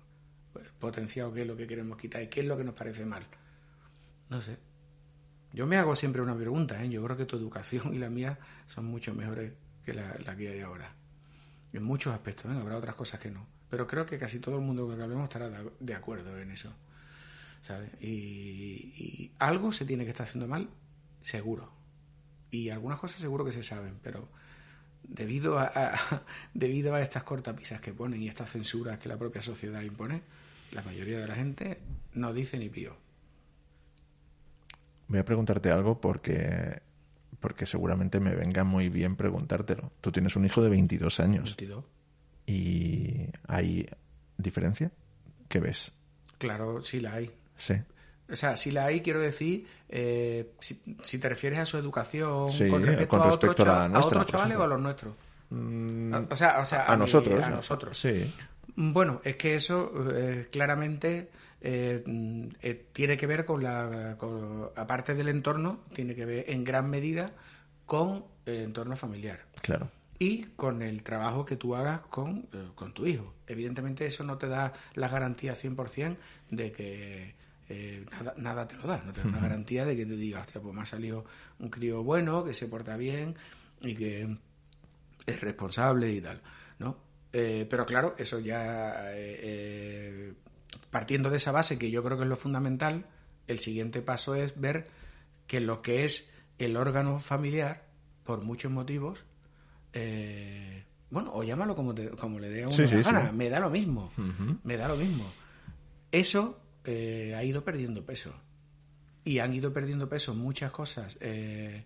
potenciar 0.80 1.28
o 1.28 1.34
qué 1.34 1.44
es 1.44 1.48
lo 1.48 1.56
que 1.56 1.66
queremos 1.66 1.98
quitar? 1.98 2.22
¿Y 2.22 2.28
qué 2.28 2.42
es 2.42 2.46
lo 2.46 2.58
que 2.58 2.66
nos 2.66 2.76
parece 2.76 3.06
mal? 3.06 3.26
No 4.30 4.42
sé. 4.42 4.58
Yo 5.54 5.66
me 5.66 5.78
hago 5.78 5.96
siempre 5.96 6.22
una 6.22 6.36
pregunta, 6.36 6.84
¿eh? 6.84 6.90
yo 6.90 7.02
creo 7.06 7.16
que 7.16 7.26
tu 7.26 7.38
educación 7.38 7.94
y 7.94 8.00
la 8.00 8.10
mía 8.10 8.38
son 8.68 8.84
mucho 8.84 9.14
mejores 9.16 9.54
que 9.86 9.94
la, 9.94 10.36
que 10.36 10.50
hay 10.50 10.60
ahora. 10.60 10.94
En 11.72 11.84
muchos 11.84 12.14
aspectos, 12.14 12.52
¿eh? 12.52 12.60
habrá 12.60 12.76
otras 12.76 12.96
cosas 12.96 13.22
que 13.22 13.32
no. 13.32 13.48
Pero 13.70 13.88
creo 13.88 14.06
que 14.06 14.20
casi 14.20 14.40
todo 14.40 14.58
el 14.58 14.62
mundo 14.62 14.86
que 14.94 15.02
hablemos 15.02 15.24
estará 15.24 15.50
de 15.80 15.96
acuerdo 15.96 16.38
en 16.38 16.52
eso. 16.52 16.70
¿sabes? 17.62 17.92
Y, 18.02 19.32
algo 19.40 19.72
se 19.72 19.86
tiene 19.86 20.04
que 20.04 20.10
estar 20.10 20.28
haciendo 20.28 20.50
mal, 20.50 20.70
seguro. 21.22 21.72
Y 22.52 22.72
algunas 22.72 23.00
cosas 23.00 23.22
seguro 23.22 23.46
que 23.46 23.54
se 23.54 23.64
saben, 23.64 24.02
pero 24.04 24.28
debido 25.04 25.60
a, 25.60 26.00
debido 26.54 26.96
a 26.96 27.02
estas 27.02 27.24
cortapisas 27.24 27.82
que 27.82 27.94
ponen 27.94 28.22
y 28.22 28.28
estas 28.28 28.52
censuras 28.52 29.00
que 29.00 29.10
la 29.10 29.18
propia 29.18 29.42
sociedad 29.42 29.82
impone, 29.82 30.22
la 30.72 30.82
mayoría 30.82 31.20
de 31.20 31.28
la 31.28 31.36
gente 31.36 31.80
no 32.14 32.34
dice 32.34 32.58
ni 32.58 32.70
pío. 32.70 32.96
Voy 35.08 35.20
a 35.20 35.26
preguntarte 35.26 35.70
algo 35.72 36.00
porque, 36.00 36.82
porque 37.40 37.66
seguramente 37.66 38.20
me 38.20 38.36
venga 38.36 38.64
muy 38.64 38.90
bien 38.90 39.16
preguntártelo. 39.16 39.92
Tú 40.02 40.12
tienes 40.12 40.36
un 40.36 40.46
hijo 40.46 40.62
de 40.64 40.70
22 40.70 41.20
años. 41.20 41.44
22. 41.44 41.86
¿Y 42.48 43.28
hay 43.48 43.88
diferencia? 44.38 44.92
¿Qué 45.48 45.60
ves? 45.60 45.94
Claro, 46.38 46.82
sí 46.82 47.00
la 47.00 47.14
hay. 47.14 47.32
Sí. 47.56 47.76
O 48.32 48.36
sea, 48.36 48.56
si 48.58 48.72
la 48.72 48.86
hay, 48.86 49.02
quiero 49.02 49.20
decir, 49.20 49.68
eh, 49.90 50.54
si, 50.60 51.18
te 51.20 51.30
refieres 51.30 51.60
a 51.60 51.66
su 51.66 51.78
educación 51.78 52.48
con 52.70 52.84
respecto, 52.84 53.18
a, 53.18 53.34
otros 54.00 54.26
chavales 54.26 54.58
o 54.58 54.64
a 54.64 54.68
los 54.68 54.80
nuestros. 54.80 55.14
Mm, 55.50 56.14
o 56.30 56.36
sea, 56.36 56.60
o 56.60 56.66
sea 56.66 56.86
a, 56.86 56.96
nosotros. 56.96 57.44
a 57.44 57.50
nosotros. 57.50 57.98
Sí. 57.98 58.32
Bueno, 58.76 59.22
es 59.24 59.36
que 59.36 59.56
eso 59.56 59.92
eh, 60.12 60.48
claramente 60.52 61.30
eh, 61.66 62.04
eh, 62.62 62.88
tiene 62.92 63.16
que 63.16 63.26
ver 63.26 63.46
con 63.46 63.64
la, 63.64 64.18
aparte 64.76 65.16
del 65.16 65.30
entorno, 65.30 65.80
tiene 65.94 66.14
que 66.14 66.26
ver 66.26 66.46
en 66.50 66.66
gran 66.66 66.90
medida 66.90 67.32
con 67.86 68.26
el 68.46 68.64
entorno 68.64 68.98
familiar. 68.98 69.46
Claro. 69.62 69.90
Y 70.20 70.44
con 70.58 70.82
el 70.82 71.04
trabajo 71.04 71.46
que 71.46 71.56
tú 71.56 71.74
hagas 71.74 72.02
con, 72.10 72.50
eh, 72.52 72.68
con 72.76 72.94
tu 72.94 73.08
hijo. 73.08 73.34
Evidentemente 73.48 74.06
eso 74.06 74.26
no 74.26 74.38
te 74.38 74.48
da 74.48 74.74
la 74.94 75.08
garantía 75.08 75.54
100% 75.54 76.18
de 76.50 76.72
que 76.74 77.36
nada, 78.12 78.34
nada, 78.38 78.68
te 78.68 78.76
lo 78.76 78.88
da. 78.88 79.02
No 79.06 79.14
te 79.14 79.22
da 79.22 79.28
una 79.28 79.40
garantía 79.40 79.86
de 79.86 79.96
que 79.96 80.06
te 80.06 80.16
diga, 80.16 80.42
hostia, 80.42 80.62
pues 80.62 80.74
me 80.74 80.82
ha 80.82 80.86
salido 80.86 81.26
un 81.60 81.70
crío 81.70 82.04
bueno, 82.04 82.44
que 82.44 82.54
se 82.54 82.68
porta 82.68 82.98
bien 82.98 83.36
y 83.82 83.96
que 83.96 84.38
es 85.26 85.42
responsable 85.42 86.12
y 86.12 86.22
tal, 86.22 86.42
¿no? 86.80 86.98
pero 87.32 87.84
claro, 87.84 88.14
eso 88.20 88.38
ya 88.40 89.12
partiendo 90.92 91.30
de 91.30 91.38
esa 91.38 91.52
base, 91.52 91.80
que 91.80 91.90
yo 91.90 92.04
creo 92.04 92.18
que 92.18 92.24
es 92.24 92.30
lo 92.30 92.36
fundamental, 92.36 93.06
el 93.48 93.60
siguiente 93.60 94.02
paso 94.02 94.36
es 94.36 94.60
ver 94.60 94.88
que 95.48 95.60
lo 95.60 95.82
que 95.82 96.06
es 96.06 96.32
el 96.58 96.78
órgano 96.78 97.20
familiar, 97.20 97.86
por 98.24 98.44
muchos 98.44 98.72
motivos, 98.72 99.26
eh, 99.94 100.84
bueno, 101.10 101.32
o 101.34 101.44
llámalo 101.44 101.76
como, 101.76 101.94
como 102.20 102.40
le 102.40 102.50
dé 102.50 102.64
a 102.64 102.68
una 102.68 102.86
gana, 103.02 103.32
me 103.32 103.50
da 103.50 103.60
lo 103.60 103.70
mismo, 103.70 104.12
me 104.64 104.78
da 104.78 104.88
lo 104.88 104.96
mismo. 104.96 105.32
Eso 106.12 106.60
eh, 106.86 107.34
ha 107.36 107.44
ido 107.44 107.64
perdiendo 107.64 108.06
peso. 108.06 108.34
Y 109.26 109.40
han 109.40 109.54
ido 109.54 109.72
perdiendo 109.72 110.10
peso 110.10 110.36
muchas 110.36 110.72
cosas, 110.72 111.18
eh, 111.22 111.86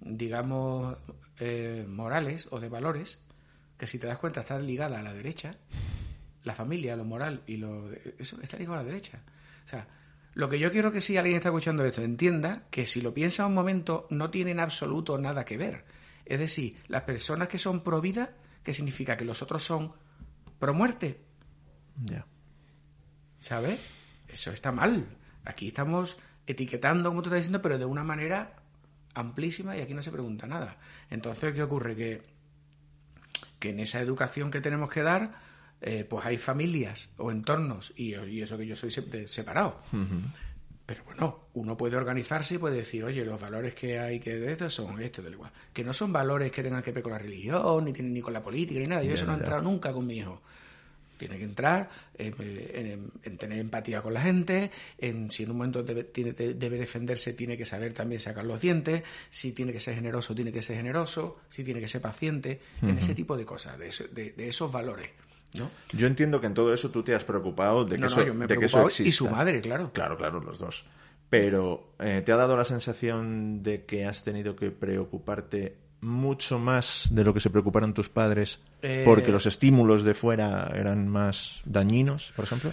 digamos, 0.00 0.96
morales 1.88 2.46
o 2.50 2.60
de 2.60 2.68
valores, 2.68 3.24
que 3.76 3.86
si 3.86 3.98
te 3.98 4.06
das 4.06 4.18
cuenta 4.18 4.40
están 4.40 4.66
ligadas 4.66 4.98
a 4.98 5.02
la 5.02 5.12
derecha, 5.12 5.56
la 6.44 6.54
familia, 6.54 6.96
lo 6.96 7.04
moral 7.04 7.42
y 7.46 7.56
lo... 7.56 7.90
Eso 8.18 8.40
está 8.40 8.56
ligado 8.56 8.74
a 8.74 8.82
la 8.82 8.84
derecha. 8.84 9.20
O 9.64 9.68
sea, 9.68 9.88
lo 10.34 10.48
que 10.48 10.58
yo 10.58 10.70
quiero 10.70 10.92
que 10.92 11.00
si 11.00 11.16
alguien 11.16 11.36
está 11.36 11.48
escuchando 11.48 11.84
esto 11.84 12.02
entienda 12.02 12.64
que 12.70 12.86
si 12.86 13.00
lo 13.00 13.14
piensa 13.14 13.46
un 13.46 13.54
momento 13.54 14.06
no 14.10 14.30
tienen 14.30 14.60
absoluto 14.60 15.16
nada 15.18 15.44
que 15.44 15.56
ver. 15.56 15.84
Es 16.24 16.38
decir, 16.38 16.76
las 16.88 17.02
personas 17.02 17.48
que 17.48 17.58
son 17.58 17.82
pro 17.82 18.00
vida, 18.00 18.32
¿qué 18.62 18.74
significa? 18.74 19.16
Que 19.16 19.24
los 19.24 19.42
otros 19.42 19.62
son 19.62 19.92
pro 20.58 20.74
muerte. 20.74 21.20
Ya. 22.04 22.26
¿Sabes? 23.40 23.78
Eso 24.34 24.50
está 24.50 24.72
mal. 24.72 25.06
Aquí 25.44 25.68
estamos 25.68 26.16
etiquetando, 26.44 27.08
como 27.08 27.22
tú 27.22 27.28
estás 27.28 27.42
diciendo, 27.42 27.62
pero 27.62 27.78
de 27.78 27.84
una 27.84 28.02
manera 28.02 28.56
amplísima 29.14 29.76
y 29.76 29.80
aquí 29.80 29.94
no 29.94 30.02
se 30.02 30.10
pregunta 30.10 30.48
nada. 30.48 30.76
Entonces, 31.08 31.54
¿qué 31.54 31.62
ocurre? 31.62 31.94
Que, 31.94 32.22
que 33.60 33.70
en 33.70 33.78
esa 33.78 34.00
educación 34.00 34.50
que 34.50 34.60
tenemos 34.60 34.90
que 34.90 35.02
dar, 35.02 35.36
eh, 35.80 36.04
pues 36.04 36.26
hay 36.26 36.36
familias 36.36 37.10
o 37.16 37.30
entornos, 37.30 37.92
y, 37.96 38.14
eso 38.42 38.58
que 38.58 38.66
yo 38.66 38.74
soy 38.74 38.90
separado. 38.90 39.80
Pero 40.84 41.04
bueno, 41.04 41.46
uno 41.54 41.76
puede 41.76 41.96
organizarse 41.96 42.56
y 42.56 42.58
puede 42.58 42.78
decir, 42.78 43.04
oye, 43.04 43.24
los 43.24 43.40
valores 43.40 43.72
que 43.74 44.00
hay 44.00 44.18
que 44.18 44.34
de 44.34 44.50
esto 44.50 44.68
son 44.68 45.00
esto, 45.00 45.22
del 45.22 45.34
igual. 45.34 45.52
Que 45.72 45.84
no 45.84 45.92
son 45.92 46.12
valores 46.12 46.50
que 46.50 46.64
tengan 46.64 46.82
que 46.82 46.90
ver 46.90 47.04
con 47.04 47.12
la 47.12 47.18
religión, 47.18 47.84
ni, 47.84 47.92
ni 47.92 48.20
con 48.20 48.32
la 48.32 48.42
política, 48.42 48.80
ni 48.80 48.86
nada. 48.86 49.04
Yo 49.04 49.14
eso 49.14 49.26
no 49.26 49.34
he 49.34 49.36
entrado 49.36 49.62
nunca 49.62 49.92
con 49.92 50.04
mi 50.04 50.18
hijo. 50.18 50.42
Tiene 51.16 51.38
que 51.38 51.44
entrar 51.44 51.90
en, 52.18 53.10
tener 53.38 53.58
empatía 53.58 54.02
con 54.02 54.14
la 54.14 54.22
gente, 54.22 54.70
en 54.98 55.30
si 55.30 55.44
en 55.44 55.50
un 55.50 55.58
momento 55.58 55.82
debe, 55.82 56.04
debe 56.12 56.78
defenderse, 56.78 57.34
tiene 57.34 57.56
que 57.56 57.64
saber 57.64 57.92
también 57.92 58.20
sacar 58.20 58.44
los 58.44 58.60
dientes, 58.60 59.02
si 59.30 59.52
tiene 59.52 59.72
que 59.72 59.80
ser 59.80 59.94
generoso, 59.94 60.34
tiene 60.34 60.52
que 60.52 60.62
ser 60.62 60.76
generoso, 60.76 61.40
si 61.48 61.64
tiene 61.64 61.80
que 61.80 61.88
ser 61.88 62.00
paciente, 62.00 62.60
en 62.82 62.98
ese 62.98 63.14
tipo 63.14 63.36
de 63.36 63.44
cosas, 63.44 63.78
de, 63.78 64.34
de 64.36 64.48
esos 64.48 64.70
valores. 64.70 65.10
Yo 65.92 66.06
entiendo 66.06 66.40
que 66.40 66.48
en 66.48 66.54
todo 66.54 66.74
eso 66.74 66.90
tú 66.90 67.02
te 67.02 67.14
has 67.14 67.24
preocupado 67.24 67.84
de 67.84 67.98
que, 67.98 68.06
eso, 68.06 68.24
de 68.24 68.58
que 68.58 68.64
eso 68.64 68.86
exista. 68.86 69.08
Y 69.08 69.12
su 69.12 69.28
madre, 69.28 69.60
claro. 69.60 69.92
Claro, 69.92 70.16
claro, 70.16 70.40
los 70.40 70.58
dos. 70.58 70.84
Pero 71.30 71.94
eh, 72.00 72.22
¿te 72.24 72.32
ha 72.32 72.36
dado 72.36 72.56
la 72.56 72.64
sensación 72.64 73.62
de 73.62 73.84
que 73.84 74.04
has 74.04 74.24
tenido 74.24 74.56
que 74.56 74.70
preocuparte 74.70 75.76
mucho 76.04 76.58
más 76.58 77.08
de 77.10 77.24
lo 77.24 77.34
que 77.34 77.40
se 77.40 77.50
preocuparon 77.50 77.94
tus 77.94 78.08
padres 78.08 78.60
porque 79.04 79.30
eh, 79.30 79.32
los 79.32 79.46
estímulos 79.46 80.04
de 80.04 80.14
fuera 80.14 80.70
eran 80.74 81.08
más 81.08 81.62
dañinos, 81.64 82.32
por 82.36 82.44
ejemplo? 82.44 82.72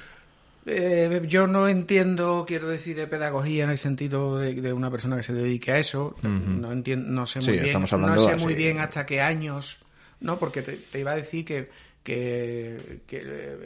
Eh, 0.66 1.24
yo 1.28 1.48
no 1.48 1.68
entiendo, 1.68 2.46
quiero 2.48 2.68
decir, 2.68 2.96
de 2.96 3.08
pedagogía 3.08 3.64
en 3.64 3.72
el 3.72 3.78
sentido 3.78 4.38
de, 4.38 4.74
una 4.74 4.92
persona 4.92 5.18
que 5.18 5.24
se 5.24 5.34
dedique 5.34 5.72
a 5.72 5.80
eso. 5.80 6.16
No 6.22 6.72
entiendo, 6.72 7.10
no 7.10 7.26
sé 7.26 7.40
muy 7.40 7.60
bien, 7.60 7.82
no 7.82 8.18
sé 8.20 8.36
muy 8.38 8.54
bien 8.54 8.80
hasta 8.80 9.06
qué 9.06 9.22
años, 9.22 9.80
no, 10.20 10.38
porque 10.38 10.62
te 10.62 11.00
iba 11.00 11.12
a 11.12 11.16
decir 11.16 11.46
que 11.46 11.70
que, 12.04 13.02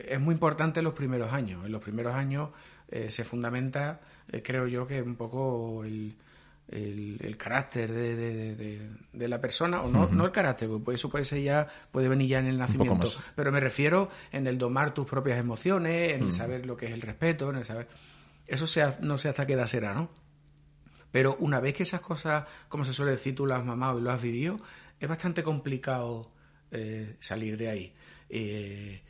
es 0.08 0.20
muy 0.20 0.34
importante 0.34 0.82
los 0.82 0.94
primeros 0.94 1.32
años. 1.32 1.66
En 1.66 1.72
los 1.72 1.82
primeros 1.82 2.14
años 2.14 2.50
eh, 2.90 3.10
se 3.10 3.24
fundamenta, 3.24 4.00
eh, 4.32 4.42
creo 4.44 4.68
yo, 4.68 4.86
que 4.88 5.02
un 5.02 5.16
poco 5.16 5.84
el, 5.84 6.14
el, 6.70 7.38
carácter 7.38 7.92
de, 7.92 8.90
de, 9.14 9.28
la 9.28 9.40
persona, 9.40 9.82
o 9.82 9.90
no, 9.90 10.08
no 10.08 10.26
el 10.26 10.32
carácter, 10.32 10.68
porque 10.70 10.96
eso 10.96 11.10
puede 11.10 11.26
ser 11.26 11.42
ya, 11.42 11.66
puede 11.92 12.10
venir 12.10 12.30
ya 12.30 12.40
en 12.40 12.48
el 12.48 12.58
nacimiento, 12.58 13.08
pero 13.36 13.52
me 13.52 13.60
refiero 13.60 14.10
en 14.32 14.48
el 14.48 14.58
domar 14.58 14.94
tus 14.94 15.08
propias 15.08 15.40
emociones, 15.40 16.14
en 16.14 16.24
el 16.24 16.32
saber 16.32 16.66
lo 16.66 16.76
que 16.76 16.88
es 16.88 16.92
el 16.92 17.02
respeto, 17.02 17.50
en 17.50 17.58
el 17.58 17.66
saber... 17.66 17.88
Eso 18.48 18.66
no 19.02 19.18
sé 19.18 19.30
hasta 19.30 19.48
qué 19.48 19.54
edad 19.54 19.66
será, 19.66 19.94
¿no? 19.94 20.10
Pero 21.12 21.36
una 21.40 21.60
vez 21.60 21.74
que 21.74 21.84
esas 21.84 22.02
cosas, 22.02 22.46
como 22.68 22.86
se 22.86 22.94
suele 22.94 23.12
decir, 23.12 23.34
tú 23.34 23.46
las 23.46 23.60
has 23.60 23.66
mamado 23.66 24.00
y 24.00 24.02
lo 24.02 24.12
has 24.12 24.22
vivido, 24.22 24.60
es 25.00 25.08
bastante 25.08 25.44
complicado 25.44 26.32
eh, 26.72 27.16
salir 27.20 27.58
de 27.58 27.70
ahí. 27.70 27.94
Eh, 28.30 29.02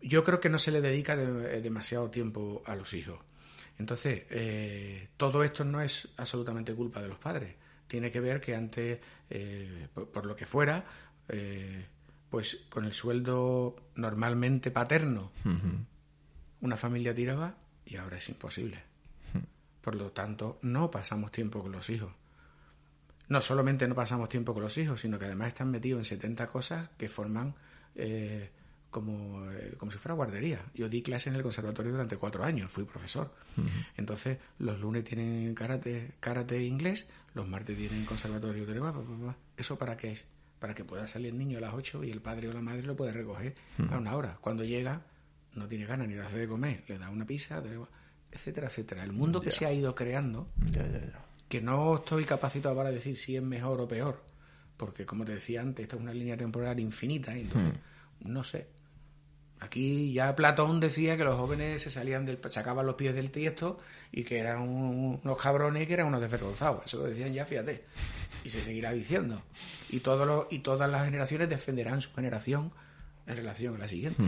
yo 0.00 0.24
creo 0.24 0.40
que 0.40 0.48
no 0.48 0.58
se 0.58 0.72
le 0.72 0.80
dedica 0.80 1.14
eh, 1.14 1.60
demasiado 1.62 2.10
tiempo 2.10 2.62
a 2.66 2.74
los 2.74 2.92
hijos. 2.94 3.20
Entonces, 3.78 4.24
eh, 4.30 5.08
todo 5.16 5.44
esto 5.44 5.64
no 5.64 5.80
es 5.80 6.08
absolutamente 6.16 6.74
culpa 6.74 7.02
de 7.02 7.08
los 7.08 7.18
padres. 7.18 7.54
Tiene 7.86 8.10
que 8.10 8.20
ver 8.20 8.40
que 8.40 8.54
antes, 8.54 8.98
por, 10.12 10.26
lo 10.26 10.34
que 10.34 10.46
fuera, 10.46 10.84
pues 12.30 12.64
con 12.68 12.84
el 12.84 12.92
sueldo 12.92 13.76
normalmente 13.94 14.72
paterno, 14.72 15.30
una 16.60 16.76
familia 16.76 17.14
tiraba 17.14 17.54
y 17.84 17.96
ahora 17.96 18.16
es 18.16 18.28
imposible. 18.28 18.82
Por 19.80 19.94
lo 19.94 20.10
tanto, 20.10 20.58
no 20.62 20.90
pasamos 20.90 21.30
tiempo 21.30 21.62
con 21.62 21.70
los 21.70 21.88
hijos. 21.90 22.12
No 23.28 23.40
solamente 23.40 23.86
no 23.86 23.94
pasamos 23.94 24.28
tiempo 24.28 24.52
con 24.52 24.64
los 24.64 24.76
hijos, 24.78 25.00
sino 25.00 25.18
que 25.18 25.26
además 25.26 25.48
están 25.48 25.70
metidos 25.70 25.98
en 25.98 26.04
70 26.04 26.46
cosas 26.48 26.90
que 26.96 27.08
forman 27.08 27.54
eh, 27.94 28.50
como, 28.96 29.52
eh, 29.52 29.74
como 29.76 29.92
si 29.92 29.98
fuera 29.98 30.14
guardería. 30.14 30.64
Yo 30.72 30.88
di 30.88 31.02
clase 31.02 31.28
en 31.28 31.36
el 31.36 31.42
conservatorio 31.42 31.92
durante 31.92 32.16
cuatro 32.16 32.42
años, 32.42 32.72
fui 32.72 32.84
profesor. 32.84 33.30
Entonces, 33.94 34.38
los 34.58 34.80
lunes 34.80 35.04
tienen 35.04 35.54
karate, 35.54 36.12
karate 36.18 36.64
inglés, 36.64 37.06
los 37.34 37.46
martes 37.46 37.76
tienen 37.76 38.06
conservatorio 38.06 38.64
de 38.64 38.80
¿Eso 39.58 39.76
para 39.76 39.98
qué 39.98 40.12
es? 40.12 40.26
Para 40.58 40.74
que 40.74 40.82
pueda 40.82 41.06
salir 41.06 41.32
el 41.32 41.36
niño 41.36 41.58
a 41.58 41.60
las 41.60 41.74
ocho 41.74 42.02
y 42.04 42.10
el 42.10 42.22
padre 42.22 42.48
o 42.48 42.54
la 42.54 42.62
madre 42.62 42.84
lo 42.84 42.96
puede 42.96 43.12
recoger 43.12 43.54
a 43.90 43.98
una 43.98 44.16
hora. 44.16 44.38
Cuando 44.40 44.64
llega, 44.64 45.02
no 45.52 45.68
tiene 45.68 45.84
ganas 45.84 46.08
ni 46.08 46.14
de 46.14 46.22
hacer 46.22 46.38
de 46.38 46.48
comer, 46.48 46.82
le 46.88 46.96
da 46.96 47.10
una 47.10 47.26
pizza, 47.26 47.62
etcétera, 48.32 48.68
etcétera. 48.68 49.04
El 49.04 49.12
mundo 49.12 49.42
que 49.42 49.50
se 49.50 49.66
ha 49.66 49.72
ido 49.74 49.94
creando, 49.94 50.48
que 51.50 51.60
no 51.60 51.96
estoy 51.96 52.24
capacitado 52.24 52.74
para 52.74 52.90
decir 52.90 53.18
si 53.18 53.36
es 53.36 53.42
mejor 53.42 53.78
o 53.78 53.86
peor, 53.86 54.24
porque 54.78 55.04
como 55.04 55.26
te 55.26 55.34
decía 55.34 55.60
antes, 55.60 55.82
esto 55.82 55.96
es 55.96 56.02
una 56.02 56.14
línea 56.14 56.38
temporal 56.38 56.80
infinita, 56.80 57.36
y 57.36 57.42
entonces 57.42 57.74
no 58.20 58.42
sé. 58.42 58.68
Aquí 59.60 60.12
ya 60.12 60.36
Platón 60.36 60.80
decía 60.80 61.16
que 61.16 61.24
los 61.24 61.36
jóvenes 61.36 61.80
se 61.80 61.90
salían 61.90 62.26
del, 62.26 62.38
sacaban 62.48 62.84
los 62.84 62.94
pies 62.94 63.14
del 63.14 63.30
tiesto 63.30 63.78
y 64.12 64.24
que 64.24 64.38
eran 64.38 64.60
unos 64.60 65.38
cabrones 65.40 65.82
y 65.82 65.86
que 65.86 65.94
eran 65.94 66.08
unos 66.08 66.20
desvergonzados. 66.20 66.84
Eso 66.84 66.98
lo 66.98 67.04
decían 67.04 67.32
ya, 67.32 67.46
fíjate. 67.46 67.84
Y 68.44 68.50
se 68.50 68.62
seguirá 68.62 68.92
diciendo. 68.92 69.42
Y, 69.88 70.00
todos 70.00 70.26
los, 70.26 70.46
y 70.50 70.58
todas 70.58 70.90
las 70.90 71.04
generaciones 71.06 71.48
defenderán 71.48 72.02
su 72.02 72.12
generación 72.12 72.72
en 73.26 73.36
relación 73.36 73.74
a 73.74 73.78
la 73.78 73.88
siguiente. 73.88 74.22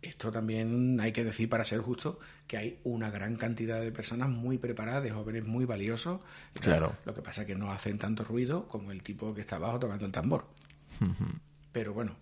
Esto 0.00 0.30
también 0.30 1.00
hay 1.00 1.12
que 1.12 1.24
decir, 1.24 1.48
para 1.48 1.64
ser 1.64 1.80
justo, 1.80 2.20
que 2.46 2.56
hay 2.56 2.80
una 2.84 3.10
gran 3.10 3.36
cantidad 3.36 3.80
de 3.80 3.90
personas 3.90 4.28
muy 4.28 4.58
preparadas, 4.58 5.02
de 5.02 5.10
jóvenes 5.10 5.44
muy 5.44 5.64
valiosos. 5.64 6.20
Claro. 6.60 6.94
Lo 7.04 7.14
que 7.14 7.22
pasa 7.22 7.40
es 7.40 7.46
que 7.48 7.56
no 7.56 7.72
hacen 7.72 7.98
tanto 7.98 8.22
ruido 8.22 8.68
como 8.68 8.92
el 8.92 9.02
tipo 9.02 9.34
que 9.34 9.40
está 9.40 9.56
abajo 9.56 9.80
tocando 9.80 10.06
el 10.06 10.12
tambor. 10.12 10.46
Pero 11.72 11.94
bueno, 11.94 12.16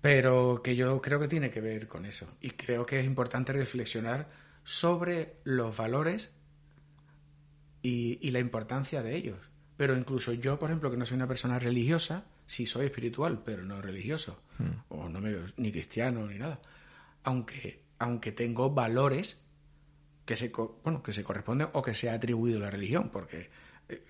pero 0.00 0.62
que 0.62 0.76
yo 0.76 1.00
creo 1.02 1.20
que 1.20 1.28
tiene 1.28 1.50
que 1.50 1.60
ver 1.60 1.86
con 1.86 2.06
eso. 2.06 2.26
Y 2.40 2.50
creo 2.50 2.86
que 2.86 3.00
es 3.00 3.06
importante 3.06 3.52
reflexionar 3.52 4.28
sobre 4.64 5.36
los 5.44 5.76
valores 5.76 6.32
y, 7.82 8.30
la 8.30 8.38
importancia 8.38 9.02
de 9.02 9.16
ellos. 9.16 9.50
Pero 9.76 9.96
incluso 9.96 10.32
yo, 10.32 10.58
por 10.58 10.70
ejemplo, 10.70 10.90
que 10.90 10.96
no 10.96 11.06
soy 11.06 11.16
una 11.16 11.28
persona 11.28 11.58
religiosa, 11.58 12.24
sí 12.46 12.66
soy 12.66 12.86
espiritual, 12.86 13.42
pero 13.44 13.62
no 13.64 13.80
religioso, 13.80 14.42
hmm. 14.58 14.70
o 14.88 15.08
no 15.08 15.20
me, 15.20 15.34
ni 15.56 15.72
cristiano 15.72 16.26
ni 16.26 16.38
nada. 16.38 16.60
Aunque, 17.24 17.82
aunque 17.98 18.32
tengo 18.32 18.70
valores 18.70 19.38
que 20.24 20.36
se, 20.36 20.50
bueno, 20.84 21.02
que 21.02 21.12
se 21.12 21.24
corresponden 21.24 21.68
o 21.72 21.82
que 21.82 21.94
se 21.94 22.10
ha 22.10 22.14
atribuido 22.14 22.58
a 22.58 22.62
la 22.62 22.70
religión, 22.70 23.10
porque 23.10 23.50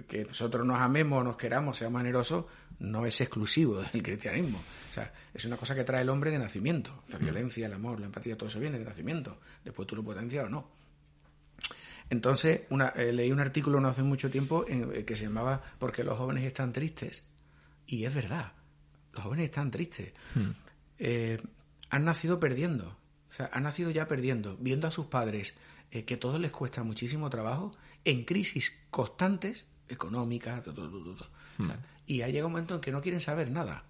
que 0.06 0.24
nosotros 0.24 0.66
nos 0.66 0.80
amemos, 0.80 1.24
nos 1.24 1.36
queramos, 1.36 1.76
seamos 1.76 2.00
generosos, 2.00 2.44
no 2.80 3.06
es 3.06 3.20
exclusivo 3.20 3.82
del 3.92 4.02
cristianismo. 4.02 4.62
O 4.90 4.92
sea, 4.92 5.12
es 5.32 5.44
una 5.44 5.56
cosa 5.56 5.74
que 5.74 5.84
trae 5.84 6.02
el 6.02 6.08
hombre 6.08 6.30
de 6.30 6.38
nacimiento. 6.38 7.04
La 7.08 7.18
violencia, 7.18 7.66
el 7.66 7.72
amor, 7.72 8.00
la 8.00 8.06
empatía, 8.06 8.36
todo 8.36 8.48
eso 8.48 8.58
viene 8.58 8.78
de 8.78 8.84
nacimiento. 8.84 9.38
Después 9.64 9.86
tú 9.86 9.96
lo 9.96 10.02
potencias 10.02 10.46
o 10.46 10.48
no. 10.48 10.80
Entonces, 12.08 12.62
una, 12.70 12.88
eh, 12.88 13.12
leí 13.12 13.30
un 13.30 13.38
artículo 13.38 13.80
no 13.80 13.88
hace 13.88 14.02
mucho 14.02 14.30
tiempo 14.30 14.64
en, 14.66 14.92
eh, 14.92 15.04
que 15.04 15.14
se 15.14 15.24
llamaba 15.24 15.62
¿Por 15.78 15.92
qué 15.92 16.02
los 16.02 16.18
jóvenes 16.18 16.44
están 16.44 16.72
tristes? 16.72 17.24
Y 17.86 18.04
es 18.04 18.14
verdad, 18.14 18.52
los 19.12 19.22
jóvenes 19.22 19.46
están 19.46 19.70
tristes. 19.70 20.12
Hmm. 20.34 20.50
Eh, 20.98 21.40
han 21.88 22.04
nacido 22.04 22.40
perdiendo. 22.40 22.98
O 23.28 23.32
sea, 23.32 23.48
han 23.52 23.62
nacido 23.62 23.90
ya 23.90 24.08
perdiendo, 24.08 24.56
viendo 24.56 24.88
a 24.88 24.90
sus 24.90 25.06
padres 25.06 25.54
que 25.90 26.16
todo 26.16 26.38
les 26.38 26.52
cuesta 26.52 26.84
muchísimo 26.84 27.30
trabajo, 27.30 27.72
en 28.04 28.24
crisis 28.24 28.72
constantes, 28.90 29.66
económicas, 29.90 30.62
todo, 30.62 30.88
todo, 30.88 31.14
todo. 31.14 31.28
Hmm. 31.58 31.70
y 32.06 32.22
ha 32.22 32.28
llegado 32.28 32.46
un 32.46 32.52
momento 32.52 32.74
en 32.76 32.80
que 32.80 32.92
no 32.92 33.00
quieren 33.02 33.20
saber 33.20 33.50
nada. 33.50 33.84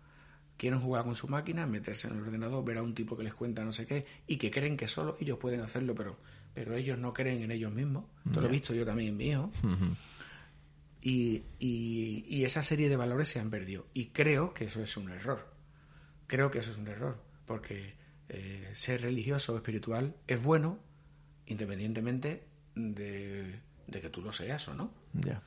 quieren 0.57 0.81
jugar 0.81 1.05
con 1.05 1.15
su 1.15 1.29
máquina, 1.29 1.67
meterse 1.67 2.09
en 2.09 2.15
el 2.15 2.23
ordenador, 2.23 2.65
ver 2.65 2.79
a 2.79 2.83
un 2.83 2.95
tipo 2.95 3.17
que 3.17 3.23
les 3.25 3.35
cuenta 3.35 3.65
no 3.65 3.73
sé 3.73 3.87
qué, 3.87 4.07
y 4.27 4.37
que 4.37 4.51
creen 4.51 4.77
que 4.77 4.87
solo 4.87 5.17
ellos 5.21 5.39
pueden 5.39 5.61
hacerlo, 5.61 5.95
pero, 5.95 6.19
pero 6.53 6.75
ellos 6.75 6.99
no 6.99 7.13
creen 7.15 7.43
en 7.43 7.51
ellos 7.51 7.73
mismos. 7.73 8.05
Esto 8.27 8.41
lo 8.41 8.49
he 8.49 8.51
visto 8.51 8.75
yo 8.75 8.85
también 8.85 9.11
en 9.11 9.17
mi 9.17 9.29
hijo. 9.29 9.51
y, 11.01 11.45
y, 11.59 12.25
y 12.29 12.45
esa 12.45 12.63
serie 12.63 12.89
de 12.91 12.97
valores 12.97 13.29
se 13.29 13.41
han 13.41 13.49
perdido. 13.49 13.87
Y 13.95 14.07
creo 14.07 14.53
que 14.53 14.65
eso 14.67 14.83
es 14.83 14.97
un 14.99 15.11
error. 15.11 15.51
Creo 16.27 16.51
que 16.51 16.59
eso 16.59 16.73
es 16.73 16.77
un 16.77 16.89
error, 16.89 17.23
porque 17.47 17.95
eh, 18.29 18.69
ser 18.75 19.01
religioso 19.03 19.55
o 19.55 19.57
espiritual 19.57 20.15
es 20.29 20.43
bueno 20.43 20.79
independientemente 21.47 22.47
de, 22.77 23.61
de, 23.89 24.01
que 24.01 24.09
tú 24.09 24.23
lo 24.23 24.33
seas 24.33 24.69
o 24.69 24.75
no. 24.75 24.93
Ya. 25.15 25.43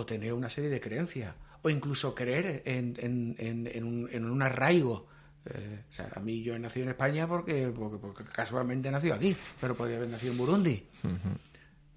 O 0.00 0.06
tener 0.06 0.32
una 0.32 0.48
serie 0.48 0.70
de 0.70 0.80
creencias, 0.80 1.34
o 1.60 1.68
incluso 1.68 2.14
creer 2.14 2.62
en, 2.64 2.96
en, 2.98 3.36
en, 3.38 3.66
en 3.66 3.84
un, 3.84 4.08
en 4.10 4.24
un 4.24 4.40
arraigo. 4.40 5.06
Eh, 5.44 5.84
o 5.88 5.92
sea, 5.92 6.10
a 6.16 6.20
mí 6.20 6.42
yo 6.42 6.54
he 6.54 6.58
nacido 6.58 6.84
en 6.84 6.90
España 6.90 7.28
porque, 7.28 7.70
porque, 7.74 7.98
porque 7.98 8.24
casualmente 8.24 8.88
he 8.88 8.92
nacido 8.92 9.14
aquí, 9.14 9.36
pero 9.60 9.74
podría 9.74 9.98
haber 9.98 10.08
nacido 10.08 10.32
en 10.32 10.38
Burundi. 10.38 10.86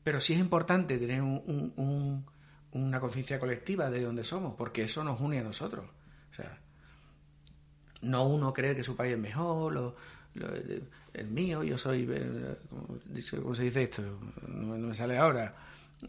Pero 0.03 0.19
sí 0.19 0.33
es 0.33 0.39
importante 0.39 0.97
tener 0.97 1.21
un, 1.21 1.41
un, 1.45 1.73
un, 1.77 2.25
una 2.73 2.99
conciencia 2.99 3.39
colectiva 3.39 3.89
de 3.89 4.01
dónde 4.01 4.25
somos, 4.25 4.53
porque 4.55 4.83
eso 4.83 5.01
nos 5.01 5.21
une 5.21 5.39
a 5.39 5.43
nosotros. 5.43 5.85
O 6.31 6.33
sea, 6.33 6.59
no 8.01 8.27
uno 8.27 8.51
creer 8.51 8.75
que 8.75 8.83
su 8.83 8.97
país 8.97 9.13
es 9.13 9.19
mejor, 9.19 9.71
lo, 9.71 9.95
lo, 10.33 10.47
el 11.13 11.27
mío, 11.29 11.63
yo 11.63 11.77
soy, 11.77 12.05
eh, 12.11 12.55
¿cómo 13.41 13.55
se 13.55 13.63
dice 13.63 13.83
esto? 13.83 14.01
No, 14.47 14.77
no 14.77 14.87
me 14.87 14.93
sale 14.93 15.17
ahora, 15.17 15.55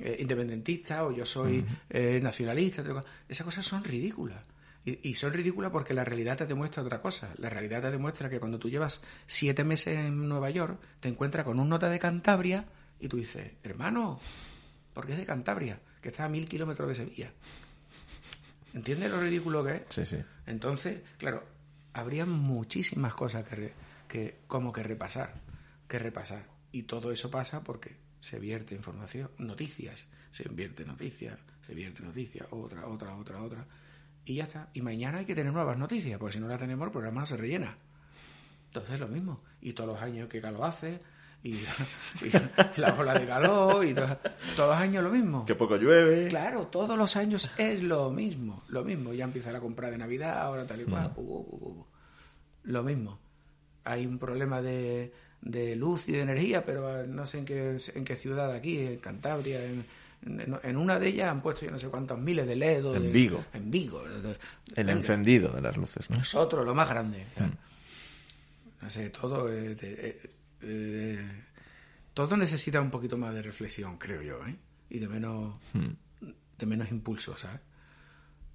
eh, 0.00 0.16
independentista 0.20 1.04
o 1.04 1.12
yo 1.12 1.24
soy 1.24 1.58
uh 1.58 1.62
-huh. 1.62 1.78
eh, 1.90 2.20
nacionalista. 2.22 2.82
Esas 3.28 3.44
cosas 3.44 3.64
son 3.64 3.84
ridículas. 3.84 4.42
Y, 4.84 5.08
y, 5.08 5.14
son 5.14 5.32
ridículas 5.32 5.70
porque 5.70 5.94
la 5.94 6.04
realidad 6.04 6.36
te 6.36 6.46
demuestra 6.46 6.82
otra 6.82 7.00
cosa. 7.00 7.30
La 7.38 7.48
realidad 7.48 7.80
te 7.80 7.90
demuestra 7.90 8.28
que 8.28 8.38
cuando 8.38 8.58
tú 8.58 8.68
llevas 8.68 9.00
siete 9.26 9.64
meses 9.64 9.98
en 9.98 10.28
Nueva 10.28 10.50
York, 10.50 10.78
te 11.00 11.08
encuentras 11.08 11.46
con 11.46 11.58
un 11.58 11.70
nota 11.70 11.88
de 11.88 11.98
Cantabria 11.98 12.66
y 13.00 13.08
tú 13.08 13.16
dices, 13.16 13.52
hermano, 13.62 14.20
¿por 14.92 15.06
qué 15.06 15.12
es 15.12 15.18
de 15.18 15.24
Cantabria? 15.24 15.80
Que 16.02 16.08
está 16.08 16.26
a 16.26 16.28
mil 16.28 16.46
kilómetros 16.46 16.88
de 16.88 16.94
Sevilla. 16.94 17.32
¿Entiendes 18.74 19.10
lo 19.10 19.20
ridículo 19.20 19.64
que 19.64 19.72
es? 19.72 19.82
Sí, 19.88 20.04
sí. 20.04 20.16
Entonces, 20.46 21.00
claro, 21.16 21.44
habría 21.94 22.26
muchísimas 22.26 23.14
cosas 23.14 23.48
que, 23.48 23.72
que 24.08 24.40
como 24.46 24.72
que 24.72 24.82
repasar, 24.82 25.34
que 25.88 25.98
repasar. 25.98 26.46
Y 26.72 26.82
todo 26.82 27.12
eso 27.12 27.30
pasa 27.30 27.62
porque 27.62 27.96
se 28.24 28.38
vierte 28.38 28.74
información, 28.74 29.30
noticias, 29.36 30.06
se 30.30 30.48
vierte 30.48 30.86
noticias, 30.86 31.38
se 31.60 31.74
vierte 31.74 32.02
noticias, 32.02 32.46
otra, 32.52 32.86
otra, 32.86 33.14
otra, 33.16 33.42
otra. 33.42 33.66
Y 34.24 34.36
ya 34.36 34.44
está. 34.44 34.70
Y 34.72 34.80
mañana 34.80 35.18
hay 35.18 35.26
que 35.26 35.34
tener 35.34 35.52
nuevas 35.52 35.76
noticias, 35.76 36.18
porque 36.18 36.32
si 36.32 36.40
no 36.40 36.48
las 36.48 36.58
tenemos 36.58 36.86
el 36.86 36.90
programa 36.90 37.20
no 37.20 37.26
se 37.26 37.36
rellena. 37.36 37.76
Entonces 38.68 38.98
lo 38.98 39.08
mismo. 39.08 39.42
Y 39.60 39.74
todos 39.74 39.92
los 39.92 40.02
años 40.02 40.30
que 40.30 40.40
calor 40.40 40.64
hace, 40.64 41.02
y, 41.42 41.56
y 42.22 42.80
la 42.80 42.94
ola 42.94 43.12
de 43.12 43.26
calor, 43.26 43.84
y 43.84 43.92
todo, 43.92 44.18
todos 44.56 44.70
los 44.70 44.78
años 44.78 45.04
lo 45.04 45.10
mismo. 45.10 45.44
Que 45.44 45.54
poco 45.54 45.76
llueve. 45.76 46.28
Claro, 46.28 46.68
todos 46.68 46.96
los 46.96 47.16
años 47.16 47.50
es 47.58 47.82
lo 47.82 48.10
mismo, 48.10 48.64
lo 48.68 48.84
mismo. 48.84 49.12
Ya 49.12 49.24
empieza 49.24 49.52
la 49.52 49.60
compra 49.60 49.90
de 49.90 49.98
Navidad, 49.98 50.38
ahora 50.38 50.66
tal 50.66 50.80
y 50.80 50.84
cual. 50.84 51.10
Mm. 51.10 51.18
Uh, 51.18 51.20
uh, 51.20 51.68
uh, 51.68 51.86
lo 52.62 52.82
mismo. 52.84 53.18
Hay 53.84 54.06
un 54.06 54.18
problema 54.18 54.62
de, 54.62 55.12
de, 55.44 55.76
luz 55.76 56.08
y 56.08 56.12
de 56.12 56.22
energía, 56.22 56.64
pero 56.64 57.06
no 57.06 57.26
sé 57.26 57.38
en 57.38 57.44
qué, 57.44 57.78
en 57.94 58.04
qué 58.04 58.16
ciudad 58.16 58.52
aquí, 58.52 58.78
en 58.78 58.96
Cantabria, 58.98 59.64
en, 59.64 59.84
en, 60.26 60.58
en, 60.62 60.76
una 60.76 60.98
de 60.98 61.08
ellas 61.08 61.28
han 61.28 61.42
puesto 61.42 61.66
yo 61.66 61.70
no 61.70 61.78
sé 61.78 61.88
cuántos 61.88 62.18
miles 62.18 62.46
de 62.46 62.56
LED. 62.56 62.96
En 62.96 63.02
de, 63.02 63.10
Vigo. 63.10 63.44
En 63.52 63.70
Vigo. 63.70 64.04
El 64.74 64.88
encendido 64.88 65.52
de 65.52 65.60
las 65.60 65.76
luces, 65.76 66.08
¿no? 66.10 66.16
Nosotros, 66.16 66.64
lo 66.64 66.74
más 66.74 66.88
grande. 66.88 67.26
O 67.30 67.34
sea, 67.34 67.46
mm. 67.46 67.56
No 68.82 68.90
sé, 68.90 69.10
todo... 69.10 69.50
Eh, 69.52 69.76
eh, 69.80 70.30
eh, 70.62 71.42
todo 72.14 72.36
necesita 72.36 72.80
un 72.80 72.90
poquito 72.90 73.18
más 73.18 73.34
de 73.34 73.42
reflexión, 73.42 73.98
creo 73.98 74.22
yo, 74.22 74.46
¿eh? 74.46 74.56
Y 74.88 74.98
de 74.98 75.08
menos, 75.08 75.56
mm. 75.72 76.26
de 76.58 76.66
menos 76.66 76.90
impulso, 76.90 77.36
¿sabes? 77.36 77.60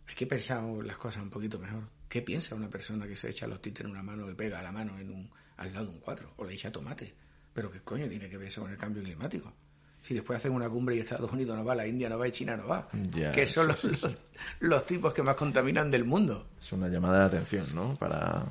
Hay 0.07 0.15
que 0.15 0.25
pensar 0.25 0.63
las 0.63 0.97
cosas 0.97 1.21
un 1.21 1.29
poquito 1.29 1.59
mejor. 1.59 1.83
¿Qué 2.07 2.21
piensa 2.21 2.55
una 2.55 2.69
persona 2.69 3.05
que 3.05 3.15
se 3.15 3.29
echa 3.29 3.45
los 3.45 3.61
títeres 3.61 3.85
en 3.85 3.91
una 3.91 4.01
mano 4.01 4.29
y 4.31 4.33
pega 4.33 4.61
la 4.63 4.71
mano 4.71 4.97
en 4.97 5.11
un, 5.11 5.29
al 5.59 5.73
lado 5.73 5.85
de 5.87 5.91
un 5.93 5.99
cuadro? 5.99 6.33
O 6.37 6.45
le 6.45 6.53
echa 6.53 6.71
tomate. 6.71 7.13
Pero 7.53 7.71
¿qué 7.71 7.81
coño 7.81 8.07
tiene 8.07 8.29
que 8.29 8.37
ver 8.37 8.47
eso 8.47 8.61
con 8.61 8.71
el 8.71 8.77
cambio 8.77 9.03
climático? 9.03 9.53
Si 10.01 10.13
después 10.13 10.37
hacen 10.37 10.53
una 10.53 10.69
cumbre 10.69 10.95
y 10.95 10.99
Estados 10.99 11.31
Unidos 11.31 11.57
no 11.57 11.65
va, 11.65 11.75
la 11.75 11.85
India 11.85 12.07
no 12.07 12.17
va 12.17 12.27
y 12.27 12.31
China 12.31 12.55
no 12.55 12.67
va. 12.67 12.87
Ya, 13.13 13.31
que 13.31 13.45
son 13.45 13.65
sí, 13.65 13.69
los, 13.69 13.79
sí, 13.79 13.89
sí. 13.95 14.01
los, 14.01 14.17
los, 14.61 14.85
tipos 14.85 15.13
que 15.13 15.21
más 15.21 15.35
contaminan 15.35 15.91
del 15.91 16.05
mundo. 16.05 16.47
Es 16.61 16.71
una 16.71 16.87
llamada 16.87 17.19
de 17.19 17.25
atención, 17.25 17.65
¿no? 17.75 17.95
Para, 17.95 18.45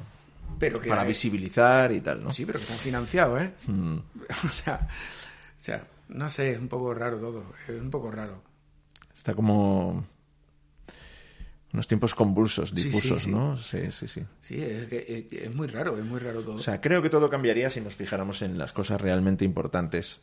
pero 0.59 0.81
que 0.81 0.89
para 0.89 1.03
hay... 1.03 1.09
visibilizar 1.09 1.91
y 1.93 2.01
tal, 2.01 2.23
¿no? 2.23 2.33
Sí, 2.33 2.45
pero 2.45 2.59
que 2.59 2.65
están 2.65 2.79
financiados, 2.79 3.41
¿eh? 3.41 3.53
Mm. 3.67 3.97
o, 4.49 4.53
sea, 4.53 4.87
o 4.87 5.61
sea, 5.61 5.87
no 6.09 6.29
sé, 6.29 6.53
es 6.53 6.59
un 6.59 6.69
poco 6.69 6.95
raro 6.95 7.19
todo. 7.19 7.45
Es 7.67 7.81
un 7.81 7.91
poco 7.91 8.11
raro. 8.11 8.43
Está 9.15 9.35
como 9.35 10.05
unos 11.73 11.87
tiempos 11.87 12.15
convulsos, 12.15 12.75
difusos, 12.75 13.23
sí, 13.23 13.25
sí, 13.27 13.31
¿no? 13.31 13.57
Sí, 13.57 13.93
sí, 13.93 14.09
sí. 14.09 14.23
Sí, 14.41 14.63
es, 14.63 14.89
que, 14.89 15.29
es, 15.31 15.55
muy 15.55 15.67
raro, 15.67 15.99
es 15.99 16.05
muy 16.05 16.19
raro 16.19 16.43
todo. 16.43 16.55
O 16.55 16.61
sea, 16.61 16.81
creo 16.81 17.03
que 17.03 17.11
todo 17.11 17.29
cambiaría 17.29 17.69
si 17.69 17.81
nos 17.81 17.95
fijáramos 17.95 18.43
en 18.43 18.57
las 18.57 18.73
cosas 18.73 19.01
realmente 19.01 19.45
importantes 19.45 20.23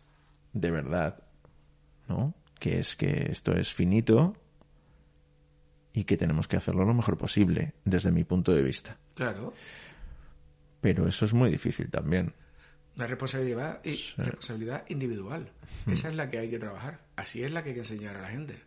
de 0.53 0.71
verdad, 0.71 1.23
¿no? 2.07 2.33
Que 2.59 2.79
es 2.79 2.95
que 2.95 3.27
esto 3.31 3.51
es 3.51 3.73
finito 3.73 4.35
y 5.93 6.05
que 6.05 6.17
tenemos 6.17 6.47
que 6.47 6.57
hacerlo 6.57 6.83
lo 6.85 6.93
mejor 6.93 7.17
posible, 7.17 7.73
desde 7.83 8.11
mi 8.11 8.23
punto 8.23 8.53
de 8.53 8.63
vista. 8.63 8.97
Claro. 9.13 9.53
Pero 10.81 11.07
eso 11.07 11.25
es 11.25 11.33
muy 11.33 11.51
difícil 11.51 11.89
también. 11.89 12.33
La 12.95 13.07
responsabilidad, 13.07 13.81
y 13.83 13.95
sí. 13.95 14.13
responsabilidad 14.17 14.85
individual. 14.89 15.51
Mm. 15.85 15.91
Esa 15.91 16.09
es 16.09 16.15
la 16.15 16.29
que 16.29 16.39
hay 16.39 16.49
que 16.49 16.59
trabajar. 16.59 17.01
Así 17.15 17.43
es 17.43 17.51
la 17.51 17.63
que 17.63 17.69
hay 17.69 17.75
que 17.75 17.81
enseñar 17.81 18.15
a 18.17 18.21
la 18.21 18.29
gente. 18.29 18.61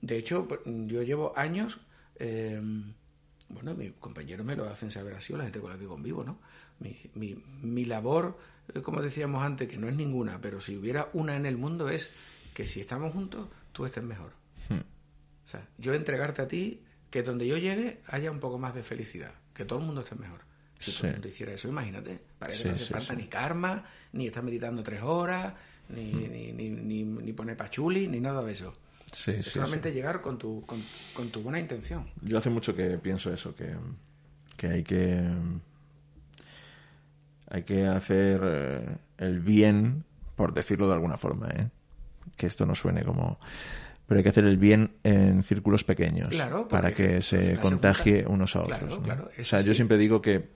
De 0.00 0.16
hecho, 0.16 0.46
yo 0.64 1.02
llevo 1.02 1.32
años, 1.36 1.80
eh, 2.16 2.60
bueno, 3.48 3.74
mis 3.74 3.92
compañeros 3.94 4.46
me 4.46 4.54
lo 4.54 4.68
hacen 4.68 4.90
saber 4.90 5.14
así, 5.14 5.32
o 5.32 5.36
la 5.36 5.44
gente 5.44 5.60
con 5.60 5.70
la 5.70 5.78
que 5.78 5.86
convivo, 5.86 6.22
¿no? 6.22 6.38
Mi, 6.80 6.96
mi, 7.14 7.36
mi 7.62 7.84
labor, 7.84 8.38
eh, 8.74 8.80
como 8.80 9.02
decíamos 9.02 9.42
antes, 9.42 9.68
que 9.68 9.76
no 9.76 9.88
es 9.88 9.96
ninguna, 9.96 10.40
pero 10.40 10.60
si 10.60 10.76
hubiera 10.76 11.08
una 11.12 11.36
en 11.36 11.46
el 11.46 11.56
mundo 11.56 11.88
es 11.88 12.10
que 12.54 12.66
si 12.66 12.80
estamos 12.80 13.12
juntos, 13.12 13.48
tú 13.72 13.84
estés 13.84 14.04
mejor. 14.04 14.32
Hmm. 14.68 14.80
O 15.44 15.48
sea, 15.48 15.66
yo 15.78 15.94
entregarte 15.94 16.42
a 16.42 16.48
ti 16.48 16.82
que 17.10 17.22
donde 17.22 17.46
yo 17.46 17.56
llegue 17.56 18.00
haya 18.06 18.30
un 18.30 18.38
poco 18.38 18.58
más 18.58 18.74
de 18.74 18.82
felicidad, 18.82 19.32
que 19.54 19.64
todo 19.64 19.80
el 19.80 19.86
mundo 19.86 20.02
esté 20.02 20.14
mejor. 20.14 20.42
Si 20.78 20.92
sí. 20.92 20.98
todo 20.98 21.08
el 21.08 21.12
mundo 21.14 21.28
hiciera 21.28 21.52
eso, 21.52 21.68
imagínate, 21.68 22.20
sí, 22.48 22.62
que 22.62 22.68
no 22.68 22.74
hace 22.74 22.84
sí, 22.84 22.92
falta 22.92 23.14
ni 23.14 23.26
karma, 23.26 23.84
ni 24.12 24.26
estar 24.26 24.44
meditando 24.44 24.82
tres 24.84 25.02
horas, 25.02 25.54
ni, 25.88 26.12
hmm. 26.12 26.32
ni, 26.32 26.52
ni, 26.52 26.70
ni, 26.70 27.04
ni 27.04 27.32
poner 27.32 27.56
pachuli, 27.56 28.06
ni 28.06 28.20
nada 28.20 28.44
de 28.44 28.52
eso. 28.52 28.76
Sí, 29.12 29.32
es 29.32 29.46
sí, 29.46 29.52
solamente 29.52 29.88
sí. 29.90 29.94
llegar 29.94 30.20
con 30.20 30.38
tu, 30.38 30.64
con, 30.66 30.82
con, 31.14 31.30
tu 31.30 31.42
buena 31.42 31.58
intención. 31.58 32.10
Yo 32.22 32.38
hace 32.38 32.50
mucho 32.50 32.74
que 32.74 32.98
pienso 32.98 33.32
eso, 33.32 33.54
que, 33.54 33.74
que 34.56 34.66
hay 34.68 34.82
que 34.82 35.22
hay 37.50 37.62
que 37.62 37.86
hacer 37.86 38.40
eh, 38.44 38.96
el 39.18 39.40
bien, 39.40 40.04
por 40.36 40.52
decirlo 40.52 40.86
de 40.88 40.94
alguna 40.94 41.16
forma, 41.16 41.48
¿eh? 41.48 41.68
que 42.36 42.46
esto 42.46 42.66
no 42.66 42.74
suene 42.74 43.04
como... 43.04 43.38
Pero 44.06 44.18
hay 44.18 44.22
que 44.22 44.30
hacer 44.30 44.44
el 44.44 44.56
bien 44.56 44.96
en 45.02 45.42
círculos 45.42 45.84
pequeños 45.84 46.28
claro, 46.28 46.66
para 46.66 46.92
que 46.92 47.20
se 47.20 47.58
contagie 47.58 48.24
unos 48.26 48.56
a 48.56 48.62
otros. 48.62 48.78
Claro, 48.78 48.96
¿no? 48.96 49.02
claro, 49.02 49.30
o 49.38 49.44
sea, 49.44 49.60
yo 49.60 49.74
siempre 49.74 49.98
digo 49.98 50.22
que 50.22 50.48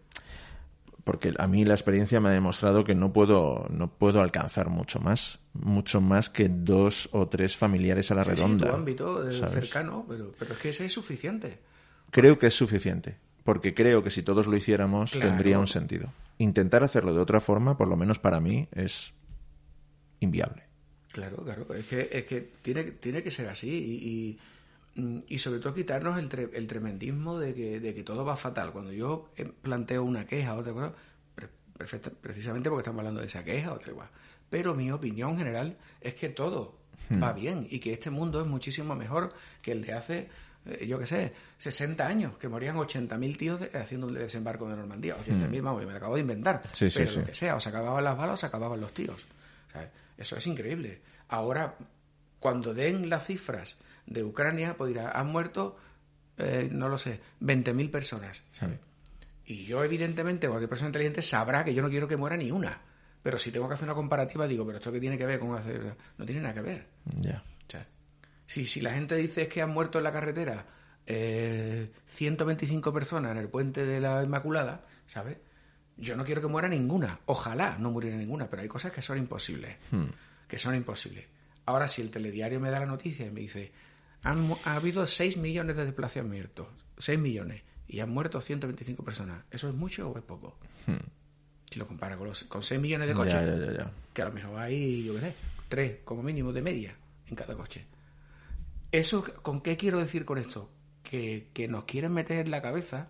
porque 1.05 1.35
a 1.37 1.47
mí 1.47 1.65
la 1.65 1.75
experiencia 1.75 2.21
me 2.21 2.29
ha 2.29 2.33
demostrado 2.33 2.85
que 2.85 2.95
no 2.95 3.13
puedo 3.13 3.67
no 3.71 3.93
puedo 3.93 4.21
alcanzar 4.21 4.69
mucho 4.69 5.01
más 5.01 5.41
mucho 5.53 6.01
más 6.01 6.31
que 6.31 6.49
dos 6.49 7.09
o 7.13 7.29
tres 7.29 7.57
familiares 7.57 8.11
a 8.11 8.15
la 8.15 8.25
sí, 8.25 8.31
redonda 8.31 8.67
sí, 8.67 8.71
tu 8.71 8.77
ámbito 8.77 9.29
eh, 9.29 9.33
cercano 9.33 10.05
pero, 10.09 10.33
pero 10.39 10.53
es 10.55 10.59
que 10.59 10.69
ese 10.71 10.87
es 10.87 10.93
suficiente. 10.93 11.59
Creo 12.11 12.39
que 12.39 12.47
es 12.47 12.55
suficiente 12.55 13.17
porque 13.45 13.75
creo 13.75 14.03
que 14.03 14.11
si 14.11 14.23
todos 14.23 14.47
lo 14.47 14.57
hiciéramos 14.57 15.13
claro. 15.13 15.29
tendría 15.29 15.59
un 15.59 15.67
sentido. 15.67 16.13
Intentar 16.39 16.85
hacerlo 16.85 17.15
de 17.15 17.21
otra 17.21 17.41
forma 17.41 17.77
por 17.77 17.89
lo 17.89 17.97
menos 17.97 18.19
para 18.19 18.41
mí 18.41 18.69
es 18.73 19.13
inviable. 20.21 20.65
Claro 21.13 21.39
claro 21.39 21.75
es 21.75 21.87
que 21.87 22.09
es 22.13 22.25
que 22.25 22.53
tiene 22.63 22.85
tiene 22.85 23.23
que 23.23 23.31
ser 23.31 23.49
así 23.49 23.69
y, 23.69 24.09
y 24.09 24.39
y 24.95 25.38
sobre 25.38 25.61
todo 25.61 25.72
quitarnos 25.72 26.18
el, 26.18 26.28
tre 26.28 26.51
el 26.53 26.66
tremendismo 26.66 27.38
de 27.38 27.55
que, 27.55 27.80
de 27.80 27.95
que, 27.95 28.03
todo 28.03 28.24
va 28.24 28.36
fatal. 28.36 28.72
Cuando 28.72 28.93
yo 28.93 29.30
eh, 29.36 29.45
planteo 29.45 30.05
una 30.05 30.26
queja, 30.26 30.55
otra 30.55 30.72
cosa, 30.72 30.93
perfecta, 31.76 32.11
precisamente 32.11 32.68
porque 32.68 32.82
estamos 32.82 33.01
hablando 33.01 33.20
de 33.20 33.26
esa 33.26 33.43
queja, 33.43 33.72
otra 33.72 33.90
igual. 33.90 34.09
Pero 34.51 34.74
mi 34.74 34.90
opinión 34.93 35.38
general 35.38 35.78
es 36.01 36.14
que 36.14 36.28
todo 36.28 36.76
hmm. 37.09 37.22
va 37.22 37.32
bien 37.32 37.66
y 37.70 37.78
que 37.78 37.95
este 37.95 38.11
mundo 38.11 38.40
es 38.40 38.47
muchísimo 38.47 38.95
mejor 38.95 39.32
que 39.62 39.72
el 39.72 39.82
de 39.82 39.93
hace, 39.95 40.28
eh, 40.66 40.86
yo 40.86 40.99
qué 40.99 41.07
sé, 41.07 41.32
60 41.57 42.07
años, 42.07 42.36
que 42.36 42.49
morían 42.49 42.76
80.000 42.76 43.36
tíos 43.38 43.61
de, 43.61 43.70
haciendo 43.78 44.09
el 44.09 44.14
desembarco 44.14 44.68
de 44.68 44.76
Normandía. 44.76 45.16
80.000, 45.16 45.61
hmm. 45.61 45.64
vamos, 45.64 45.86
me 45.86 45.93
lo 45.93 45.97
acabo 45.97 46.16
de 46.16 46.20
inventar. 46.20 46.62
Sí, 46.72 46.90
pero 46.93 47.11
sí, 47.11 47.16
lo 47.16 47.22
sí. 47.22 47.26
que 47.28 47.34
sea, 47.34 47.57
o 47.57 47.61
se 47.61 47.70
acababan 47.70 48.05
las 48.05 48.16
balas 48.16 48.34
o 48.34 48.36
se 48.36 48.47
acababan 48.47 48.80
los 48.80 48.93
tíos. 48.93 49.26
Eso 50.18 50.36
es 50.36 50.47
increíble. 50.47 51.01
Ahora, 51.28 51.76
cuando 52.38 52.74
den 52.74 53.09
las 53.09 53.26
cifras 53.26 53.78
de 54.07 54.25
Ucrania, 54.25 54.77
pues 54.77 54.89
dirá, 54.93 55.11
han 55.11 55.29
muerto 55.29 55.77
eh, 56.39 56.69
no 56.71 56.89
lo 56.89 56.99
sé, 56.99 57.21
20.000 57.41 57.91
personas, 57.91 58.45
¿sabes? 58.53 58.79
Y 59.45 59.65
yo, 59.65 59.85
evidentemente, 59.85 60.49
cualquier 60.49 60.69
persona 60.69 60.89
inteligente 60.89 61.21
sabrá 61.21 61.65
que 61.65 61.75
yo 61.75 61.83
no 61.83 61.91
quiero 61.91 62.09
que 62.09 62.17
muera 62.17 62.37
ni 62.37 62.51
una. 62.51 62.81
Pero 63.23 63.39
si 63.39 63.51
tengo 63.51 63.69
que 63.69 63.75
hacer 63.75 63.87
una 63.87 63.95
comparativa, 63.95 64.47
digo, 64.47 64.65
pero 64.65 64.79
¿esto 64.79 64.91
qué 64.91 65.01
tiene 65.01 65.19
que 65.19 65.27
ver 65.27 65.39
con 65.39 65.55
hacer...? 65.55 65.97
No 66.19 66.25
tiene 66.25 66.41
nada 66.41 66.55
que 66.55 66.63
ver. 66.63 66.87
Ya. 67.21 67.43
O 67.47 67.71
sea, 67.71 67.87
si, 68.47 68.65
si 68.65 68.81
la 68.81 68.93
gente 68.95 69.15
dice 69.17 69.47
que 69.49 69.63
han 69.63 69.71
muerto 69.71 69.99
en 69.99 70.05
la 70.05 70.13
carretera 70.13 70.67
eh, 71.07 71.91
125 72.07 72.93
personas 72.93 73.33
en 73.33 73.39
el 73.39 73.49
puente 73.49 73.85
de 73.85 74.01
la 74.01 74.23
Inmaculada, 74.23 74.85
¿sabes? 75.07 75.39
Yo 75.97 76.17
no 76.17 76.25
quiero 76.25 76.41
que 76.41 76.49
muera 76.49 76.69
ninguna. 76.69 77.21
Ojalá 77.27 77.77
no 77.79 77.91
muriera 77.91 78.17
ninguna, 78.17 78.49
pero 78.49 78.63
hay 78.63 78.69
cosas 78.69 78.91
que 78.91 79.03
son 79.03 79.19
imposibles. 79.19 79.77
Que 80.49 80.59
son 80.59 80.75
imposibles. 80.75 81.27
Ahora, 81.67 81.87
si 81.87 82.03
el 82.03 82.11
telediario 82.11 82.59
me 82.59 82.71
da 82.71 82.81
la 82.81 82.87
noticia 82.87 83.27
y 83.27 83.31
me 83.31 83.41
dice, 83.41 83.71
han, 84.23 84.55
ha 84.64 84.75
habido 84.77 85.07
6 85.07 85.37
millones 85.37 85.77
de 85.77 85.85
desplazamientos, 85.85 86.68
6 86.99 87.18
millones, 87.18 87.62
y 87.89 88.01
han 88.01 88.11
muerto 88.11 88.41
125 88.41 89.03
personas, 89.05 89.45
¿eso 89.51 89.68
es 89.68 89.75
mucho 89.75 90.09
o 90.11 90.16
es 90.18 90.25
poco? 90.25 90.57
Si 91.70 91.79
lo 91.79 91.87
compara 91.87 92.16
con, 92.16 92.29
los, 92.29 92.45
con 92.45 92.62
6 92.62 92.81
millones 92.81 93.09
de 93.09 93.14
coches, 93.14 93.33
Ya, 93.35 93.45
ya, 93.45 93.57
ya, 93.57 93.73
ya. 93.73 93.91
que 94.12 94.23
a 94.23 94.27
lo 94.27 94.33
mejor 94.33 94.59
hay, 94.61 95.05
yo 95.05 95.14
qué 95.14 95.20
sé, 95.20 95.35
3 95.68 95.99
como 96.05 96.23
mínimo 96.23 96.53
de 96.53 96.62
media 96.62 96.95
en 97.27 97.35
cada 97.37 97.55
coche. 97.57 97.87
¿Eso 98.91 99.25
con 99.43 99.62
qué 99.62 99.77
quiero 99.77 99.99
decir 99.99 100.25
con 100.25 100.39
esto? 100.39 100.70
Que, 101.03 101.49
que 101.55 101.66
nos 101.68 101.85
quieren 101.85 102.12
meter 102.12 102.39
en 102.45 102.51
la 102.51 102.61
cabeza, 102.61 103.09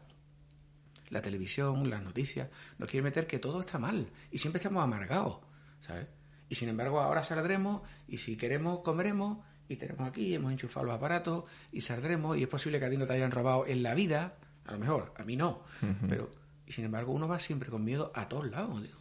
la 1.11 1.21
televisión, 1.23 1.91
las 1.91 2.03
noticias, 2.03 2.49
nos 2.79 2.89
quieren 2.89 3.05
meter 3.05 3.27
que 3.27 3.39
todo 3.39 3.61
está 3.61 3.79
mal 3.79 4.09
y 4.31 4.39
siempre 4.39 4.59
estamos 4.59 4.83
amargados, 4.83 5.39
¿sabes? 5.81 6.07
Y 6.49 6.55
sin 6.55 6.69
embargo 6.69 7.01
ahora 7.01 7.23
saldremos 7.23 7.83
y 8.07 8.19
si 8.19 8.37
queremos 8.37 8.81
comeremos 8.81 9.39
y 9.73 9.77
tenemos 9.77 10.07
aquí, 10.09 10.35
hemos 10.35 10.53
enchufado 10.53 10.87
los 10.87 10.95
aparatos 10.95 11.45
y 11.73 11.81
saldremos 11.81 12.37
y 12.37 12.43
es 12.43 12.49
posible 12.49 12.79
que 12.79 12.87
a 12.87 12.91
ti 12.91 12.97
no 12.97 13.07
te 13.07 13.13
hayan 13.15 13.31
robado 13.31 13.67
en 13.67 13.83
la 13.83 13.95
vida, 13.95 14.35
a 14.65 14.73
lo 14.73 14.79
mejor, 14.79 15.13
a 15.17 15.25
mí 15.25 15.37
no, 15.37 15.63
pero 16.09 16.31
y 16.67 16.73
sin 16.73 16.85
embargo 16.85 17.13
uno 17.13 17.27
va 17.29 17.39
siempre 17.39 17.69
con 17.71 17.85
miedo 17.85 18.13
a 18.15 18.29
todos 18.29 18.49
lados, 18.51 18.83
digo. 18.83 18.99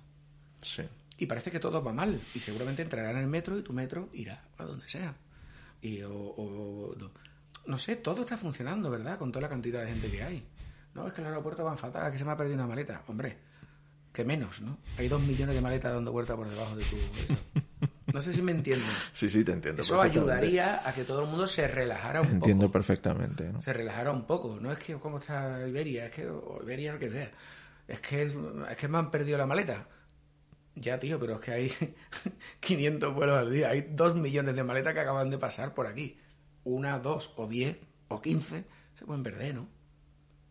Sí. 0.62 0.84
Y 1.18 1.26
parece 1.28 1.52
que 1.52 1.60
todo 1.60 1.84
va 1.84 1.94
mal. 1.94 2.20
Y 2.34 2.40
seguramente 2.40 2.82
entrará 2.82 3.12
en 3.12 3.18
el 3.18 3.28
metro 3.28 3.58
y 3.58 3.62
tu 3.62 3.74
metro 3.74 4.10
irá 4.14 4.44
a 4.58 4.64
donde 4.64 4.88
sea. 4.88 5.14
Y, 5.82 6.02
o, 6.02 6.12
o- 6.14 6.96
no, 6.98 7.12
no 7.68 7.78
sé, 7.80 7.96
todo 7.98 8.22
está 8.22 8.38
funcionando, 8.38 8.90
¿verdad? 8.90 9.20
Con 9.20 9.32
toda 9.32 9.44
la 9.44 9.50
cantidad 9.50 9.82
de 9.84 9.92
gente 9.92 10.10
que 10.10 10.24
hay. 10.24 10.44
No, 10.96 11.06
es 11.08 11.14
que 11.14 11.22
el 11.22 11.28
aeropuerto 11.28 11.64
van 11.64 11.78
fatal, 11.78 12.12
que 12.12 12.18
se 12.18 12.26
me 12.26 12.32
ha 12.32 12.38
perdido 12.38 12.56
una 12.56 12.66
maleta. 12.68 13.04
Hombre, 13.08 13.38
que 14.12 14.26
menos, 14.26 14.62
¿no? 14.62 14.80
Hay 14.98 15.08
dos 15.08 15.22
millones 15.22 15.54
de 15.56 15.62
maletas 15.62 15.94
dando 15.94 16.12
vuelta 16.12 16.36
por 16.36 16.50
debajo 16.50 16.76
de 16.76 16.84
tu... 16.86 16.96
No 18.14 18.22
sé 18.22 18.34
si 18.34 18.42
me 18.42 18.52
entienden. 18.52 18.88
Sí, 19.14 19.30
sí, 19.30 19.44
te 19.44 19.52
entiendo. 19.52 19.82
Eso 19.82 20.02
ayudaría 20.02 20.88
a 20.88 20.94
que 20.94 21.04
todo 21.04 21.24
el 21.24 21.30
mundo 21.30 21.48
se 21.48 21.68
relajara 21.68 22.22
un 22.22 22.28
Entiendo 22.28 22.66
poco 22.68 22.74
perfectamente. 22.74 23.52
¿no? 23.52 23.62
se 23.62 23.74
relajara 23.74 24.12
un 24.12 24.26
poco. 24.26 24.58
No 24.60 24.72
es 24.72 24.80
que 24.80 24.96
cómo 24.96 25.18
está 25.20 25.68
Iberia, 25.68 26.06
es 26.08 26.12
que 26.12 26.28
o 26.28 26.60
Iberia 26.64 26.94
lo 26.94 27.00
que 27.00 27.10
sea. 27.10 27.32
Es 27.88 28.00
que 28.00 28.24
es, 28.24 28.36
es 28.70 28.78
que 28.78 28.88
me 28.88 28.98
han 28.98 29.12
perdido 29.12 29.38
la 29.38 29.46
maleta. 29.46 29.88
Ya, 30.76 31.00
tío, 31.00 31.20
pero 31.20 31.36
es 31.36 31.40
que 31.42 31.52
hay 31.52 31.74
500 32.62 33.14
vuelos 33.14 33.38
al 33.38 33.52
día. 33.52 33.70
Hay 33.70 33.88
2 33.92 34.16
millones 34.16 34.56
de 34.56 34.64
maletas 34.64 34.94
que 34.94 35.00
acaban 35.02 35.30
de 35.30 35.38
pasar 35.38 35.74
por 35.74 35.88
aquí. 35.88 36.18
Una, 36.64 37.00
dos, 37.00 37.34
o 37.36 37.48
10, 37.48 37.80
o 38.08 38.22
15 38.22 38.64
se 38.98 39.06
pueden 39.06 39.24
perder, 39.24 39.56
¿no? 39.56 39.68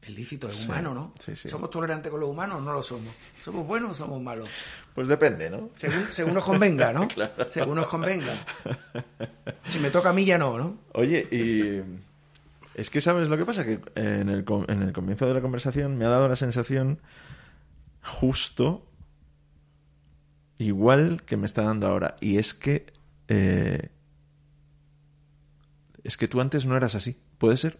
Es 0.03 0.09
lícito, 0.11 0.49
es 0.49 0.65
humano, 0.67 0.95
¿no? 0.95 1.13
sí, 1.19 1.37
sí. 1.37 1.49
¿Somos 1.51 1.69
tolerantes 1.71 2.11
con 2.11 2.21
los 2.21 2.31
humanos 2.31 2.57
o 2.57 2.61
no 2.63 2.73
lo 2.73 2.83
somos? 2.83 3.13
¿Somos 3.43 3.67
buenos 3.67 3.91
o 3.91 3.95
somos 3.95 4.21
malos? 4.23 4.49
Pues 4.95 5.09
depende, 5.09 5.51
¿no? 5.51 5.69
Según, 5.77 6.07
según 6.11 6.35
nos 6.35 6.45
convenga, 6.45 6.93
¿no? 6.93 7.07
Según 7.51 7.77
nos 7.77 7.87
convenga. 7.87 8.33
Si 9.67 9.79
me 9.79 9.91
toca 9.91 10.09
a 10.11 10.13
mí 10.15 10.25
ya 10.25 10.39
no, 10.39 10.57
¿no? 10.57 10.79
Oye, 10.95 11.29
y 11.31 11.83
es 12.81 12.89
que 12.89 13.01
sabes 13.03 13.29
lo 13.29 13.37
que 13.37 13.45
pasa 13.45 13.65
que 13.67 13.79
en 13.95 14.31
el, 14.31 14.45
com- 14.45 14.65
en 14.69 14.81
el 14.83 14.93
comienzo 14.95 15.27
de 15.27 15.35
la 15.35 15.43
conversación 15.43 15.99
me 15.99 16.07
ha 16.07 16.09
dado 16.09 16.29
la 16.29 16.37
sensación 16.37 17.01
justo 18.03 18.87
igual 20.57 21.23
que 21.27 21.37
me 21.37 21.45
está 21.47 21.63
dando 21.63 21.87
ahora 21.87 22.17
y 22.21 22.39
es 22.39 22.55
que 22.55 22.87
eh, 23.29 23.91
es 26.05 26.17
que 26.17 26.27
tú 26.29 26.41
antes 26.41 26.65
no 26.67 26.77
eras 26.77 26.95
así, 26.95 27.19
¿puede 27.39 27.57
ser? 27.59 27.79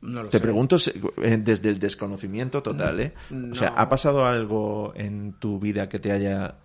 No 0.00 0.22
lo 0.22 0.28
Te 0.28 0.38
sé. 0.38 0.42
pregunto 0.42 0.76
eh, 1.22 1.38
desde 1.38 1.68
el 1.70 1.78
desconocimiento 1.78 2.62
total, 2.62 3.00
¿eh? 3.00 3.14
O 3.50 3.54
sea. 3.54 3.68
¿ha 3.70 3.88
pasado 3.88 4.24
algo 4.26 4.92
en 4.96 5.32
tu 5.40 5.58
vida 5.58 5.88
que 5.88 5.98
te 5.98 6.12
haya... 6.12 6.56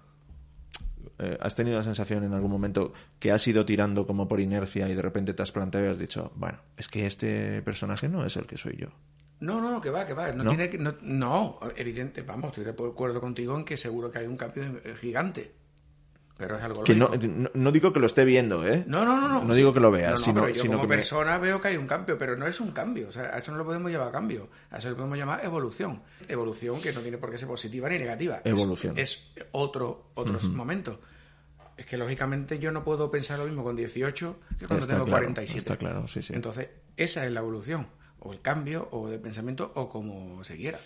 eh, 1.19 1.37
¿Has 1.41 1.55
tenido 1.55 1.77
la 1.77 1.83
sensación 1.83 2.23
en 2.23 2.33
algún 2.33 2.51
momento 2.51 2.93
que 3.19 3.31
has 3.31 3.47
ido 3.47 3.65
tirando 3.65 4.05
como 4.05 4.27
por 4.27 4.39
inercia 4.39 4.87
y 4.89 4.95
de 4.95 5.01
repente 5.01 5.33
te 5.33 5.41
has 5.41 5.51
planteado 5.51 5.87
y 5.87 5.89
has 5.89 5.99
dicho, 5.99 6.31
bueno, 6.35 6.59
es 6.77 6.87
que 6.87 7.07
este 7.07 7.61
personaje 7.63 8.07
no 8.07 8.23
es 8.25 8.35
el 8.37 8.45
que 8.45 8.57
soy 8.57 8.77
yo? 8.77 8.87
No, 9.39 9.59
no, 9.59 9.71
no, 9.71 9.81
que 9.81 9.89
va, 9.89 10.05
que 10.05 10.13
va. 10.13 10.31
No, 10.31 10.43
¿No? 10.43 10.49
tiene 10.51 10.69
que, 10.69 10.77
no, 10.77 10.93
no, 11.01 11.59
evidente, 11.75 12.21
vamos, 12.21 12.49
estoy 12.57 12.63
de 12.63 12.69
acuerdo 12.71 13.19
contigo 13.19 13.57
en 13.57 13.65
que 13.65 13.75
seguro 13.77 14.09
que 14.11 14.19
hay 14.19 14.27
un 14.27 14.37
cambio 14.37 14.63
eh, 14.63 14.95
gigante. 14.95 15.51
Pero 16.45 16.57
es 16.57 16.63
algo 16.63 16.83
Que 16.83 16.93
no, 16.93 17.07
lógico. 17.07 17.33
no, 17.37 17.49
no 17.53 17.71
digo 17.71 17.93
que 17.93 18.01
lo 18.01 18.05
esté 18.07 18.25
viendo, 18.25 18.67
¿eh? 18.67 18.83
No, 18.85 19.05
no, 19.05 19.15
no, 19.21 19.29
no. 19.29 19.43
No 19.45 19.53
digo 19.53 19.73
que 19.73 19.79
lo 19.79 19.91
no, 19.91 20.17
sino, 20.17 20.41
pero 20.41 20.53
yo 20.53 20.61
sino 20.61 20.73
como 20.73 20.83
que 20.83 20.89
me- 20.89 20.95
persona 20.97 21.37
veo 21.37 21.61
que 21.61 21.69
hay 21.69 21.77
un 21.77 21.87
cambio, 21.87 22.17
pero 22.17 22.35
no 22.35 22.45
es 22.45 22.59
un 22.59 22.71
cambio. 22.71 23.07
O 23.07 23.11
sea, 23.13 23.33
a 23.33 23.37
eso 23.37 23.53
no 23.53 23.57
lo 23.59 23.63
podemos 23.65 23.89
llamar 23.89 24.11
cambio. 24.11 24.49
A 24.71 24.77
eso 24.79 24.89
lo 24.89 24.97
podemos 24.97 25.17
llamar 25.17 25.45
evolución. 25.45 26.01
Evolución 26.27 26.81
que 26.81 26.91
no 26.91 26.99
tiene 26.99 27.17
por 27.17 27.31
qué 27.31 27.37
ser 27.37 27.47
positiva 27.47 27.87
ni 27.87 27.97
negativa. 27.97 28.41
Es- 28.43 28.51
Evolución. 28.51 28.97
Es, 28.97 29.31
otro, 29.53 30.11
otro 30.15 30.37
momento. 30.49 30.99
Es 31.77 31.85
que 31.85 31.95
lógicamente 31.97 32.59
yo 32.59 32.71
no 32.71 32.83
puedo 32.83 33.09
pensar 33.09 33.39
lo 33.39 33.45
mismo 33.45 33.63
con 33.63 33.75
18 33.75 34.39
que 34.59 34.67
cuando 34.67 34.83
Está 34.83 34.93
tengo 34.95 35.05
claro, 35.05 35.23
47. 35.23 35.57
está 35.57 35.77
claro, 35.77 36.07
sí, 36.07 36.21
sí. 36.21 36.33
Entonces, 36.35 36.67
esa 36.97 37.25
es 37.25 37.31
la 37.31 37.39
evolución, 37.39 37.87
o 38.19 38.31
el 38.33 38.41
cambio, 38.41 38.89
o 38.91 39.07
de 39.07 39.17
pensamiento, 39.17 39.71
o 39.75 39.89
como 39.89 40.43
se 40.43 40.55
quiera. 40.57 40.79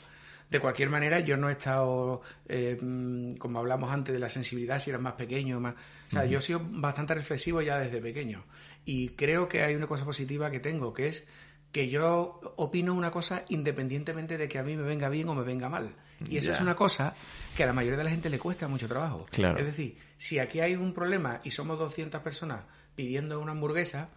De 0.50 0.60
cualquier 0.60 0.90
manera, 0.90 1.20
yo 1.20 1.36
no 1.36 1.50
he 1.50 1.54
estado, 1.54 2.22
eh, 2.48 2.78
mm, 2.82 3.32
como 3.34 3.60
hablamos 3.60 3.92
antes 3.92 4.14
de 4.14 4.20
la 4.20 4.30
sensibilidad, 4.30 4.80
si 4.80 4.90
eras 4.90 5.02
más 5.02 5.14
pequeño, 5.14 5.60
más... 5.60 5.76
O 6.08 6.12
sea, 6.12 6.26
yo 6.26 6.40
he 6.40 6.42
sido 6.42 6.62
bastante 6.64 7.14
reflexivo 7.14 7.62
ya 7.62 7.78
desde 7.78 8.00
pequeño. 8.00 8.46
Y 8.86 9.10
creo 9.10 9.50
que 9.50 9.64
hay 9.64 9.76
una 9.76 9.88
cosa 9.88 10.06
positiva 10.06 10.50
que 10.50 10.62
tengo, 10.62 10.94
que 10.94 11.10
es 11.10 11.28
que 11.72 11.90
yo 11.90 12.40
opino 12.56 12.94
una 12.94 13.12
cosa 13.12 13.44
independientemente 13.50 14.38
de 14.38 14.48
que 14.48 14.58
a 14.58 14.64
mí 14.64 14.76
me 14.78 14.84
venga 14.84 15.10
bien 15.10 15.28
o 15.28 15.36
me 15.36 15.44
venga 15.44 15.70
mal. 15.70 15.94
Y 16.30 16.38
eso 16.38 16.52
es 16.52 16.62
una 16.62 16.76
cosa 16.76 17.14
que 17.56 17.64
a 17.64 17.68
la 17.68 17.74
mayoría 17.74 17.98
de 17.98 18.04
la 18.04 18.10
gente 18.10 18.30
le 18.30 18.40
cuesta 18.40 18.68
mucho 18.68 18.88
trabajo. 18.88 19.26
Claro. 19.30 19.60
Es 19.60 19.66
decir, 19.66 19.98
si 20.18 20.40
aquí 20.40 20.60
hay 20.62 20.76
un 20.76 20.94
problema 20.94 21.42
y 21.44 21.52
somos 21.52 21.78
200 21.78 22.22
personas 22.22 22.62
pidiendo 22.96 23.40
una 23.40 23.52
hamburguesa, 23.52 24.10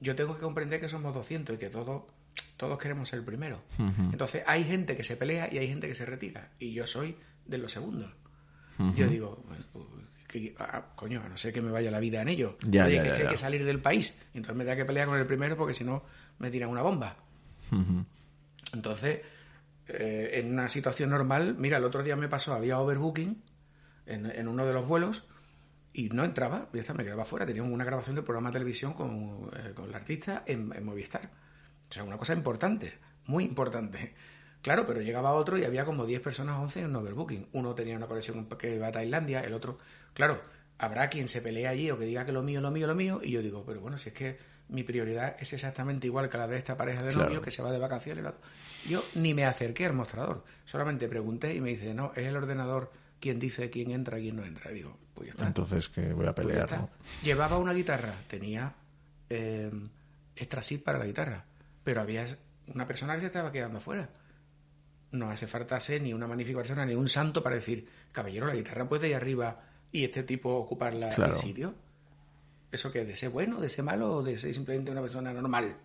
yo 0.00 0.14
tengo 0.14 0.34
que 0.34 0.42
comprender 0.42 0.80
que 0.80 0.88
somos 0.88 1.14
200 1.14 1.56
y 1.56 1.58
que 1.58 1.70
todos 1.70 2.02
todos 2.58 2.78
queremos 2.78 3.08
ser 3.08 3.20
el 3.20 3.24
primero. 3.24 3.62
Entonces 3.78 4.42
hay 4.46 4.64
gente 4.64 4.94
que 4.96 5.02
se 5.02 5.16
pelea 5.16 5.48
y 5.50 5.56
hay 5.56 5.68
gente 5.68 5.88
que 5.88 5.94
se 5.94 6.04
retira. 6.04 6.50
Y 6.58 6.74
yo 6.74 6.86
soy 6.86 7.16
de 7.46 7.56
los 7.56 7.72
segundos. 7.72 8.12
Yo 8.94 9.08
digo, 9.08 9.42
bueno, 9.48 9.64
pues, 9.72 9.86
que- 10.28 10.54
ah, 10.58 10.92
coño, 10.94 11.22
a 11.24 11.28
no 11.28 11.36
ser 11.38 11.52
que 11.54 11.62
me 11.62 11.70
vaya 11.70 11.90
la 11.90 11.98
vida 12.00 12.20
en 12.20 12.28
ello. 12.28 12.58
Ya, 12.62 12.84
Oye, 12.84 12.96
ya, 12.96 13.02
que, 13.02 13.08
ya, 13.08 13.14
hay 13.14 13.20
que 13.30 13.36
salir 13.38 13.64
del 13.64 13.80
país. 13.80 14.14
Entonces 14.34 14.56
me 14.56 14.64
da 14.64 14.76
que 14.76 14.84
pelear 14.84 15.08
con 15.08 15.18
el 15.18 15.26
primero 15.26 15.56
porque 15.56 15.72
si 15.74 15.84
no 15.84 16.04
me 16.38 16.50
tiran 16.50 16.68
una 16.68 16.82
bomba. 16.82 17.16
Entonces, 18.72 19.20
eh, 19.88 20.30
en 20.34 20.52
una 20.52 20.68
situación 20.68 21.10
normal, 21.10 21.56
mira, 21.58 21.78
el 21.78 21.84
otro 21.84 22.02
día 22.02 22.16
me 22.16 22.28
pasó, 22.28 22.54
había 22.54 22.78
overbooking 22.78 23.42
en, 24.06 24.26
en 24.26 24.48
uno 24.48 24.66
de 24.66 24.72
los 24.72 24.86
vuelos 24.86 25.24
y 25.92 26.08
no 26.10 26.24
entraba, 26.24 26.68
me 26.72 27.04
quedaba 27.04 27.24
fuera. 27.24 27.46
Teníamos 27.46 27.72
una 27.72 27.84
grabación 27.84 28.14
del 28.16 28.24
programa 28.24 28.50
de 28.50 28.54
televisión 28.54 28.92
con, 28.94 29.50
eh, 29.56 29.72
con 29.74 29.86
el 29.86 29.94
artista 29.94 30.42
en, 30.46 30.72
en 30.74 30.84
Movistar. 30.84 31.30
O 31.90 31.92
sea, 31.92 32.04
una 32.04 32.18
cosa 32.18 32.32
importante, 32.34 32.98
muy 33.26 33.44
importante. 33.44 34.14
Claro, 34.62 34.84
pero 34.86 35.00
llegaba 35.00 35.32
otro 35.32 35.56
y 35.56 35.64
había 35.64 35.84
como 35.84 36.04
10 36.04 36.20
personas, 36.20 36.58
11 36.60 36.80
en 36.82 36.96
overbooking. 36.96 37.48
Uno 37.52 37.74
tenía 37.74 37.96
una 37.96 38.06
conexión 38.06 38.46
que 38.46 38.74
iba 38.74 38.88
a 38.88 38.92
Tailandia, 38.92 39.40
el 39.40 39.54
otro... 39.54 39.78
Claro, 40.14 40.42
habrá 40.78 41.08
quien 41.08 41.28
se 41.28 41.40
pelee 41.40 41.66
allí 41.68 41.90
o 41.90 41.98
que 41.98 42.04
diga 42.04 42.24
que 42.26 42.32
lo 42.32 42.42
mío, 42.42 42.60
lo 42.60 42.70
mío, 42.70 42.86
lo 42.86 42.94
mío. 42.94 43.20
Y 43.22 43.30
yo 43.30 43.40
digo, 43.42 43.64
pero 43.64 43.80
bueno, 43.80 43.96
si 43.98 44.08
es 44.08 44.14
que 44.14 44.38
mi 44.68 44.82
prioridad 44.82 45.36
es 45.40 45.52
exactamente 45.52 46.06
igual 46.06 46.28
que 46.28 46.36
la 46.36 46.46
de 46.48 46.58
esta 46.58 46.76
pareja 46.76 47.02
de 47.02 47.10
Claro. 47.12 47.26
novios 47.28 47.42
que 47.42 47.50
se 47.50 47.62
va 47.62 47.70
de 47.72 47.78
vacaciones. 47.78 48.24
Yo 48.88 49.02
ni 49.14 49.32
me 49.32 49.44
acerqué 49.46 49.86
al 49.86 49.94
mostrador. 49.94 50.44
Solamente 50.64 51.08
pregunté 51.08 51.54
y 51.54 51.60
me 51.60 51.70
dice, 51.70 51.94
no, 51.94 52.12
es 52.14 52.26
el 52.26 52.36
ordenador 52.36 52.92
quien 53.20 53.38
dice 53.38 53.70
quién 53.70 53.90
entra 53.92 54.18
y 54.18 54.22
quién 54.24 54.36
no 54.36 54.44
entra. 54.44 54.70
Y 54.70 54.74
digo, 54.74 54.98
pues 55.14 55.28
ya 55.28 55.30
está. 55.32 55.46
Entonces 55.46 55.88
que 55.88 56.12
voy 56.12 56.26
a 56.26 56.34
Pues 56.34 56.46
pelear. 56.48 56.70
¿no? 56.72 56.90
Llevaba 57.22 57.58
una 57.58 57.72
guitarra, 57.72 58.14
tenía 58.28 58.74
eh, 59.30 59.70
extra 60.36 60.62
para 60.84 60.98
la 60.98 61.06
guitarra, 61.06 61.44
pero 61.88 62.02
había 62.02 62.26
una 62.66 62.86
persona 62.86 63.14
que 63.14 63.20
se 63.22 63.28
estaba 63.28 63.50
quedando 63.50 63.80
fuera. 63.80 64.10
No 65.12 65.30
hace 65.30 65.46
falta 65.46 65.80
ser 65.80 66.02
ni 66.02 66.12
una 66.12 66.26
magnífica 66.26 66.58
persona 66.58 66.84
ni 66.84 66.94
un 66.94 67.08
santo 67.08 67.42
para 67.42 67.54
decir, 67.54 67.88
caballero, 68.12 68.46
la 68.46 68.54
guitarra 68.54 68.86
puede 68.86 69.08
ir 69.08 69.14
arriba 69.14 69.56
y 69.90 70.04
este 70.04 70.22
tipo 70.22 70.54
ocupar 70.54 70.92
la, 70.92 71.08
Claro. 71.14 71.32
el 71.32 71.38
sitio. 71.38 71.74
¿Eso 72.70 72.92
que 72.92 73.06
¿De 73.06 73.16
ser 73.16 73.30
bueno, 73.30 73.58
de 73.58 73.70
ser 73.70 73.86
malo 73.86 74.16
o 74.16 74.22
de 74.22 74.36
ser 74.36 74.52
simplemente 74.52 74.90
una 74.90 75.00
persona 75.00 75.32
normal? 75.32 75.78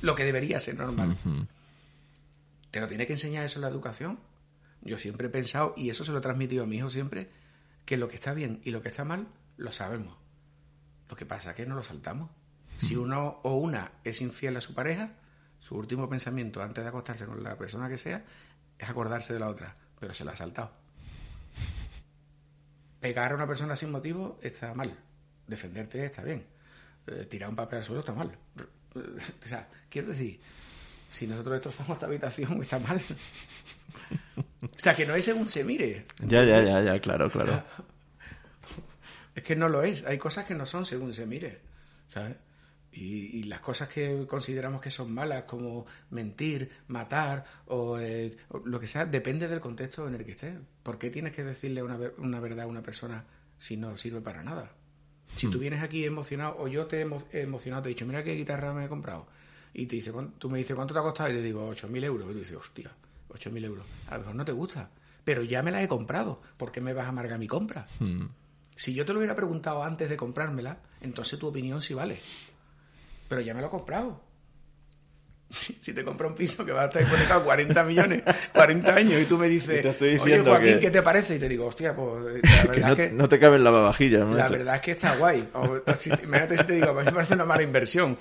Lo 0.00 0.14
que 0.14 0.22
debería 0.24 0.60
ser 0.60 0.76
normal. 0.76 1.16
¿Te 2.70 2.80
lo 2.80 2.86
tiene 2.86 3.08
que 3.08 3.14
enseñar 3.14 3.44
eso 3.44 3.58
en 3.58 3.62
la 3.62 3.68
educación? 3.68 4.20
Yo 4.82 4.98
siempre 4.98 5.26
he 5.26 5.30
pensado, 5.30 5.74
y 5.76 5.90
eso 5.90 6.04
se 6.04 6.12
lo 6.12 6.18
he 6.18 6.20
transmitido 6.20 6.62
a 6.62 6.66
mi 6.68 6.76
hijo 6.76 6.88
siempre, 6.88 7.30
que 7.84 7.96
lo 7.96 8.06
que 8.06 8.14
está 8.14 8.32
bien 8.32 8.60
y 8.62 8.70
lo 8.70 8.80
que 8.80 8.90
está 8.90 9.04
mal 9.04 9.26
lo 9.56 9.72
sabemos. 9.72 10.16
Lo 11.08 11.16
que 11.16 11.26
pasa 11.26 11.50
es 11.50 11.56
que 11.56 11.66
no 11.66 11.74
lo 11.74 11.82
saltamos. 11.82 12.30
Si 12.76 12.94
uno 12.94 13.40
o 13.42 13.56
una 13.56 13.90
es 14.04 14.20
infiel 14.20 14.56
a 14.56 14.60
su 14.60 14.72
pareja, 14.72 15.14
su 15.62 15.76
último 15.76 16.08
pensamiento 16.08 16.60
antes 16.60 16.82
de 16.82 16.88
acostarse 16.88 17.24
con 17.24 17.42
la 17.42 17.56
persona 17.56 17.88
que 17.88 17.96
sea 17.96 18.22
es 18.76 18.88
acordarse 18.88 19.32
de 19.32 19.38
la 19.38 19.48
otra, 19.48 19.72
pero 19.98 20.12
se 20.12 20.24
la 20.24 20.32
ha 20.32 20.36
saltado. 20.36 20.72
Pegar 23.00 23.30
a 23.30 23.36
una 23.36 23.46
persona 23.46 23.76
sin 23.76 23.92
motivo 23.92 24.40
está 24.42 24.74
mal. 24.74 24.92
Defenderte 25.46 26.04
está 26.04 26.22
bien. 26.22 26.44
Eh, 27.06 27.26
tirar 27.30 27.48
un 27.48 27.56
papel 27.56 27.78
al 27.78 27.84
suelo 27.84 28.00
está 28.00 28.12
mal. 28.12 28.36
O 28.94 29.48
sea, 29.48 29.66
quiero 29.88 30.08
decir, 30.08 30.38
si 31.08 31.26
nosotros 31.26 31.54
destrozamos 31.54 31.92
esta 31.92 32.04
habitación, 32.04 32.60
está 32.60 32.78
mal. 32.78 33.00
o 34.60 34.68
sea, 34.76 34.94
que 34.94 35.06
no 35.06 35.14
es 35.14 35.24
según 35.24 35.48
se 35.48 35.64
mire. 35.64 36.04
Ya, 36.26 36.44
ya, 36.44 36.62
ya, 36.62 36.82
ya, 36.82 37.00
claro, 37.00 37.30
claro. 37.30 37.52
O 37.52 37.54
sea, 37.54 37.66
es 39.34 39.42
que 39.42 39.56
no 39.56 39.70
lo 39.70 39.82
es. 39.82 40.04
Hay 40.04 40.18
cosas 40.18 40.44
que 40.44 40.54
no 40.54 40.66
son 40.66 40.84
según 40.84 41.14
se 41.14 41.24
mire. 41.24 41.60
¿Sabes? 42.06 42.36
Y, 42.94 43.38
y, 43.38 43.42
las 43.44 43.60
cosas 43.60 43.88
que 43.88 44.26
consideramos 44.26 44.82
que 44.82 44.90
son 44.90 45.14
malas, 45.14 45.44
como 45.44 45.86
mentir, 46.10 46.70
matar 46.88 47.42
o, 47.66 47.98
eh, 47.98 48.36
o, 48.48 48.58
lo 48.58 48.78
que 48.78 48.86
sea, 48.86 49.06
depende 49.06 49.48
del 49.48 49.60
contexto 49.60 50.06
en 50.06 50.14
el 50.14 50.24
que 50.26 50.32
estés. 50.32 50.58
¿Por 50.82 50.98
qué 50.98 51.08
tienes 51.08 51.32
que 51.32 51.42
decirle 51.42 51.82
una, 51.82 51.98
una 52.18 52.38
verdad 52.38 52.64
a 52.64 52.68
una 52.68 52.82
persona 52.82 53.24
si 53.56 53.78
no 53.78 53.96
sirve 53.96 54.20
para 54.20 54.42
nada? 54.42 54.72
Si 55.36 55.48
tú 55.48 55.58
vienes 55.58 55.82
aquí 55.82 56.04
emocionado 56.04 56.56
o 56.58 56.68
yo 56.68 56.86
te 56.86 57.00
he 57.00 57.40
emocionado, 57.40 57.82
te 57.82 57.88
he 57.88 57.94
dicho, 57.94 58.04
mira 58.04 58.22
qué 58.22 58.34
guitarra 58.34 58.74
me 58.74 58.84
he 58.84 58.88
comprado, 58.88 59.26
y 59.74 59.86
te 59.86 59.96
dice, 59.96 60.12
tú 60.38 60.50
me 60.50 60.58
dices, 60.58 60.76
¿cuánto 60.76 60.92
te 60.92 61.00
ha 61.00 61.02
costado? 61.02 61.30
Y 61.30 61.34
te 61.34 61.42
digo, 61.42 61.70
8.000 61.70 62.04
euros. 62.04 62.30
Y 62.30 62.32
tú 62.32 62.38
dices, 62.40 62.56
hostia, 62.56 62.90
8.000 63.30 63.64
euros. 63.64 63.86
A 64.08 64.14
lo 64.14 64.20
mejor 64.20 64.34
no 64.34 64.44
te 64.44 64.52
gusta, 64.52 64.90
pero 65.24 65.42
ya 65.42 65.62
me 65.62 65.70
la 65.70 65.82
he 65.82 65.88
comprado. 65.88 66.40
¿Por 66.56 66.70
qué 66.70 66.80
me 66.80 66.92
vas 66.92 67.06
a 67.06 67.08
amargar 67.08 67.38
mi 67.38 67.46
compra? 67.46 67.86
Hmm. 67.98 68.26
Si 68.74 68.94
yo 68.94 69.06
te 69.06 69.12
lo 69.12 69.18
hubiera 69.18 69.34
preguntado 69.34 69.82
antes 69.82 70.08
de 70.10 70.16
comprármela, 70.16 70.78
entonces 71.00 71.38
tu 71.38 71.46
opinión 71.46 71.80
sí 71.80 71.94
vale. 71.94 72.20
Pero 73.32 73.40
ya 73.40 73.54
me 73.54 73.62
lo 73.62 73.68
he 73.68 73.70
comprado. 73.70 74.20
Si 75.80 75.94
te 75.94 76.04
compra 76.04 76.26
un 76.26 76.34
piso 76.34 76.66
que 76.66 76.72
va 76.72 76.82
a 76.82 76.84
estar 76.86 77.02
hipotecado 77.02 77.44
40 77.44 77.82
millones, 77.84 78.22
40 78.52 78.94
años, 78.94 79.22
y 79.22 79.24
tú 79.24 79.38
me 79.38 79.48
dices, 79.48 79.84
oye 80.02 80.40
Joaquín, 80.40 80.74
que... 80.74 80.80
¿qué 80.80 80.90
te 80.90 81.00
parece? 81.00 81.36
Y 81.36 81.38
te 81.38 81.48
digo, 81.48 81.66
hostia, 81.66 81.96
pues 81.96 82.42
la 82.42 82.64
verdad 82.64 82.72
que 82.72 82.80
no, 82.80 82.88
es 82.88 82.94
que... 82.94 83.10
no 83.10 83.28
te 83.30 83.38
cabe 83.38 83.56
en 83.56 83.64
la 83.64 83.70
lavavajilla. 83.70 84.18
¿no? 84.20 84.34
La 84.34 84.48
verdad 84.48 84.76
es 84.76 84.80
que 84.82 84.90
está 84.90 85.16
guay. 85.16 85.48
O, 85.54 85.80
o 85.86 85.96
si, 85.96 86.10
imagínate 86.10 86.58
si 86.58 86.64
te 86.64 86.72
digo, 86.74 86.90
a 86.90 86.92
mí 86.92 87.04
me 87.04 87.12
parece 87.12 87.32
una 87.32 87.46
mala 87.46 87.62
inversión. 87.62 88.18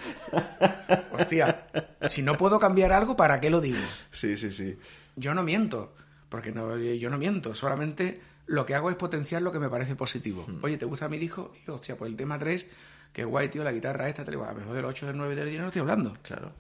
Hostia, 1.12 1.68
si 2.08 2.22
no 2.22 2.38
puedo 2.38 2.58
cambiar 2.58 2.94
algo, 2.94 3.18
¿para 3.18 3.42
qué 3.42 3.50
lo 3.50 3.60
digo? 3.60 3.80
Sí, 4.12 4.38
sí, 4.38 4.50
sí. 4.50 4.78
Yo 5.18 5.34
no 5.34 5.44
miento, 5.44 5.94
porque 6.30 6.54
no, 6.54 6.78
yo 6.78 7.10
no 7.10 7.18
miento, 7.18 7.54
solamente 7.54 8.22
lo 8.46 8.66
que 8.66 8.76
hago 8.76 8.90
es 8.90 8.96
potenciar 8.96 9.42
lo 9.42 9.52
que 9.52 9.60
me 9.60 9.70
parece 9.70 9.96
positivo. 9.96 10.46
Hmm. 10.48 10.64
Oye, 10.64 10.78
¿te 10.78 10.86
gusta 10.86 11.10
mi 11.10 11.18
disco? 11.18 11.52
Y, 11.66 11.72
hostia, 11.72 11.98
pues 11.98 12.12
el 12.12 12.18
tema 12.18 12.38
3, 12.38 12.68
que 13.14 13.24
guay, 13.24 13.50
tío, 13.50 13.64
la 13.64 13.72
guitarra 13.72 14.08
esta, 14.10 14.24
te 14.24 14.32
digo, 14.32 14.44
a 14.46 14.54
lo 14.54 14.60
mejor 14.60 14.76
del 14.76 14.86
8 14.86 15.08
del 15.08 15.18
9 15.18 15.36
del 15.36 15.50
10 15.50 15.62
no 15.62 15.68
estoy 15.68 15.82
hablando. 15.82 16.14
Claro. 16.22 16.52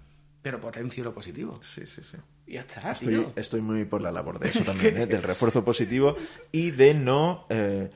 Pero 0.41 0.59
potencio 0.59 1.03
lo 1.03 1.13
positivo. 1.13 1.59
Sí, 1.63 1.85
sí, 1.85 2.01
sí. 2.03 2.17
Y 2.47 2.53
ya 2.53 2.61
está, 2.61 2.91
estoy, 2.91 3.13
tío. 3.15 3.31
estoy 3.35 3.61
muy 3.61 3.85
por 3.85 4.01
la 4.01 4.11
labor 4.11 4.39
de 4.39 4.49
eso 4.49 4.63
también, 4.65 4.97
¿eh? 4.97 5.05
del 5.05 5.23
refuerzo 5.23 5.63
positivo 5.63 6.15
y 6.51 6.71
de 6.71 6.93
no... 6.93 7.45
Eh, 7.49 7.89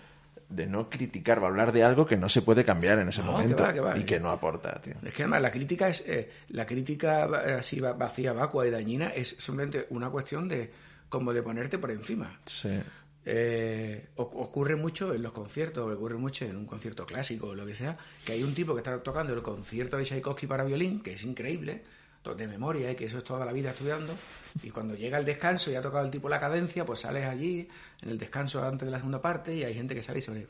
de 0.48 0.68
no 0.68 0.92
criticar 0.92 1.40
o 1.40 1.48
hablar 1.48 1.72
de 1.72 1.84
algo 1.84 2.06
que 2.06 2.18
no 2.18 2.30
se 2.30 2.44
puede 2.44 2.64
cambiar 2.64 3.00
en 3.00 3.10
ese 3.10 3.24
No, 3.24 3.32
momento 3.32 3.56
que 3.56 3.64
va, 3.64 3.74
que 3.74 3.80
va, 3.80 3.98
y 3.98 4.04
que 4.04 4.20
no 4.20 4.30
aporta, 4.30 4.80
tío. 4.80 4.94
Es 5.04 5.12
que 5.12 5.24
además 5.24 5.42
la 5.42 5.50
crítica 5.50 5.88
es 5.88 6.04
eh, 6.06 6.30
la 6.50 6.68
crítica 6.68 7.26
eh, 7.44 7.54
así 7.54 7.80
va- 7.80 7.94
vacía, 7.94 8.32
vacua 8.32 8.68
y 8.68 8.70
dañina 8.70 9.08
es 9.10 9.30
simplemente 9.40 9.88
una 9.90 10.12
cuestión 10.12 10.48
de 10.48 10.72
como 11.10 11.34
de 11.34 11.42
ponerte 11.42 11.80
por 11.80 11.90
encima. 11.90 12.40
Sí. 12.46 12.70
Eh, 13.28 14.08
ocurre 14.18 14.76
mucho 14.76 15.14
en 15.14 15.24
los 15.24 15.34
conciertos, 15.34 15.92
ocurre 15.92 16.16
mucho 16.18 16.46
en 16.46 16.56
un 16.58 16.66
concierto 16.68 17.06
clásico 17.08 17.48
o 17.48 17.56
lo 17.56 17.66
que 17.66 17.74
sea, 17.74 17.98
que 18.24 18.34
hay 18.34 18.44
un 18.44 18.54
tipo 18.54 18.74
que 18.76 18.80
está 18.82 19.02
tocando 19.02 19.34
el 19.34 19.42
concierto 19.42 19.98
de 19.98 20.04
Tchaikovsky 20.04 20.46
para 20.46 20.64
violín, 20.64 21.02
que 21.02 21.14
es 21.14 21.24
increíble, 21.24 21.84
de 22.38 22.48
memoria, 22.48 22.92
y 22.92 22.96
que 22.96 23.06
eso 23.06 23.20
es 23.20 23.24
toda 23.24 23.46
la 23.46 23.52
vida 23.52 23.70
estudiando, 23.70 24.12
y 24.64 24.72
cuando 24.72 24.96
llega 24.96 25.20
el 25.20 25.26
descanso 25.26 25.70
y 25.70 25.76
ha 25.76 25.82
tocado 25.84 26.04
el 26.06 26.10
tipo 26.10 26.28
la 26.28 26.40
cadencia, 26.40 26.84
pues 26.84 27.02
sales 27.02 27.28
allí, 27.28 27.68
en 28.02 28.10
el 28.10 28.18
descanso 28.18 28.64
antes 28.64 28.88
de 28.88 28.92
la 28.92 28.98
segunda 28.98 29.22
parte, 29.22 29.56
y 29.56 29.64
hay 29.64 29.76
gente 29.76 29.94
que 29.94 30.02
sale 30.02 30.18
y 30.20 30.22
se 30.24 30.32
ve, 30.32 30.48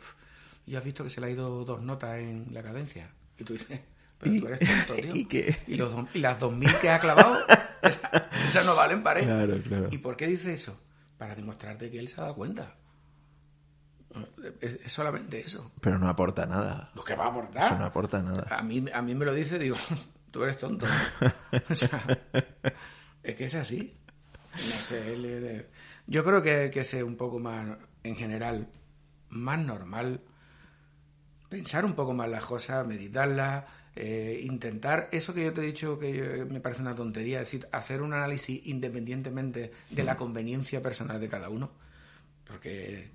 y 0.68 0.76
has 0.78 0.84
visto 0.86 1.04
que 1.04 1.10
se 1.10 1.20
le 1.20 1.28
ha 1.28 1.30
ido 1.32 1.66
dos 1.66 1.82
notas 1.82 2.18
en 2.20 2.48
la 2.52 2.64
cadencia. 2.64 3.10
Y 3.38 3.44
tú 3.44 3.52
dices, 3.54 3.78
pero 4.18 4.34
¿Y- 4.34 4.40
tú 4.40 4.48
eres 4.48 4.60
tonto, 4.88 4.94
tío. 5.02 5.16
y 5.16 5.26
qué? 5.26 5.54
Y, 5.68 5.76
los 5.76 5.92
dos- 5.94 6.06
y 6.14 6.20
las 6.20 6.40
dos 6.40 6.54
mil 6.56 6.74
que 6.80 6.90
ha 6.90 7.00
clavado, 7.00 7.40
esas, 7.82 8.00
esas 8.46 8.66
no 8.66 8.74
valen 8.74 9.04
para 9.04 9.20
él. 9.20 9.26
Claro, 9.26 9.62
claro. 9.62 9.88
¿Y 9.92 9.98
por 9.98 10.16
qué 10.16 10.28
dice 10.28 10.54
eso? 10.54 10.80
Para 11.26 11.36
demostrarte 11.36 11.90
que 11.90 11.98
él 11.98 12.08
se 12.08 12.22
ha 12.22 12.26
dado 12.26 12.36
cuenta. 12.36 12.76
Es, 14.62 14.76
es 14.86 14.92
solamente 14.94 15.40
eso. 15.40 15.72
Pero 15.82 15.98
no 15.98 16.08
aporta 16.08 16.46
nada. 16.46 16.92
Lo 16.94 17.04
que 17.04 17.16
va 17.16 17.26
a 17.26 17.30
Eso 17.30 17.40
no 17.40 17.42
aportar. 17.48 17.82
aporta 17.82 18.22
nada. 18.22 18.48
A 18.56 18.62
mí, 18.62 18.86
a 18.94 19.02
mí 19.02 19.16
me 19.16 19.26
lo 19.26 19.34
dice, 19.34 19.58
digo, 19.58 19.76
tú 20.30 20.44
eres 20.44 20.60
tonto. 20.60 20.86
O 21.70 21.74
sea, 21.74 22.04
es 23.24 23.36
que 23.36 23.46
es 23.46 23.56
así. 23.56 23.98
No 24.54 24.58
sé, 24.60 25.14
él 25.14 25.26
es 25.26 25.66
yo 26.06 26.24
creo 26.24 26.44
que, 26.44 26.70
que 26.72 26.84
sea 26.84 27.04
un 27.04 27.18
poco 27.18 27.40
más, 27.40 27.76
en 28.04 28.16
general, 28.16 28.70
más 29.30 29.58
normal. 29.58 30.22
Pensar 31.50 31.86
un 31.86 31.94
poco 31.96 32.14
más 32.14 32.30
las 32.30 32.46
cosas, 32.46 32.86
meditarlas, 32.86 33.64
eh, 33.96 34.42
intentar 34.44 35.08
eso 35.12 35.34
que 35.34 35.44
yo 35.46 35.54
te 35.54 35.62
he 35.62 35.66
dicho 35.66 35.98
que 35.98 36.14
yo- 36.16 36.46
me 36.48 36.60
parece 36.60 36.82
una 36.82 36.96
tontería, 36.96 37.42
es 37.42 37.48
decir, 37.48 37.68
hacer 37.72 38.02
un 38.02 38.14
análisis 38.14 38.62
independientemente 38.66 39.72
de 39.90 40.04
la 40.04 40.18
conveniencia 40.18 40.82
personal 40.82 41.20
de 41.20 41.30
cada 41.30 41.50
uno. 41.50 41.72
Porque 42.46 43.10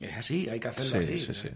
es 0.00 0.16
así, 0.16 0.48
hay 0.48 0.58
que 0.60 0.68
hacerlo 0.68 0.96
Sí, 1.02 1.12
así. 1.14 1.26
sí, 1.26 1.34
sí. 1.34 1.48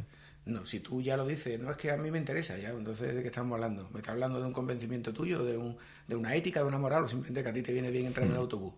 No, 0.47 0.67
si 0.67 0.81
tú 0.81 1.01
ya 1.01 1.17
lo 1.17 1.27
dices, 1.27 1.59
no 1.59 1.71
es 1.71 1.77
que 1.79 1.91
a 1.91 1.97
mí 1.97 2.11
me 2.11 2.19
interesa, 2.19 2.59
ya, 2.59 2.69
entonces 2.69 3.15
¿de 3.15 3.23
qué 3.23 3.29
estamos 3.29 3.55
hablando? 3.55 3.89
¿Me 3.93 4.01
estás 4.01 4.13
hablando 4.13 4.39
de 4.41 4.47
un 4.47 4.53
convencimiento 4.53 5.11
tuyo, 5.15 5.43
de, 5.43 5.57
un, 5.57 5.77
de 6.07 6.17
una 6.17 6.35
ética, 6.37 6.61
de 6.61 6.67
una 6.67 6.77
moral, 6.79 7.05
o 7.05 7.09
simplemente 7.09 7.43
que 7.43 7.49
a 7.49 7.53
ti 7.55 7.63
te 7.63 7.73
viene 7.73 7.91
bien 7.91 8.05
entrar 8.05 8.27
en 8.27 8.33
el 8.33 8.39
autobús? 8.39 8.75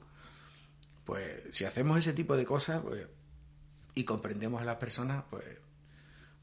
Pues 1.05 1.43
si 1.51 1.65
hacemos 1.65 1.99
ese 1.99 2.13
tipo 2.13 2.37
de 2.37 2.45
cosas 2.45 2.83
pues, 2.83 3.05
y 3.97 4.05
comprendemos 4.05 4.63
a 4.63 4.65
las 4.65 4.77
personas, 4.77 5.25
pues, 5.29 5.45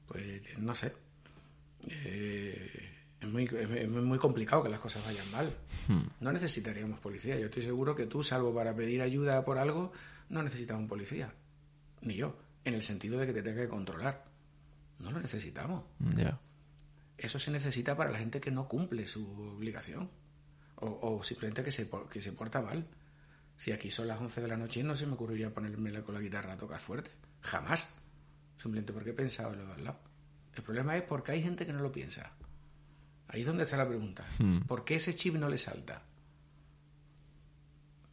pues 0.08 0.42
no 0.58 0.76
sé. 0.76 0.92
Eh, 1.88 2.90
es, 3.24 3.32
muy, 3.32 3.46
es, 3.46 3.90
muy 3.90 4.18
complicado 4.18 4.64
que 4.64 4.70
las 4.70 4.80
cosas 4.80 5.04
vayan 5.06 5.30
mal. 5.32 5.56
No 6.20 6.32
necesitaríamos 6.32 7.00
policía. 7.00 7.40
Yo 7.40 7.46
estoy 7.46 7.64
seguro 7.64 7.96
que 7.96 8.06
tú, 8.06 8.24
salvo 8.24 8.54
para 8.54 8.76
pedir 8.76 9.02
ayuda 9.02 9.44
por 9.46 9.58
algo, 9.58 9.92
no 10.30 10.44
necesitas 10.44 10.78
un 10.78 10.88
policía. 10.88 11.34
Ni 12.02 12.16
yo. 12.16 12.38
En 12.66 12.74
el 12.74 12.84
sentido 12.84 13.20
de 13.20 13.28
que 13.28 13.34
te 13.34 13.42
tenga 13.42 13.62
que 13.62 13.70
controlar. 13.70 14.26
No 15.00 15.12
lo 15.12 15.20
necesitamos. 15.20 15.84
Ya. 16.16 16.40
Eso 17.18 17.40
se 17.40 17.52
necesita 17.52 17.96
para 17.96 18.12
la 18.12 18.20
gente 18.20 18.42
que 18.42 18.52
no 18.52 18.68
cumple 18.68 19.08
su 19.08 19.26
obligación. 19.56 20.10
O, 20.76 21.18
o 21.18 21.24
simplemente 21.24 21.64
que 21.64 21.72
se, 21.72 21.90
que 22.12 22.22
se 22.22 22.34
porta 22.34 22.62
mal. 22.62 22.86
Si 23.56 23.72
aquí 23.72 23.92
son 23.92 24.08
las 24.08 24.20
11 24.20 24.42
de 24.42 24.48
la 24.48 24.58
noche, 24.58 24.84
no 24.84 24.96
se 24.96 25.06
me 25.06 25.14
ocurriría 25.14 25.54
ponerme 25.54 26.02
con 26.04 26.16
la 26.16 26.22
guitarra 26.22 26.54
a 26.54 26.58
tocar 26.58 26.82
fuerte. 26.82 27.12
Jamás. 27.42 27.94
Simplemente 28.58 28.92
porque 28.94 29.12
he 29.12 29.14
pensado 29.14 29.54
en 29.54 29.60
lo 29.60 29.68
de 29.68 29.74
al 29.74 29.84
lado. 29.84 30.00
El 30.56 30.64
problema 30.64 30.96
es 30.98 31.04
porque 31.04 31.32
hay 31.32 31.42
gente 31.42 31.66
que 31.66 31.74
no 31.74 31.82
lo 31.82 31.92
piensa. 31.92 32.34
Ahí 33.28 33.42
es 33.42 33.48
donde 33.48 33.64
está 33.64 33.78
la 33.78 33.88
pregunta. 33.88 34.24
¿Por 34.68 34.84
qué 34.86 34.96
ese 34.96 35.16
chip 35.16 35.36
no 35.36 35.50
le 35.50 35.58
salta? 35.58 36.02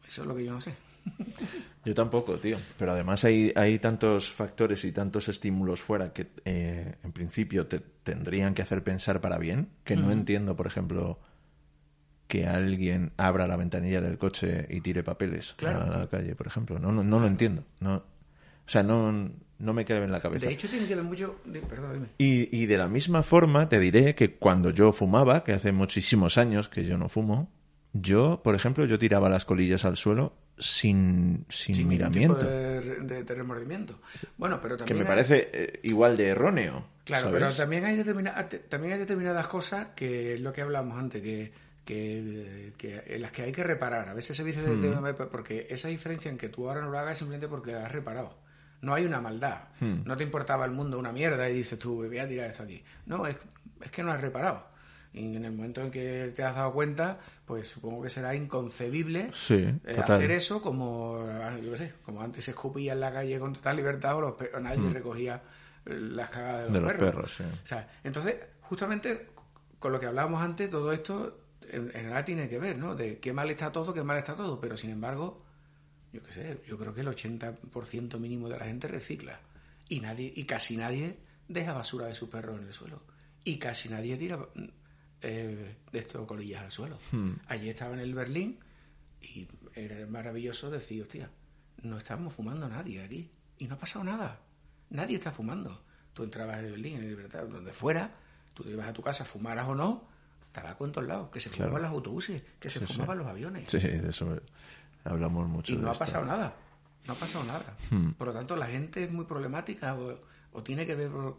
Eso 0.08 0.22
es 0.22 0.28
lo 0.28 0.34
que 0.34 0.44
yo 0.44 0.52
no 0.52 0.60
sé. 0.60 0.74
Yo 1.84 1.94
tampoco, 1.94 2.36
tío. 2.36 2.58
Pero 2.78 2.92
además 2.92 3.24
hay, 3.24 3.52
hay 3.56 3.78
tantos 3.78 4.30
factores 4.30 4.84
y 4.84 4.92
tantos 4.92 5.28
estímulos 5.30 5.80
fuera 5.80 6.12
que 6.12 6.30
eh, 6.44 6.96
en 7.02 7.12
principio 7.12 7.66
te 7.66 7.78
tendrían 7.80 8.52
que 8.52 8.60
hacer 8.60 8.84
pensar 8.84 9.20
para 9.22 9.38
bien, 9.38 9.70
que 9.82 9.96
no 9.96 10.10
entiendo, 10.12 10.56
por 10.56 10.66
ejemplo, 10.66 11.18
que 12.26 12.46
alguien 12.46 13.12
abra 13.16 13.46
la 13.46 13.56
ventanilla 13.56 14.02
del 14.02 14.18
coche 14.18 14.66
y 14.68 14.82
tire 14.82 15.02
papeles 15.02 15.54
Claro. 15.54 15.80
a 15.82 15.98
la 16.00 16.06
calle, 16.08 16.34
por 16.36 16.46
ejemplo. 16.48 16.78
No, 16.78 16.92
no, 16.92 17.02
no 17.02 17.18
lo 17.18 17.26
entiendo. 17.26 17.64
No, 17.80 17.94
o 17.96 18.04
sea, 18.66 18.82
no, 18.82 19.30
no 19.60 19.72
me 19.72 19.84
cabe 19.84 20.04
en 20.04 20.10
la 20.12 20.20
cabeza. 20.20 20.46
De 20.46 20.52
hecho, 20.52 20.68
tiene 20.68 20.86
que 20.86 20.94
ver 20.96 21.04
mucho. 21.04 21.36
de- 21.44 21.60
perdón, 21.62 21.92
dime. 21.94 22.06
Y, 22.18 22.48
y 22.56 22.66
de 22.66 22.76
la 22.78 22.88
misma 22.88 23.22
forma 23.22 23.68
te 23.68 23.78
diré 23.78 24.14
que 24.16 24.34
cuando 24.34 24.70
yo 24.70 24.92
fumaba, 24.92 25.44
que 25.44 25.52
hace 25.52 25.70
muchísimos 25.70 26.36
años 26.38 26.68
que 26.68 26.84
yo 26.84 26.98
no 26.98 27.08
fumo, 27.08 27.48
yo, 27.92 28.40
por 28.42 28.54
ejemplo, 28.54 28.84
yo 28.86 28.98
tiraba 28.98 29.28
las 29.28 29.44
colillas 29.44 29.84
al 29.84 29.96
suelo 29.96 30.34
sin, 30.58 31.44
sin, 31.48 31.74
Sin 31.74 31.88
miramiento. 31.88 32.36
tipo 32.38 32.48
de, 32.48 33.34
remordimiento. 33.34 33.98
Bueno, 34.36 34.60
pero 34.60 34.76
Que 34.76 34.80
también. 34.84 34.98
me 34.98 35.02
hay- 35.04 35.08
parece 35.08 35.50
eh, 35.52 35.80
igual 35.84 36.16
de 36.16 36.28
erróneo. 36.28 36.86
Claro, 37.04 37.26
¿sabes? 37.28 37.40
pero 37.42 37.52
también 37.54 37.84
hay, 37.86 37.96
determina- 37.96 38.48
te- 38.48 38.58
también 38.58 38.92
hay 38.94 38.98
determinadas 38.98 39.46
cosas 39.48 39.88
que 39.96 40.34
es 40.34 40.40
lo 40.40 40.52
que 40.52 40.60
hablamos 40.62 40.98
antes, 40.98 41.20
que, 41.22 41.52
que, 41.84 42.72
que 42.78 43.02
en 43.06 43.22
las 43.22 43.32
que 43.32 43.42
hay 43.42 43.52
que 43.52 43.64
reparar. 43.64 44.08
A 44.08 44.14
veces 44.14 44.36
se 44.36 44.44
dice 44.44 44.60
Mm. 44.60 44.80
de 44.82 44.88
una 44.90 45.00
vez, 45.00 45.14
porque 45.30 45.66
esa 45.70 45.88
diferencia 45.88 46.30
en 46.30 46.38
que 46.38 46.48
tú 46.48 46.68
ahora 46.68 46.82
no 46.82 46.90
lo 46.90 46.98
hagas 46.98 47.12
es 47.12 47.18
simplemente 47.18 47.48
porque 47.48 47.74
has 47.74 47.90
reparado. 47.90 48.36
No 48.82 48.94
hay 48.94 49.04
una 49.04 49.20
maldad. 49.20 49.58
Mm. 49.80 50.02
No 50.04 50.16
te 50.16 50.24
importaba 50.24 50.64
el 50.64 50.70
mundo 50.70 50.98
una 50.98 51.12
mierda 51.12 51.48
y 51.48 51.54
dices 51.54 51.78
tú, 51.78 51.96
voy 52.06 52.18
a 52.18 52.26
tirar 52.26 52.48
esto 52.50 52.62
aquí. 52.62 52.82
No, 53.06 53.26
es, 53.26 53.36
es 53.82 53.90
que 53.90 54.02
no 54.02 54.10
has 54.12 54.20
reparado. 54.20 54.68
Y 55.12 55.34
en 55.36 55.44
el 55.44 55.52
momento 55.52 55.80
en 55.82 55.90
que 55.90 56.32
te 56.36 56.44
has 56.44 56.54
dado 56.54 56.72
cuenta, 56.72 57.18
pues 57.44 57.66
supongo 57.68 58.02
que 58.02 58.10
será 58.10 58.32
inconcebible 58.34 59.30
Sí, 59.34 59.54
eh, 59.84 60.00
hacer 60.02 60.30
eso 60.30 60.62
como, 60.62 61.18
ah, 61.28 61.58
yo 61.60 61.72
qué 61.72 61.78
sé, 61.78 61.92
como 62.04 62.22
antes 62.22 62.44
se 62.44 62.52
escupía 62.52 62.92
en 62.92 63.00
la 63.00 63.12
calle 63.12 63.38
con 63.40 63.52
total 63.52 63.76
libertad 63.76 64.14
o, 64.16 64.20
los 64.20 64.32
pe- 64.34 64.50
o 64.54 64.60
nadie 64.60 64.88
recogía 64.88 65.42
eh, 65.84 65.94
las 65.98 66.30
cagadas 66.30 66.60
de 66.60 66.66
los. 66.66 66.74
De 66.74 66.80
los 66.80 66.92
perros. 66.92 67.10
perros, 67.14 67.34
sí. 67.36 67.42
O 67.62 67.66
sea, 67.66 67.88
entonces, 68.04 68.36
justamente 68.62 69.30
con 69.80 69.90
lo 69.92 69.98
que 69.98 70.06
hablábamos 70.06 70.40
antes, 70.42 70.70
todo 70.70 70.92
esto 70.92 71.38
en, 71.70 71.90
en 71.94 72.08
nada 72.08 72.24
tiene 72.24 72.48
que 72.48 72.58
ver, 72.60 72.78
¿no? 72.78 72.94
De 72.94 73.18
qué 73.18 73.32
mal 73.32 73.50
está 73.50 73.72
todo, 73.72 73.92
qué 73.92 74.04
mal 74.04 74.16
está 74.18 74.34
todo, 74.36 74.60
pero 74.60 74.76
sin 74.76 74.90
embargo, 74.90 75.42
yo 76.12 76.22
qué 76.22 76.32
sé, 76.32 76.60
yo 76.66 76.78
creo 76.78 76.94
que 76.94 77.00
el 77.02 77.08
80% 77.08 78.18
mínimo 78.18 78.48
de 78.48 78.58
la 78.58 78.64
gente 78.64 78.88
recicla 78.88 79.40
y 79.88 80.00
nadie 80.00 80.32
y 80.34 80.44
casi 80.44 80.76
nadie 80.76 81.18
deja 81.48 81.72
basura 81.72 82.06
de 82.06 82.14
su 82.14 82.28
perro 82.30 82.56
en 82.56 82.66
el 82.66 82.72
suelo 82.72 83.02
y 83.44 83.58
casi 83.58 83.88
nadie 83.88 84.16
tira 84.16 84.38
eh, 85.22 85.76
de 85.92 85.98
estos 85.98 86.26
colillas 86.26 86.62
al 86.62 86.72
suelo. 86.72 86.98
Hmm. 87.12 87.32
Allí 87.46 87.68
estaba 87.68 87.94
en 87.94 88.00
el 88.00 88.14
Berlín 88.14 88.58
y 89.20 89.46
era 89.74 90.06
maravilloso 90.06 90.70
decir, 90.70 91.02
hostia, 91.02 91.30
no 91.82 91.98
estamos 91.98 92.32
fumando 92.34 92.68
nadie 92.68 93.02
aquí 93.02 93.30
y 93.58 93.66
no 93.66 93.74
ha 93.74 93.78
pasado 93.78 94.04
nada. 94.04 94.40
Nadie 94.90 95.16
está 95.16 95.30
fumando. 95.32 95.82
Tú 96.14 96.22
entrabas 96.24 96.58
en 96.58 96.64
el 96.66 96.70
Berlín, 96.72 96.96
en 96.96 97.08
Libertad, 97.08 97.44
donde 97.46 97.72
fuera, 97.72 98.12
tú 98.54 98.62
te 98.64 98.70
ibas 98.70 98.88
a 98.88 98.92
tu 98.92 99.02
casa, 99.02 99.24
fumaras 99.24 99.68
o 99.68 99.74
no, 99.74 100.08
tabaco 100.52 100.84
en 100.84 100.92
todos 100.92 101.06
lados, 101.06 101.30
que 101.30 101.38
se 101.38 101.48
Claro. 101.50 101.64
fumaban 101.70 101.82
los 101.82 101.92
autobuses, 101.92 102.42
que 102.58 102.68
se 102.68 102.80
Sí, 102.80 102.86
sí. 102.86 102.92
fumaban 102.94 103.18
los 103.18 103.26
aviones. 103.28 103.68
Sí, 103.70 103.78
de 103.78 104.08
eso 104.10 104.40
hablamos 105.04 105.48
mucho. 105.48 105.72
Y 105.72 105.76
de 105.76 105.82
no 105.82 105.88
ha 105.88 105.92
esto. 105.92 106.04
pasado 106.04 106.24
nada. 106.24 106.56
No 107.06 107.12
ha 107.14 107.16
pasado 107.16 107.44
nada. 107.44 107.76
Hmm. 107.90 108.10
Por 108.12 108.28
lo 108.28 108.32
tanto, 108.34 108.56
la 108.56 108.66
gente 108.66 109.04
es 109.04 109.10
muy 109.10 109.24
problemática 109.24 109.94
o, 109.94 110.20
o 110.52 110.62
tiene 110.62 110.86
que 110.86 110.94
ver 110.94 111.10
por, 111.10 111.38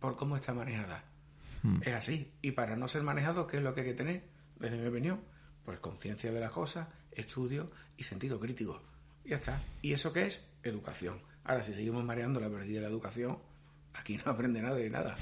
por 0.00 0.16
cómo 0.16 0.36
está 0.36 0.54
manejada. 0.54 1.04
Hmm. 1.62 1.80
Es 1.82 1.94
así. 1.94 2.32
Y 2.42 2.52
para 2.52 2.76
no 2.76 2.88
ser 2.88 3.02
manejado, 3.02 3.46
¿qué 3.46 3.58
es 3.58 3.62
lo 3.62 3.74
que 3.74 3.82
hay 3.82 3.86
que 3.88 3.94
tener? 3.94 4.24
Desde 4.58 4.78
mi 4.78 4.86
opinión, 4.88 5.20
pues 5.64 5.78
conciencia 5.80 6.32
de 6.32 6.40
las 6.40 6.50
cosas, 6.50 6.88
estudio 7.12 7.70
y 7.96 8.04
sentido 8.04 8.40
crítico. 8.40 8.80
Y 9.24 9.30
ya 9.30 9.36
está. 9.36 9.62
¿Y 9.82 9.92
eso 9.92 10.12
qué 10.12 10.26
es? 10.26 10.44
Educación. 10.62 11.20
Ahora, 11.44 11.62
si 11.62 11.74
seguimos 11.74 12.04
mareando 12.04 12.40
la 12.40 12.48
pérdida 12.48 12.76
de 12.76 12.82
la 12.82 12.88
educación, 12.88 13.38
aquí 13.94 14.18
no 14.24 14.32
aprende 14.32 14.62
nadie 14.62 14.88
nada. 14.90 15.16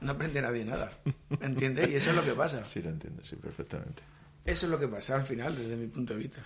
No 0.00 0.12
aprende 0.12 0.40
nadie 0.40 0.64
nada. 0.64 0.92
¿Entiendes? 1.40 1.90
Y 1.90 1.96
eso 1.96 2.10
es 2.10 2.16
lo 2.16 2.24
que 2.24 2.32
pasa. 2.34 2.64
Sí, 2.64 2.80
lo 2.80 2.90
entiendo, 2.90 3.24
sí, 3.24 3.34
perfectamente. 3.36 4.02
Eso 4.44 4.66
es 4.66 4.70
lo 4.70 4.78
que 4.78 4.86
pasa 4.88 5.16
al 5.16 5.24
final, 5.24 5.56
desde 5.56 5.76
mi 5.76 5.88
punto 5.88 6.14
de 6.14 6.20
vista. 6.20 6.40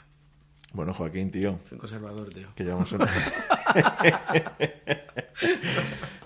Bueno, 0.72 0.92
Joaquín, 0.92 1.30
tío, 1.30 1.58
Soy 1.64 1.72
un 1.72 1.78
conservador, 1.78 2.28
tío. 2.30 2.48
que 2.54 2.64
llevamos 2.64 2.92
una... 2.92 3.06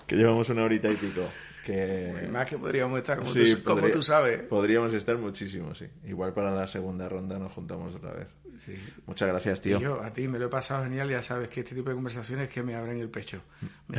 que 0.07 0.15
llevamos 0.15 0.49
una 0.49 0.63
horita 0.63 0.89
y 0.89 0.95
pico. 0.95 1.21
Que... 1.65 2.29
Más 2.31 2.47
que 2.47 2.57
podríamos 2.57 2.97
estar, 2.97 3.17
como, 3.17 3.29
Sí, 3.29 3.55
tú, 3.55 3.63
como 3.63 3.89
tú 3.89 4.01
sabes. 4.01 4.41
Podríamos 4.43 4.93
estar 4.93 5.17
muchísimo, 5.17 5.75
sí. 5.75 5.85
Igual 6.05 6.33
para 6.33 6.51
la 6.51 6.65
segunda 6.65 7.09
ronda 7.09 7.37
nos 7.37 7.51
juntamos 7.51 7.93
otra 7.93 8.13
vez. 8.13 8.27
Sí. 8.57 8.73
Muchas 9.05 9.27
gracias, 9.27 9.61
tío. 9.61 9.79
yo, 9.79 10.01
a 10.01 10.11
ti 10.13 10.27
me 10.27 10.39
lo 10.39 10.45
he 10.45 10.49
pasado 10.49 10.83
genial, 10.85 11.09
ya 11.09 11.21
sabes 11.21 11.49
que 11.49 11.59
este 11.59 11.75
tipo 11.75 11.89
de 11.89 11.95
conversaciones 11.95 12.47
que 12.49 12.63
me 12.63 12.75
abren 12.75 12.99
el 12.99 13.09
pecho. 13.09 13.41
Mm. 13.89 13.95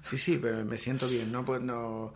Sí, 0.00 0.18
sí, 0.18 0.38
pero 0.40 0.64
me 0.64 0.78
siento 0.78 1.08
bien, 1.08 1.32
¿no? 1.32 1.44
Pues 1.44 1.60
no, 1.62 2.12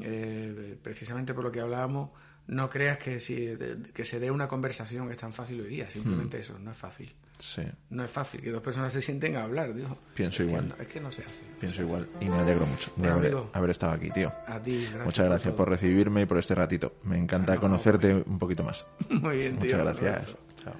eh, 0.00 0.76
precisamente 0.82 1.34
por 1.34 1.44
lo 1.44 1.52
que 1.52 1.60
hablábamos, 1.60 2.10
no 2.48 2.70
creas 2.70 2.98
que, 2.98 3.18
si, 3.18 3.56
que 3.92 4.04
se 4.04 4.20
dé 4.20 4.30
una 4.30 4.46
conversación 4.48 5.10
es 5.10 5.18
tan 5.18 5.32
fácil 5.32 5.60
hoy 5.60 5.68
día, 5.68 5.86
Mm. 5.86 5.90
simplemente 5.90 6.38
eso, 6.40 6.58
no 6.58 6.70
es 6.70 6.76
fácil. 6.76 7.12
Sí, 7.38 7.62
No 7.90 8.02
es 8.04 8.10
fácil 8.10 8.40
que 8.40 8.50
dos 8.50 8.62
personas 8.62 8.92
se 8.92 9.02
sienten 9.02 9.36
a 9.36 9.42
hablar, 9.44 9.74
digo. 9.74 9.98
Pienso 10.14 10.42
Es 10.42 10.48
igual. 10.48 10.74
es 10.80 10.86
que 10.88 11.00
no 11.00 11.10
se 11.12 11.22
hace. 11.22 11.42
no 11.44 11.58
pienso 11.58 11.76
se 11.76 11.82
hace. 11.82 11.88
igual. 11.90 12.08
Y 12.20 12.28
me 12.28 12.36
alegro 12.38 12.66
mucho 12.66 12.92
de 12.96 13.08
haber, 13.08 13.36
haber 13.52 13.70
estado 13.70 13.92
aquí, 13.92 14.10
tío. 14.10 14.32
A 14.46 14.62
ti, 14.62 14.78
gracias. 14.82 15.04
Muchas 15.04 15.26
gracias 15.26 15.54
por 15.54 15.68
recibirme 15.68 16.22
y 16.22 16.26
por 16.26 16.38
este 16.38 16.54
ratito. 16.54 16.94
Me 17.04 17.18
encanta 17.18 17.54
no, 17.56 17.60
conocerte 17.60 18.14
un 18.14 18.38
poquito 18.38 18.62
más. 18.62 18.86
Muy 19.10 19.36
bien, 19.36 19.58
tío. 19.58 19.76
Muchas 19.76 19.98
gracias. 20.00 20.36
Chao. 20.64 20.74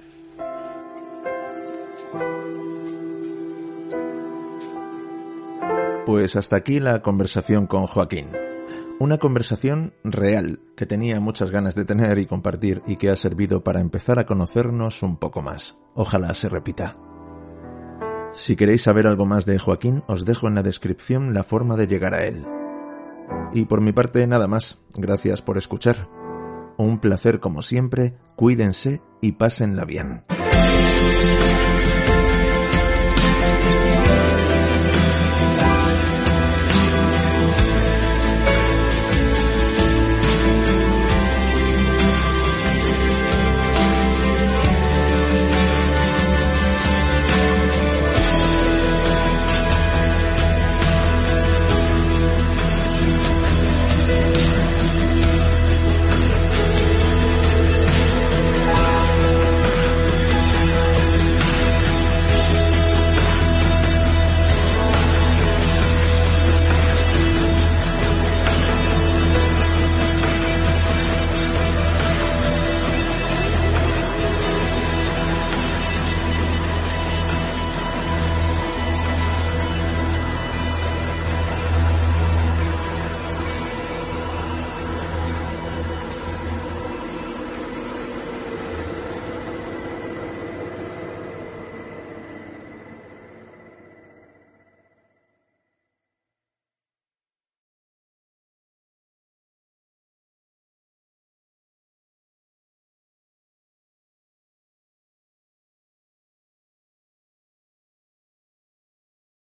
Pues 6.06 6.36
hasta 6.36 6.56
aquí 6.56 6.78
la 6.80 7.02
conversación 7.02 7.66
con 7.66 7.86
Joaquín. 7.86 8.28
Una 8.98 9.18
conversación 9.18 9.92
real 10.04 10.60
que 10.74 10.86
tenía 10.86 11.20
muchas 11.20 11.50
ganas 11.50 11.74
de 11.74 11.84
tener 11.84 12.18
y 12.18 12.24
compartir 12.24 12.82
y 12.86 12.96
que 12.96 13.10
ha 13.10 13.16
servido 13.16 13.62
para 13.62 13.80
empezar 13.80 14.18
a 14.18 14.24
conocernos 14.24 15.02
un 15.02 15.18
poco 15.18 15.42
más. 15.42 15.76
Ojalá 15.94 16.32
se 16.32 16.48
repita. 16.48 16.94
Si 18.32 18.56
queréis 18.56 18.82
saber 18.82 19.06
algo 19.06 19.26
más 19.26 19.44
de 19.44 19.58
Joaquín, 19.58 20.02
os 20.06 20.24
dejo 20.24 20.48
en 20.48 20.54
la 20.54 20.62
descripción 20.62 21.34
la 21.34 21.42
forma 21.42 21.76
de 21.76 21.86
llegar 21.86 22.14
a 22.14 22.24
él. 22.24 22.46
Y 23.52 23.66
por 23.66 23.82
mi 23.82 23.92
parte 23.92 24.26
nada 24.26 24.48
más. 24.48 24.78
Gracias 24.96 25.42
por 25.42 25.58
escuchar. 25.58 26.08
Un 26.78 26.98
placer 26.98 27.38
como 27.38 27.60
siempre, 27.60 28.16
cuídense 28.34 29.02
y 29.20 29.32
pásenla 29.32 29.84
bien. 29.84 30.24